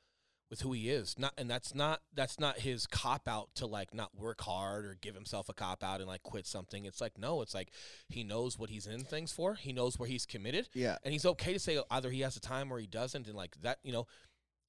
with 0.49 0.61
who 0.61 0.73
he 0.73 0.89
is. 0.89 1.15
Not 1.17 1.33
and 1.37 1.49
that's 1.49 1.75
not 1.75 2.01
that's 2.13 2.39
not 2.39 2.59
his 2.59 2.87
cop 2.87 3.27
out 3.27 3.49
to 3.55 3.65
like 3.65 3.93
not 3.93 4.15
work 4.15 4.41
hard 4.41 4.85
or 4.85 4.97
give 4.99 5.15
himself 5.15 5.49
a 5.49 5.53
cop 5.53 5.83
out 5.83 5.99
and 5.99 6.07
like 6.07 6.23
quit 6.23 6.47
something. 6.47 6.85
It's 6.85 7.01
like 7.01 7.17
no, 7.17 7.41
it's 7.41 7.53
like 7.53 7.71
he 8.07 8.23
knows 8.23 8.57
what 8.57 8.69
he's 8.69 8.87
in 8.87 9.03
things 9.03 9.31
for. 9.31 9.55
He 9.55 9.73
knows 9.73 9.99
where 9.99 10.09
he's 10.09 10.25
committed. 10.25 10.69
Yeah. 10.73 10.97
And 11.03 11.13
he's 11.13 11.25
okay 11.25 11.53
to 11.53 11.59
say 11.59 11.79
either 11.91 12.09
he 12.09 12.21
has 12.21 12.33
the 12.33 12.39
time 12.39 12.71
or 12.71 12.79
he 12.79 12.87
doesn't 12.87 13.27
and 13.27 13.35
like 13.35 13.55
that, 13.61 13.79
you 13.83 13.91
know, 13.91 14.07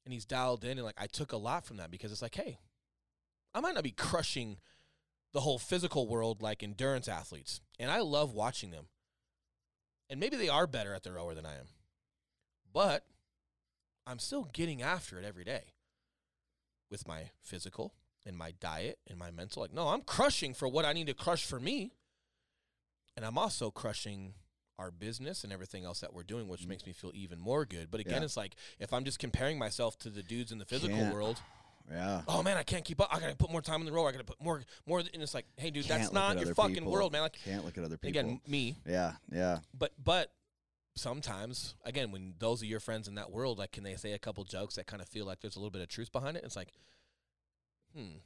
and 0.04 0.12
he's 0.12 0.24
dialed 0.24 0.64
in 0.64 0.72
and 0.72 0.82
like 0.82 1.00
I 1.00 1.06
took 1.06 1.32
a 1.32 1.38
lot 1.38 1.64
from 1.64 1.78
that 1.78 1.90
because 1.90 2.12
it's 2.12 2.22
like, 2.22 2.34
hey, 2.34 2.58
I 3.54 3.60
might 3.60 3.74
not 3.74 3.84
be 3.84 3.90
crushing 3.90 4.58
the 5.32 5.40
whole 5.40 5.58
physical 5.58 6.08
world 6.08 6.42
like 6.42 6.62
endurance 6.62 7.08
athletes. 7.08 7.60
And 7.78 7.90
I 7.90 8.00
love 8.00 8.34
watching 8.34 8.70
them. 8.70 8.86
And 10.08 10.18
maybe 10.18 10.36
they 10.36 10.48
are 10.48 10.66
better 10.66 10.92
at 10.92 11.04
their 11.04 11.14
rower 11.14 11.34
than 11.34 11.46
I 11.46 11.54
am. 11.54 11.68
But 12.72 13.04
I'm 14.06 14.18
still 14.18 14.48
getting 14.52 14.82
after 14.82 15.18
it 15.18 15.24
every 15.24 15.44
day 15.44 15.74
with 16.90 17.06
my 17.06 17.30
physical 17.42 17.94
and 18.26 18.36
my 18.36 18.52
diet 18.60 18.98
and 19.08 19.18
my 19.18 19.30
mental. 19.30 19.62
Like, 19.62 19.72
no, 19.72 19.88
I'm 19.88 20.02
crushing 20.02 20.54
for 20.54 20.68
what 20.68 20.84
I 20.84 20.92
need 20.92 21.06
to 21.06 21.14
crush 21.14 21.44
for 21.44 21.60
me. 21.60 21.92
And 23.16 23.24
I'm 23.24 23.38
also 23.38 23.70
crushing 23.70 24.34
our 24.78 24.90
business 24.90 25.44
and 25.44 25.52
everything 25.52 25.84
else 25.84 26.00
that 26.00 26.14
we're 26.14 26.22
doing, 26.22 26.48
which 26.48 26.62
mm. 26.62 26.68
makes 26.68 26.86
me 26.86 26.92
feel 26.92 27.12
even 27.14 27.38
more 27.38 27.64
good. 27.64 27.90
But 27.90 28.00
again. 28.00 28.18
Yeah. 28.18 28.24
it's 28.24 28.36
like 28.36 28.54
if 28.78 28.92
I'm 28.92 29.04
just 29.04 29.18
comparing 29.18 29.58
myself 29.58 29.98
to 29.98 30.10
the 30.10 30.22
dudes 30.22 30.52
in 30.52 30.58
the 30.58 30.64
physical 30.64 30.96
Can't. 30.96 31.14
world, 31.14 31.40
Yeah. 31.90 32.22
oh 32.26 32.42
man, 32.42 32.56
I 32.56 32.62
can't 32.62 32.84
keep 32.84 33.00
up. 33.00 33.08
I 33.12 33.20
gotta 33.20 33.36
put 33.36 33.50
more 33.50 33.62
time 33.62 33.80
in 33.80 33.86
the 33.86 33.92
row. 33.92 34.06
I 34.06 34.12
gotta 34.12 34.24
put 34.24 34.40
more, 34.42 34.62
more. 34.86 35.00
And 35.00 35.22
it's 35.22 35.34
like, 35.34 35.46
hey, 35.56 35.70
dude, 35.70 35.86
Can't 35.86 36.00
that's 36.00 36.12
not 36.12 36.38
your 36.38 36.54
fucking 36.54 36.76
people. 36.76 36.92
world, 36.92 37.12
man. 37.12 37.22
Like, 37.22 37.36
Can't 37.44 37.64
look 37.64 37.76
at 37.76 37.84
other 37.84 37.98
people. 37.98 38.20
again, 38.20 38.40
me, 38.46 38.78
Yeah. 38.86 39.12
Yeah. 39.30 39.58
but 39.76 39.92
but 40.02 40.32
sometimes 41.00 41.74
again 41.84 42.10
when 42.12 42.34
those 42.38 42.62
are 42.62 42.66
your 42.66 42.80
friends 42.80 43.08
in 43.08 43.14
that 43.14 43.30
world 43.30 43.58
like 43.58 43.72
can 43.72 43.82
they 43.84 43.96
say 43.96 44.12
a 44.12 44.18
couple 44.18 44.44
jokes 44.44 44.74
that 44.76 44.86
kind 44.86 45.00
of 45.02 45.08
feel 45.08 45.24
like 45.26 45.40
there's 45.40 45.56
a 45.56 45.58
little 45.58 45.70
bit 45.70 45.82
of 45.82 45.88
truth 45.88 46.12
behind 46.12 46.36
it 46.36 46.44
it's 46.44 46.56
like 46.56 46.72
hmm 47.96 48.18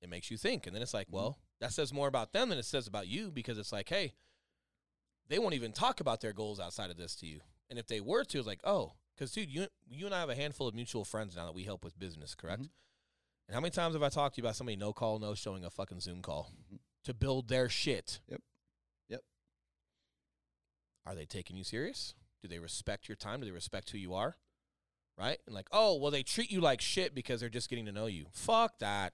it 0.00 0.08
makes 0.08 0.30
you 0.30 0.36
think 0.36 0.66
and 0.66 0.74
then 0.74 0.82
it's 0.82 0.94
like 0.94 1.08
Mhm. 1.08 1.12
well 1.14 1.38
that 1.60 1.72
says 1.72 1.92
more 1.92 2.08
about 2.08 2.32
them 2.32 2.48
than 2.50 2.58
it 2.58 2.64
says 2.64 2.86
about 2.86 3.06
you 3.08 3.30
because 3.30 3.58
it's 3.58 3.72
like 3.72 3.88
hey 3.88 4.14
they 5.28 5.38
won't 5.38 5.54
even 5.54 5.72
talk 5.72 6.00
about 6.00 6.20
their 6.20 6.32
goals 6.32 6.60
outside 6.60 6.90
of 6.90 6.96
this 6.96 7.14
to 7.16 7.26
you 7.26 7.40
and 7.70 7.78
if 7.78 7.86
they 7.86 8.00
were 8.00 8.24
to 8.24 8.38
it's 8.38 8.46
like 8.46 8.60
oh 8.64 8.92
because 9.14 9.32
dude 9.32 9.50
you 9.50 9.66
you 9.88 10.06
and 10.06 10.14
i 10.14 10.20
have 10.20 10.30
a 10.30 10.34
handful 10.34 10.68
of 10.68 10.74
mutual 10.74 11.04
friends 11.04 11.36
now 11.36 11.46
that 11.46 11.54
we 11.54 11.64
help 11.64 11.84
with 11.84 11.98
business 11.98 12.34
correct 12.34 12.62
Mhm. 12.62 12.70
and 13.48 13.54
how 13.54 13.60
many 13.60 13.70
times 13.70 13.94
have 13.94 14.02
i 14.02 14.08
talked 14.08 14.34
to 14.36 14.40
you 14.40 14.46
about 14.46 14.56
somebody 14.56 14.76
no 14.76 14.92
call 14.92 15.18
no 15.18 15.34
showing 15.34 15.64
a 15.64 15.70
fucking 15.70 16.00
zoom 16.00 16.22
call 16.22 16.52
Mhm. 16.72 16.78
to 17.04 17.14
build 17.14 17.48
their 17.48 17.68
shit. 17.70 18.20
Yep. 18.28 18.42
Are 21.08 21.14
they 21.14 21.24
taking 21.24 21.56
you 21.56 21.64
serious? 21.64 22.14
Do 22.42 22.48
they 22.48 22.58
respect 22.58 23.08
your 23.08 23.16
time? 23.16 23.40
Do 23.40 23.46
they 23.46 23.52
respect 23.52 23.90
who 23.90 23.98
you 23.98 24.14
are? 24.14 24.36
Right? 25.18 25.38
And 25.46 25.54
like, 25.54 25.66
oh, 25.72 25.96
well, 25.96 26.10
they 26.12 26.22
treat 26.22 26.50
you 26.50 26.60
like 26.60 26.80
shit 26.80 27.14
because 27.14 27.40
they're 27.40 27.48
just 27.48 27.68
getting 27.68 27.86
to 27.86 27.92
know 27.92 28.06
you. 28.06 28.26
Fuck 28.32 28.78
that. 28.78 29.12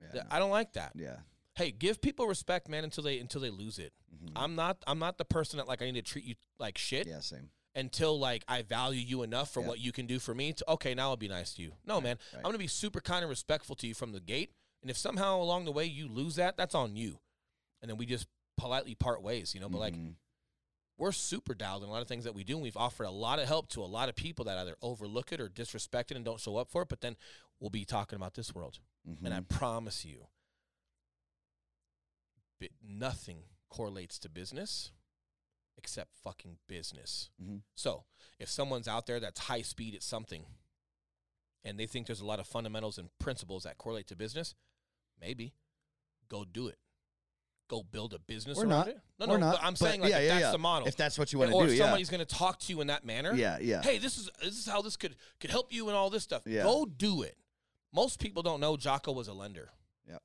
Yeah. 0.00 0.10
Th- 0.12 0.24
no. 0.24 0.28
I 0.30 0.38
don't 0.38 0.50
like 0.50 0.72
that. 0.72 0.92
yeah. 0.96 1.16
Hey, 1.54 1.70
give 1.70 2.02
people 2.02 2.26
respect, 2.26 2.68
man, 2.68 2.84
until 2.84 3.02
they 3.04 3.18
until 3.18 3.40
they 3.40 3.48
lose 3.48 3.78
it. 3.78 3.94
Mhm. 4.14 4.32
I'm 4.36 4.54
not 4.56 4.76
I'm 4.86 4.98
not 4.98 5.16
the 5.16 5.24
person 5.24 5.56
that 5.58 5.66
like 5.68 5.80
I 5.80 5.86
need 5.86 5.94
to 5.94 6.02
treat 6.02 6.24
you 6.26 6.34
like 6.58 6.76
shit 6.76 7.06
Yeah. 7.06 7.20
Same. 7.20 7.48
until 7.74 8.18
like 8.18 8.44
I 8.46 8.60
value 8.62 9.00
you 9.00 9.22
enough 9.22 9.52
for 9.54 9.60
Yeah. 9.62 9.68
what 9.68 9.78
you 9.78 9.90
can 9.92 10.06
do 10.06 10.18
for 10.18 10.34
me. 10.34 10.52
To 10.52 10.70
okay, 10.72 10.94
now 10.94 11.08
I'll 11.10 11.16
be 11.16 11.28
nice 11.28 11.54
to 11.54 11.62
you. 11.62 11.72
No, 11.86 11.98
man, 12.00 12.18
right. 12.34 12.38
I'm 12.40 12.42
gonna 12.42 12.58
be 12.58 12.66
super 12.66 13.00
kind 13.00 13.22
and 13.22 13.30
respectful 13.30 13.74
to 13.76 13.86
you 13.86 13.94
from 13.94 14.12
the 14.12 14.20
gate. 14.20 14.52
And 14.82 14.90
if 14.90 14.98
somehow 14.98 15.40
along 15.40 15.64
the 15.64 15.72
way 15.72 15.86
you 15.86 16.08
lose 16.08 16.34
that, 16.36 16.56
that's 16.58 16.74
on 16.74 16.94
you. 16.96 17.20
And 17.80 17.88
then 17.90 17.96
we 17.96 18.04
just 18.04 18.26
politely 18.58 18.94
part 18.94 19.22
ways, 19.22 19.54
you 19.54 19.60
know. 19.60 19.68
But 19.70 19.78
like 19.78 19.94
Mhm. 19.94 20.16
We're 20.98 21.12
super 21.12 21.54
dialed 21.54 21.82
in 21.82 21.88
a 21.88 21.92
lot 21.92 22.02
of 22.02 22.08
things 22.08 22.24
that 22.24 22.34
we 22.34 22.44
do. 22.44 22.54
And 22.54 22.62
we've 22.62 22.76
offered 22.76 23.04
a 23.04 23.10
lot 23.10 23.38
of 23.38 23.46
help 23.46 23.68
to 23.70 23.82
a 23.82 23.86
lot 23.86 24.08
of 24.08 24.16
people 24.16 24.44
that 24.46 24.58
either 24.58 24.76
overlook 24.80 25.32
it 25.32 25.40
or 25.40 25.48
disrespect 25.48 26.10
it 26.10 26.16
and 26.16 26.24
don't 26.24 26.40
show 26.40 26.56
up 26.56 26.70
for 26.70 26.82
it. 26.82 26.88
But 26.88 27.00
then 27.00 27.16
we'll 27.60 27.70
be 27.70 27.84
talking 27.84 28.16
about 28.16 28.34
this 28.34 28.54
world. 28.54 28.78
And 29.04 29.32
I 29.32 29.40
Mhm. 29.40 29.48
promise 29.48 30.04
you, 30.04 30.28
nothing 32.82 33.44
correlates 33.68 34.18
to 34.20 34.28
business 34.28 34.92
except 35.76 36.16
fucking 36.16 36.58
business. 36.66 37.30
Mhm. 37.40 37.62
So 37.74 38.06
if 38.38 38.48
someone's 38.48 38.88
out 38.88 39.06
there 39.06 39.20
that's 39.20 39.40
high 39.40 39.62
speed 39.62 39.94
at 39.94 40.02
something 40.02 40.46
and 41.62 41.78
they 41.78 41.86
think 41.86 42.06
there's 42.06 42.20
a 42.20 42.26
lot 42.26 42.40
of 42.40 42.46
fundamentals 42.46 42.96
and 42.96 43.16
principles 43.18 43.64
that 43.64 43.76
correlate 43.76 44.06
to 44.08 44.16
business, 44.16 44.54
maybe 45.18 45.54
go 46.28 46.44
do 46.44 46.66
it. 46.68 46.80
Go 47.68 47.82
build 47.82 48.14
a 48.14 48.18
business 48.20 48.58
Or 48.58 48.62
around 48.62 48.68
not. 48.70 48.88
it. 48.88 49.00
No, 49.18 49.26
Or 49.26 49.38
no, 49.38 49.46
not. 49.46 49.56
but 49.60 49.64
I'm 49.66 49.74
saying 49.76 50.00
like 50.00 50.10
yeah, 50.10 50.18
if 50.18 50.22
yeah, 50.24 50.28
that's 50.34 50.40
yeah. 50.42 50.50
the 50.52 50.58
model. 50.58 50.86
if 50.86 50.96
that's 50.96 51.18
what 51.18 51.32
you 51.32 51.40
want 51.40 51.52
or 51.52 51.62
to 51.62 51.66
if 51.66 51.70
do, 51.72 51.76
yeah. 51.76 51.84
somebody's 51.84 52.10
going 52.10 52.24
to 52.24 52.34
talk 52.34 52.60
to 52.60 52.72
you 52.72 52.80
in 52.80 52.86
that 52.86 53.04
manner, 53.04 53.34
Yeah. 53.34 53.58
Yeah. 53.60 53.82
hey, 53.82 53.98
this 53.98 54.18
is 54.18 54.30
this 54.40 54.56
is 54.58 54.66
how 54.66 54.82
this 54.82 54.96
could 54.96 55.16
could 55.40 55.50
help 55.50 55.72
you 55.72 55.88
and 55.88 55.96
all 55.96 56.08
this 56.10 56.22
stuff. 56.22 56.42
Yeah. 56.46 56.62
Go 56.62 56.86
do 56.86 57.22
it. 57.22 57.36
Most 57.92 58.20
people 58.20 58.42
don't 58.42 58.60
know 58.60 58.76
Jocko 58.76 59.12
was 59.12 59.26
a 59.26 59.32
lender, 59.32 59.70
Yeah, 60.08 60.18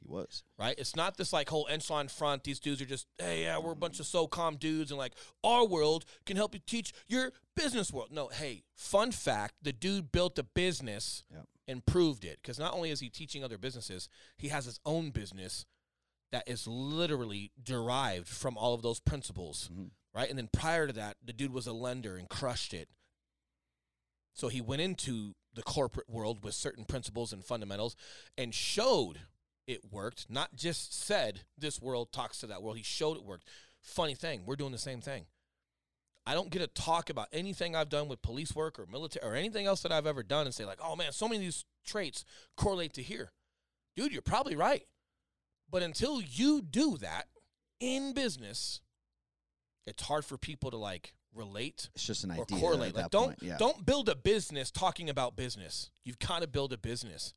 He 0.00 0.08
was. 0.08 0.42
right? 0.58 0.74
It's 0.78 0.96
not 0.96 1.16
this 1.18 1.32
like 1.32 1.48
whole 1.50 1.68
echelon 1.70 2.08
front. 2.08 2.42
These 2.44 2.58
dudes 2.58 2.80
are 2.80 2.86
just, 2.86 3.06
hey, 3.18 3.42
yeah, 3.42 3.58
we're 3.58 3.72
a 3.72 3.76
bunch 3.76 4.00
of 4.00 4.06
SOCOM 4.06 4.58
dudes, 4.58 4.90
and 4.90 4.98
like 4.98 5.12
our 5.44 5.64
world 5.66 6.04
can 6.26 6.36
help 6.36 6.54
you 6.54 6.60
teach 6.66 6.92
your 7.06 7.32
business 7.54 7.92
world. 7.92 8.08
No, 8.10 8.28
hey, 8.28 8.64
fun 8.74 9.12
fact: 9.12 9.54
the 9.62 9.72
dude 9.72 10.10
built 10.10 10.38
a 10.38 10.42
business 10.42 11.22
Yep. 11.30 11.44
and 11.68 11.84
proved 11.86 12.24
it. 12.24 12.38
Because 12.42 12.58
not 12.58 12.72
only 12.72 12.90
is 12.90 13.00
he 13.00 13.10
teaching 13.10 13.44
other 13.44 13.58
businesses, 13.58 14.08
he 14.38 14.48
has 14.48 14.64
his 14.64 14.80
own 14.86 15.10
business 15.10 15.66
that 16.30 16.46
is 16.48 16.66
literally 16.66 17.52
derived 17.62 18.28
from 18.28 18.56
all 18.58 18.74
of 18.74 18.82
those 18.82 19.00
principles 19.00 19.68
Mhm. 19.72 19.90
right? 20.14 20.28
And 20.28 20.38
then 20.38 20.48
prior 20.48 20.86
to 20.86 20.92
that, 20.94 21.16
the 21.22 21.32
dude 21.32 21.52
was 21.52 21.66
a 21.66 21.72
lender 21.72 22.16
and 22.16 22.28
crushed 22.28 22.74
it. 22.74 22.88
So 24.34 24.48
he 24.48 24.60
went 24.60 24.82
into 24.82 25.34
the 25.54 25.62
corporate 25.62 26.08
world 26.08 26.44
with 26.44 26.54
certain 26.54 26.84
principles 26.84 27.32
and 27.32 27.44
fundamentals 27.44 27.96
and 28.36 28.54
showed 28.54 29.22
it 29.66 29.92
worked, 29.92 30.30
not 30.30 30.54
just 30.54 30.92
said 30.94 31.44
this 31.56 31.80
world 31.80 32.12
talks 32.12 32.38
to 32.38 32.46
that 32.46 32.62
world. 32.62 32.76
He 32.76 32.82
showed 32.82 33.16
it 33.16 33.24
worked. 33.24 33.48
Funny 33.80 34.14
thing, 34.14 34.44
we're 34.46 34.56
doing 34.56 34.72
the 34.72 34.78
same 34.78 35.00
thing. 35.00 35.26
I 36.26 36.34
don't 36.34 36.50
get 36.50 36.58
to 36.60 36.66
talk 36.66 37.10
about 37.10 37.28
anything 37.32 37.74
I've 37.74 37.88
done 37.88 38.06
with 38.08 38.22
police 38.22 38.54
work 38.54 38.78
or 38.78 38.86
military 38.86 39.26
or 39.26 39.34
anything 39.34 39.66
else 39.66 39.82
that 39.82 39.92
I've 39.92 40.06
ever 40.06 40.22
done 40.22 40.46
and 40.46 40.54
say, 40.54 40.64
like, 40.64 40.80
oh 40.82 40.94
man, 40.94 41.12
so 41.12 41.26
many 41.26 41.36
of 41.36 41.42
these 41.42 41.64
traits 41.84 42.24
correlate 42.56 42.92
to 42.94 43.02
here. 43.02 43.32
Dude, 43.96 44.12
you're 44.12 44.22
probably 44.22 44.54
right. 44.54 44.86
But 45.70 45.82
until 45.82 46.20
you 46.22 46.62
do 46.62 46.96
that 46.98 47.26
in 47.80 48.12
business, 48.14 48.80
it's 49.86 50.02
hard 50.02 50.24
for 50.24 50.36
people 50.38 50.70
to 50.70 50.76
like 50.76 51.12
relate 51.34 51.90
It's 51.94 52.04
just 52.06 52.24
an 52.24 52.30
or 52.32 52.42
idea. 52.42 52.58
correlate. 52.58 52.90
At 52.90 53.02
Like 53.02 53.10
don't. 53.10 53.42
Yeah. 53.42 53.56
don't 53.58 53.84
build 53.84 54.08
a 54.08 54.16
business 54.16 54.70
talking 54.70 55.08
about 55.10 55.36
business. 55.36 55.90
You've 56.04 56.18
got 56.18 56.42
to 56.42 56.48
build 56.48 56.72
a 56.72 56.78
business. 56.78 57.34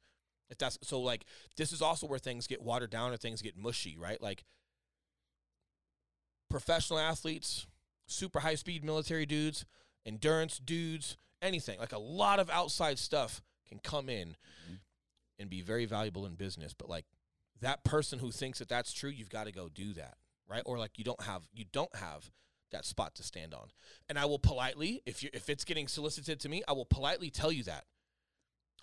If 0.50 0.58
that's 0.58 0.78
so, 0.82 1.00
like 1.02 1.26
this 1.58 1.72
is 1.72 1.82
also 1.82 2.08
where 2.08 2.20
things 2.20 2.48
get 2.48 2.62
watered 2.62 2.90
down 2.90 3.12
or 3.12 3.18
things 3.18 3.42
get 3.42 3.58
mushy, 3.58 3.98
right? 3.98 4.22
Like 4.22 4.44
professional 6.50 7.00
athletes, 7.00 7.68
super 8.08 8.40
high 8.40 8.56
speed 8.56 8.84
military 8.84 9.26
dudes, 9.26 9.66
endurance 10.06 10.58
dudes, 10.58 11.18
anything 11.42 11.80
like 11.80 11.94
a 11.94 11.98
lot 12.00 12.40
of 12.40 12.50
outside 12.50 13.00
stuff 13.00 13.42
can 13.68 13.80
come 13.80 14.10
in 14.10 14.30
Mm-hmm. 14.66 14.76
and 15.40 15.50
be 15.50 15.62
very 15.62 15.86
valuable 15.86 16.26
in 16.26 16.36
business. 16.36 16.74
But 16.74 16.90
like 16.90 17.06
that 17.62 17.84
person 17.84 18.20
who 18.20 18.32
thinks 18.32 18.60
that 18.60 18.70
that's 18.70 18.92
true, 18.94 19.10
you've 19.10 19.30
got 19.30 19.46
to 19.46 19.52
go 19.52 19.70
do 19.70 19.94
that, 19.94 20.16
right? 20.50 20.64
Or 20.66 20.78
like 20.78 20.98
you 20.98 21.04
don't 21.04 21.22
have 21.24 21.44
you 21.54 21.66
don't 21.72 21.96
have 21.96 22.32
that 22.72 22.86
spot 22.86 23.16
to 23.16 23.24
stand 23.24 23.54
on. 23.54 23.68
And 24.10 24.18
I 24.18 24.26
will 24.26 24.40
politely, 24.40 25.02
if 25.06 25.22
you 25.24 25.30
if 25.34 25.50
it's 25.50 25.64
getting 25.64 25.88
solicited 25.88 26.40
to 26.42 26.50
me, 26.50 26.64
I 26.68 26.74
will 26.74 26.86
politely 26.86 27.30
tell 27.30 27.52
you 27.52 27.64
that. 27.64 27.86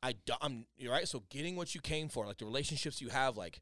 I 0.03 0.15
I'm 0.41 0.67
you're 0.77 0.93
right. 0.93 1.09
So 1.09 1.25
getting 1.31 1.57
what 1.57 1.75
you 1.75 1.81
came 1.81 2.09
for, 2.09 2.27
like 2.27 2.39
the 2.39 2.45
relationships 2.45 3.01
you 3.01 3.09
have, 3.09 3.37
like 3.37 3.61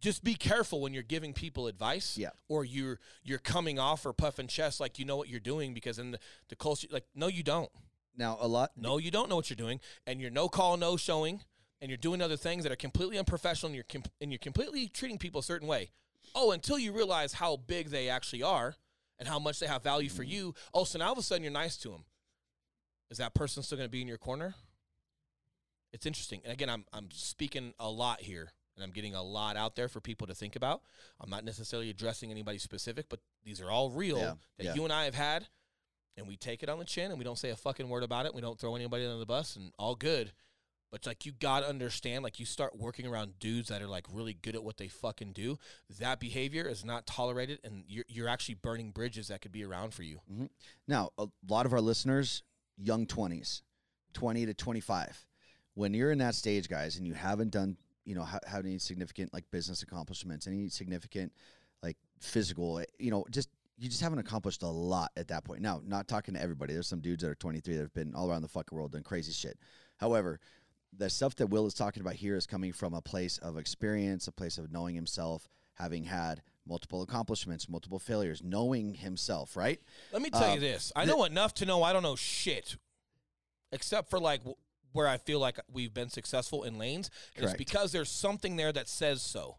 just 0.00 0.22
be 0.22 0.34
careful 0.34 0.80
when 0.80 0.94
you're 0.94 1.02
giving 1.02 1.32
people 1.32 1.66
advice 1.66 2.16
Yeah. 2.16 2.30
or 2.48 2.64
you're 2.64 3.00
you're 3.24 3.38
coming 3.40 3.78
off 3.78 4.06
or 4.06 4.12
puffing 4.12 4.46
chest 4.46 4.78
like 4.80 4.98
you 4.98 5.04
know 5.04 5.16
what 5.16 5.28
you're 5.28 5.40
doing 5.40 5.74
because 5.74 5.96
then 5.96 6.12
the, 6.12 6.18
the 6.48 6.56
closer 6.56 6.86
like 6.90 7.04
no 7.16 7.26
you 7.26 7.42
don't 7.42 7.70
Now 8.16 8.38
a 8.40 8.46
lot. 8.46 8.70
no 8.76 8.98
you 8.98 9.10
don't 9.10 9.28
know 9.28 9.34
what 9.36 9.50
you're 9.50 9.56
doing 9.56 9.80
and 10.06 10.20
you're 10.20 10.30
no 10.30 10.48
call 10.48 10.76
no 10.76 10.96
showing 10.96 11.40
and 11.80 11.90
you're 11.90 11.96
doing 11.96 12.20
other 12.20 12.36
things 12.36 12.62
that 12.64 12.72
are 12.72 12.76
completely 12.76 13.18
unprofessional 13.18 13.68
and 13.68 13.74
you're 13.74 13.84
com- 13.84 14.10
and 14.20 14.30
you're 14.32 14.38
completely 14.38 14.88
treating 14.88 15.18
people 15.18 15.40
a 15.40 15.44
certain 15.44 15.68
way 15.68 15.90
oh 16.34 16.50
until 16.52 16.78
you 16.78 16.92
realize 16.92 17.34
how 17.34 17.56
big 17.56 17.88
they 17.90 18.08
actually 18.08 18.42
are 18.42 18.74
and 19.18 19.28
how 19.28 19.38
much 19.38 19.58
they 19.60 19.66
have 19.66 19.82
value 19.82 20.08
for 20.08 20.22
you 20.22 20.54
oh 20.74 20.84
so 20.84 20.98
now 20.98 21.06
all 21.06 21.12
of 21.12 21.18
a 21.18 21.22
sudden 21.22 21.42
you're 21.42 21.52
nice 21.52 21.76
to 21.76 21.88
them 21.90 22.04
is 23.10 23.18
that 23.18 23.34
person 23.34 23.62
still 23.62 23.78
going 23.78 23.88
to 23.88 23.90
be 23.90 24.02
in 24.02 24.08
your 24.08 24.18
corner? 24.18 24.54
It's 25.92 26.04
interesting 26.06 26.40
and 26.44 26.52
again 26.52 26.68
i'm 26.68 26.84
i'm 26.92 27.08
speaking 27.12 27.72
a 27.80 27.88
lot 27.88 28.20
here 28.20 28.52
and 28.76 28.84
i'm 28.84 28.90
getting 28.90 29.14
a 29.14 29.22
lot 29.22 29.56
out 29.56 29.74
there 29.74 29.88
for 29.88 30.00
people 30.00 30.26
to 30.26 30.34
think 30.34 30.54
about. 30.54 30.82
I'm 31.20 31.30
not 31.30 31.44
necessarily 31.44 31.88
addressing 31.90 32.30
anybody 32.30 32.58
specific 32.58 33.06
but 33.08 33.20
these 33.44 33.60
are 33.60 33.70
all 33.70 33.90
real 33.90 34.18
Yeah, 34.18 34.34
that 34.58 34.64
yeah. 34.64 34.74
you 34.74 34.84
and 34.84 34.92
i 34.92 35.04
have 35.04 35.14
had 35.14 35.46
and 36.18 36.26
we 36.28 36.36
take 36.36 36.62
it 36.62 36.68
on 36.68 36.78
the 36.78 36.84
chin 36.84 37.10
and 37.10 37.18
we 37.18 37.24
don't 37.24 37.38
say 37.38 37.50
a 37.50 37.56
fucking 37.56 37.88
word 37.88 38.02
about 38.02 38.26
it 38.26 38.34
we 38.34 38.42
don't 38.42 38.58
throw 38.58 38.76
anybody 38.76 39.04
under 39.06 39.18
the 39.18 39.24
bus 39.26 39.56
and 39.56 39.72
all 39.78 39.94
good 39.94 40.32
but 40.90 41.06
like 41.06 41.26
you 41.26 41.32
gotta 41.32 41.68
understand, 41.68 42.24
like 42.24 42.40
you 42.40 42.46
start 42.46 42.76
working 42.76 43.06
around 43.06 43.38
dudes 43.38 43.68
that 43.68 43.82
are 43.82 43.88
like 43.88 44.06
really 44.12 44.34
good 44.34 44.54
at 44.54 44.64
what 44.64 44.76
they 44.76 44.88
fucking 44.88 45.32
do. 45.32 45.58
That 45.98 46.20
behavior 46.20 46.66
is 46.66 46.84
not 46.84 47.06
tolerated, 47.06 47.60
and 47.64 47.84
you're 47.86 48.04
you're 48.08 48.28
actually 48.28 48.54
burning 48.54 48.90
bridges 48.90 49.28
that 49.28 49.42
could 49.42 49.52
be 49.52 49.64
around 49.64 49.94
for 49.94 50.02
you. 50.02 50.20
Now, 50.86 51.10
a 51.18 51.26
lot 51.48 51.66
of 51.66 51.72
our 51.72 51.80
listeners, 51.80 52.42
young 52.76 53.06
20s, 53.06 53.62
20 54.14 54.46
to 54.46 54.54
25. 54.54 55.26
When 55.74 55.94
you're 55.94 56.10
in 56.10 56.18
that 56.18 56.34
stage, 56.34 56.68
guys, 56.68 56.96
and 56.96 57.06
you 57.06 57.14
haven't 57.14 57.50
done, 57.50 57.76
you 58.04 58.14
know, 58.14 58.24
ha- 58.24 58.40
any 58.56 58.78
significant 58.78 59.32
like 59.32 59.44
business 59.50 59.82
accomplishments, 59.82 60.46
any 60.46 60.68
significant 60.68 61.32
like 61.82 61.96
physical, 62.18 62.80
eh, 62.80 62.84
you 62.98 63.10
know, 63.10 63.24
just 63.30 63.48
you 63.78 63.88
just 63.88 64.02
haven't 64.02 64.18
accomplished 64.18 64.62
a 64.62 64.68
lot 64.68 65.12
at 65.16 65.28
that 65.28 65.44
point. 65.44 65.60
Now, 65.60 65.80
not 65.86 66.08
talking 66.08 66.34
to 66.34 66.42
everybody. 66.42 66.72
There's 66.72 66.88
some 66.88 67.00
dudes 67.00 67.22
that 67.22 67.30
are 67.30 67.36
23 67.36 67.74
that 67.76 67.80
have 67.80 67.94
been 67.94 68.12
all 68.14 68.28
around 68.28 68.42
the 68.42 68.48
fucking 68.48 68.76
world 68.76 68.90
doing 68.90 69.04
crazy 69.04 69.32
shit. 69.32 69.56
However, 69.98 70.40
the 70.96 71.10
stuff 71.10 71.36
that 71.36 71.48
Will 71.48 71.66
is 71.66 71.74
talking 71.74 72.00
about 72.00 72.14
here 72.14 72.36
is 72.36 72.46
coming 72.46 72.72
from 72.72 72.94
a 72.94 73.00
place 73.02 73.38
of 73.38 73.56
experience, 73.58 74.26
a 74.26 74.32
place 74.32 74.58
of 74.58 74.72
knowing 74.72 74.94
himself, 74.94 75.48
having 75.74 76.04
had 76.04 76.42
multiple 76.66 77.02
accomplishments, 77.02 77.68
multiple 77.68 77.98
failures, 77.98 78.42
knowing 78.42 78.94
himself, 78.94 79.56
right? 79.56 79.80
Let 80.12 80.22
me 80.22 80.30
tell 80.30 80.44
Um, 80.44 80.54
you 80.54 80.60
this: 80.60 80.92
I 80.96 81.04
know 81.04 81.24
enough 81.24 81.54
to 81.54 81.66
know 81.66 81.82
I 81.82 81.92
don't 81.92 82.02
know 82.02 82.16
shit, 82.16 82.76
except 83.72 84.10
for 84.10 84.18
like 84.18 84.40
w- 84.40 84.56
where 84.92 85.06
I 85.08 85.18
feel 85.18 85.38
like 85.38 85.58
we've 85.70 85.92
been 85.94 86.08
successful 86.10 86.64
in 86.64 86.78
lanes, 86.78 87.10
it's 87.34 87.52
because 87.54 87.92
there's 87.92 88.10
something 88.10 88.56
there 88.56 88.72
that 88.72 88.88
says 88.88 89.22
so. 89.22 89.58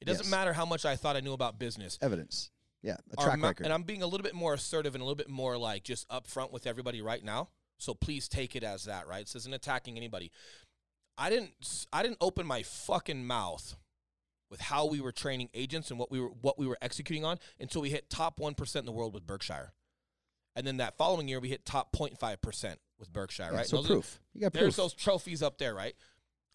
It 0.00 0.06
doesn't 0.06 0.24
Yes. 0.24 0.30
matter 0.30 0.52
how 0.52 0.66
much 0.66 0.84
I 0.84 0.96
thought 0.96 1.16
I 1.16 1.20
knew 1.20 1.32
about 1.32 1.58
business. 1.58 1.98
Evidence. 2.00 2.50
Yeah, 2.82 2.96
a 3.12 3.16
track 3.16 3.38
ma- 3.38 3.48
record. 3.48 3.64
And 3.64 3.72
I'm 3.72 3.82
being 3.82 4.02
a 4.02 4.06
little 4.06 4.24
bit 4.24 4.34
more 4.34 4.54
assertive 4.54 4.94
and 4.94 5.02
a 5.02 5.04
little 5.04 5.16
bit 5.16 5.28
more 5.28 5.56
like 5.58 5.84
just 5.84 6.08
upfront 6.08 6.52
with 6.52 6.66
everybody 6.66 7.00
right 7.02 7.22
now. 7.22 7.48
So 7.78 7.94
please 7.94 8.28
take 8.28 8.56
it 8.56 8.62
as 8.62 8.84
that, 8.84 9.06
right? 9.06 9.24
This 9.24 9.34
isn't 9.36 9.54
attacking 9.54 9.96
anybody. 9.96 10.30
I 11.18 11.30
didn't 11.30 11.86
I 11.92 12.02
didn't 12.02 12.18
open 12.20 12.46
my 12.46 12.62
fucking 12.62 13.26
mouth 13.26 13.76
with 14.50 14.60
how 14.60 14.86
we 14.86 15.00
were 15.00 15.12
training 15.12 15.48
agents 15.54 15.90
and 15.90 15.98
what 15.98 16.10
we 16.10 16.20
were 16.20 16.28
what 16.28 16.58
we 16.58 16.66
were 16.66 16.78
executing 16.82 17.24
on 17.24 17.38
until 17.58 17.82
we 17.82 17.90
hit 17.90 18.08
top 18.10 18.38
1% 18.38 18.76
in 18.76 18.84
the 18.86 18.92
world 18.92 19.14
with 19.14 19.26
Berkshire. 19.26 19.72
And 20.54 20.66
then 20.66 20.78
that 20.78 20.96
following 20.96 21.28
year 21.28 21.40
we 21.40 21.48
hit 21.48 21.64
top 21.66 21.92
0.5% 21.94 22.76
with 22.98 23.12
Berkshire, 23.12 23.48
Yeah, 23.50 23.56
right? 23.58 23.66
So 23.66 23.76
Those 23.78 23.86
proof. 23.86 24.20
You 24.34 24.40
got 24.42 24.52
there's 24.52 24.64
proof. 24.64 24.76
those 24.76 24.94
trophies 24.94 25.42
up 25.42 25.58
there, 25.58 25.74
right? 25.74 25.94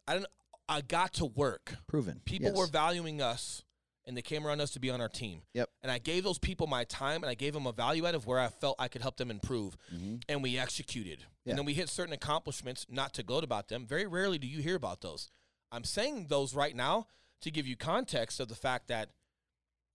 I 0.07 0.13
didn't 0.13 0.28
I 0.69 0.82
got 0.82 1.13
to 1.15 1.26
work. 1.26 1.76
Proven. 1.88 2.22
People 2.26 2.49
Yes. 2.49 2.57
were 2.57 2.67
valuing 2.67 3.22
us 3.22 3.63
and 4.06 4.18
they 4.18 4.22
came 4.22 4.45
around 4.47 4.62
us 4.62 4.72
to 4.72 4.80
be 4.80 4.89
on 4.89 4.99
our 5.02 5.10
team. 5.10 5.41
Yep. 5.54 5.70
And 5.84 5.91
I 5.91 5.97
gave 5.99 6.24
those 6.24 6.39
people 6.39 6.68
my 6.68 6.84
time 6.86 7.24
and 7.24 7.30
I 7.30 7.36
gave 7.36 7.54
them 7.54 7.68
a 7.68 7.72
value 7.72 8.06
add 8.06 8.16
of 8.16 8.26
where 8.26 8.39
I 8.39 8.47
felt 8.49 8.76
I 8.80 8.88
could 8.88 9.02
help 9.02 9.18
them 9.18 9.30
improve. 9.30 9.78
Mhm. 9.93 10.24
And 10.28 10.41
we 10.41 10.58
executed. 10.58 11.26
Yeah. 11.45 11.52
And 11.52 11.60
then 11.60 11.66
we 11.66 11.74
hit 11.74 11.89
certain 11.89 12.14
accomplishments, 12.14 12.86
not 12.89 13.14
to 13.16 13.24
gloat 13.24 13.43
about 13.43 13.68
them. 13.68 13.86
Very 13.86 14.08
rarely 14.08 14.38
do 14.39 14.47
you 14.47 14.62
hear 14.62 14.76
about 14.76 15.02
those. 15.02 15.30
I'm 15.72 15.84
saying 15.84 16.28
those 16.28 16.54
right 16.54 16.76
now 16.76 17.08
to 17.41 17.52
give 17.52 17.66
you 17.68 17.76
context 17.76 18.39
of 18.39 18.47
the 18.49 18.56
fact 18.56 18.88
that, 18.88 19.10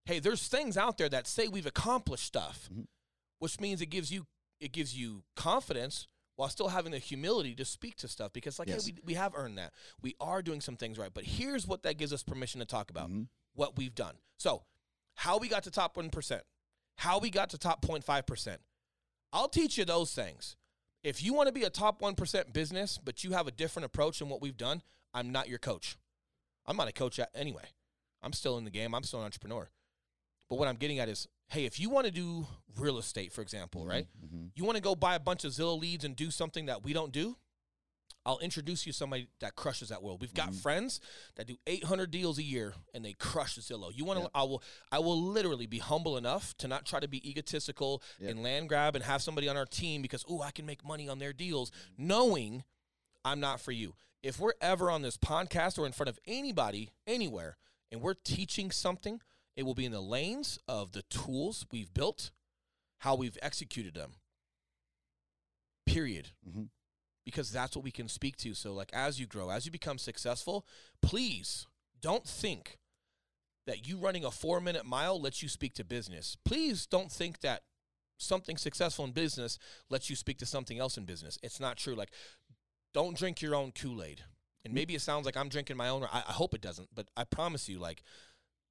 hey, 0.04 0.18
there's 0.20 0.46
things 0.48 0.76
out 0.76 0.98
there 0.98 1.08
that 1.08 1.26
say 1.26 1.48
we've 1.48 1.66
accomplished 1.66 2.24
stuff, 2.24 2.68
Mhm. 2.72 2.86
which 3.40 3.60
means 3.60 3.80
it 3.80 3.86
gives 3.86 4.10
you 4.10 4.26
it 4.58 4.72
gives 4.72 4.96
you 4.96 5.22
confidence 5.34 6.06
while 6.36 6.48
still 6.48 6.68
having 6.68 6.90
the 6.90 6.98
humility 6.98 7.54
to 7.54 7.62
speak 7.62 7.94
to 7.96 8.08
stuff 8.08 8.32
because 8.32 8.58
like 8.58 8.68
Yes. 8.68 8.86
hey, 8.86 8.92
we, 8.94 9.02
we 9.08 9.14
have 9.14 9.34
earned 9.34 9.58
that 9.58 9.74
we 10.00 10.14
are 10.18 10.40
doing 10.40 10.62
some 10.62 10.78
things 10.78 10.96
right 10.96 11.12
but 11.12 11.24
here's 11.24 11.66
what 11.66 11.82
that 11.82 11.98
gives 11.98 12.10
us 12.10 12.22
permission 12.22 12.60
to 12.60 12.64
talk 12.64 12.90
about 12.90 13.10
Mhm. 13.10 13.28
What 13.56 13.76
we've 13.76 13.94
done. 13.94 14.14
So 14.36 14.62
how 15.14 15.38
we 15.38 15.48
got 15.48 15.64
to 15.64 15.70
top 15.70 15.96
1% 15.96 16.40
how 16.96 17.18
we 17.18 17.28
got 17.30 17.50
to 17.50 17.58
top 17.58 17.84
0.5% 17.84 18.56
i'll 19.32 19.48
teach 19.48 19.76
you 19.76 19.84
those 19.84 20.12
things. 20.14 20.56
If 21.02 21.22
you 21.22 21.34
want 21.34 21.46
to 21.48 21.52
be 21.52 21.62
a 21.64 21.70
top 21.70 22.00
1% 22.00 22.52
business 22.52 22.98
but 23.02 23.22
you 23.24 23.32
have 23.32 23.46
a 23.46 23.50
different 23.50 23.84
approach 23.86 24.18
than 24.18 24.28
what 24.28 24.40
we've 24.42 24.56
done 24.56 24.82
i'm 25.14 25.30
not 25.32 25.48
your 25.48 25.58
coach. 25.58 25.96
I'm 26.66 26.76
not 26.76 26.88
a 26.88 26.92
coach 26.92 27.18
anyway. 27.34 27.64
I'm 28.22 28.32
still 28.32 28.58
in 28.58 28.64
the 28.64 28.70
game. 28.70 28.94
I'm 28.94 29.04
still 29.04 29.20
an 29.20 29.24
entrepreneur. 29.26 29.68
But 30.48 30.58
what 30.58 30.68
i'm 30.68 30.76
getting 30.76 30.98
at 30.98 31.08
is 31.08 31.28
hey 31.48 31.64
if 31.64 31.78
you 31.80 31.90
want 31.90 32.06
to 32.06 32.12
do 32.12 32.46
real 32.78 32.98
estate 32.98 33.32
for 33.32 33.40
example 33.40 33.86
right? 33.86 34.06
Mhm. 34.24 34.50
you 34.54 34.64
want 34.64 34.76
to 34.76 34.82
go 34.82 34.94
buy 34.94 35.14
a 35.14 35.20
bunch 35.20 35.44
of 35.44 35.52
Zillow 35.52 35.78
leads 35.80 36.04
and 36.04 36.14
do 36.16 36.30
something 36.30 36.66
that 36.66 36.82
we 36.84 36.92
don't 36.92 37.12
do? 37.12 37.36
I'll 38.24 38.40
introduce 38.40 38.84
you 38.86 38.92
to 38.92 38.96
somebody 38.98 39.28
that 39.38 39.54
crushes 39.54 39.90
that 39.90 40.02
world. 40.02 40.20
We've 40.20 40.34
got 40.34 40.50
Mhm. 40.50 40.60
friends 40.60 41.00
that 41.36 41.46
do 41.46 41.56
800 41.66 42.10
deals 42.10 42.38
a 42.38 42.42
year 42.42 42.74
and 42.92 43.04
they 43.04 43.12
crush 43.12 43.56
Zillow. 43.56 43.96
You 43.96 44.04
want 44.04 44.18
to? 44.18 44.22
Yep. 44.24 44.30
I 44.34 44.42
will. 44.42 44.62
I 44.90 44.98
will 44.98 45.20
literally 45.22 45.66
be 45.66 45.78
humble 45.78 46.16
enough 46.16 46.56
to 46.58 46.66
not 46.66 46.84
try 46.86 46.98
to 46.98 47.06
be 47.06 47.28
egotistical 47.28 48.02
Yep. 48.18 48.30
and 48.30 48.42
land 48.42 48.68
grab 48.68 48.96
and 48.96 49.04
have 49.04 49.22
somebody 49.22 49.48
on 49.48 49.56
our 49.56 49.64
team 49.66 50.02
because 50.02 50.24
oh 50.28 50.42
I 50.42 50.50
can 50.50 50.66
make 50.66 50.84
money 50.84 51.08
on 51.08 51.20
their 51.20 51.32
deals, 51.32 51.70
knowing 51.96 52.64
I'm 53.24 53.38
not 53.38 53.60
for 53.60 53.70
you. 53.70 53.94
If 54.24 54.40
we're 54.40 54.54
ever 54.60 54.90
on 54.90 55.02
this 55.02 55.16
podcast 55.16 55.78
or 55.78 55.86
in 55.86 55.92
front 55.92 56.08
of 56.08 56.18
anybody 56.26 56.90
anywhere 57.06 57.56
and 57.92 58.00
we're 58.00 58.14
teaching 58.14 58.72
something, 58.72 59.20
it 59.54 59.62
will 59.62 59.74
be 59.74 59.84
in 59.84 59.92
the 59.92 60.00
lanes 60.02 60.58
of 60.66 60.90
the 60.92 61.02
tools 61.02 61.64
we've 61.70 61.94
built, 61.94 62.32
how 62.98 63.14
we've 63.14 63.38
executed 63.40 63.94
them. 63.94 64.16
Period. 65.86 66.32
Mhm. 66.44 66.70
Because 67.26 67.50
that's 67.50 67.76
what 67.76 67.84
we 67.84 67.90
can 67.90 68.08
speak 68.08 68.36
to. 68.38 68.54
So, 68.54 68.72
like, 68.72 68.90
as 68.94 69.20
you 69.20 69.26
grow, 69.26 69.50
as 69.50 69.66
you 69.66 69.72
become 69.72 69.98
successful, 69.98 70.64
please 71.02 71.66
don't 72.00 72.26
think 72.26 72.78
that 73.66 73.86
you 73.86 73.98
running 73.98 74.24
a 74.24 74.30
four 74.30 74.60
minute 74.60 74.86
mile 74.86 75.20
lets 75.20 75.42
you 75.42 75.48
speak 75.48 75.74
to 75.74 75.84
business. 75.84 76.36
Please 76.44 76.86
don't 76.86 77.10
think 77.10 77.40
that 77.40 77.62
something 78.18 78.56
successful 78.56 79.04
in 79.04 79.10
business 79.10 79.58
lets 79.90 80.08
you 80.08 80.16
speak 80.16 80.38
to 80.38 80.46
something 80.46 80.78
else 80.78 80.96
in 80.96 81.04
business. 81.04 81.38
It's 81.42 81.60
not 81.60 81.76
true. 81.76 81.94
Like, 81.94 82.12
don't 82.94 83.16
drink 83.16 83.42
your 83.42 83.54
own 83.54 83.72
Kool 83.72 84.02
Aid. 84.02 84.22
And 84.64 84.72
mm. 84.72 84.76
maybe 84.76 84.94
it 84.94 85.02
sounds 85.02 85.26
like 85.26 85.36
I'm 85.36 85.48
drinking 85.48 85.76
my 85.76 85.88
own. 85.88 86.02
Or 86.02 86.08
I, 86.12 86.22
I 86.28 86.32
hope 86.32 86.54
it 86.54 86.60
doesn't, 86.62 86.88
but 86.94 87.08
I 87.16 87.24
promise 87.24 87.68
you, 87.68 87.78
like, 87.78 88.02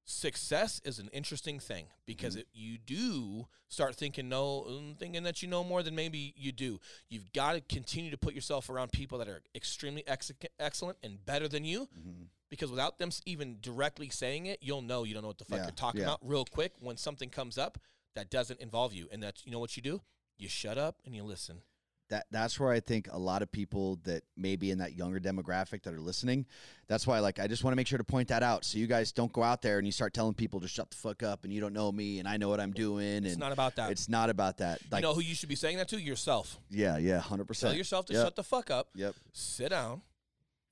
success 0.06 0.80
is 0.86 1.00
an 1.00 1.10
interesting 1.12 1.60
thing 1.60 1.88
because 2.06 2.36
it, 2.36 2.48
you 2.54 2.78
do 2.78 3.48
start 3.68 3.96
thinking 3.96 4.30
no, 4.30 4.66
mm, 4.70 4.98
thinking 4.98 5.24
that 5.24 5.42
you 5.42 5.48
know 5.50 5.64
more 5.64 5.82
than 5.84 5.96
maybe 5.96 6.34
you 6.38 6.52
do. 6.52 6.80
You've 7.10 7.32
got 7.34 7.54
to 7.54 7.62
continue 7.62 8.12
to 8.12 8.18
put 8.18 8.34
yourself 8.36 8.70
around 8.70 8.92
people 8.92 9.18
that 9.18 9.28
are 9.28 9.42
extremely 9.56 10.08
ex- 10.08 10.32
excellent 10.60 10.98
and 11.04 11.24
better 11.26 11.48
than 11.48 11.66
you 11.66 11.88
Mhm. 11.98 12.28
because 12.50 12.70
without 12.70 13.00
them 13.00 13.10
even 13.26 13.58
directly 13.62 14.10
saying 14.10 14.46
it, 14.46 14.60
you'll 14.62 14.84
know 14.84 15.04
you 15.04 15.14
don't 15.14 15.24
know 15.24 15.30
what 15.30 15.40
the 15.40 15.46
fuck 15.46 15.58
Yeah, 15.58 15.66
you're 15.66 15.72
talking 15.72 16.02
yeah. 16.02 16.08
about 16.08 16.20
real 16.22 16.46
quick 16.46 16.74
when 16.80 16.98
something 16.98 17.30
comes 17.30 17.58
up 17.58 17.80
that 18.14 18.30
doesn't 18.30 18.62
involve 18.62 18.94
you. 18.94 19.10
And 19.12 19.22
that's 19.24 19.44
you 19.46 19.52
know 19.52 19.60
what 19.60 19.76
you 19.76 19.82
do? 19.84 20.02
You 20.38 20.48
shut 20.48 20.78
up 20.78 21.00
and 21.06 21.16
you 21.16 21.24
listen. 21.24 21.62
That 22.10 22.26
that's 22.30 22.60
where 22.60 22.72
I 22.72 22.80
think 22.80 23.08
a 23.12 23.18
lot 23.18 23.42
of 23.42 23.52
people 23.52 24.00
that 24.04 24.24
may 24.38 24.56
be 24.56 24.70
in 24.70 24.78
that 24.78 24.94
younger 24.94 25.20
demographic 25.20 25.82
that 25.84 25.94
are 25.94 26.00
listening. 26.00 26.46
That's 26.88 27.08
why, 27.08 27.18
like, 27.20 27.40
I 27.40 27.48
just 27.48 27.64
want 27.64 27.72
to 27.72 27.76
make 27.76 27.88
sure 27.88 27.98
to 27.98 28.04
point 28.04 28.28
that 28.28 28.44
out, 28.44 28.64
so 28.64 28.78
you 28.78 28.86
guys 28.86 29.12
don't 29.12 29.34
go 29.34 29.42
out 29.42 29.64
there 29.64 29.80
and 29.80 29.88
you 29.88 29.92
start 29.92 30.14
telling 30.14 30.36
people 30.36 30.60
to 30.60 30.68
shut 30.68 30.92
the 30.92 30.98
fuck 30.98 31.24
up 31.24 31.44
and 31.46 31.52
you 31.52 31.60
don't 31.60 31.74
know 31.74 31.92
me 31.92 32.20
and 32.20 32.28
I 32.28 32.38
know 32.38 32.48
what 32.48 32.60
I'm 32.60 32.72
doing. 32.74 33.26
It's 33.26 33.38
not 33.38 33.52
about 33.52 33.76
that. 33.78 33.90
It's 33.90 34.08
not 34.08 34.30
about 34.30 34.58
that. 34.60 34.80
Like, 34.92 35.02
you 35.02 35.08
know 35.08 35.16
who 35.16 35.22
you 35.22 35.34
should 35.34 35.50
be 35.50 35.56
saying 35.56 35.78
that 35.78 35.88
to? 35.90 36.00
Yourself. 36.00 36.60
yeah, 36.70 36.98
yeah, 36.98 37.20
hundred 37.20 37.48
percent. 37.48 37.72
Tell 37.72 37.78
yourself 37.78 38.06
to 38.08 38.14
Yep. 38.14 38.24
shut 38.26 38.36
the 38.36 38.44
fuck 38.44 38.70
up. 38.70 38.90
Yep. 38.94 39.16
Sit 39.34 39.70
down. 39.70 40.02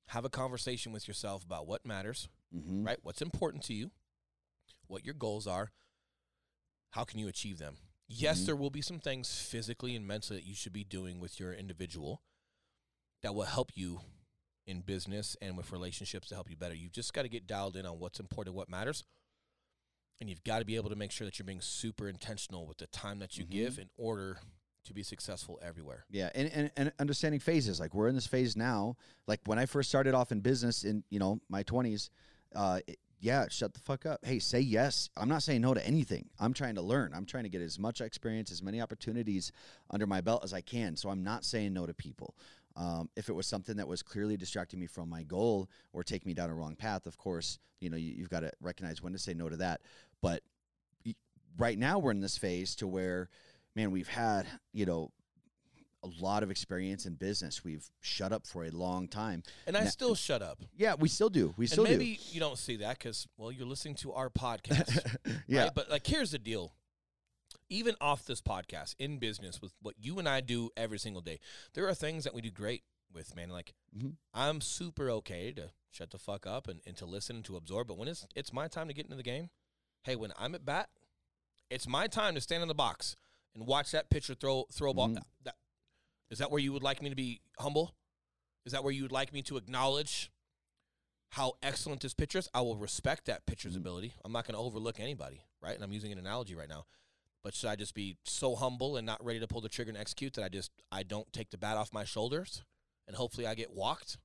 Have 0.08 0.26
a 0.26 0.30
conversation 0.30 0.92
with 0.92 1.08
yourself 1.08 1.44
about 1.44 1.66
what 1.66 1.86
matters, 1.86 2.28
Mm-hmm. 2.56 2.84
right? 2.86 2.98
What's 3.02 3.22
important 3.24 3.64
to 3.64 3.74
you, 3.74 3.90
what 4.86 5.04
your 5.04 5.16
goals 5.16 5.48
are, 5.48 5.72
how 6.92 7.04
can 7.06 7.18
you 7.20 7.28
achieve 7.28 7.58
them. 7.58 7.78
Yes, 8.08 8.42
Mhm. 8.42 8.46
there 8.48 8.56
will 8.56 8.70
be 8.70 8.82
some 8.82 9.00
things 9.00 9.42
physically 9.42 9.96
and 9.96 10.06
mentally 10.06 10.40
that 10.40 10.46
you 10.48 10.56
should 10.56 10.74
be 10.74 10.84
doing 10.84 11.20
with 11.20 11.40
your 11.40 11.54
individual 11.54 12.22
that 13.22 13.34
will 13.34 13.44
help 13.46 13.76
you 13.76 14.02
in 14.66 14.82
business 14.82 15.36
and 15.42 15.58
with 15.58 15.72
relationships 15.72 16.28
to 16.30 16.36
help 16.36 16.50
you 16.50 16.56
better. 16.56 16.74
You've 16.76 16.92
just 16.92 17.14
got 17.14 17.24
to 17.24 17.30
get 17.30 17.48
dialed 17.48 17.76
in 17.76 17.86
on 17.86 18.00
what's 18.00 18.20
important, 18.20 18.56
what 18.56 18.70
matters. 18.70 19.04
And 20.20 20.30
you've 20.30 20.44
got 20.44 20.60
to 20.60 20.66
be 20.66 20.76
able 20.76 20.90
to 20.90 20.96
make 20.96 21.12
sure 21.12 21.26
that 21.26 21.38
you're 21.40 21.46
being 21.46 21.60
super 21.62 22.08
intentional 22.08 22.66
with 22.66 22.78
the 22.78 22.88
time 22.88 23.20
that 23.20 23.38
you 23.38 23.46
Mhm. 23.46 23.50
give 23.50 23.80
in 23.80 23.90
order 23.98 24.40
to 24.86 24.94
be 24.94 25.04
successful 25.04 25.60
everywhere. 25.62 26.06
Yeah, 26.10 26.30
and, 26.36 26.50
and 26.50 26.72
and 26.76 26.94
understanding 27.00 27.40
phases. 27.40 27.80
Like 27.80 27.94
we're 27.94 28.10
in 28.10 28.16
this 28.16 28.28
phase 28.28 28.56
now. 28.56 28.98
Like 29.28 29.42
when 29.46 29.58
I 29.58 29.66
first 29.66 29.90
started 29.90 30.14
off 30.14 30.32
in 30.32 30.42
business 30.42 30.84
in 30.84 31.04
you 31.10 31.20
know 31.20 31.42
my 31.50 31.64
twenties, 31.64 32.10
uh, 32.54 32.82
yeah, 33.24 33.46
shut 33.50 33.74
the 33.74 33.80
fuck 33.80 34.06
up. 34.06 34.26
Hey, 34.26 34.38
say 34.40 34.60
yes. 34.60 35.10
I'm 35.16 35.30
not 35.30 35.44
saying 35.44 35.62
no 35.62 35.74
to 35.74 35.88
anything. 35.88 36.26
I'm 36.42 36.54
trying 36.54 36.76
to 36.76 36.82
learn. 36.82 37.14
I'm 37.16 37.26
trying 37.26 37.44
to 37.44 37.50
get 37.50 37.62
as 37.62 37.80
much 37.80 38.02
experience, 38.02 38.52
as 38.52 38.62
many 38.62 38.82
opportunities 38.82 39.54
under 39.90 40.06
my 40.06 40.20
belt 40.20 40.44
as 40.44 40.54
I 40.54 40.60
can. 40.60 40.98
So 40.98 41.08
I'm 41.10 41.24
not 41.24 41.46
saying 41.46 41.72
no 41.72 41.86
to 41.86 41.94
people. 41.94 42.36
Um, 42.76 43.10
if 43.16 43.30
it 43.30 43.34
was 43.34 43.48
something 43.48 43.78
that 43.78 43.88
was 43.88 44.04
clearly 44.04 44.36
distracting 44.36 44.78
me 44.78 44.88
from 44.88 45.10
my 45.10 45.24
goal 45.24 45.70
or 45.94 46.04
take 46.04 46.26
me 46.26 46.34
down 46.34 46.50
a 46.50 46.54
wrong 46.54 46.76
path, 46.76 47.06
of 47.08 47.18
course, 47.18 47.60
you 47.80 47.90
know 47.90 47.96
you, 47.96 48.12
you've 48.12 48.30
got 48.30 48.42
to 48.42 48.52
recognize 48.60 49.02
when 49.02 49.14
to 49.14 49.20
say 49.20 49.34
no 49.34 49.48
to 49.48 49.56
that. 49.56 49.80
But 50.22 50.44
right 51.58 51.80
now 51.80 52.00
we're 52.00 52.12
in 52.12 52.20
this 52.20 52.38
phase 52.38 52.76
to 52.78 52.88
where, 52.88 53.30
man, 53.74 53.92
we've 53.92 54.10
had 54.10 54.48
you 54.74 54.86
know 54.86 55.12
a 56.04 56.08
lot 56.22 56.44
of 56.44 56.52
experience 56.52 57.06
in 57.06 57.14
business. 57.16 57.64
We've 57.64 57.90
shut 58.02 58.32
up 58.34 58.46
for 58.46 58.66
a 58.66 58.70
long 58.70 59.08
time. 59.08 59.42
And 59.66 59.78
I 59.78 59.84
Now- 59.86 59.90
still 59.90 60.16
shut 60.16 60.42
up. 60.42 60.62
Yeah, 60.76 60.96
we 60.96 61.08
still 61.08 61.30
do. 61.30 61.54
We 61.58 61.64
And 61.66 61.72
still 61.72 61.84
maybe 61.86 62.20
you 62.32 62.40
don't 62.40 62.58
see 62.58 62.76
that 62.78 63.00
because, 63.00 63.28
well, 63.38 63.52
you're 63.52 63.66
listening 63.68 63.96
to 63.96 64.12
our 64.14 64.30
podcast. 64.30 65.16
yeah. 65.48 65.64
Right? 65.64 65.72
But 65.74 65.90
like, 65.90 66.06
here's 66.06 66.32
the 66.32 66.40
deal. 66.40 66.74
Even 67.70 67.96
off 68.02 68.26
this 68.26 68.42
podcast, 68.42 68.96
in 69.00 69.18
business, 69.18 69.62
with 69.62 69.74
what 69.82 69.96
you 70.00 70.20
and 70.20 70.28
I 70.28 70.42
do 70.42 70.70
every 70.76 71.00
single 71.00 71.22
day, 71.22 71.40
there 71.74 71.88
are 71.88 71.94
things 71.96 72.24
that 72.26 72.34
we 72.34 72.42
do 72.42 72.52
great 72.52 72.84
with, 73.12 73.36
man. 73.36 73.50
Like, 73.50 73.74
Mhm. 73.98 74.18
I'm 74.34 74.60
super 74.62 75.10
okay 75.10 75.52
to 75.54 75.72
shut 75.90 76.12
the 76.12 76.20
fuck 76.20 76.46
up 76.46 76.68
and, 76.68 76.82
and 76.86 76.98
to 76.98 77.06
listen 77.06 77.38
and 77.38 77.46
to 77.46 77.56
absorb. 77.56 77.88
But 77.88 77.98
when 77.98 78.08
it's 78.08 78.26
it's 78.36 78.52
my 78.52 78.68
time 78.68 78.88
to 78.90 78.94
get 78.94 79.06
into 79.06 79.16
the 79.16 79.24
game, 79.24 79.50
hey, 80.04 80.16
when 80.16 80.34
I'm 80.38 80.54
at 80.56 80.66
bat, 80.66 80.90
it's 81.70 81.88
my 81.88 82.08
time 82.08 82.36
to 82.36 82.42
stand 82.42 82.62
in 82.62 82.68
the 82.68 82.76
box 82.76 83.16
and 83.56 83.66
watch 83.66 83.92
that 83.92 84.10
pitcher 84.10 84.36
throw 84.36 84.66
throw 84.72 84.92
a 84.92 84.94
ball. 84.94 85.10
That, 85.44 85.56
is 86.34 86.40
that 86.40 86.52
where 86.52 86.60
you 86.60 86.74
would 86.74 86.84
like 86.84 87.02
me 87.02 87.10
to 87.10 87.16
be 87.16 87.42
humble? 87.60 87.96
Is 88.66 88.74
that 88.74 88.84
where 88.84 88.92
you 88.92 89.04
would 89.04 89.12
like 89.12 89.32
me 89.32 89.42
to 89.44 89.58
acknowledge 89.58 90.32
how 91.30 91.54
excellent 91.62 92.02
this 92.02 92.14
pitcher 92.14 92.40
is? 92.40 92.50
I 92.54 92.62
will 92.62 92.76
respect 92.76 93.26
that 93.26 93.46
pitcher's 93.46 93.76
ability. 93.76 94.14
I'm 94.26 94.32
not 94.32 94.46
going 94.46 94.56
to 94.56 94.60
overlook 94.60 95.00
anybody, 95.00 95.46
right? 95.62 95.76
And 95.76 95.84
I'm 95.84 95.92
using 95.92 96.12
an 96.12 96.18
analogy 96.18 96.56
right 96.56 96.68
now. 96.68 96.86
But 97.44 97.54
should 97.54 97.70
I 97.70 97.76
just 97.76 97.94
be 97.94 98.18
so 98.24 98.56
humble 98.56 98.98
and 98.98 99.06
not 99.06 99.24
ready 99.24 99.40
to 99.40 99.48
pull 99.48 99.62
the 99.62 99.70
trigger 99.70 99.90
and 99.90 99.98
execute 99.98 100.34
that 100.34 100.44
I 100.44 100.50
just 100.50 100.72
I 100.92 101.04
don't 101.04 101.32
take 101.34 101.52
the 101.52 101.58
bat 101.58 101.78
off 101.78 101.94
my 101.94 102.06
shoulders 102.06 102.64
and 103.08 103.16
hopefully 103.16 103.46
I 103.46 103.54
get 103.54 103.72
walked, 103.72 104.18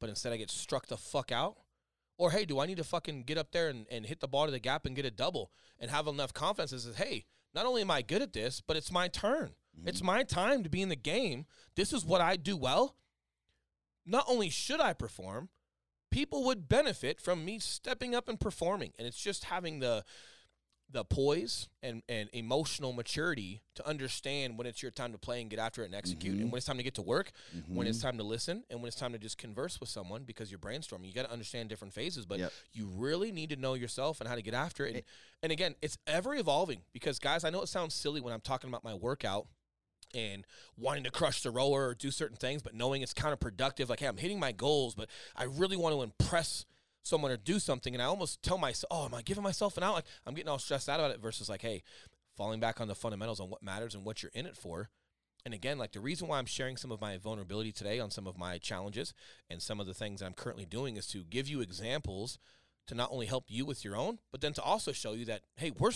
but 0.00 0.10
instead 0.10 0.32
I 0.32 0.36
get 0.36 0.50
struck 0.50 0.88
the 0.88 0.96
fuck 0.96 1.32
out? 1.32 1.56
Or 2.18 2.32
hey, 2.32 2.44
do 2.44 2.60
I 2.60 2.66
need 2.66 2.76
to 2.76 2.84
fucking 2.84 3.22
get 3.22 3.38
up 3.38 3.52
there 3.52 3.68
and, 3.68 3.86
and 3.90 4.04
hit 4.04 4.20
the 4.20 4.28
ball 4.28 4.46
to 4.46 4.52
the 4.52 4.58
gap 4.58 4.84
and 4.84 4.94
get 4.94 5.04
a 5.04 5.10
double 5.10 5.52
and 5.80 5.90
have 5.90 6.06
enough 6.06 6.34
confidence 6.34 6.72
that 6.72 6.80
says, 6.80 6.96
hey, 6.96 7.24
not 7.54 7.66
only 7.66 7.82
am 7.82 7.90
I 7.90 8.02
good 8.02 8.22
at 8.22 8.32
this, 8.32 8.60
but 8.60 8.76
it's 8.76 8.92
my 8.92 9.08
turn. 9.08 9.54
It's 9.86 10.02
my 10.02 10.22
time 10.22 10.62
to 10.62 10.68
be 10.70 10.82
in 10.82 10.88
the 10.88 10.96
game. 10.96 11.46
This 11.74 11.92
is 11.92 12.04
what 12.04 12.20
I 12.20 12.36
do 12.36 12.56
well. 12.56 12.96
Not 14.06 14.24
only 14.28 14.50
should 14.50 14.80
I 14.80 14.92
perform, 14.92 15.48
people 16.10 16.44
would 16.44 16.68
benefit 16.68 17.20
from 17.20 17.44
me 17.44 17.58
stepping 17.58 18.14
up 18.14 18.28
and 18.28 18.38
performing. 18.38 18.92
And 18.98 19.06
it's 19.06 19.20
just 19.20 19.44
having 19.44 19.80
the 19.80 20.04
the 20.90 21.02
poise 21.02 21.68
and, 21.82 22.02
and 22.08 22.28
emotional 22.34 22.92
maturity 22.92 23.62
to 23.74 23.84
understand 23.88 24.56
when 24.58 24.64
it's 24.66 24.80
your 24.80 24.92
time 24.92 25.10
to 25.10 25.18
play 25.18 25.40
and 25.40 25.50
get 25.50 25.58
after 25.58 25.82
it 25.82 25.86
and 25.86 25.94
execute, 25.94 26.34
and 26.36 26.44
Mhm. 26.48 26.50
when 26.52 26.58
it's 26.58 26.66
time 26.66 26.76
to 26.76 26.84
get 26.84 26.94
to 26.96 27.02
work, 27.02 27.32
when 27.66 27.88
it's 27.88 27.98
Mhm. 27.98 28.02
time 28.02 28.18
to 28.18 28.22
listen, 28.22 28.64
and 28.70 28.80
when 28.80 28.86
it's 28.86 28.96
time 28.96 29.10
to 29.12 29.18
just 29.18 29.36
converse 29.38 29.80
with 29.80 29.88
someone 29.88 30.22
because 30.22 30.52
you're 30.52 30.58
brainstorming. 30.60 31.06
You 31.06 31.12
got 31.14 31.24
to 31.24 31.32
understand 31.32 31.68
different 31.70 31.94
phases, 31.94 32.26
but 32.26 32.38
Yep. 32.38 32.52
you 32.74 32.86
really 32.86 33.32
need 33.32 33.48
to 33.48 33.56
know 33.56 33.74
yourself 33.74 34.20
and 34.20 34.28
how 34.28 34.36
to 34.36 34.42
get 34.42 34.54
after 34.54 34.84
it. 34.86 34.88
And, 34.90 34.96
It- 34.98 35.06
and 35.42 35.52
again, 35.52 35.74
it's 35.82 35.96
ever 36.06 36.34
evolving 36.36 36.84
because, 36.92 37.18
guys, 37.18 37.42
I 37.42 37.50
know 37.50 37.62
it 37.62 37.68
sounds 37.68 37.94
silly 37.94 38.20
when 38.20 38.32
I'm 38.32 38.42
talking 38.42 38.68
about 38.68 38.84
my 38.84 38.94
workout 38.94 39.48
and 40.14 40.46
wanting 40.76 41.04
to 41.04 41.10
crush 41.10 41.42
the 41.42 41.50
rower 41.50 41.88
or 41.88 41.94
do 41.94 42.10
certain 42.10 42.36
things, 42.36 42.62
but 42.62 42.74
knowing 42.74 43.02
it's 43.02 43.14
counterproductive. 43.14 43.88
Like, 43.88 44.00
hey, 44.00 44.06
I'm 44.06 44.16
hitting 44.16 44.40
my 44.40 44.52
goals, 44.52 44.94
but 44.94 45.08
I 45.36 45.44
really 45.44 45.76
want 45.76 45.94
to 45.94 46.02
impress 46.02 46.64
someone 47.02 47.30
or 47.30 47.36
do 47.36 47.58
something. 47.58 47.94
And 47.94 48.02
I 48.02 48.06
almost 48.06 48.42
tell 48.42 48.58
myself, 48.58 48.88
oh, 48.90 49.04
am 49.06 49.14
I 49.14 49.22
giving 49.22 49.42
myself 49.42 49.76
an 49.76 49.82
out? 49.82 49.94
Like, 49.94 50.06
I'm 50.26 50.34
getting 50.34 50.48
all 50.48 50.58
stressed 50.58 50.88
out 50.88 51.00
about 51.00 51.10
it 51.10 51.20
versus 51.20 51.48
like, 51.48 51.62
hey, 51.62 51.82
falling 52.36 52.60
back 52.60 52.80
on 52.80 52.88
the 52.88 52.94
fundamentals 52.94 53.40
on 53.40 53.50
what 53.50 53.62
matters 53.62 53.94
and 53.94 54.04
what 54.04 54.22
you're 54.22 54.32
in 54.34 54.46
it 54.46 54.56
for. 54.56 54.88
And 55.44 55.52
again, 55.52 55.76
like 55.76 55.92
the 55.92 56.00
reason 56.00 56.26
why 56.26 56.38
I'm 56.38 56.46
sharing 56.46 56.76
some 56.76 56.90
of 56.90 57.00
my 57.00 57.18
vulnerability 57.18 57.70
today 57.70 58.00
on 58.00 58.10
some 58.10 58.26
of 58.26 58.38
my 58.38 58.56
challenges 58.58 59.12
and 59.50 59.60
some 59.60 59.78
of 59.78 59.86
the 59.86 59.92
things 59.92 60.22
I'm 60.22 60.32
currently 60.32 60.64
doing 60.64 60.96
is 60.96 61.06
to 61.08 61.22
give 61.22 61.48
you 61.48 61.60
examples 61.60 62.38
to 62.86 62.94
not 62.94 63.10
only 63.12 63.26
help 63.26 63.44
you 63.48 63.66
with 63.66 63.84
your 63.84 63.96
own, 63.96 64.18
but 64.32 64.40
then 64.40 64.54
to 64.54 64.62
also 64.62 64.92
show 64.92 65.12
you 65.12 65.26
that, 65.26 65.42
hey, 65.56 65.70
we're 65.70 65.92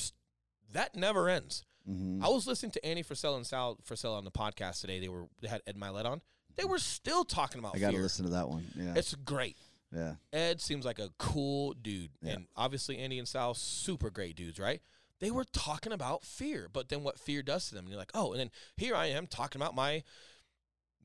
that 0.73 0.95
never 0.95 1.31
ends. 1.31 1.65
Mhm. 1.89 2.23
I 2.23 2.29
was 2.29 2.47
listening 2.47 2.73
to 2.73 2.85
Andy 2.85 3.03
Frisella 3.03 3.37
and 3.37 3.47
Sal 3.47 3.77
Frisella 3.89 4.19
on 4.19 4.25
the 4.25 4.31
podcast 4.31 4.81
today. 4.81 4.99
They 5.01 5.09
were 5.09 5.27
they 5.41 5.49
had 5.49 5.63
Ed 5.67 5.77
Mylett 5.77 6.05
on. 6.05 6.21
They 6.57 6.65
were 6.65 6.79
still 6.79 7.25
talking 7.25 7.61
about 7.61 7.75
fear. 7.77 7.89
I 7.89 7.91
got 7.93 7.97
to 7.97 8.03
listen 8.03 8.25
to 8.25 8.33
that 8.33 8.49
one. 8.49 8.67
Yeah. 8.77 8.95
It's 8.97 9.15
great. 9.15 9.57
yeah. 9.95 10.17
Ed 10.33 10.61
seems 10.61 10.85
like 10.85 10.99
a 10.99 11.09
cool 11.19 11.73
dude, 11.73 12.11
Yeah. 12.21 12.33
and 12.33 12.47
obviously 12.57 12.99
Andy 12.99 13.19
and 13.19 13.27
Sal 13.29 13.55
super 13.55 14.11
great 14.11 14.37
dudes, 14.37 14.59
right? 14.59 14.83
They 15.21 15.31
were 15.31 15.45
talking 15.45 15.93
about 15.93 16.25
fear, 16.25 16.69
but 16.71 16.89
then 16.91 17.03
what 17.03 17.19
fear 17.19 17.43
does 17.43 17.69
to 17.69 17.75
them, 17.75 17.85
and 17.87 17.91
you're 17.91 17.99
like, 17.99 18.11
oh, 18.15 18.33
and 18.33 18.41
then 18.41 18.51
here 18.77 18.95
I 18.95 19.07
am 19.07 19.27
talking 19.27 19.61
about 19.61 19.75
my 19.75 20.03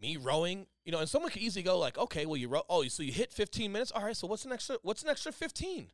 me 0.02 0.18
rowing, 0.18 0.68
you 0.84 0.92
know, 0.92 1.00
and 1.00 1.08
someone 1.08 1.32
could 1.32 1.42
easily 1.42 1.64
go 1.64 1.78
like, 1.80 1.98
okay, 1.98 2.26
well 2.26 2.36
you 2.36 2.50
row, 2.50 2.64
oh, 2.68 2.84
so 2.90 3.04
you 3.04 3.14
hit 3.14 3.32
15 3.32 3.72
minutes, 3.72 3.92
all 3.92 4.04
right, 4.04 4.18
so 4.18 4.28
what's 4.28 4.44
an 4.44 4.52
extra, 4.52 4.78
what's 4.82 5.02
an 5.04 5.10
extra 5.10 5.32
15? 5.32 5.88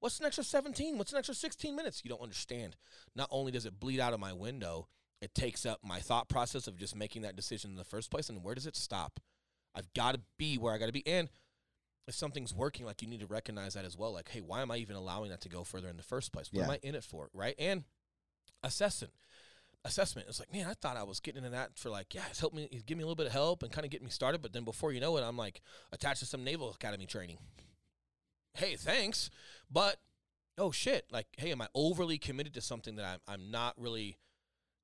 What's 0.00 0.20
an 0.20 0.26
extra 0.26 0.44
17? 0.44 0.98
What's 0.98 1.12
an 1.12 1.18
extra 1.18 1.34
16 1.34 1.74
minutes? 1.74 2.02
You 2.04 2.10
don't 2.10 2.22
understand. 2.22 2.76
Not 3.14 3.28
only 3.30 3.52
does 3.52 3.66
it 3.66 3.80
bleed 3.80 4.00
out 4.00 4.12
of 4.12 4.20
my 4.20 4.32
window, 4.32 4.88
it 5.20 5.34
takes 5.34 5.64
up 5.64 5.80
my 5.82 6.00
thought 6.00 6.28
process 6.28 6.66
of 6.66 6.76
just 6.76 6.94
making 6.94 7.22
that 7.22 7.36
decision 7.36 7.70
in 7.70 7.76
the 7.76 7.84
first 7.84 8.10
place, 8.10 8.28
and 8.28 8.44
where 8.44 8.54
does 8.54 8.66
it 8.66 8.76
stop? 8.76 9.20
I've 9.74 9.92
got 9.94 10.14
to 10.14 10.20
be 10.38 10.56
where 10.58 10.74
I 10.74 10.78
got 10.78 10.86
to 10.86 10.92
be, 10.92 11.06
and 11.06 11.28
if 12.06 12.14
something's 12.14 12.54
working, 12.54 12.86
like 12.86 13.02
you 13.02 13.08
need 13.08 13.20
to 13.20 13.26
recognize 13.26 13.74
that 13.74 13.84
as 13.84 13.96
well. 13.96 14.12
Like, 14.12 14.28
hey, 14.28 14.40
why 14.40 14.62
am 14.62 14.70
I 14.70 14.76
even 14.76 14.96
allowing 14.96 15.30
that 15.30 15.40
to 15.42 15.48
go 15.48 15.64
further 15.64 15.88
in 15.88 15.96
the 15.96 16.02
first 16.02 16.32
place? 16.32 16.52
What 16.52 16.64
am 16.64 16.70
I 16.70 16.78
in 16.82 16.94
it 16.94 17.04
for? 17.04 17.28
Right? 17.32 17.54
And 17.58 17.84
assessing. 18.62 19.08
Assessment. 19.84 20.28
It's 20.28 20.40
like, 20.40 20.52
man, 20.52 20.66
I 20.68 20.74
thought 20.74 20.96
I 20.96 21.04
was 21.04 21.20
getting 21.20 21.38
into 21.38 21.50
that 21.50 21.78
for 21.78 21.90
like, 21.90 22.14
yeah, 22.14 22.22
it's 22.28 22.40
helped 22.40 22.56
me, 22.56 22.68
it's 22.70 22.82
give 22.82 22.98
me 22.98 23.02
a 23.02 23.06
little 23.06 23.16
bit 23.16 23.26
of 23.26 23.32
help 23.32 23.62
and 23.62 23.72
kind 23.72 23.84
of 23.84 23.90
get 23.90 24.02
me 24.02 24.10
started. 24.10 24.42
But 24.42 24.52
then 24.52 24.64
before 24.64 24.92
you 24.92 25.00
know 25.00 25.16
it, 25.16 25.22
I'm 25.22 25.36
like 25.36 25.60
attached 25.92 26.20
to 26.20 26.26
some 26.26 26.44
Naval 26.44 26.70
Academy 26.70 27.06
training. 27.06 27.38
Hey, 28.56 28.76
thanks. 28.76 29.30
But 29.70 29.98
oh 30.58 30.70
shit, 30.70 31.06
like, 31.10 31.26
hey, 31.38 31.52
am 31.52 31.60
I 31.62 31.68
overly 31.74 32.18
committed 32.18 32.54
to 32.54 32.60
something 32.60 32.96
that 32.96 33.04
I'm 33.04 33.18
I'm 33.34 33.50
not 33.50 33.74
really 33.78 34.18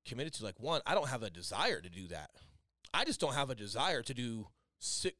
committed 0.07 0.33
to? 0.35 0.43
Like, 0.43 0.59
one, 0.59 0.81
I 0.85 0.93
don't 0.93 1.09
have 1.09 1.23
a 1.23 1.29
desire 1.29 1.81
to 1.81 1.89
do 1.89 2.07
that. 2.07 2.31
I 2.93 3.05
just 3.05 3.19
don't 3.19 3.33
have 3.33 3.49
a 3.49 3.55
desire 3.55 4.01
to 4.03 4.13
do 4.13 4.47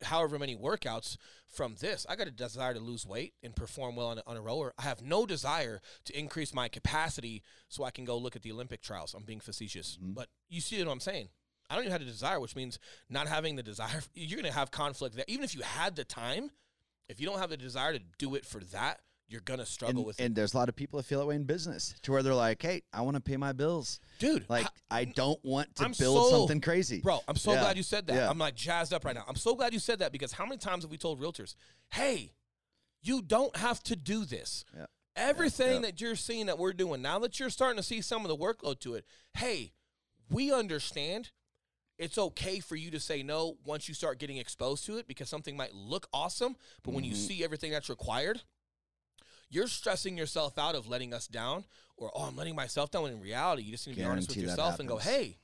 however 0.04 0.38
many 0.38 0.56
workouts 0.58 1.16
from 1.48 1.76
this. 1.80 2.06
I 2.10 2.16
got 2.18 2.28
a 2.28 2.32
desire 2.32 2.74
to 2.74 2.80
lose 2.82 3.06
weight 3.08 3.34
and 3.42 3.56
perform 3.56 3.96
well 3.96 4.08
on 4.08 4.18
a, 4.18 4.24
on 4.28 4.36
a 4.36 4.42
rower. 4.42 4.74
I 4.78 4.82
have 4.84 5.02
no 5.02 5.26
desire 5.26 5.80
to 6.06 6.20
increase 6.20 6.54
my 6.54 6.68
capacity 6.68 7.42
so 7.70 7.86
I 7.86 7.92
can 7.92 8.04
go 8.04 8.18
look 8.18 8.36
at 8.36 8.42
the 8.42 8.52
Olympic 8.52 8.82
trials. 8.82 9.14
I'm 9.14 9.24
being 9.24 9.40
facetious, 9.40 9.98
Mhm. 10.04 10.16
but 10.16 10.28
you 10.50 10.60
see 10.60 10.84
what 10.84 10.92
I'm 10.92 11.00
saying. 11.00 11.30
I 11.70 11.76
don't 11.76 11.86
even 11.86 11.94
have 11.94 12.02
a 12.02 12.06
desire, 12.06 12.42
which 12.42 12.58
means 12.58 12.78
not 13.10 13.28
having 13.30 13.56
the 13.56 13.64
desire. 13.64 14.04
You're 14.14 14.38
going 14.40 14.52
to 14.52 14.58
have 14.58 14.70
conflict 14.70 15.16
there. 15.16 15.26
Even 15.30 15.46
if 15.46 15.56
you 15.56 15.62
had 15.62 15.96
the 15.96 16.04
time, 16.04 16.52
if 17.10 17.20
you 17.20 17.28
don't 17.28 17.40
have 17.40 17.50
the 17.50 17.58
desire 17.58 17.94
to 17.94 18.02
do 18.18 18.36
it 18.36 18.46
for 18.46 18.60
that, 18.66 19.00
you're 19.30 19.42
going 19.42 19.60
to 19.60 19.66
struggle 19.66 20.00
And, 20.02 20.06
with 20.06 20.20
and 20.20 20.36
there's 20.36 20.54
a 20.54 20.58
lot 20.58 20.70
of 20.70 20.76
people 20.76 20.98
that 20.98 21.04
feel 21.06 21.20
that 21.20 21.26
way 21.26 21.36
in 21.36 21.44
business, 21.46 21.96
to 22.04 22.12
where 22.12 22.22
they're 22.22 22.36
like, 22.36 22.62
"Hey, 22.62 22.84
I 22.92 23.02
want 23.02 23.16
to 23.16 23.22
pay 23.22 23.38
my 23.38 23.52
bills. 23.54 24.00
Dude, 24.20 24.46
Like, 24.50 24.66
how- 24.66 24.72
I 24.92 25.06
don't 25.06 25.44
want 25.44 25.74
to 25.76 25.86
I'm 25.86 25.94
build 25.98 26.30
so- 26.30 26.40
something 26.40 26.62
crazy, 26.62 27.00
Bro, 27.02 27.22
I'm 27.28 27.36
so 27.38 27.54
Yeah. 27.54 27.62
glad 27.62 27.78
you 27.78 27.84
said 27.84 28.06
that. 28.08 28.16
Yeah. 28.16 28.30
I'm 28.30 28.38
like 28.38 28.56
jazzed 28.56 28.94
up 28.94 29.06
right 29.06 29.16
now. 29.16 29.24
I'm 29.28 29.36
so 29.38 29.56
glad 29.56 29.74
you 29.74 29.80
said 29.80 30.00
that 30.00 30.12
because 30.12 30.34
how 30.34 30.46
many 30.46 30.58
times 30.58 30.84
have 30.84 30.92
we 30.92 30.98
told 30.98 31.20
realtors, 31.20 31.56
hey, 31.94 32.34
you 33.02 33.22
don't 33.22 33.56
have 33.58 33.82
to 33.84 33.96
do 33.96 34.24
this. 34.26 34.66
Yeah. 34.76 34.86
Everything 35.16 35.82
that 35.84 36.02
you're 36.02 36.16
seeing 36.16 36.46
that 36.48 36.58
we're 36.58 36.74
doing, 36.74 37.02
now 37.02 37.20
that 37.20 37.40
you're 37.40 37.50
starting 37.50 37.78
to 37.78 37.84
see 37.84 38.02
some 38.02 38.24
of 38.26 38.30
the 38.30 38.38
workload 38.38 38.80
to 38.82 38.96
it, 38.96 39.06
hey, 39.36 39.74
we 40.30 40.52
understand 40.52 41.32
It's 42.04 42.18
okay 42.18 42.60
for 42.60 42.76
you 42.76 42.92
to 42.92 43.00
say 43.00 43.24
no 43.24 43.58
once 43.64 43.88
you 43.88 43.94
start 43.94 44.20
getting 44.20 44.38
exposed 44.38 44.86
to 44.88 44.98
it 44.98 45.08
because 45.08 45.30
something 45.30 45.56
might 45.56 45.74
look 45.74 46.08
awesome, 46.12 46.58
but 46.84 46.94
when 46.94 47.04
you 47.06 47.14
Mhm. 47.14 47.28
see 47.28 47.44
everything 47.44 47.72
that's 47.72 47.88
required, 47.90 48.44
you're 49.50 49.68
stressing 49.68 50.18
yourself 50.18 50.58
out 50.58 50.76
of 50.76 50.88
letting 50.88 51.14
us 51.14 51.28
down 51.28 51.66
or 51.96 52.12
oh 52.14 52.24
I'm 52.24 52.36
letting 52.36 52.56
myself 52.56 52.92
down 52.92 53.04
when 53.04 53.14
in 53.14 53.22
reality 53.22 53.64
you 53.64 53.72
just 53.72 53.88
need 53.88 53.94
to 53.94 54.00
be 54.00 54.04
honest 54.06 54.28
with 54.28 54.38
yourself 54.38 54.80
and 54.80 54.90
go, 54.90 54.98
"Hey, 54.98 55.38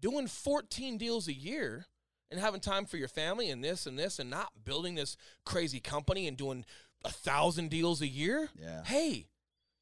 doing 0.00 0.26
14 0.28 0.96
deals 0.96 1.28
a 1.28 1.32
year 1.34 1.86
and 2.30 2.40
having 2.40 2.60
time 2.60 2.86
for 2.86 2.96
your 2.96 3.08
family 3.08 3.50
and 3.50 3.62
this 3.62 3.84
and 3.86 3.98
this 3.98 4.18
and 4.18 4.30
not 4.30 4.64
building 4.64 4.94
this 4.94 5.16
crazy 5.44 5.80
company 5.80 6.26
and 6.26 6.36
doing 6.38 6.64
a 7.04 7.10
thousand 7.10 7.68
deals 7.68 8.00
a 8.00 8.06
year. 8.08 8.50
Yeah. 8.58 8.82
Hey, 8.84 9.28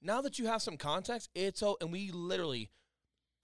now 0.01 0.21
that 0.23 0.39
you 0.39 0.47
have 0.47 0.61
some 0.61 0.77
context, 0.77 1.31
it's 1.35 1.62
oh, 1.62 1.77
and 1.81 1.93
we 1.93 2.11
literally, 2.11 2.71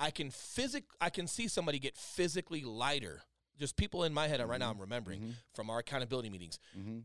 I 0.01 0.11
can 0.11 0.31
physic, 0.31 0.85
I 1.01 1.11
can 1.11 1.27
see 1.29 1.47
somebody 1.47 1.79
get 1.79 1.97
physically 1.97 2.63
lighter. 2.63 3.23
Just 3.59 3.77
people 3.77 4.03
in 4.05 4.15
my 4.15 4.27
head 4.27 4.41
right 4.49 4.59
now, 4.59 4.71
I'm 4.71 4.81
remembering 4.81 5.21
Mhm. 5.21 5.35
from 5.55 5.69
our 5.71 5.79
accountability 5.81 6.31
meetings. 6.31 6.59
Mm-hmm. 6.77 7.01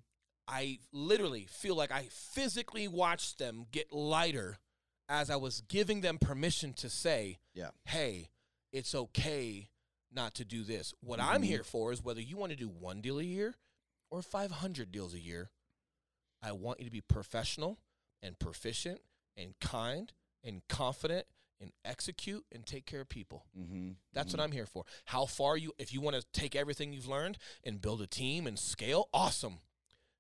I 0.48 0.80
literally 0.94 1.46
feel 1.48 1.76
like 1.76 1.92
I 1.92 2.08
physically 2.10 2.88
watched 2.88 3.38
them 3.38 3.66
get 3.72 3.92
lighter 3.92 4.60
as 5.10 5.30
I 5.30 5.36
was 5.36 5.62
giving 5.62 6.02
them 6.02 6.18
permission 6.18 6.74
to 6.76 6.90
say, 6.90 7.40
Yeah. 7.54 7.72
hey, 7.84 8.30
it's 8.72 8.96
okay 8.96 9.70
not 10.12 10.34
to 10.36 10.46
do 10.46 10.64
this. 10.64 10.94
What 11.02 11.20
I'm 11.20 11.42
Mhm. 11.42 11.46
here 11.48 11.64
for 11.64 11.92
is 11.92 12.02
whether 12.02 12.22
you 12.22 12.38
want 12.38 12.52
to 12.52 12.56
do 12.56 12.70
one 12.70 13.02
deal 13.02 13.20
a 13.20 13.24
year 13.24 13.58
or 14.10 14.22
500 14.22 14.92
deals 14.92 15.14
a 15.14 15.20
year, 15.20 15.52
I 16.42 16.54
want 16.54 16.80
you 16.80 16.86
to 16.86 16.92
be 16.92 17.02
professional 17.02 17.78
and 18.22 18.40
proficient 18.40 19.02
and 19.36 19.60
kind 19.60 20.14
and 20.44 20.66
confident 20.70 21.28
and 21.66 21.74
execute 21.84 22.46
and 22.54 22.66
take 22.66 22.86
care 22.86 23.02
of 23.02 23.10
people. 23.10 23.46
Mm-hmm. 23.60 23.90
That's 24.14 24.32
what 24.32 24.42
I'm 24.42 24.52
here 24.52 24.66
for. 24.68 24.86
How 25.06 25.26
far 25.26 25.58
you, 25.58 25.74
if 25.78 25.92
you 25.94 26.00
want 26.00 26.16
to 26.16 26.24
take 26.32 26.56
everything 26.56 26.94
you've 26.94 27.08
learned 27.08 27.38
and 27.64 27.82
build 27.82 28.02
a 28.02 28.08
team 28.08 28.46
and 28.48 28.58
scale, 28.58 29.10
awesome. 29.14 29.58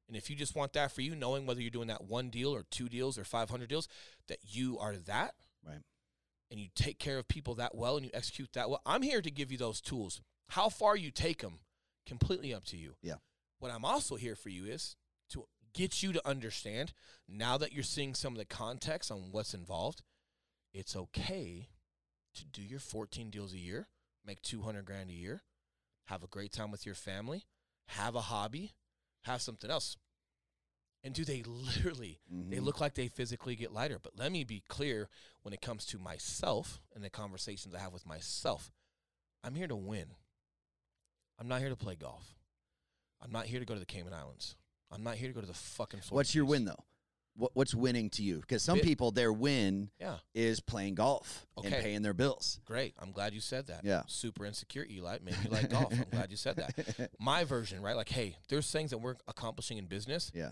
And 0.07 0.17
if 0.17 0.30
you 0.30 0.35
just 0.35 0.55
want 0.55 0.73
that 0.73 0.91
for 0.91 1.01
you, 1.01 1.15
knowing 1.15 1.45
whether 1.45 1.61
you're 1.61 1.69
doing 1.72 1.88
that 1.88 2.03
one 2.03 2.30
deal 2.30 2.53
or 2.53 2.63
two 2.69 2.89
deals 2.89 3.17
or 3.17 3.23
500 3.23 3.69
deals, 3.69 3.88
that 4.27 4.39
you 4.43 4.77
are 4.80 4.95
that, 4.95 5.35
Right. 5.65 5.81
and 6.51 6.59
you 6.59 6.67
take 6.76 6.99
care 6.99 7.17
of 7.17 7.27
people 7.27 7.55
that 7.55 7.76
well 7.76 7.95
and 7.97 8.05
you 8.05 8.11
execute 8.13 8.53
that 8.53 8.69
well, 8.69 8.81
I'm 8.85 9.01
here 9.01 9.22
to 9.22 9.31
give 9.31 9.51
you 9.51 9.57
those 9.57 9.81
tools. 9.81 10.22
How 10.49 10.69
far 10.69 10.95
you 10.95 11.09
take 11.11 11.41
them, 11.41 11.59
completely 12.05 12.53
up 12.53 12.65
to 12.65 12.77
you. 12.77 12.95
Yeah. 13.01 13.15
What 13.59 13.72
I'm 13.72 13.85
also 13.85 14.15
here 14.15 14.35
for 14.35 14.49
you 14.49 14.65
is 14.65 14.95
to 15.30 15.45
get 15.73 16.03
you 16.03 16.13
to 16.13 16.27
understand 16.27 16.93
now 17.27 17.57
that 17.57 17.73
you're 17.73 17.84
seeing 17.84 18.13
some 18.13 18.34
of 18.34 18.38
the 18.38 18.45
context 18.45 19.11
on 19.11 19.31
what's 19.31 19.53
involved, 19.55 20.03
it's 20.76 20.95
okay 20.95 21.69
to 22.35 22.45
do 22.45 22.61
your 22.61 22.80
14 22.80 23.30
deals 23.30 23.53
a 23.53 23.57
year, 23.57 23.88
make 24.26 24.41
200 24.41 24.85
grand 24.85 25.10
a 25.10 25.14
year, 25.14 25.43
have 26.06 26.23
a 26.23 26.27
great 26.27 26.52
time 26.52 26.69
with 26.69 26.85
your 26.85 26.95
family, 26.95 27.45
have 27.88 28.15
a 28.15 28.22
hobby, 28.22 28.73
have 29.23 29.41
something 29.41 29.72
else. 29.72 29.95
And 31.03 31.14
do 31.14 31.23
they 31.23 31.43
literally 31.43 32.19
they 32.30 32.57
Mhm. 32.57 32.64
look 32.64 32.81
like 32.81 32.95
they 32.95 33.07
physically 33.07 33.56
get 33.56 33.72
lighter. 33.72 33.99
But 33.99 34.18
let 34.18 34.31
me 34.31 34.43
be 34.43 34.61
clear 34.61 35.10
when 35.43 35.53
it 35.53 35.61
comes 35.61 35.85
to 35.88 35.99
myself 35.99 36.81
and 36.93 37.03
the 37.03 37.10
conversations 37.11 37.73
I 37.76 37.80
have 37.80 37.93
with 37.93 38.06
myself. 38.06 38.72
I'm 39.43 39.56
here 39.56 39.68
to 39.68 39.76
win. 39.76 40.15
I'm 41.38 41.47
not 41.47 41.61
here 41.61 41.69
to 41.69 41.76
play 41.76 41.95
golf. 41.95 42.35
I'm 43.22 43.31
not 43.31 43.45
here 43.45 43.60
to 43.60 43.65
go 43.65 43.76
to 43.76 43.80
the 43.80 43.85
Cayman 43.85 44.14
Islands. 44.14 44.56
I'm 44.91 45.03
not 45.03 45.18
here 45.18 45.27
to 45.30 45.34
go 45.34 45.41
to 45.41 45.47
the 45.47 45.53
fucking 45.53 46.02
Florida 46.02 46.15
What's 46.15 46.35
your 46.35 46.45
win 46.45 46.65
though? 46.65 46.84
What, 47.37 47.51
what's 47.53 47.75
winning 47.75 48.09
to 48.11 48.23
you? 48.23 48.39
Because 48.39 48.63
some 48.63 48.77
Bit- 48.77 48.85
people 48.85 49.11
their 49.11 49.33
win 49.33 49.89
Yeah, 49.99 50.17
is 50.33 50.59
playing 50.61 50.95
golf 50.95 51.45
and 51.63 51.73
paying 51.73 52.01
their 52.01 52.13
bills. 52.13 52.59
great. 52.65 52.93
I'm 52.97 53.11
glad 53.11 53.33
you 53.33 53.41
said 53.41 53.67
that. 53.67 53.83
Yeah. 53.83 54.03
Super 54.07 54.45
insecure, 54.45 54.85
Eli. 54.89 55.17
Maybe 55.23 55.37
you 55.43 55.49
like 55.49 55.69
golf. 55.69 55.91
I'm 55.91 56.05
glad 56.11 56.31
you 56.31 56.37
said 56.37 56.55
that. 56.57 57.11
My 57.19 57.43
version, 57.43 57.81
right? 57.81 57.95
Like, 57.95 58.09
hey, 58.09 58.37
there's 58.49 58.71
things 58.71 58.91
that 58.91 58.99
we're 58.99 59.15
accomplishing 59.27 59.77
in 59.77 59.85
business 59.85 60.31
yeah. 60.33 60.51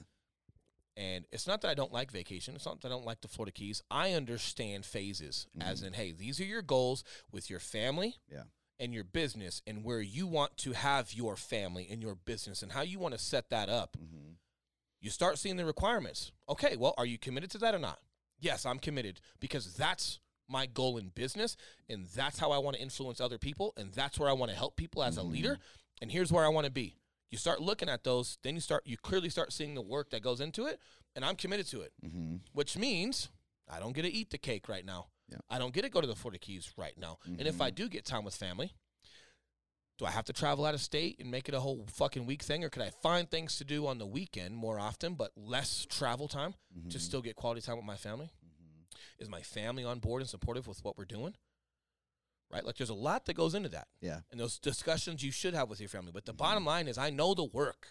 And 0.96 1.26
it's 1.32 1.48
not 1.48 1.62
that 1.62 1.70
I 1.70 1.74
don't 1.74 1.92
like 1.92 2.12
vacation. 2.12 2.54
It's 2.54 2.66
not 2.68 2.82
that 2.82 2.88
I 2.88 2.92
don't 2.92 3.06
like 3.06 3.22
the 3.22 3.28
Florida 3.28 3.52
Keys. 3.52 3.82
I 3.90 4.12
understand 4.12 4.86
phases, 4.86 5.48
as 5.60 5.82
in, 5.82 5.94
hey, 5.94 6.12
these 6.12 6.40
are 6.40 6.44
your 6.46 6.62
goals 6.62 7.04
with 7.32 7.50
your 7.50 7.60
family 7.60 8.18
Yeah. 8.32 8.44
and 8.80 8.94
your 8.94 9.04
business, 9.04 9.64
and 9.66 9.84
where 9.84 10.02
you 10.02 10.28
want 10.28 10.56
to 10.58 10.74
have 10.74 11.12
your 11.14 11.36
family 11.36 11.88
and 11.90 12.00
your 12.04 12.14
business, 12.14 12.62
and 12.62 12.74
how 12.74 12.82
you 12.82 13.00
want 13.00 13.16
to 13.16 13.20
set 13.20 13.50
that 13.50 13.70
up. 13.70 13.98
Mm-hmm. 13.98 14.34
You 15.04 15.10
start 15.10 15.38
seeing 15.38 15.58
the 15.58 15.66
requirements. 15.66 16.32
Okay, 16.48 16.78
well, 16.78 16.94
are 16.98 17.06
you 17.06 17.18
committed 17.18 17.52
to 17.52 17.58
that 17.58 17.76
or 17.76 17.80
not? 17.80 18.00
Yes, 18.40 18.66
I'm 18.66 18.80
committed 18.80 19.20
because 19.42 19.74
that's 19.74 20.20
my 20.48 20.66
goal 20.66 20.98
in 20.98 21.10
business, 21.10 21.58
and 21.90 22.06
that's 22.16 22.40
how 22.40 22.52
I 22.52 22.58
want 22.58 22.78
to 22.78 22.82
influence 22.82 23.20
other 23.20 23.38
people, 23.38 23.74
and 23.76 23.92
that's 23.92 24.18
where 24.18 24.30
I 24.30 24.34
want 24.34 24.52
to 24.52 24.58
help 24.58 24.78
people 24.78 25.04
as 25.04 25.18
a 25.18 25.24
leader. 25.24 25.60
And 26.02 26.10
here's 26.10 26.32
where 26.32 26.46
I 26.46 26.48
want 26.48 26.66
to 26.68 26.72
be. 26.72 26.96
You 27.32 27.38
start 27.38 27.62
looking 27.62 27.90
at 27.90 28.06
those, 28.06 28.38
then 28.44 28.56
you 28.56 28.62
start 28.62 28.84
you 28.86 28.96
clearly 28.96 29.30
start 29.30 29.52
seeing 29.52 29.76
the 29.76 29.82
work 29.82 30.10
that 30.12 30.22
goes 30.22 30.40
into 30.40 30.68
it, 30.68 30.80
and 31.18 31.26
I'm 31.26 31.36
committed 31.36 31.68
to 31.68 31.82
it. 31.82 31.92
Mm-hmm. 32.06 32.36
Which 32.54 32.78
means 32.78 33.30
I 33.70 33.80
don't 33.80 33.94
get 33.94 34.04
to 34.04 34.14
eat 34.14 34.30
the 34.30 34.38
cake 34.38 34.70
right 34.70 34.86
now. 34.86 35.08
I 35.50 35.58
don't 35.58 35.74
get 35.74 35.82
to 35.82 35.90
go 35.90 36.00
to 36.00 36.08
the 36.08 36.16
Florida 36.16 36.40
Keys 36.40 36.72
right 36.78 36.98
now. 36.98 37.18
And 37.26 37.48
if 37.48 37.60
I 37.60 37.72
do 37.72 37.90
get 37.90 38.06
time 38.06 38.24
with 38.24 38.36
family, 38.36 38.74
do 40.00 40.06
I 40.06 40.12
have 40.12 40.26
to 40.26 40.34
travel 40.34 40.66
out 40.66 40.74
of 40.74 40.82
state 40.82 41.20
and 41.20 41.30
make 41.30 41.48
it 41.48 41.54
a 41.56 41.60
whole 41.60 41.86
fucking 41.88 42.26
week 42.26 42.42
thing, 42.42 42.64
or 42.64 42.70
could 42.70 42.82
I 42.82 42.90
find 42.90 43.30
things 43.30 43.58
to 43.58 43.64
do 43.64 43.86
on 43.88 44.00
the 44.00 44.06
weekend 44.08 44.56
more 44.56 44.80
often, 44.80 45.14
but 45.16 45.32
less 45.38 45.86
travel 45.90 46.28
time 46.28 46.56
Mm-hmm. 46.78 46.90
to 46.90 47.00
still 47.00 47.22
get 47.22 47.36
quality 47.36 47.62
time 47.62 47.76
with 47.78 47.86
my 47.86 47.96
family? 47.98 48.32
Is 49.20 49.30
my 49.30 49.42
family 49.42 49.84
on 49.84 50.00
board 50.00 50.22
and 50.22 50.30
supportive 50.30 50.68
with 50.68 50.84
what 50.84 50.98
we're 50.98 51.06
doing? 51.06 51.36
Right? 52.52 52.66
Like 52.66 52.78
there's 52.78 52.90
a 52.90 52.94
lot 52.96 53.26
that 53.26 53.36
goes 53.36 53.54
into 53.56 53.70
that. 53.70 53.88
Yeah. 54.02 54.22
And 54.32 54.40
those 54.40 54.60
discussions 54.60 55.24
you 55.24 55.32
should 55.32 55.54
have 55.54 55.70
with 55.70 55.80
your 55.80 55.90
family. 55.90 56.12
But 56.14 56.26
the 56.26 56.34
bottom 56.34 56.66
line 56.66 56.88
is 56.88 56.98
I 56.98 57.10
know 57.10 57.34
the 57.34 57.44
work 57.46 57.88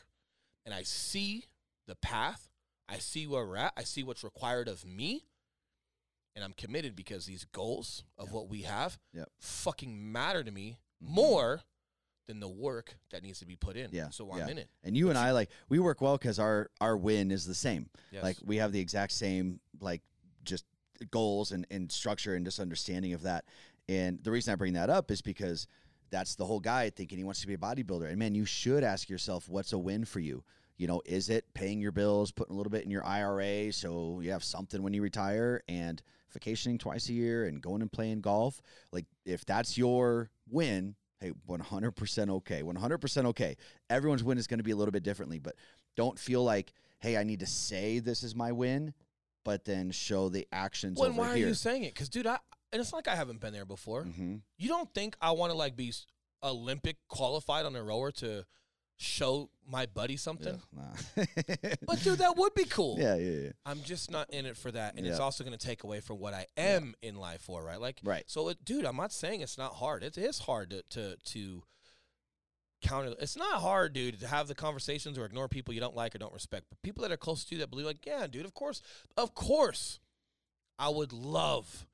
and 0.67 0.75
I 0.75 0.83
see 0.83 1.47
the 1.87 1.95
path. 1.97 2.49
I 2.89 2.99
see 2.99 3.27
where 3.27 3.47
we're 3.47 3.57
at. 3.57 3.73
I 3.77 3.85
see 3.85 4.03
what's 4.03 4.23
required 4.25 4.69
of 4.69 4.85
me. 4.85 5.25
And 6.35 6.45
I'm 6.45 6.53
committed 6.53 6.95
because 6.97 7.27
these 7.27 7.45
goals 7.45 8.05
of 8.19 8.29
Yeah. 8.29 8.35
what 8.35 8.49
we 8.49 8.63
have 8.63 8.99
Yep. 9.13 9.31
fucking 9.41 10.13
matter 10.13 10.43
to 10.45 10.51
me 10.51 10.79
Mhm. 11.03 11.09
more 11.09 11.63
than 12.27 12.41
the 12.41 12.49
work 12.49 12.97
that 13.11 13.23
needs 13.23 13.41
to 13.41 13.47
be 13.47 13.57
put 13.57 13.77
in. 13.77 13.89
Yeah, 13.93 14.11
So 14.11 14.31
I'm 14.33 14.39
yeah. 14.39 14.49
in 14.49 14.59
it. 14.59 14.69
And 14.85 14.97
you 14.97 15.09
and 15.09 15.19
I 15.19 15.33
like 15.33 15.51
we 15.69 15.79
work 15.79 16.01
well 16.01 16.17
because 16.17 16.39
our 16.39 16.71
our 16.81 16.97
win 16.97 17.31
is 17.31 17.47
the 17.47 17.55
same. 17.55 17.89
Yes. 18.11 18.23
Like 18.23 18.37
we 18.45 18.57
have 18.57 18.73
the 18.73 18.81
exact 18.81 19.13
same 19.13 19.61
like 19.81 20.03
just 20.45 20.65
goals 21.11 21.53
and, 21.53 21.67
and 21.71 21.91
structure 21.91 22.35
and 22.35 22.45
just 22.45 22.61
understanding 22.61 23.13
of 23.13 23.23
that. 23.23 23.45
And 23.89 24.23
the 24.23 24.31
reason 24.31 24.53
I 24.53 24.57
bring 24.57 24.75
that 24.75 24.91
up 24.91 25.11
is 25.11 25.23
because 25.23 25.67
that's 26.11 26.35
the 26.37 26.45
whole 26.45 26.61
guy 26.61 26.91
thinking 26.91 27.19
he 27.19 27.25
wants 27.25 27.41
to 27.41 27.47
be 27.47 27.55
a 27.55 27.59
bodybuilder. 27.59 28.09
And 28.09 28.19
man, 28.19 28.35
you 28.35 28.45
should 28.45 28.85
ask 28.85 29.09
yourself 29.09 29.49
what's 29.49 29.73
a 29.73 29.79
win 29.79 30.05
for 30.05 30.21
you. 30.21 30.45
You 30.77 30.87
know, 30.87 31.03
is 31.05 31.29
it 31.29 31.45
paying 31.55 31.81
your 31.81 31.93
bills, 31.93 32.31
putting 32.33 32.55
a 32.55 32.57
little 32.57 32.71
bit 32.71 32.85
in 32.85 32.91
your 32.91 33.05
IRA 33.05 33.73
so 33.73 34.21
you 34.21 34.31
have 34.31 34.45
something 34.45 34.83
when 34.83 34.93
you 34.93 35.03
retire 35.03 35.63
and 35.69 36.03
vacationing 36.33 36.79
twice 36.79 37.09
a 37.09 37.13
year 37.13 37.45
and 37.47 37.61
going 37.61 37.83
and 37.83 37.93
playing 37.93 38.21
golf? 38.21 38.61
Like 38.93 39.07
if 39.25 39.45
that's 39.45 39.79
your 39.79 40.31
win, 40.51 40.97
hey, 41.23 41.33
100% 41.49 42.31
okay. 42.31 42.63
100% 42.63 43.25
okay. 43.27 43.57
Everyone's 43.89 44.25
win 44.25 44.39
is 44.39 44.47
going 44.47 44.59
to 44.59 44.65
be 44.65 44.73
a 44.73 44.77
little 44.77 44.93
bit 44.93 45.03
differently, 45.03 45.39
but 45.39 45.55
don't 45.97 46.19
feel 46.19 46.43
like, 46.43 46.73
hey, 47.01 47.17
I 47.17 47.23
need 47.25 47.41
to 47.41 47.47
say 47.47 48.01
this 48.01 48.23
is 48.23 48.35
my 48.35 48.53
win, 48.53 48.93
but 49.45 49.65
then 49.65 49.91
show 49.91 50.29
the 50.29 50.47
actions 50.53 50.99
Well, 50.99 51.13
why 51.13 51.31
are 51.31 51.37
you 51.37 51.55
saying 51.55 51.85
it? 51.85 51.95
Because, 51.95 52.09
dude, 52.09 52.27
I 52.27 52.39
and 52.73 52.81
it's 52.81 52.93
like 52.93 53.07
I 53.07 53.15
haven't 53.15 53.41
been 53.41 53.53
there 53.53 53.67
before. 53.67 54.05
hmm 54.05 54.37
You 54.57 54.69
don't 54.69 54.93
think 54.95 55.17
I 55.21 55.33
want 55.33 55.53
to 55.53 55.57
like 55.57 55.77
be 55.77 55.93
Olympic 56.43 56.97
qualified 57.09 57.67
on 57.67 57.77
a 57.77 57.83
rower 57.83 58.11
to 58.13 58.45
show 59.03 59.51
my 59.69 59.87
buddy 59.87 60.17
something? 60.17 60.61
nah. 60.73 61.25
But 61.87 62.03
dude, 62.03 62.19
that 62.19 62.37
would 62.37 62.55
be 62.55 62.65
cool. 62.65 62.99
yeah, 62.99 63.17
yeah, 63.17 63.31
yeah. 63.31 63.51
I'm 63.67 63.83
just 63.83 64.11
not 64.11 64.31
in 64.31 64.47
it 64.47 64.57
for 64.57 64.71
that, 64.71 64.97
and 64.97 65.07
it's 65.07 65.19
also 65.21 65.45
going 65.45 65.57
to 65.57 65.67
take 65.67 65.85
away 65.85 66.01
from 66.01 66.19
what 66.19 66.35
I 66.35 66.47
am 66.57 66.95
in 67.03 67.17
life 67.17 67.43
for, 67.43 67.63
right? 67.63 67.81
Like, 67.81 68.01
Right. 68.03 68.25
So, 68.27 68.49
it, 68.49 68.65
dude, 68.65 68.85
I'm 68.85 68.97
not 68.97 69.13
saying 69.13 69.41
it's 69.41 69.59
not 69.59 69.75
hard. 69.75 70.03
It 70.03 70.17
is 70.17 70.41
hard 70.41 70.71
to 70.71 70.83
to 70.91 71.17
to 71.17 71.63
counter. 72.83 73.15
It's 73.21 73.37
not 73.37 73.61
hard, 73.61 73.93
dude, 73.93 74.21
to 74.21 74.29
have 74.29 74.49
the 74.49 74.55
conversations 74.55 75.19
or 75.19 75.25
ignore 75.25 75.49
people 75.49 75.73
you 75.75 75.81
don't 75.81 75.97
like 75.97 76.15
or 76.15 76.19
don't 76.19 76.33
respect. 76.33 76.67
But 76.69 76.83
people 76.83 77.03
that 77.03 77.13
are 77.13 77.17
close 77.17 77.45
to 77.45 77.55
you 77.55 77.61
that 77.61 77.71
believe, 77.71 77.87
like, 77.87 78.05
yeah, 78.07 78.27
dude, 78.27 78.45
of 78.45 78.55
course, 78.55 78.83
of 79.17 79.35
course, 79.35 80.01
I 80.79 80.89
would 80.89 81.13
love 81.13 81.87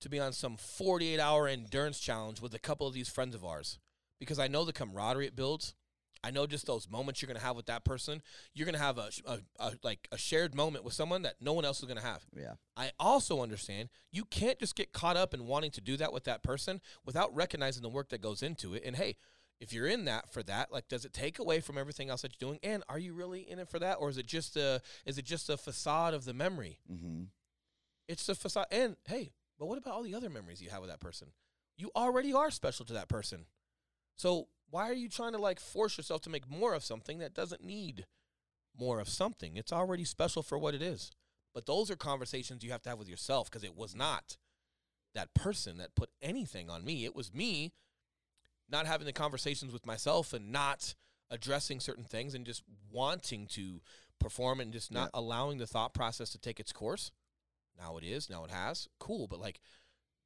to 0.00 0.08
be 0.08 0.18
on 0.18 0.32
some 0.32 0.56
48 0.56 1.20
hour 1.20 1.46
endurance 1.46 2.00
challenge 2.00 2.40
with 2.40 2.54
a 2.54 2.58
couple 2.58 2.86
of 2.86 2.94
these 2.94 3.08
friends 3.08 3.34
of 3.34 3.44
ours 3.44 3.78
because 4.18 4.38
I 4.38 4.48
know 4.48 4.64
the 4.64 4.72
camaraderie 4.72 5.26
it 5.28 5.36
builds. 5.36 5.74
I 6.24 6.30
know 6.30 6.46
just 6.46 6.66
those 6.66 6.88
moments 6.88 7.20
you're 7.20 7.26
gonna 7.26 7.40
have 7.40 7.56
with 7.56 7.66
that 7.66 7.84
person. 7.84 8.22
You're 8.54 8.66
gonna 8.66 8.78
have 8.78 8.98
a, 8.98 9.10
a, 9.26 9.38
a 9.58 9.72
like 9.82 10.08
a 10.12 10.18
shared 10.18 10.54
moment 10.54 10.84
with 10.84 10.94
someone 10.94 11.22
that 11.22 11.36
no 11.40 11.52
one 11.52 11.64
else 11.64 11.80
is 11.80 11.86
gonna 11.86 12.00
have. 12.00 12.24
Yeah. 12.36 12.54
I 12.76 12.92
also 13.00 13.42
understand 13.42 13.88
you 14.10 14.24
can't 14.24 14.58
just 14.58 14.76
get 14.76 14.92
caught 14.92 15.16
up 15.16 15.34
in 15.34 15.46
wanting 15.46 15.70
to 15.72 15.80
do 15.80 15.96
that 15.96 16.12
with 16.12 16.24
that 16.24 16.42
person 16.42 16.80
without 17.04 17.34
recognizing 17.34 17.82
the 17.82 17.88
work 17.88 18.08
that 18.10 18.20
goes 18.20 18.42
into 18.42 18.74
it. 18.74 18.82
And 18.84 18.96
hey, 18.96 19.16
if 19.60 19.72
you're 19.72 19.86
in 19.86 20.04
that 20.06 20.32
for 20.32 20.42
that, 20.44 20.72
like, 20.72 20.88
does 20.88 21.04
it 21.04 21.12
take 21.12 21.38
away 21.38 21.60
from 21.60 21.78
everything 21.78 22.10
else 22.10 22.22
that 22.22 22.32
you're 22.40 22.48
doing? 22.48 22.58
And 22.62 22.82
are 22.88 22.98
you 22.98 23.14
really 23.14 23.48
in 23.48 23.58
it 23.60 23.68
for 23.68 23.78
that, 23.78 23.98
or 24.00 24.08
is 24.08 24.18
it 24.18 24.26
just 24.26 24.56
a 24.56 24.80
is 25.06 25.18
it 25.18 25.24
just 25.24 25.48
a 25.50 25.56
facade 25.56 26.14
of 26.14 26.24
the 26.24 26.34
memory? 26.34 26.80
hmm 26.88 27.24
It's 28.08 28.28
a 28.28 28.34
facade. 28.34 28.66
And 28.70 28.96
hey, 29.06 29.32
but 29.58 29.66
what 29.66 29.78
about 29.78 29.94
all 29.94 30.02
the 30.02 30.14
other 30.14 30.30
memories 30.30 30.60
you 30.60 30.70
have 30.70 30.80
with 30.80 30.90
that 30.90 31.00
person? 31.00 31.28
You 31.76 31.90
already 31.96 32.32
are 32.32 32.50
special 32.50 32.84
to 32.86 32.92
that 32.94 33.08
person. 33.08 33.46
So 34.16 34.48
why 34.72 34.88
are 34.88 34.94
you 34.94 35.08
trying 35.08 35.32
to 35.32 35.38
like 35.38 35.60
force 35.60 35.96
yourself 35.98 36.22
to 36.22 36.30
make 36.30 36.50
more 36.50 36.72
of 36.74 36.82
something 36.82 37.18
that 37.18 37.34
doesn't 37.34 37.62
need 37.62 38.06
more 38.76 38.98
of 39.00 39.08
something? 39.08 39.56
It's 39.56 39.72
already 39.72 40.04
special 40.04 40.42
for 40.42 40.58
what 40.58 40.74
it 40.74 40.80
is. 40.82 41.10
But 41.54 41.66
those 41.66 41.90
are 41.90 41.96
conversations 41.96 42.64
you 42.64 42.70
have 42.72 42.82
to 42.82 42.88
have 42.88 42.98
with 42.98 43.08
yourself 43.08 43.50
because 43.50 43.62
it 43.62 43.76
was 43.76 43.94
not 43.94 44.38
that 45.14 45.34
person 45.34 45.76
that 45.76 45.94
put 45.94 46.08
anything 46.22 46.70
on 46.70 46.82
me. 46.84 47.04
It 47.04 47.14
was 47.14 47.34
me 47.34 47.72
not 48.70 48.86
having 48.86 49.04
the 49.04 49.12
conversations 49.12 49.72
with 49.74 49.84
myself 49.84 50.32
and 50.32 50.50
not 50.50 50.94
addressing 51.30 51.78
certain 51.80 52.04
things 52.04 52.34
and 52.34 52.46
just 52.46 52.62
wanting 52.90 53.46
to 53.48 53.82
perform 54.18 54.60
and 54.60 54.72
just 54.72 54.90
not 54.90 55.10
allowing 55.12 55.58
the 55.58 55.66
thought 55.66 55.92
process 55.92 56.30
to 56.30 56.38
take 56.38 56.58
its 56.58 56.72
course. 56.72 57.10
Now 57.78 57.98
it 57.98 58.04
is, 58.04 58.30
now 58.30 58.44
it 58.44 58.50
has. 58.50 58.88
Cool, 58.98 59.26
but 59.26 59.38
like 59.40 59.60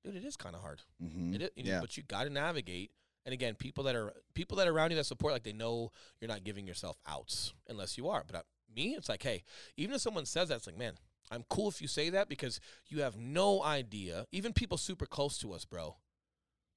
dude, 0.05 0.14
it 0.14 0.24
is 0.24 0.36
kind 0.36 0.55
of 0.55 0.60
hard. 0.62 0.82
Mm-hmm. 1.02 1.35
It 1.35 1.43
is, 1.43 1.51
you 1.56 1.64
know, 1.64 1.70
Yeah. 1.73 1.81
but 1.81 1.97
you 1.97 2.05
got 2.05 2.24
to 2.24 2.31
navigate. 2.31 2.93
And 3.26 3.32
again, 3.34 3.54
people 3.56 3.84
that 3.84 3.94
are 3.96 4.14
people 4.34 4.56
that 4.56 4.66
are 4.68 4.72
around 4.72 4.92
you 4.92 4.96
that 4.96 5.04
support, 5.04 5.32
like 5.34 5.42
they 5.42 5.52
know 5.52 5.90
you're 6.20 6.28
not 6.28 6.44
giving 6.44 6.66
yourself 6.66 6.96
outs 7.06 7.52
unless 7.68 7.98
you 7.98 8.08
are. 8.08 8.22
But 8.26 8.36
uh, 8.36 8.42
me, 8.74 8.94
it's 8.94 9.08
like, 9.10 9.22
hey, 9.22 9.42
even 9.76 9.94
if 9.96 10.00
someone 10.00 10.24
says 10.26 10.48
that, 10.48 10.54
it's 10.56 10.66
like, 10.66 10.78
man, 10.78 10.94
I'm 11.30 11.44
cool 11.50 11.68
if 11.68 11.82
you 11.82 11.88
say 11.88 12.08
that 12.10 12.28
because 12.28 12.60
you 12.86 13.02
have 13.02 13.16
no 13.18 13.62
idea. 13.64 14.26
Even 14.32 14.52
people 14.54 14.78
super 14.78 15.06
close 15.06 15.36
to 15.38 15.52
us, 15.52 15.64
bro, 15.64 15.96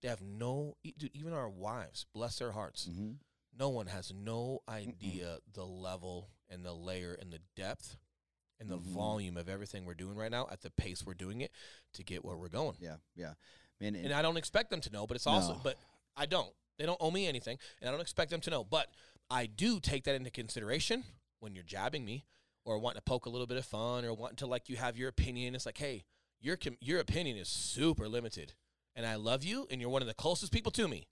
they 0.01 0.07
have 0.09 0.21
no. 0.21 0.75
Dude, 0.83 1.11
even 1.13 1.33
our 1.33 1.47
wives, 1.49 2.05
bless 2.13 2.39
their 2.39 2.51
hearts, 2.51 2.89
Mm-hmm. 2.91 3.11
no 3.57 3.69
one 3.69 3.85
has 3.87 4.11
no 4.11 4.59
idea 4.67 5.37
the 5.53 5.65
level 5.65 6.29
and 6.49 6.65
the 6.65 6.73
layer 6.73 7.13
and 7.21 7.31
the 7.31 7.39
depth 7.55 7.97
and 8.59 8.69
the 8.71 8.77
Mhm. 8.77 8.93
volume 8.93 9.37
of 9.37 9.47
everything 9.47 9.85
we're 9.85 9.93
doing 9.93 10.15
right 10.17 10.31
now 10.31 10.47
at 10.51 10.61
the 10.61 10.71
pace 10.71 11.05
we're 11.05 11.13
doing 11.13 11.41
it 11.41 11.51
to 11.93 12.03
get 12.03 12.25
where 12.25 12.35
we're 12.35 12.49
going. 12.49 12.75
Yeah, 12.79 12.95
yeah. 13.15 13.35
Man, 13.79 13.95
And 13.95 14.11
I 14.11 14.21
don't 14.23 14.35
expect 14.37 14.71
them 14.71 14.81
to 14.81 14.89
know, 14.89 15.05
but 15.07 15.15
it's 15.15 15.27
also, 15.27 15.53
No. 15.53 15.61
but 15.63 15.77
I 16.15 16.25
don't. 16.25 16.51
They 16.77 16.85
don't 16.85 16.97
owe 17.01 17.11
me 17.11 17.27
anything, 17.27 17.57
and 17.81 17.89
I 17.89 17.91
don't 17.91 18.01
expect 18.01 18.31
them 18.31 18.41
to 18.41 18.49
know. 18.49 18.63
But 18.63 18.87
I 19.29 19.45
do 19.45 19.79
take 19.79 20.05
that 20.05 20.15
into 20.15 20.31
consideration 20.31 21.03
when 21.39 21.53
you're 21.53 21.63
jabbing 21.63 22.05
me 22.05 22.25
or 22.65 22.77
wanting 22.79 22.99
to 22.99 23.03
poke 23.03 23.25
a 23.25 23.29
little 23.29 23.47
bit 23.47 23.57
of 23.57 23.65
fun 23.65 24.05
or 24.05 24.13
wanting 24.13 24.37
to 24.37 24.47
like 24.47 24.69
you 24.69 24.77
have 24.77 24.97
your 24.97 25.09
opinion. 25.09 25.55
It's 25.55 25.65
like, 25.65 25.77
hey, 25.77 26.03
your 26.39 26.57
your 26.79 26.99
opinion 26.99 27.37
is 27.37 27.49
super 27.49 28.07
limited, 28.07 28.53
and 28.95 29.05
I 29.05 29.15
love 29.15 29.43
you, 29.43 29.67
and 29.69 29.81
you're 29.81 29.89
one 29.89 30.01
of 30.01 30.07
the 30.07 30.13
closest 30.13 30.51
people 30.51 30.71
to 30.73 30.87
me. 30.87 31.07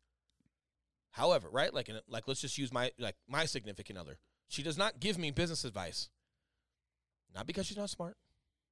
However, 1.11 1.49
right, 1.51 1.73
like, 1.73 1.89
in, 1.89 1.99
like 2.07 2.27
let's 2.27 2.41
just 2.41 2.57
use 2.57 2.71
my 2.71 2.91
like 2.99 3.15
my 3.27 3.45
significant 3.45 3.97
other. 3.97 4.19
She 4.47 4.63
does 4.63 4.77
not 4.77 4.99
give 4.99 5.17
me 5.17 5.31
business 5.31 5.65
advice, 5.65 6.09
not 7.35 7.47
because 7.47 7.65
she's 7.65 7.77
not 7.77 7.89
smart, 7.89 8.15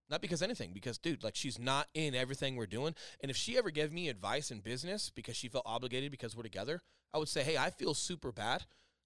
not 0.10 0.22
because 0.22 0.42
anything, 0.42 0.72
because 0.74 0.98
dude, 0.98 1.24
like 1.24 1.36
she's 1.36 1.60
not 1.60 1.88
in 1.94 2.16
everything 2.16 2.56
we're 2.56 2.66
doing. 2.66 2.96
And 3.22 3.32
if 3.32 3.38
she 3.38 3.58
ever 3.58 3.72
gave 3.72 3.92
me 3.92 4.10
advice 4.10 4.52
in 4.52 4.60
business 4.60 5.10
because 5.10 5.36
she 5.36 5.48
felt 5.48 5.66
obligated 5.66 6.12
because 6.12 6.36
we're 6.36 6.44
together, 6.44 6.82
I 7.14 7.18
would 7.18 7.30
say, 7.30 7.44
hey, 7.44 7.58
I 7.58 7.70
feel 7.70 7.94
super 7.94 8.32
bad 8.32 8.66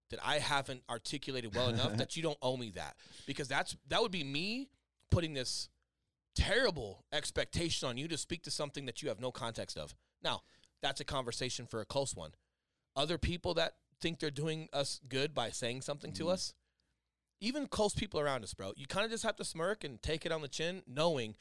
that 0.09 0.19
I 0.25 0.39
haven't 0.39 0.81
articulated 0.89 1.55
well 1.55 1.69
enough 1.69 1.95
that 1.97 2.17
you 2.17 2.23
don't 2.23 2.37
owe 2.41 2.57
me 2.57 2.71
that 2.71 2.95
because 3.27 3.47
that's 3.47 3.77
that 3.87 4.01
would 4.01 4.11
be 4.11 4.23
me 4.23 4.69
putting 5.11 5.33
this 5.33 5.69
terrible 6.35 7.03
expectation 7.11 7.87
on 7.87 7.97
you 7.97 8.07
to 8.07 8.17
speak 8.17 8.43
to 8.43 8.51
something 8.51 8.85
that 8.85 9.01
you 9.01 9.09
have 9.09 9.19
no 9.19 9.31
context 9.31 9.77
of. 9.77 9.93
Now, 10.23 10.41
that's 10.81 11.01
a 11.01 11.05
conversation 11.05 11.65
for 11.65 11.81
a 11.81 11.85
close 11.85 12.15
one. 12.15 12.31
Other 12.95 13.17
people 13.17 13.53
that 13.55 13.73
think 14.01 14.19
they're 14.19 14.31
doing 14.31 14.69
us 14.73 14.99
good 15.07 15.33
by 15.33 15.49
saying 15.49 15.81
something 15.81 16.11
to 16.13 16.23
mm-hmm. 16.23 16.33
us, 16.33 16.53
even 17.41 17.67
close 17.67 17.93
people 17.93 18.19
around 18.19 18.43
us, 18.43 18.53
bro, 18.53 18.73
you 18.75 18.85
kind 18.87 19.05
of 19.05 19.11
just 19.11 19.23
have 19.23 19.35
to 19.37 19.45
smirk 19.45 19.83
and 19.83 20.01
take 20.01 20.25
it 20.25 20.31
on 20.31 20.41
the 20.41 20.47
chin, 20.47 20.81
knowing, 20.87 21.35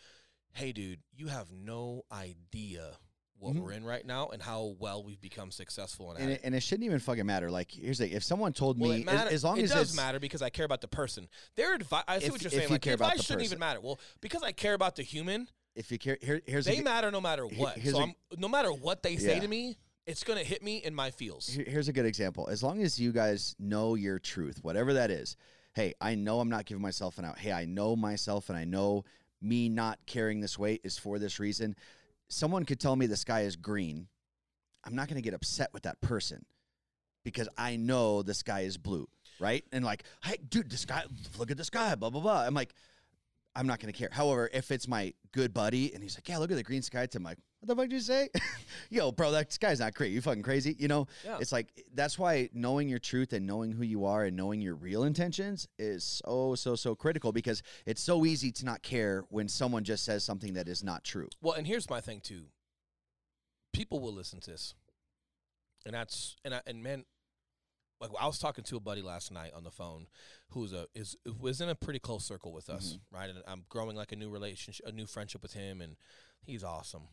hey, 0.53 0.73
dude, 0.73 1.01
you 1.17 1.27
have 1.29 1.51
no 1.53 2.03
idea 2.13 2.93
what 3.39 3.55
Mhm. 3.55 3.61
we're 3.61 3.73
in 3.73 3.85
right 3.85 4.05
now 4.05 4.29
and 4.29 4.43
how 4.43 4.75
well 4.81 5.03
we've 5.05 5.21
become 5.21 5.53
successful 5.53 6.11
and, 6.11 6.21
and 6.21 6.31
it, 6.33 6.41
and 6.43 6.55
it 6.57 6.61
shouldn't 6.61 6.85
even 6.85 6.99
fucking 6.99 7.25
matter. 7.25 7.51
Like, 7.51 7.71
here's 7.71 7.99
the 7.99 8.13
if 8.13 8.25
someone 8.25 8.53
told 8.53 8.81
well, 8.81 8.91
me, 8.91 9.01
it, 9.01 9.07
matter, 9.07 9.29
as, 9.29 9.35
as 9.35 9.45
long 9.45 9.59
it 9.59 9.65
as 9.65 9.71
does 9.71 9.89
it's, 9.91 9.97
matter 9.97 10.19
because 10.19 10.43
I 10.43 10.51
care 10.51 10.65
about 10.65 10.81
the 10.81 10.89
person. 10.89 11.29
Their 11.55 11.75
advice, 11.75 12.03
I 12.09 12.19
see 12.19 12.27
If- 12.27 12.33
what 12.33 12.43
you're 12.43 12.51
saying. 12.51 12.63
you 12.65 12.69
Like, 12.71 12.83
care 12.83 12.95
advice 12.95 13.11
shouldn't 13.23 13.29
person. 13.41 13.45
even 13.45 13.59
matter. 13.61 13.81
Well, 13.81 14.01
because 14.21 14.43
I 14.43 14.51
care 14.53 14.75
about 14.75 14.97
the 14.97 15.05
human, 15.05 15.49
if 15.77 15.93
you 15.93 15.99
care, 15.99 16.19
here, 16.21 16.43
here's 16.47 16.67
a 16.67 16.71
they 16.71 16.77
good- 16.77 16.85
matter 16.85 17.11
no 17.13 17.21
matter 17.21 17.47
what. 17.47 17.81
So 17.81 17.99
a- 17.99 18.03
I'm, 18.03 18.15
no 18.37 18.49
matter 18.49 18.73
what 18.73 19.05
they 19.05 19.17
say 19.17 19.35
Yeah. 19.37 19.41
to 19.43 19.49
me, 19.49 19.79
it's 20.05 20.25
gonna 20.25 20.43
hit 20.43 20.65
me 20.65 20.79
in 20.79 20.93
my 20.93 21.13
feels. 21.13 21.47
Here- 21.47 21.65
here's 21.69 21.87
a 21.87 21.93
good 21.93 22.07
example. 22.07 22.49
As 22.49 22.65
long 22.65 22.83
as 22.83 22.99
you 22.99 23.13
guys 23.13 23.55
know 23.61 23.95
your 23.95 24.19
truth, 24.19 24.65
whatever 24.65 24.95
that 24.95 25.13
is, 25.13 25.37
hey, 25.75 25.95
I 26.01 26.15
know 26.15 26.41
I'm 26.41 26.49
not 26.49 26.67
giving 26.67 26.83
myself 26.83 27.19
an 27.19 27.25
out. 27.25 27.39
Hey, 27.39 27.53
I 27.53 27.65
know 27.65 27.97
myself 27.97 28.49
and 28.49 28.59
I 28.59 28.65
know 28.65 29.05
me 29.41 29.69
not 29.69 29.99
carrying 30.07 30.41
this 30.41 30.59
weight 30.59 30.81
is 30.85 30.99
for 30.99 31.19
this 31.19 31.39
reason. 31.39 31.77
Someone 32.29 32.65
could 32.65 32.81
tell 32.81 32.97
me 32.97 33.07
the 33.07 33.17
sky 33.17 33.43
is 33.43 33.57
green. 33.57 34.09
I'm 34.85 34.95
not 34.95 35.09
going 35.09 35.17
to 35.17 35.23
get 35.23 35.35
upset 35.35 35.71
with 35.73 35.85
that 35.85 36.01
person 36.01 36.45
because 37.25 37.49
I 37.57 37.77
know 37.77 38.23
the 38.23 38.35
sky 38.35 38.61
is 38.61 38.77
blue, 38.77 39.09
right? 39.39 39.65
And 39.73 39.85
like, 39.85 40.05
hey, 40.25 40.39
dude, 40.49 40.71
the 40.71 40.77
sky, 40.77 41.05
look 41.39 41.51
at 41.51 41.57
the 41.57 41.65
sky, 41.65 41.95
blah, 41.95 42.11
blah, 42.11 42.21
blah. 42.21 42.43
I'm 42.43 42.55
like, 42.55 42.75
I'm 43.55 43.67
not 43.67 43.81
going 43.81 43.93
to 43.93 43.99
care. 43.99 44.09
However, 44.13 44.49
if 44.53 44.71
it's 44.71 44.89
my 44.89 45.15
good 45.33 45.53
buddy 45.53 45.93
and 45.93 46.03
he's 46.03 46.17
like, 46.17 46.29
yeah, 46.29 46.39
look 46.39 46.51
at 46.51 46.57
the 46.57 46.63
green 46.63 46.83
sky, 46.83 47.07
I'm 47.15 47.23
like, 47.23 47.39
what 47.61 47.69
the 47.69 47.75
fuck 47.75 47.89
did 47.89 47.95
you 47.97 48.01
say? 48.01 48.29
Yo, 48.91 49.11
bro, 49.11 49.33
that 49.33 49.57
guy's 49.61 49.81
not 49.81 49.95
crazy. 49.95 50.15
You 50.15 50.21
fucking 50.21 50.43
crazy. 50.43 50.77
You 50.79 50.87
know, 50.87 51.09
Yeah. 51.25 51.39
it's 51.41 51.51
like 51.51 51.69
that's 51.93 52.19
why 52.19 52.49
knowing 52.53 52.89
your 52.89 53.01
truth 53.01 53.33
and 53.33 53.47
knowing 53.47 53.73
who 53.73 53.83
you 53.83 54.05
are 54.05 54.25
and 54.25 54.37
knowing 54.37 54.61
your 54.61 54.77
real 54.77 55.05
intentions 55.05 55.67
is 55.79 56.05
so 56.05 56.55
so 56.55 56.77
so 56.77 56.95
critical 56.95 57.33
because 57.33 57.63
it's 57.85 58.03
so 58.03 58.25
easy 58.25 58.53
to 58.53 58.65
not 58.65 58.83
care 58.83 59.25
when 59.31 59.49
someone 59.49 59.83
just 59.83 60.05
says 60.05 60.23
something 60.23 60.55
that 60.55 60.69
is 60.69 60.85
not 60.85 61.03
true. 61.03 61.29
Well, 61.41 61.55
and 61.55 61.67
here's 61.67 61.91
my 61.91 62.01
thing 62.01 62.21
too. 62.21 62.45
People 63.73 64.01
will 64.01 64.15
listen 64.15 64.41
to 64.41 64.51
this, 64.51 64.75
and 65.85 65.95
that's 65.95 66.37
and 66.45 66.55
I, 66.55 66.61
and 66.67 66.83
man, 66.83 67.05
like 68.01 68.11
I 68.21 68.27
was 68.27 68.39
talking 68.39 68.65
to 68.65 68.77
a 68.77 68.81
buddy 68.81 69.03
last 69.03 69.33
night 69.33 69.53
on 69.55 69.65
the 69.65 69.71
phone, 69.71 70.07
who's 70.51 70.73
a 70.73 70.87
is 70.95 71.17
was 71.41 71.61
in 71.61 71.69
a 71.69 71.75
pretty 71.75 71.99
close 71.99 72.25
circle 72.25 72.53
with 72.53 72.71
us, 72.71 72.93
mm-hmm. 72.93 73.17
right? 73.17 73.31
And 73.31 73.43
I'm 73.49 73.65
growing 73.69 73.97
like 73.97 74.13
a 74.13 74.17
new 74.17 74.31
relationship, 74.31 74.87
a 74.87 74.93
new 74.93 75.07
friendship 75.07 75.43
with 75.43 75.55
him, 75.55 75.81
and 75.81 75.97
he's 76.41 76.63
awesome. 76.65 77.09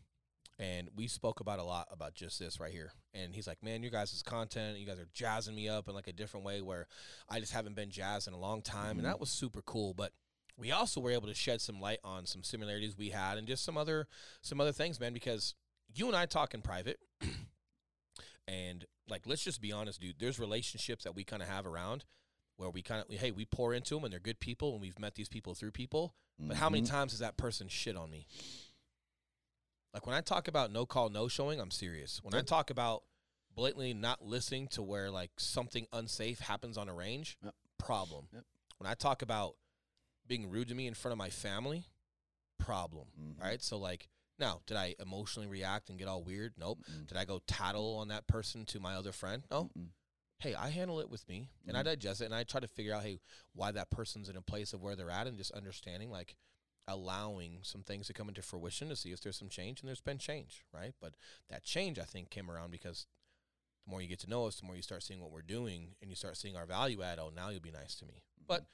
And 0.57 0.89
we 0.95 1.07
spoke 1.07 1.41
about 1.41 1.59
a 1.59 1.63
lot 1.63 1.87
about 1.91 2.13
just 2.15 2.39
this 2.39 2.59
right 2.61 2.71
here. 2.71 2.93
And 3.13 3.35
he's 3.35 3.45
like, 3.47 3.61
"Man, 3.61 3.81
your 3.83 3.91
guys' 3.91 4.23
content, 4.23 4.77
you 4.79 4.85
guys 4.85 4.99
are 4.99 5.07
jazzing 5.13 5.53
me 5.55 5.67
up 5.67 5.89
in 5.89 5.93
like 5.93 6.07
a 6.07 6.13
different 6.13 6.45
way 6.45 6.61
where 6.61 6.87
I 7.29 7.39
just 7.41 7.51
haven't 7.51 7.75
been 7.75 7.89
jazzed 7.91 8.27
in 8.29 8.33
a 8.33 8.39
long 8.39 8.61
time." 8.61 8.97
And 8.97 9.05
that 9.05 9.19
was 9.19 9.29
super 9.29 9.61
cool. 9.61 9.93
But 9.93 10.13
we 10.57 10.71
also 10.71 11.01
were 11.01 11.11
able 11.11 11.27
to 11.27 11.33
shed 11.33 11.59
some 11.59 11.81
light 11.81 11.99
on 12.05 12.25
some 12.25 12.41
similarities 12.41 12.97
we 12.97 13.09
had 13.09 13.37
and 13.37 13.45
just 13.47 13.65
some 13.65 13.75
other 13.77 14.07
some 14.41 14.61
other 14.61 14.71
things, 14.71 14.97
man, 14.99 15.11
because 15.13 15.55
you 15.93 16.07
and 16.07 16.15
I 16.15 16.25
talk 16.25 16.53
in 16.53 16.61
private. 16.61 16.99
and 18.47 18.85
like 19.09 19.23
let's 19.25 19.43
just 19.43 19.61
be 19.61 19.71
honest, 19.71 19.99
dude, 19.99 20.15
there's 20.19 20.39
relationships 20.39 21.03
that 21.03 21.15
we 21.15 21.23
kind 21.23 21.41
of 21.41 21.49
have 21.49 21.65
around 21.65 22.05
where 22.57 22.69
we 22.69 22.81
kind 22.81 23.03
of 23.07 23.13
hey, 23.19 23.31
we 23.31 23.45
pour 23.45 23.73
into 23.73 23.95
them 23.95 24.03
and 24.03 24.13
they're 24.13 24.19
good 24.19 24.39
people 24.39 24.71
and 24.73 24.81
we've 24.81 24.99
met 24.99 25.15
these 25.15 25.29
people 25.29 25.53
through 25.53 25.71
people. 25.71 26.15
But 26.39 26.57
how 26.57 26.69
many 26.69 26.83
Mhm. 26.83 26.89
times 26.89 27.11
has 27.13 27.19
that 27.19 27.37
person 27.37 27.69
shit 27.69 27.95
on 27.95 28.09
me? 28.09 28.27
Like 29.95 30.05
when 30.05 30.13
I 30.15 30.19
talk 30.19 30.49
about 30.49 30.71
no 30.73 30.85
call, 30.85 31.07
no 31.09 31.29
showing, 31.29 31.61
I'm 31.61 31.71
serious. 31.71 32.19
When 32.21 32.33
I 32.35 32.41
talk 32.41 32.69
about 32.69 33.03
blatantly 33.55 33.93
not 33.93 34.21
listening 34.21 34.67
to 34.67 34.83
where 34.83 35.09
like 35.09 35.31
something 35.37 35.87
unsafe 35.93 36.39
happens 36.39 36.77
on 36.77 36.89
a 36.89 36.93
range, 36.93 37.37
Yep. 37.41 37.55
problem. 37.77 38.27
Yep. 38.33 38.43
When 38.77 38.91
I 38.91 38.93
talk 38.93 39.21
about 39.21 39.55
being 40.27 40.49
rude 40.49 40.67
to 40.67 40.75
me 40.75 40.85
in 40.87 40.95
front 40.95 41.13
of 41.13 41.17
my 41.17 41.29
family, 41.29 41.85
problem. 42.57 43.07
Mhm. 43.17 43.39
Right? 43.41 43.61
So 43.61 43.77
like 43.77 44.09
now, 44.37 44.61
did 44.65 44.75
I 44.75 44.95
emotionally 44.99 45.47
react 45.47 45.89
and 45.89 45.97
get 45.97 46.09
all 46.09 46.21
weird? 46.23 46.55
Nope. 46.57 46.79
Mm-mm. 46.91 47.07
Did 47.07 47.15
I 47.17 47.23
go 47.23 47.39
tattle 47.47 47.95
on 47.95 48.09
that 48.09 48.27
person 48.27 48.65
to 48.65 48.81
my 48.81 48.95
other 48.95 49.13
friend? 49.13 49.47
No. 49.49 49.69
Mm-mm. 49.77 49.91
Hey, 50.39 50.55
I 50.55 50.71
handle 50.71 50.99
it 50.99 51.09
with 51.09 51.25
me 51.29 51.51
and 51.65 51.77
I 51.77 51.81
Mhm. 51.83 51.85
digest 51.85 52.19
it 52.19 52.25
and 52.25 52.35
I 52.35 52.43
try 52.43 52.59
to 52.59 52.67
figure 52.67 52.93
out, 52.93 53.03
hey, 53.03 53.21
why 53.53 53.71
that 53.71 53.89
person's 53.91 54.27
in 54.27 54.35
a 54.35 54.41
place 54.41 54.73
of 54.73 54.81
where 54.81 54.97
they're 54.97 55.09
at 55.09 55.25
and 55.27 55.37
just 55.37 55.51
understanding 55.51 56.11
like 56.11 56.35
allowing 56.87 57.59
some 57.63 57.81
things 57.81 58.07
to 58.07 58.13
come 58.13 58.27
into 58.27 58.41
fruition 58.41 58.89
to 58.89 58.95
see 58.95 59.11
if 59.11 59.21
there's 59.21 59.37
some 59.37 59.49
change 59.49 59.81
and 59.81 59.87
there's 59.87 60.01
been 60.01 60.17
change, 60.17 60.63
right? 60.73 60.93
But 61.01 61.15
that 61.49 61.63
change 61.63 61.99
I 61.99 62.03
think 62.03 62.29
came 62.29 62.49
around 62.49 62.71
because 62.71 63.07
the 63.85 63.91
more 63.91 64.01
you 64.01 64.07
get 64.07 64.19
to 64.19 64.29
know 64.29 64.45
us, 64.45 64.59
the 64.59 64.65
more 64.65 64.75
you 64.75 64.81
start 64.81 65.03
seeing 65.03 65.21
what 65.21 65.31
we're 65.31 65.41
doing 65.41 65.95
and 66.01 66.09
you 66.09 66.15
start 66.15 66.37
seeing 66.37 66.55
our 66.55 66.65
value 66.65 67.01
add, 67.01 67.19
oh, 67.19 67.31
now 67.35 67.49
you'll 67.49 67.61
be 67.61 67.71
nice 67.71 67.95
to 67.95 68.05
me. 68.05 68.23
But 68.47 68.65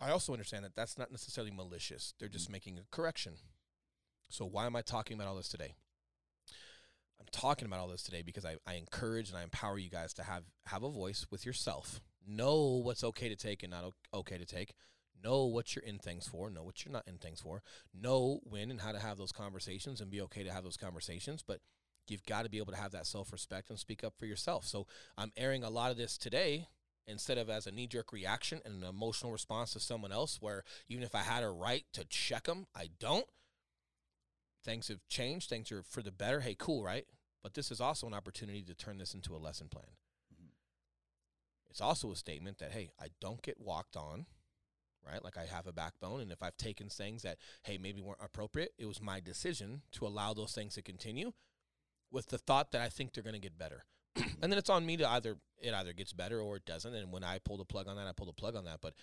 I 0.00 0.10
also 0.10 0.32
understand 0.32 0.64
that 0.64 0.74
that's 0.74 0.98
not 0.98 1.10
necessarily 1.10 1.50
malicious. 1.50 2.14
They're 2.18 2.28
just 2.28 2.50
making 2.50 2.78
a 2.78 2.82
correction. 2.90 3.34
So 4.30 4.46
why 4.46 4.66
am 4.66 4.76
I 4.76 4.82
talking 4.82 5.16
about 5.16 5.28
all 5.28 5.36
this 5.36 5.48
today? 5.48 5.74
I'm 7.20 7.26
talking 7.32 7.66
about 7.66 7.80
all 7.80 7.88
this 7.88 8.02
today 8.02 8.22
because 8.22 8.46
I, 8.46 8.56
I 8.66 8.74
encourage 8.74 9.28
and 9.28 9.36
I 9.36 9.42
empower 9.42 9.78
you 9.78 9.90
guys 9.90 10.14
to 10.14 10.22
have 10.22 10.44
have 10.66 10.82
a 10.82 10.88
voice 10.88 11.26
with 11.30 11.44
yourself. 11.44 12.00
Know 12.26 12.80
what's 12.82 13.04
okay 13.04 13.28
to 13.28 13.36
take 13.36 13.62
and 13.62 13.70
not 13.70 13.92
okay 14.14 14.38
to 14.38 14.46
take. 14.46 14.72
Know 15.22 15.44
what 15.44 15.74
you're 15.74 15.84
in 15.84 15.98
things 15.98 16.26
for. 16.26 16.50
Know 16.50 16.62
what 16.62 16.84
you're 16.84 16.92
not 16.92 17.06
in 17.06 17.18
things 17.18 17.40
for. 17.40 17.62
Know 17.94 18.40
when 18.44 18.70
and 18.70 18.80
how 18.80 18.92
to 18.92 18.98
have 18.98 19.18
those 19.18 19.32
conversations 19.32 20.00
and 20.00 20.10
be 20.10 20.20
okay 20.22 20.42
to 20.42 20.52
have 20.52 20.64
those 20.64 20.76
conversations. 20.76 21.42
But 21.46 21.60
you've 22.08 22.24
got 22.24 22.42
to 22.44 22.50
be 22.50 22.58
able 22.58 22.72
to 22.72 22.78
have 22.78 22.92
that 22.92 23.06
self 23.06 23.32
respect 23.32 23.70
and 23.70 23.78
speak 23.78 24.02
up 24.04 24.14
for 24.18 24.26
yourself. 24.26 24.66
So 24.66 24.86
I'm 25.18 25.32
airing 25.36 25.62
a 25.62 25.70
lot 25.70 25.90
of 25.90 25.96
this 25.96 26.16
today 26.16 26.68
instead 27.06 27.38
of 27.38 27.50
as 27.50 27.66
a 27.66 27.72
knee 27.72 27.86
jerk 27.86 28.12
reaction 28.12 28.60
and 28.64 28.82
an 28.82 28.88
emotional 28.88 29.32
response 29.32 29.72
to 29.72 29.80
someone 29.80 30.12
else, 30.12 30.38
where 30.40 30.64
even 30.88 31.02
if 31.02 31.14
I 31.14 31.20
had 31.20 31.42
a 31.42 31.50
right 31.50 31.84
to 31.92 32.04
check 32.04 32.44
them, 32.44 32.66
I 32.74 32.90
don't. 32.98 33.26
Things 34.64 34.88
have 34.88 35.06
changed. 35.08 35.48
Things 35.48 35.72
are 35.72 35.82
for 35.82 36.02
the 36.02 36.12
better. 36.12 36.40
Hey, 36.40 36.54
cool, 36.58 36.82
right? 36.84 37.06
But 37.42 37.54
this 37.54 37.70
is 37.70 37.80
also 37.80 38.06
an 38.06 38.14
opportunity 38.14 38.62
to 38.62 38.74
turn 38.74 38.98
this 38.98 39.14
into 39.14 39.34
a 39.34 39.38
lesson 39.38 39.68
plan. 39.68 39.96
Mhm. 40.34 40.50
It's 41.70 41.80
also 41.80 42.12
a 42.12 42.16
statement 42.16 42.58
that, 42.58 42.72
hey, 42.72 42.92
I 42.98 43.08
don't 43.20 43.42
get 43.42 43.58
walked 43.58 43.96
on, 43.96 44.26
right? 45.06 45.22
Like 45.22 45.36
I 45.36 45.44
have 45.46 45.66
a 45.66 45.72
backbone. 45.72 46.20
And 46.20 46.32
if 46.32 46.42
I've 46.42 46.56
taken 46.56 46.88
things 46.88 47.22
that, 47.22 47.38
hey, 47.62 47.78
maybe 47.78 48.00
weren't 48.00 48.20
appropriate, 48.22 48.72
it 48.78 48.86
was 48.86 49.00
my 49.00 49.20
decision 49.20 49.82
to 49.92 50.06
allow 50.06 50.34
those 50.34 50.52
things 50.52 50.74
to 50.74 50.82
continue 50.82 51.32
with 52.10 52.26
the 52.26 52.38
thought 52.38 52.72
that 52.72 52.80
I 52.82 52.88
think 52.88 53.12
they're 53.12 53.22
going 53.24 53.34
to 53.34 53.40
get 53.40 53.58
better. 53.58 53.84
and 54.42 54.50
then 54.52 54.58
it's 54.58 54.70
on 54.70 54.84
me 54.84 54.96
to 54.96 55.08
either, 55.08 55.36
it 55.60 55.72
either 55.72 55.92
gets 55.92 56.12
better 56.12 56.40
or 56.40 56.56
it 56.56 56.66
doesn't. 56.66 56.94
And 56.94 57.12
when 57.12 57.22
I 57.24 57.38
pull 57.38 57.56
the 57.56 57.64
plug 57.64 57.86
on 57.88 57.96
that, 57.96 58.06
I 58.06 58.12
pull 58.12 58.26
the 58.26 58.32
plug 58.32 58.56
on 58.56 58.64
that. 58.64 58.80
But 58.80 58.94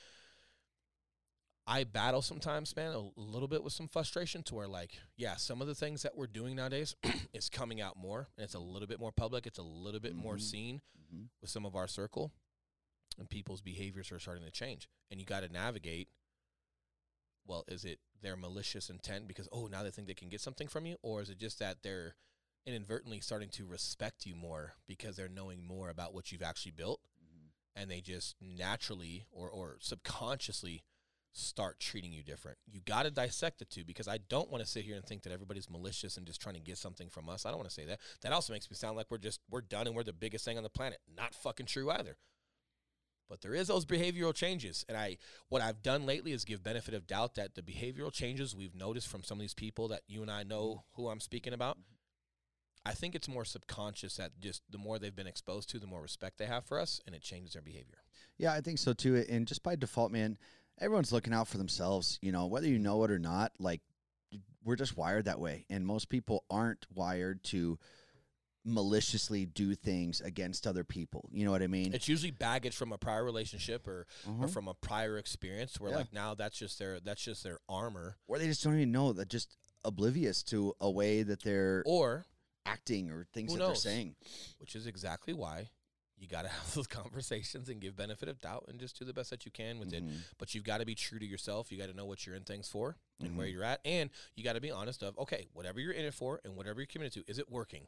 I 1.70 1.84
battle 1.84 2.22
sometimes, 2.22 2.74
man, 2.76 2.94
a 2.94 3.20
little 3.20 3.48
bit 3.50 3.62
with 3.64 3.74
some 3.74 3.90
frustration 3.90 4.42
to 4.44 4.56
where, 4.56 4.68
like, 4.70 4.92
yeah, 5.18 5.36
some 5.36 5.62
of 5.62 5.68
the 5.68 5.76
things 5.76 6.02
that 6.04 6.16
we're 6.16 6.28
doing 6.28 6.56
nowadays 6.56 6.96
is 7.34 7.50
coming 7.50 7.82
out 7.82 7.98
more 7.98 8.30
and 8.38 8.44
it's 8.46 8.54
a 8.54 8.60
little 8.60 8.88
bit 8.88 9.00
more 9.02 9.12
public. 9.12 9.46
It's 9.46 9.58
a 9.60 9.64
little 9.64 10.00
bit 10.00 10.16
more 10.16 10.36
Mhm. 10.36 10.42
seen 10.42 10.82
Mhm. 11.14 11.28
with 11.42 11.50
some 11.50 11.66
of 11.66 11.76
our 11.76 11.88
circle 11.88 12.32
and 13.18 13.30
people's 13.30 13.62
behaviors 13.62 14.12
are 14.12 14.20
starting 14.20 14.44
to 14.44 14.52
change. 14.52 14.88
And 15.10 15.20
you 15.20 15.26
got 15.26 15.42
to 15.42 15.50
navigate 15.52 16.10
well, 17.46 17.64
is 17.70 17.86
it 17.86 18.00
their 18.22 18.36
malicious 18.36 18.90
intent 18.90 19.28
because, 19.28 19.48
oh, 19.52 19.68
now 19.68 19.82
they 19.84 19.90
think 19.90 20.08
they 20.08 20.14
can 20.14 20.30
get 20.30 20.42
something 20.42 20.68
from 20.68 20.86
you? 20.86 20.98
Or 21.02 21.22
is 21.22 21.30
it 21.30 21.38
just 21.38 21.60
that 21.60 21.78
they're 21.82 22.16
inadvertently 22.66 23.22
starting 23.22 23.48
to 23.52 23.66
respect 23.66 24.26
you 24.26 24.36
more 24.36 24.74
because 24.86 25.16
they're 25.16 25.30
knowing 25.30 25.66
more 25.66 25.90
about 25.90 26.14
what 26.14 26.32
you've 26.32 26.42
actually 26.44 26.74
built? 26.74 27.00
Mhm. 27.24 27.52
and 27.76 27.92
they 27.92 28.02
just 28.02 28.36
naturally 28.42 29.28
or, 29.32 29.50
or 29.50 29.78
subconsciously 29.80 30.84
start 31.32 31.80
treating 31.80 32.12
you 32.12 32.24
different. 32.24 32.58
You 32.66 32.82
got 32.82 33.04
to 33.04 33.12
dissect 33.12 33.60
the 33.60 33.66
two 33.66 33.86
because 33.86 34.08
I 34.08 34.18
don't 34.18 34.50
want 34.50 34.64
to 34.64 34.70
sit 34.70 34.84
here 34.84 34.96
and 34.96 35.06
think 35.06 35.22
that 35.24 35.32
everybody's 35.32 35.70
malicious 35.70 36.18
and 36.18 36.26
just 36.26 36.42
trying 36.42 36.56
to 36.56 36.62
get 36.62 36.80
something 36.80 37.08
from 37.10 37.30
us. 37.30 37.46
I 37.46 37.50
don't 37.50 37.60
want 37.60 37.70
to 37.70 37.74
say 37.76 37.86
that. 37.86 38.00
That 38.22 38.34
also 38.34 38.52
makes 38.52 38.70
me 38.72 38.76
sound 38.76 38.98
like 38.98 39.12
we're 39.12 39.20
just 39.20 39.42
we're 39.50 39.62
done 39.62 39.86
and 39.86 39.96
we're 39.96 40.04
the 40.04 40.12
biggest 40.14 40.44
thing 40.44 40.58
on 40.58 40.64
the 40.64 40.70
planet. 40.70 41.00
Not 41.16 41.36
fucking 41.36 41.68
true 41.68 41.92
either. 41.92 42.18
But 43.30 43.42
there 43.42 43.54
is 43.54 43.68
those 43.68 43.86
behavioral 43.86 44.34
changes, 44.34 44.86
and 44.88 44.98
I 44.98 45.18
what 45.50 45.62
I've 45.62 45.84
done 45.84 46.06
lately 46.06 46.32
is 46.32 46.46
give 46.46 46.64
benefit 46.64 46.94
of 46.94 47.08
doubt 47.08 47.36
that 47.36 47.56
the 47.56 47.62
behavioral 47.62 48.12
changes 48.12 48.56
we've 48.56 48.76
noticed 48.76 49.08
from 49.08 49.24
some 49.24 49.38
of 49.38 49.42
these 49.42 49.54
people 49.54 49.90
that 49.90 50.02
you 50.08 50.22
and 50.22 50.32
I 50.32 50.44
know 50.44 50.68
mm-hmm. 50.68 51.02
who 51.02 51.10
I'm 51.10 51.20
speaking 51.20 51.54
about. 51.54 51.78
Mm-hmm. 51.78 51.94
I 52.86 52.94
think 52.94 53.16
it's 53.16 53.28
more 53.28 53.44
subconscious 53.44 54.16
that 54.16 54.40
just 54.40 54.62
the 54.70 54.78
more 54.78 54.98
they've 54.98 55.16
been 55.16 55.28
exposed 55.28 55.70
to, 55.72 55.80
the 55.80 55.88
more 55.88 56.02
respect 56.02 56.38
they 56.38 56.46
have 56.46 56.64
for 56.64 56.80
us, 56.80 57.02
and 57.06 57.14
it 57.14 57.22
changes 57.22 57.54
their 57.54 57.62
behavior. 57.62 57.98
Yeah, 58.38 58.54
I 58.54 58.62
think 58.62 58.78
so 58.78 58.94
too. 58.94 59.26
And 59.30 59.46
just 59.46 59.62
by 59.62 59.76
default, 59.76 60.12
man, 60.12 60.38
everyone's 60.80 61.12
looking 61.12 61.34
out 61.34 61.50
for 61.50 61.58
themselves. 61.58 62.18
You 62.22 62.32
know, 62.32 62.46
whether 62.46 62.68
you 62.68 62.80
know 62.80 63.04
it 63.04 63.12
or 63.12 63.20
not, 63.20 63.52
like 63.60 63.82
we're 64.64 64.76
just 64.76 64.98
wired 64.98 65.26
that 65.26 65.40
way. 65.40 65.66
And 65.70 65.86
most 65.86 66.10
people 66.10 66.44
aren't 66.50 66.86
wired 66.94 67.44
to 67.46 67.78
maliciously 68.68 69.46
do 69.46 69.74
things 69.74 70.20
against 70.22 70.68
other 70.68 70.84
people. 70.84 71.30
You 71.32 71.46
know 71.46 71.52
what 71.52 71.62
I 71.64 71.68
mean? 71.68 71.94
It's 71.94 72.08
usually 72.08 72.32
baggage 72.32 72.76
from 72.76 72.92
a 72.92 72.98
prior 72.98 73.24
relationship 73.24 73.88
or, 73.88 74.06
or 74.28 74.32
Mhm. 74.48 74.50
from 74.54 74.68
a 74.68 74.74
prior 74.74 75.18
experience 75.18 75.80
where 75.80 75.92
Yeah. 75.92 75.98
like 75.98 76.14
now 76.14 76.36
that's 76.36 76.58
just 76.58 76.78
their 76.78 77.00
that's 77.00 77.24
just 77.24 77.44
their 77.44 77.60
armor. 77.70 78.18
Or 78.28 78.38
they 78.38 78.46
just 78.48 78.64
don't 78.64 78.76
even 78.76 78.92
know 78.92 79.14
that 79.14 79.30
just 79.30 79.58
oblivious 79.86 80.44
to 80.44 80.76
a 80.82 80.92
way 80.92 81.24
that 81.24 81.42
they're 81.44 81.82
Or 81.86 82.26
acting 82.66 83.10
or 83.10 83.26
things 83.34 83.54
that 83.54 83.60
they're 83.60 83.76
saying. 83.76 84.16
which 84.58 84.76
is 84.76 84.86
exactly 84.86 85.34
why 85.34 85.70
you 86.20 86.28
got 86.28 86.42
to 86.42 86.48
have 86.50 86.74
those 86.74 86.88
conversations 86.88 87.70
and 87.70 87.80
give 87.80 87.96
benefit 87.96 88.28
of 88.28 88.42
doubt 88.42 88.66
and 88.68 88.80
just 88.80 88.98
do 89.00 89.06
the 89.06 89.14
best 89.14 89.30
that 89.30 89.46
you 89.46 89.52
can 89.52 89.78
with 89.80 89.94
it. 89.94 90.04
Mhm. 90.04 90.18
But 90.40 90.54
you've 90.56 90.64
got 90.64 90.80
to 90.80 90.86
be 90.86 90.96
true 90.96 91.20
to 91.20 91.26
yourself. 91.26 91.72
You 91.72 91.78
got 91.78 91.86
to 91.88 91.94
know 91.94 92.06
what 92.06 92.26
you're 92.26 92.36
in 92.36 92.44
things 92.44 92.68
for 92.68 92.98
and 93.20 93.38
where 93.38 93.48
Mhm. 93.48 93.52
you're 93.54 93.64
at, 93.64 93.82
and 93.86 94.10
you 94.36 94.44
got 94.44 94.54
to 94.54 94.62
be 94.62 94.72
honest 94.72 95.04
of 95.04 95.18
okay, 95.20 95.48
whatever 95.54 95.80
you're 95.80 95.94
in 95.94 96.06
it 96.06 96.14
for 96.14 96.42
and 96.44 96.56
whatever 96.56 96.82
you're 96.82 96.88
committed 96.88 97.14
to, 97.24 97.32
is 97.32 97.38
it 97.38 97.50
working? 97.50 97.88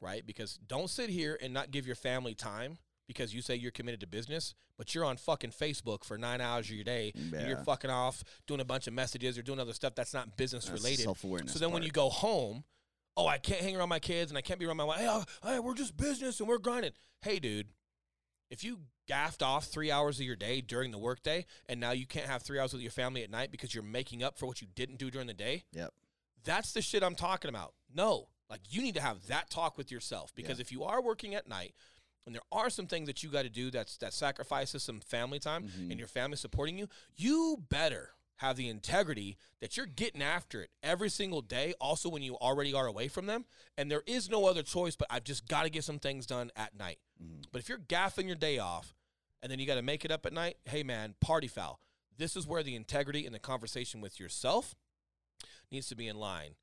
Right? 0.00 0.26
Because 0.26 0.58
don't 0.66 0.88
sit 0.88 1.10
here 1.10 1.38
and 1.42 1.52
not 1.52 1.70
give 1.70 1.86
your 1.86 1.96
family 1.96 2.34
time 2.34 2.78
because 3.06 3.34
you 3.34 3.42
say 3.42 3.56
you're 3.56 3.72
committed 3.72 4.00
to 4.00 4.06
business, 4.06 4.54
but 4.78 4.94
you're 4.94 5.04
on 5.04 5.16
fucking 5.16 5.50
Facebook 5.50 6.04
for 6.04 6.16
nine 6.16 6.40
hours 6.40 6.66
of 6.68 6.74
your 6.76 6.84
day. 6.84 7.12
And 7.16 7.48
you're 7.48 7.56
fucking 7.64 7.90
off 7.90 8.22
doing 8.46 8.60
a 8.60 8.64
bunch 8.64 8.86
of 8.86 8.92
messages 8.94 9.36
or 9.36 9.42
doing 9.42 9.58
other 9.58 9.72
stuff 9.72 9.94
that's 9.96 10.14
not 10.14 10.36
business 10.36 10.66
That's 10.66 10.80
related. 10.80 11.02
self-awareness 11.02 11.52
So 11.52 11.58
then 11.58 11.72
when 11.72 11.82
you 11.82 11.90
go 11.90 12.08
home, 12.08 12.62
oh, 13.16 13.26
I 13.26 13.38
can't 13.38 13.60
hang 13.60 13.76
around 13.76 13.88
my 13.88 13.98
kids 13.98 14.30
and 14.30 14.38
I 14.38 14.42
can't 14.42 14.60
be 14.60 14.66
around 14.66 14.76
my 14.76 14.84
wife. 14.84 15.00
Hey, 15.00 15.06
uh, 15.08 15.24
hey, 15.44 15.58
we're 15.58 15.74
just 15.74 15.96
business 15.96 16.38
and 16.38 16.48
we're 16.48 16.58
grinding. 16.58 16.92
Hey, 17.20 17.40
dude, 17.40 17.66
if 18.48 18.62
you 18.64 18.78
gaffed 19.08 19.42
off 19.42 19.64
three 19.66 19.90
hours 19.90 20.20
of 20.20 20.24
your 20.26 20.36
day 20.36 20.60
during 20.60 20.92
the 20.92 20.98
workday 20.98 21.44
and 21.68 21.80
now 21.80 21.90
you 21.90 22.06
can't 22.06 22.26
have 22.26 22.42
three 22.42 22.60
hours 22.60 22.72
with 22.72 22.80
your 22.80 22.92
family 22.92 23.24
at 23.24 23.30
night 23.30 23.50
because 23.50 23.74
you're 23.74 23.82
making 23.84 24.22
up 24.22 24.38
for 24.38 24.46
what 24.46 24.60
you 24.62 24.68
didn't 24.74 24.98
do 24.98 25.10
during 25.10 25.26
the 25.26 25.34
day, 25.34 25.64
Yep. 25.72 25.92
that's 26.44 26.72
the 26.72 26.80
shit 26.80 27.02
I'm 27.02 27.16
talking 27.16 27.48
about. 27.48 27.74
No, 27.92 28.28
like 28.50 28.60
you 28.68 28.82
need 28.82 28.94
to 28.96 29.00
have 29.00 29.26
that 29.28 29.48
talk 29.48 29.78
with 29.78 29.90
yourself 29.90 30.34
because 30.34 30.58
Yeah. 30.58 30.62
if 30.62 30.72
you 30.72 30.84
are 30.84 31.00
working 31.00 31.34
at 31.34 31.46
night 31.48 31.74
and 32.26 32.34
there 32.34 32.42
are 32.52 32.68
some 32.68 32.86
things 32.86 33.06
that 33.06 33.22
you 33.22 33.30
got 33.30 33.42
to 33.42 33.48
do 33.48 33.70
that's 33.70 33.96
that 33.98 34.12
sacrifices 34.12 34.82
some 34.82 35.00
family 35.00 35.38
time 35.38 35.68
Mhm. 35.68 35.90
and 35.90 35.98
your 35.98 36.08
family 36.08 36.36
supporting 36.36 36.76
you, 36.76 36.88
you 37.16 37.64
better 37.68 38.14
have 38.36 38.56
the 38.56 38.68
integrity 38.68 39.36
that 39.60 39.76
you're 39.76 39.86
getting 39.86 40.22
after 40.22 40.62
it 40.62 40.70
every 40.82 41.10
single 41.10 41.42
day 41.42 41.74
also 41.80 42.08
when 42.08 42.22
you 42.22 42.36
already 42.38 42.72
are 42.72 42.86
away 42.86 43.06
from 43.06 43.26
them 43.26 43.44
and 43.76 43.90
there 43.90 44.02
is 44.06 44.28
no 44.28 44.46
other 44.46 44.62
choice 44.62 44.96
but 44.96 45.06
I've 45.10 45.24
just 45.24 45.46
got 45.46 45.62
to 45.64 45.70
get 45.70 45.84
some 45.84 45.98
things 45.98 46.26
done 46.26 46.50
at 46.56 46.74
night. 46.74 46.98
Mhm. 47.22 47.44
But 47.52 47.60
if 47.60 47.68
you're 47.68 47.78
gaffing 47.78 48.26
your 48.26 48.36
day 48.36 48.58
off 48.58 48.94
and 49.42 49.52
then 49.52 49.58
you 49.58 49.66
got 49.66 49.74
to 49.76 49.82
make 49.82 50.04
it 50.04 50.10
up 50.10 50.24
at 50.26 50.32
night, 50.32 50.58
hey 50.64 50.82
man, 50.82 51.14
party 51.20 51.48
foul. 51.48 51.80
This 52.16 52.34
is 52.36 52.46
where 52.46 52.62
the 52.62 52.74
integrity 52.74 53.24
and 53.26 53.34
the 53.34 53.38
conversation 53.38 54.00
with 54.00 54.18
yourself 54.18 54.74
needs 55.70 55.88
to 55.88 55.94
be 55.94 56.08
in 56.08 56.16
line 56.16 56.56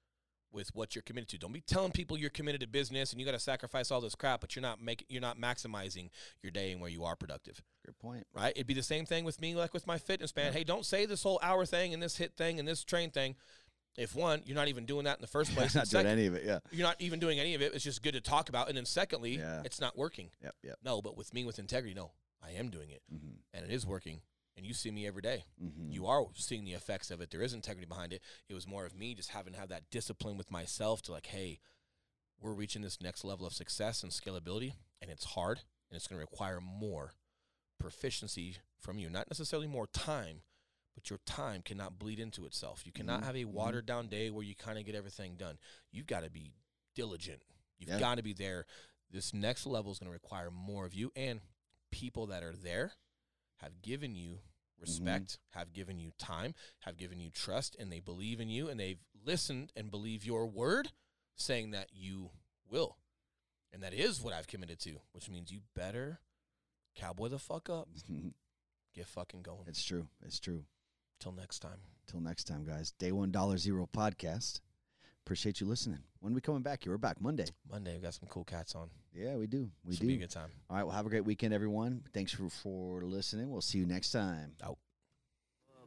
with 0.51 0.73
what 0.73 0.95
you're 0.95 1.01
committed 1.01 1.27
to. 1.29 1.37
Don't 1.37 1.51
be 1.53 1.61
telling 1.61 1.91
people 1.91 2.17
you're 2.17 2.29
committed 2.29 2.61
to 2.61 2.67
business 2.67 3.11
and 3.11 3.19
you 3.19 3.25
got 3.25 3.33
to 3.33 3.39
sacrifice 3.39 3.91
all 3.91 4.01
this 4.01 4.15
crap, 4.15 4.41
but 4.41 4.55
you're 4.55 4.61
not 4.61 4.81
making 4.81 5.07
you're 5.09 5.21
not 5.21 5.37
maximizing 5.39 6.09
your 6.41 6.51
day 6.51 6.71
and 6.71 6.79
where 6.81 6.89
you 6.89 7.03
are 7.03 7.15
productive. 7.15 7.61
Good 7.85 7.99
point. 7.99 8.25
Right? 8.33 8.53
It'd 8.55 8.67
be 8.67 8.73
the 8.73 8.83
same 8.83 9.05
thing 9.05 9.23
with 9.25 9.39
me 9.41 9.55
like 9.55 9.73
with 9.73 9.85
my 9.87 9.97
fitness 9.97 10.35
man. 10.35 10.53
Hey, 10.53 10.63
don't 10.63 10.85
say 10.85 11.05
this 11.05 11.23
whole 11.23 11.39
hour 11.43 11.65
thing 11.65 11.93
and 11.93 12.01
this 12.01 12.17
hit 12.17 12.33
thing 12.37 12.59
and 12.59 12.67
this 12.67 12.83
train 12.83 13.11
thing. 13.11 13.35
If 13.97 14.15
one, 14.15 14.43
you're 14.45 14.55
not 14.55 14.67
even 14.67 14.85
doing 14.85 15.05
that 15.05 15.17
in 15.17 15.21
the 15.21 15.27
first 15.27 15.51
place. 15.55 15.73
not 15.75 15.81
and 15.83 15.91
doing 15.91 16.05
any 16.07 16.25
of 16.27 16.35
it. 16.35 16.43
Yeah. 16.45 16.59
you're 16.71 16.85
not 16.87 16.97
even 17.01 17.19
doing 17.19 17.39
any 17.39 17.55
of 17.55 17.61
it. 17.61 17.73
It's 17.73 17.83
just 17.83 18.03
good 18.03 18.13
to 18.13 18.21
talk 18.21 18.47
about. 18.49 18.67
And 18.69 18.77
then 18.77 18.85
secondly, 18.85 19.37
Yeah. 19.37 19.63
it's 19.65 19.81
not 19.81 19.97
working. 19.97 20.29
Yep. 20.43 20.55
Yep. 20.63 20.75
No, 20.83 21.01
but 21.01 21.17
with 21.17 21.33
me 21.33 21.43
with 21.45 21.57
integrity, 21.59 21.95
no, 21.95 22.11
I 22.43 22.51
am 22.51 22.69
doing 22.69 22.91
it 22.91 23.01
Mm-hmm. 23.13 23.27
and 23.55 23.65
it 23.65 23.71
is 23.73 23.85
working. 23.87 24.21
And 24.57 24.65
you 24.65 24.73
see 24.73 24.89
me 24.91 25.05
every 25.05 25.21
day. 25.21 25.45
Mm-hmm. 25.63 25.91
You 25.91 26.07
are 26.07 26.25
seeing 26.33 26.65
the 26.65 26.73
effects 26.73 27.11
of 27.11 27.21
it. 27.21 27.29
There 27.29 27.43
is 27.43 27.53
integrity 27.53 27.85
behind 27.87 28.11
it. 28.11 28.23
It 28.49 28.55
was 28.55 28.67
more 28.67 28.85
of 28.87 28.95
me 28.95 29.13
just 29.13 29.29
having 29.29 29.53
to 29.53 29.59
have 29.59 29.69
that 29.69 29.89
discipline 29.91 30.35
with 30.35 30.49
myself 30.51 31.01
to 31.03 31.11
like, 31.11 31.27
hey, 31.27 31.59
we're 32.41 32.53
reaching 32.53 32.81
this 32.81 32.99
next 32.99 33.23
level 33.23 33.45
of 33.45 33.53
success 33.53 34.01
and 34.03 34.11
scalability, 34.11 34.73
and 35.01 35.09
it's 35.11 35.25
hard 35.25 35.59
and 35.89 35.95
it's 35.95 36.07
going 36.07 36.17
to 36.19 36.25
require 36.25 36.59
more 36.59 37.13
proficiency 37.79 38.57
from 38.79 38.97
you. 38.97 39.09
Not 39.09 39.29
necessarily 39.29 39.67
more 39.67 39.87
time, 39.87 40.41
but 40.95 41.09
your 41.09 41.19
time 41.25 41.61
cannot 41.63 41.99
bleed 41.99 42.19
into 42.19 42.45
itself. 42.45 42.83
You 42.85 42.91
cannot 42.91 43.21
Mhm. 43.21 43.25
have 43.25 43.35
a 43.37 43.45
watered 43.45 43.85
down 43.85 44.07
day 44.07 44.29
where 44.31 44.43
you 44.43 44.55
kind 44.55 44.79
of 44.79 44.85
get 44.85 44.95
everything 44.95 45.35
done. 45.35 45.59
You've 45.91 46.07
got 46.07 46.21
to 46.21 46.29
be 46.29 46.53
diligent. 46.95 47.43
You've 47.77 47.89
Yeah. 47.89 47.99
got 47.99 48.15
to 48.15 48.23
be 48.23 48.33
there. 48.33 48.65
This 49.09 49.33
next 49.33 49.65
level 49.65 49.91
is 49.91 49.99
going 49.99 50.07
to 50.09 50.13
require 50.13 50.49
more 50.51 50.85
of 50.85 50.93
you, 50.95 51.11
and 51.15 51.41
people 51.91 52.25
that 52.27 52.43
are 52.43 52.55
there 52.55 52.93
have 53.57 53.81
given 53.81 54.15
you 54.15 54.31
mm-hmm. 54.31 54.81
respect, 54.81 55.39
have 55.51 55.73
given 55.73 55.99
you 55.99 56.11
time, 56.17 56.53
have 56.81 56.97
given 56.97 57.19
you 57.19 57.29
trust, 57.29 57.75
and 57.79 57.91
they 57.91 57.99
believe 57.99 58.39
in 58.39 58.49
you, 58.49 58.69
and 58.69 58.79
they've 58.79 59.03
listened 59.25 59.71
and 59.75 59.91
believe 59.91 60.25
your 60.25 60.45
word, 60.45 60.91
saying 61.35 61.71
that 61.71 61.89
you 61.93 62.31
will. 62.69 62.97
And 63.73 63.83
that 63.83 63.93
is 63.93 64.21
what 64.21 64.33
I've 64.33 64.47
committed 64.47 64.79
to, 64.81 64.97
which 65.11 65.29
means 65.29 65.51
you 65.51 65.59
better 65.75 66.19
cowboy 66.95 67.27
the 67.27 67.39
fuck 67.39 67.69
up, 67.69 67.87
mm-hmm. 68.11 68.29
get 68.95 69.07
fucking 69.07 69.43
going. 69.43 69.65
it's 69.67 69.83
true. 69.83 70.07
It's 70.25 70.39
true. 70.39 70.63
Till 71.19 71.31
next 71.31 71.59
time. 71.59 71.79
Till 72.07 72.21
next 72.21 72.45
time, 72.45 72.63
guys. 72.65 72.91
Day 72.91 73.11
one 73.11 73.31
dollar 73.31 73.57
zero 73.57 73.87
podcast. 73.91 74.61
Appreciate 75.27 75.59
you 75.59 75.67
listening. 75.67 75.99
When 76.21 76.33
we 76.33 76.39
coming 76.39 76.61
back 76.61 76.83
here? 76.83 76.93
We're 76.93 76.97
back 76.97 77.19
Monday. 77.19 77.47
Monday, 77.69 77.95
we 77.95 77.99
got 78.01 78.13
some 78.13 78.29
cool 78.29 78.45
cats 78.45 78.75
on. 78.75 78.89
Yeah, 79.13 79.35
we 79.35 79.45
do. 79.45 79.69
We 79.83 79.93
Should 79.93 80.07
be 80.07 80.13
a 80.13 80.19
good 80.19 80.29
time. 80.29 80.49
All 80.69 80.77
right. 80.77 80.83
Well, 80.85 80.95
have 80.95 81.05
a 81.05 81.09
great 81.09 81.25
weekend, 81.25 81.53
everyone. 81.53 82.01
Thanks 82.13 82.31
for, 82.31 82.49
for 82.49 83.01
listening. 83.01 83.51
We'll 83.51 83.59
see 83.59 83.77
you 83.77 83.85
next 83.85 84.13
time. 84.13 84.53
Out. 84.63 84.77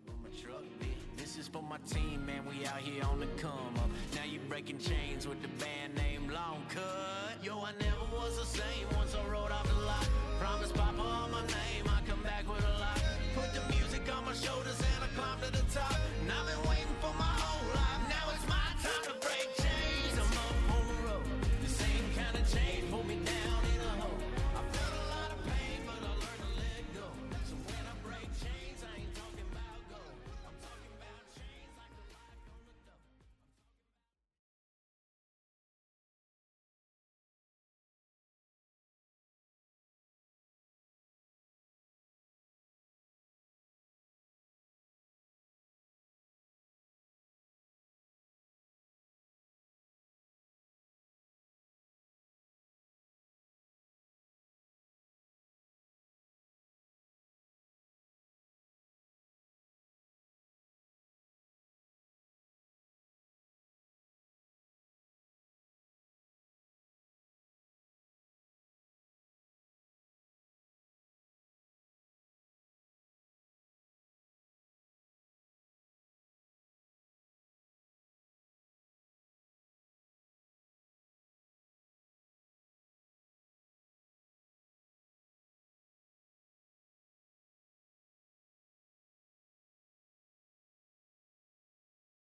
on 0.07 0.23
my 0.23 0.29
truck, 0.39 0.61
bitch. 0.79 1.17
This 1.17 1.39
is 1.39 1.49
for 1.49 1.63
my 1.63 1.79
team, 1.89 2.27
man. 2.27 2.45
We 2.45 2.67
out 2.67 2.81
here 2.81 3.03
on 3.05 3.21
the 3.21 3.27
come 3.39 3.73
up. 3.79 3.89
Now 4.15 4.25
you 4.31 4.41
breaking 4.47 4.77
chains 4.77 5.27
with 5.27 5.41
the 5.41 5.49
band 5.49 5.95
name 5.95 6.29
Long 6.29 6.63
Cut. 6.69 7.43
Yo, 7.43 7.61
I 7.61 7.73
never 7.81 8.15
was 8.15 8.39
the 8.39 8.45
same 8.45 8.89
once 8.95 9.15
I 9.15 9.27
rode 9.27 9.51
off 9.51 9.67
the 9.67 9.81
lot. 9.87 10.07
Promise 10.39 10.73
Papa 10.73 11.01
on 11.01 11.31
my 11.31 11.41
name, 11.47 11.87
I 11.89 12.03
come 12.07 12.23
back 12.23 12.47
with 12.47 12.63
a 12.63 12.79
lot. 12.79 13.03
Put 13.35 13.55
the 13.55 13.75
music 13.75 14.03
on 14.15 14.23
my 14.27 14.35
shoulders 14.35 14.79
and 14.79 15.03
I 15.03 15.09
climb 15.17 15.41
to 15.41 15.51
the 15.51 15.65
top. 15.73 15.97
And 16.21 16.31
I've 16.31 16.47
been 16.47 16.69
waiting. 16.69 16.80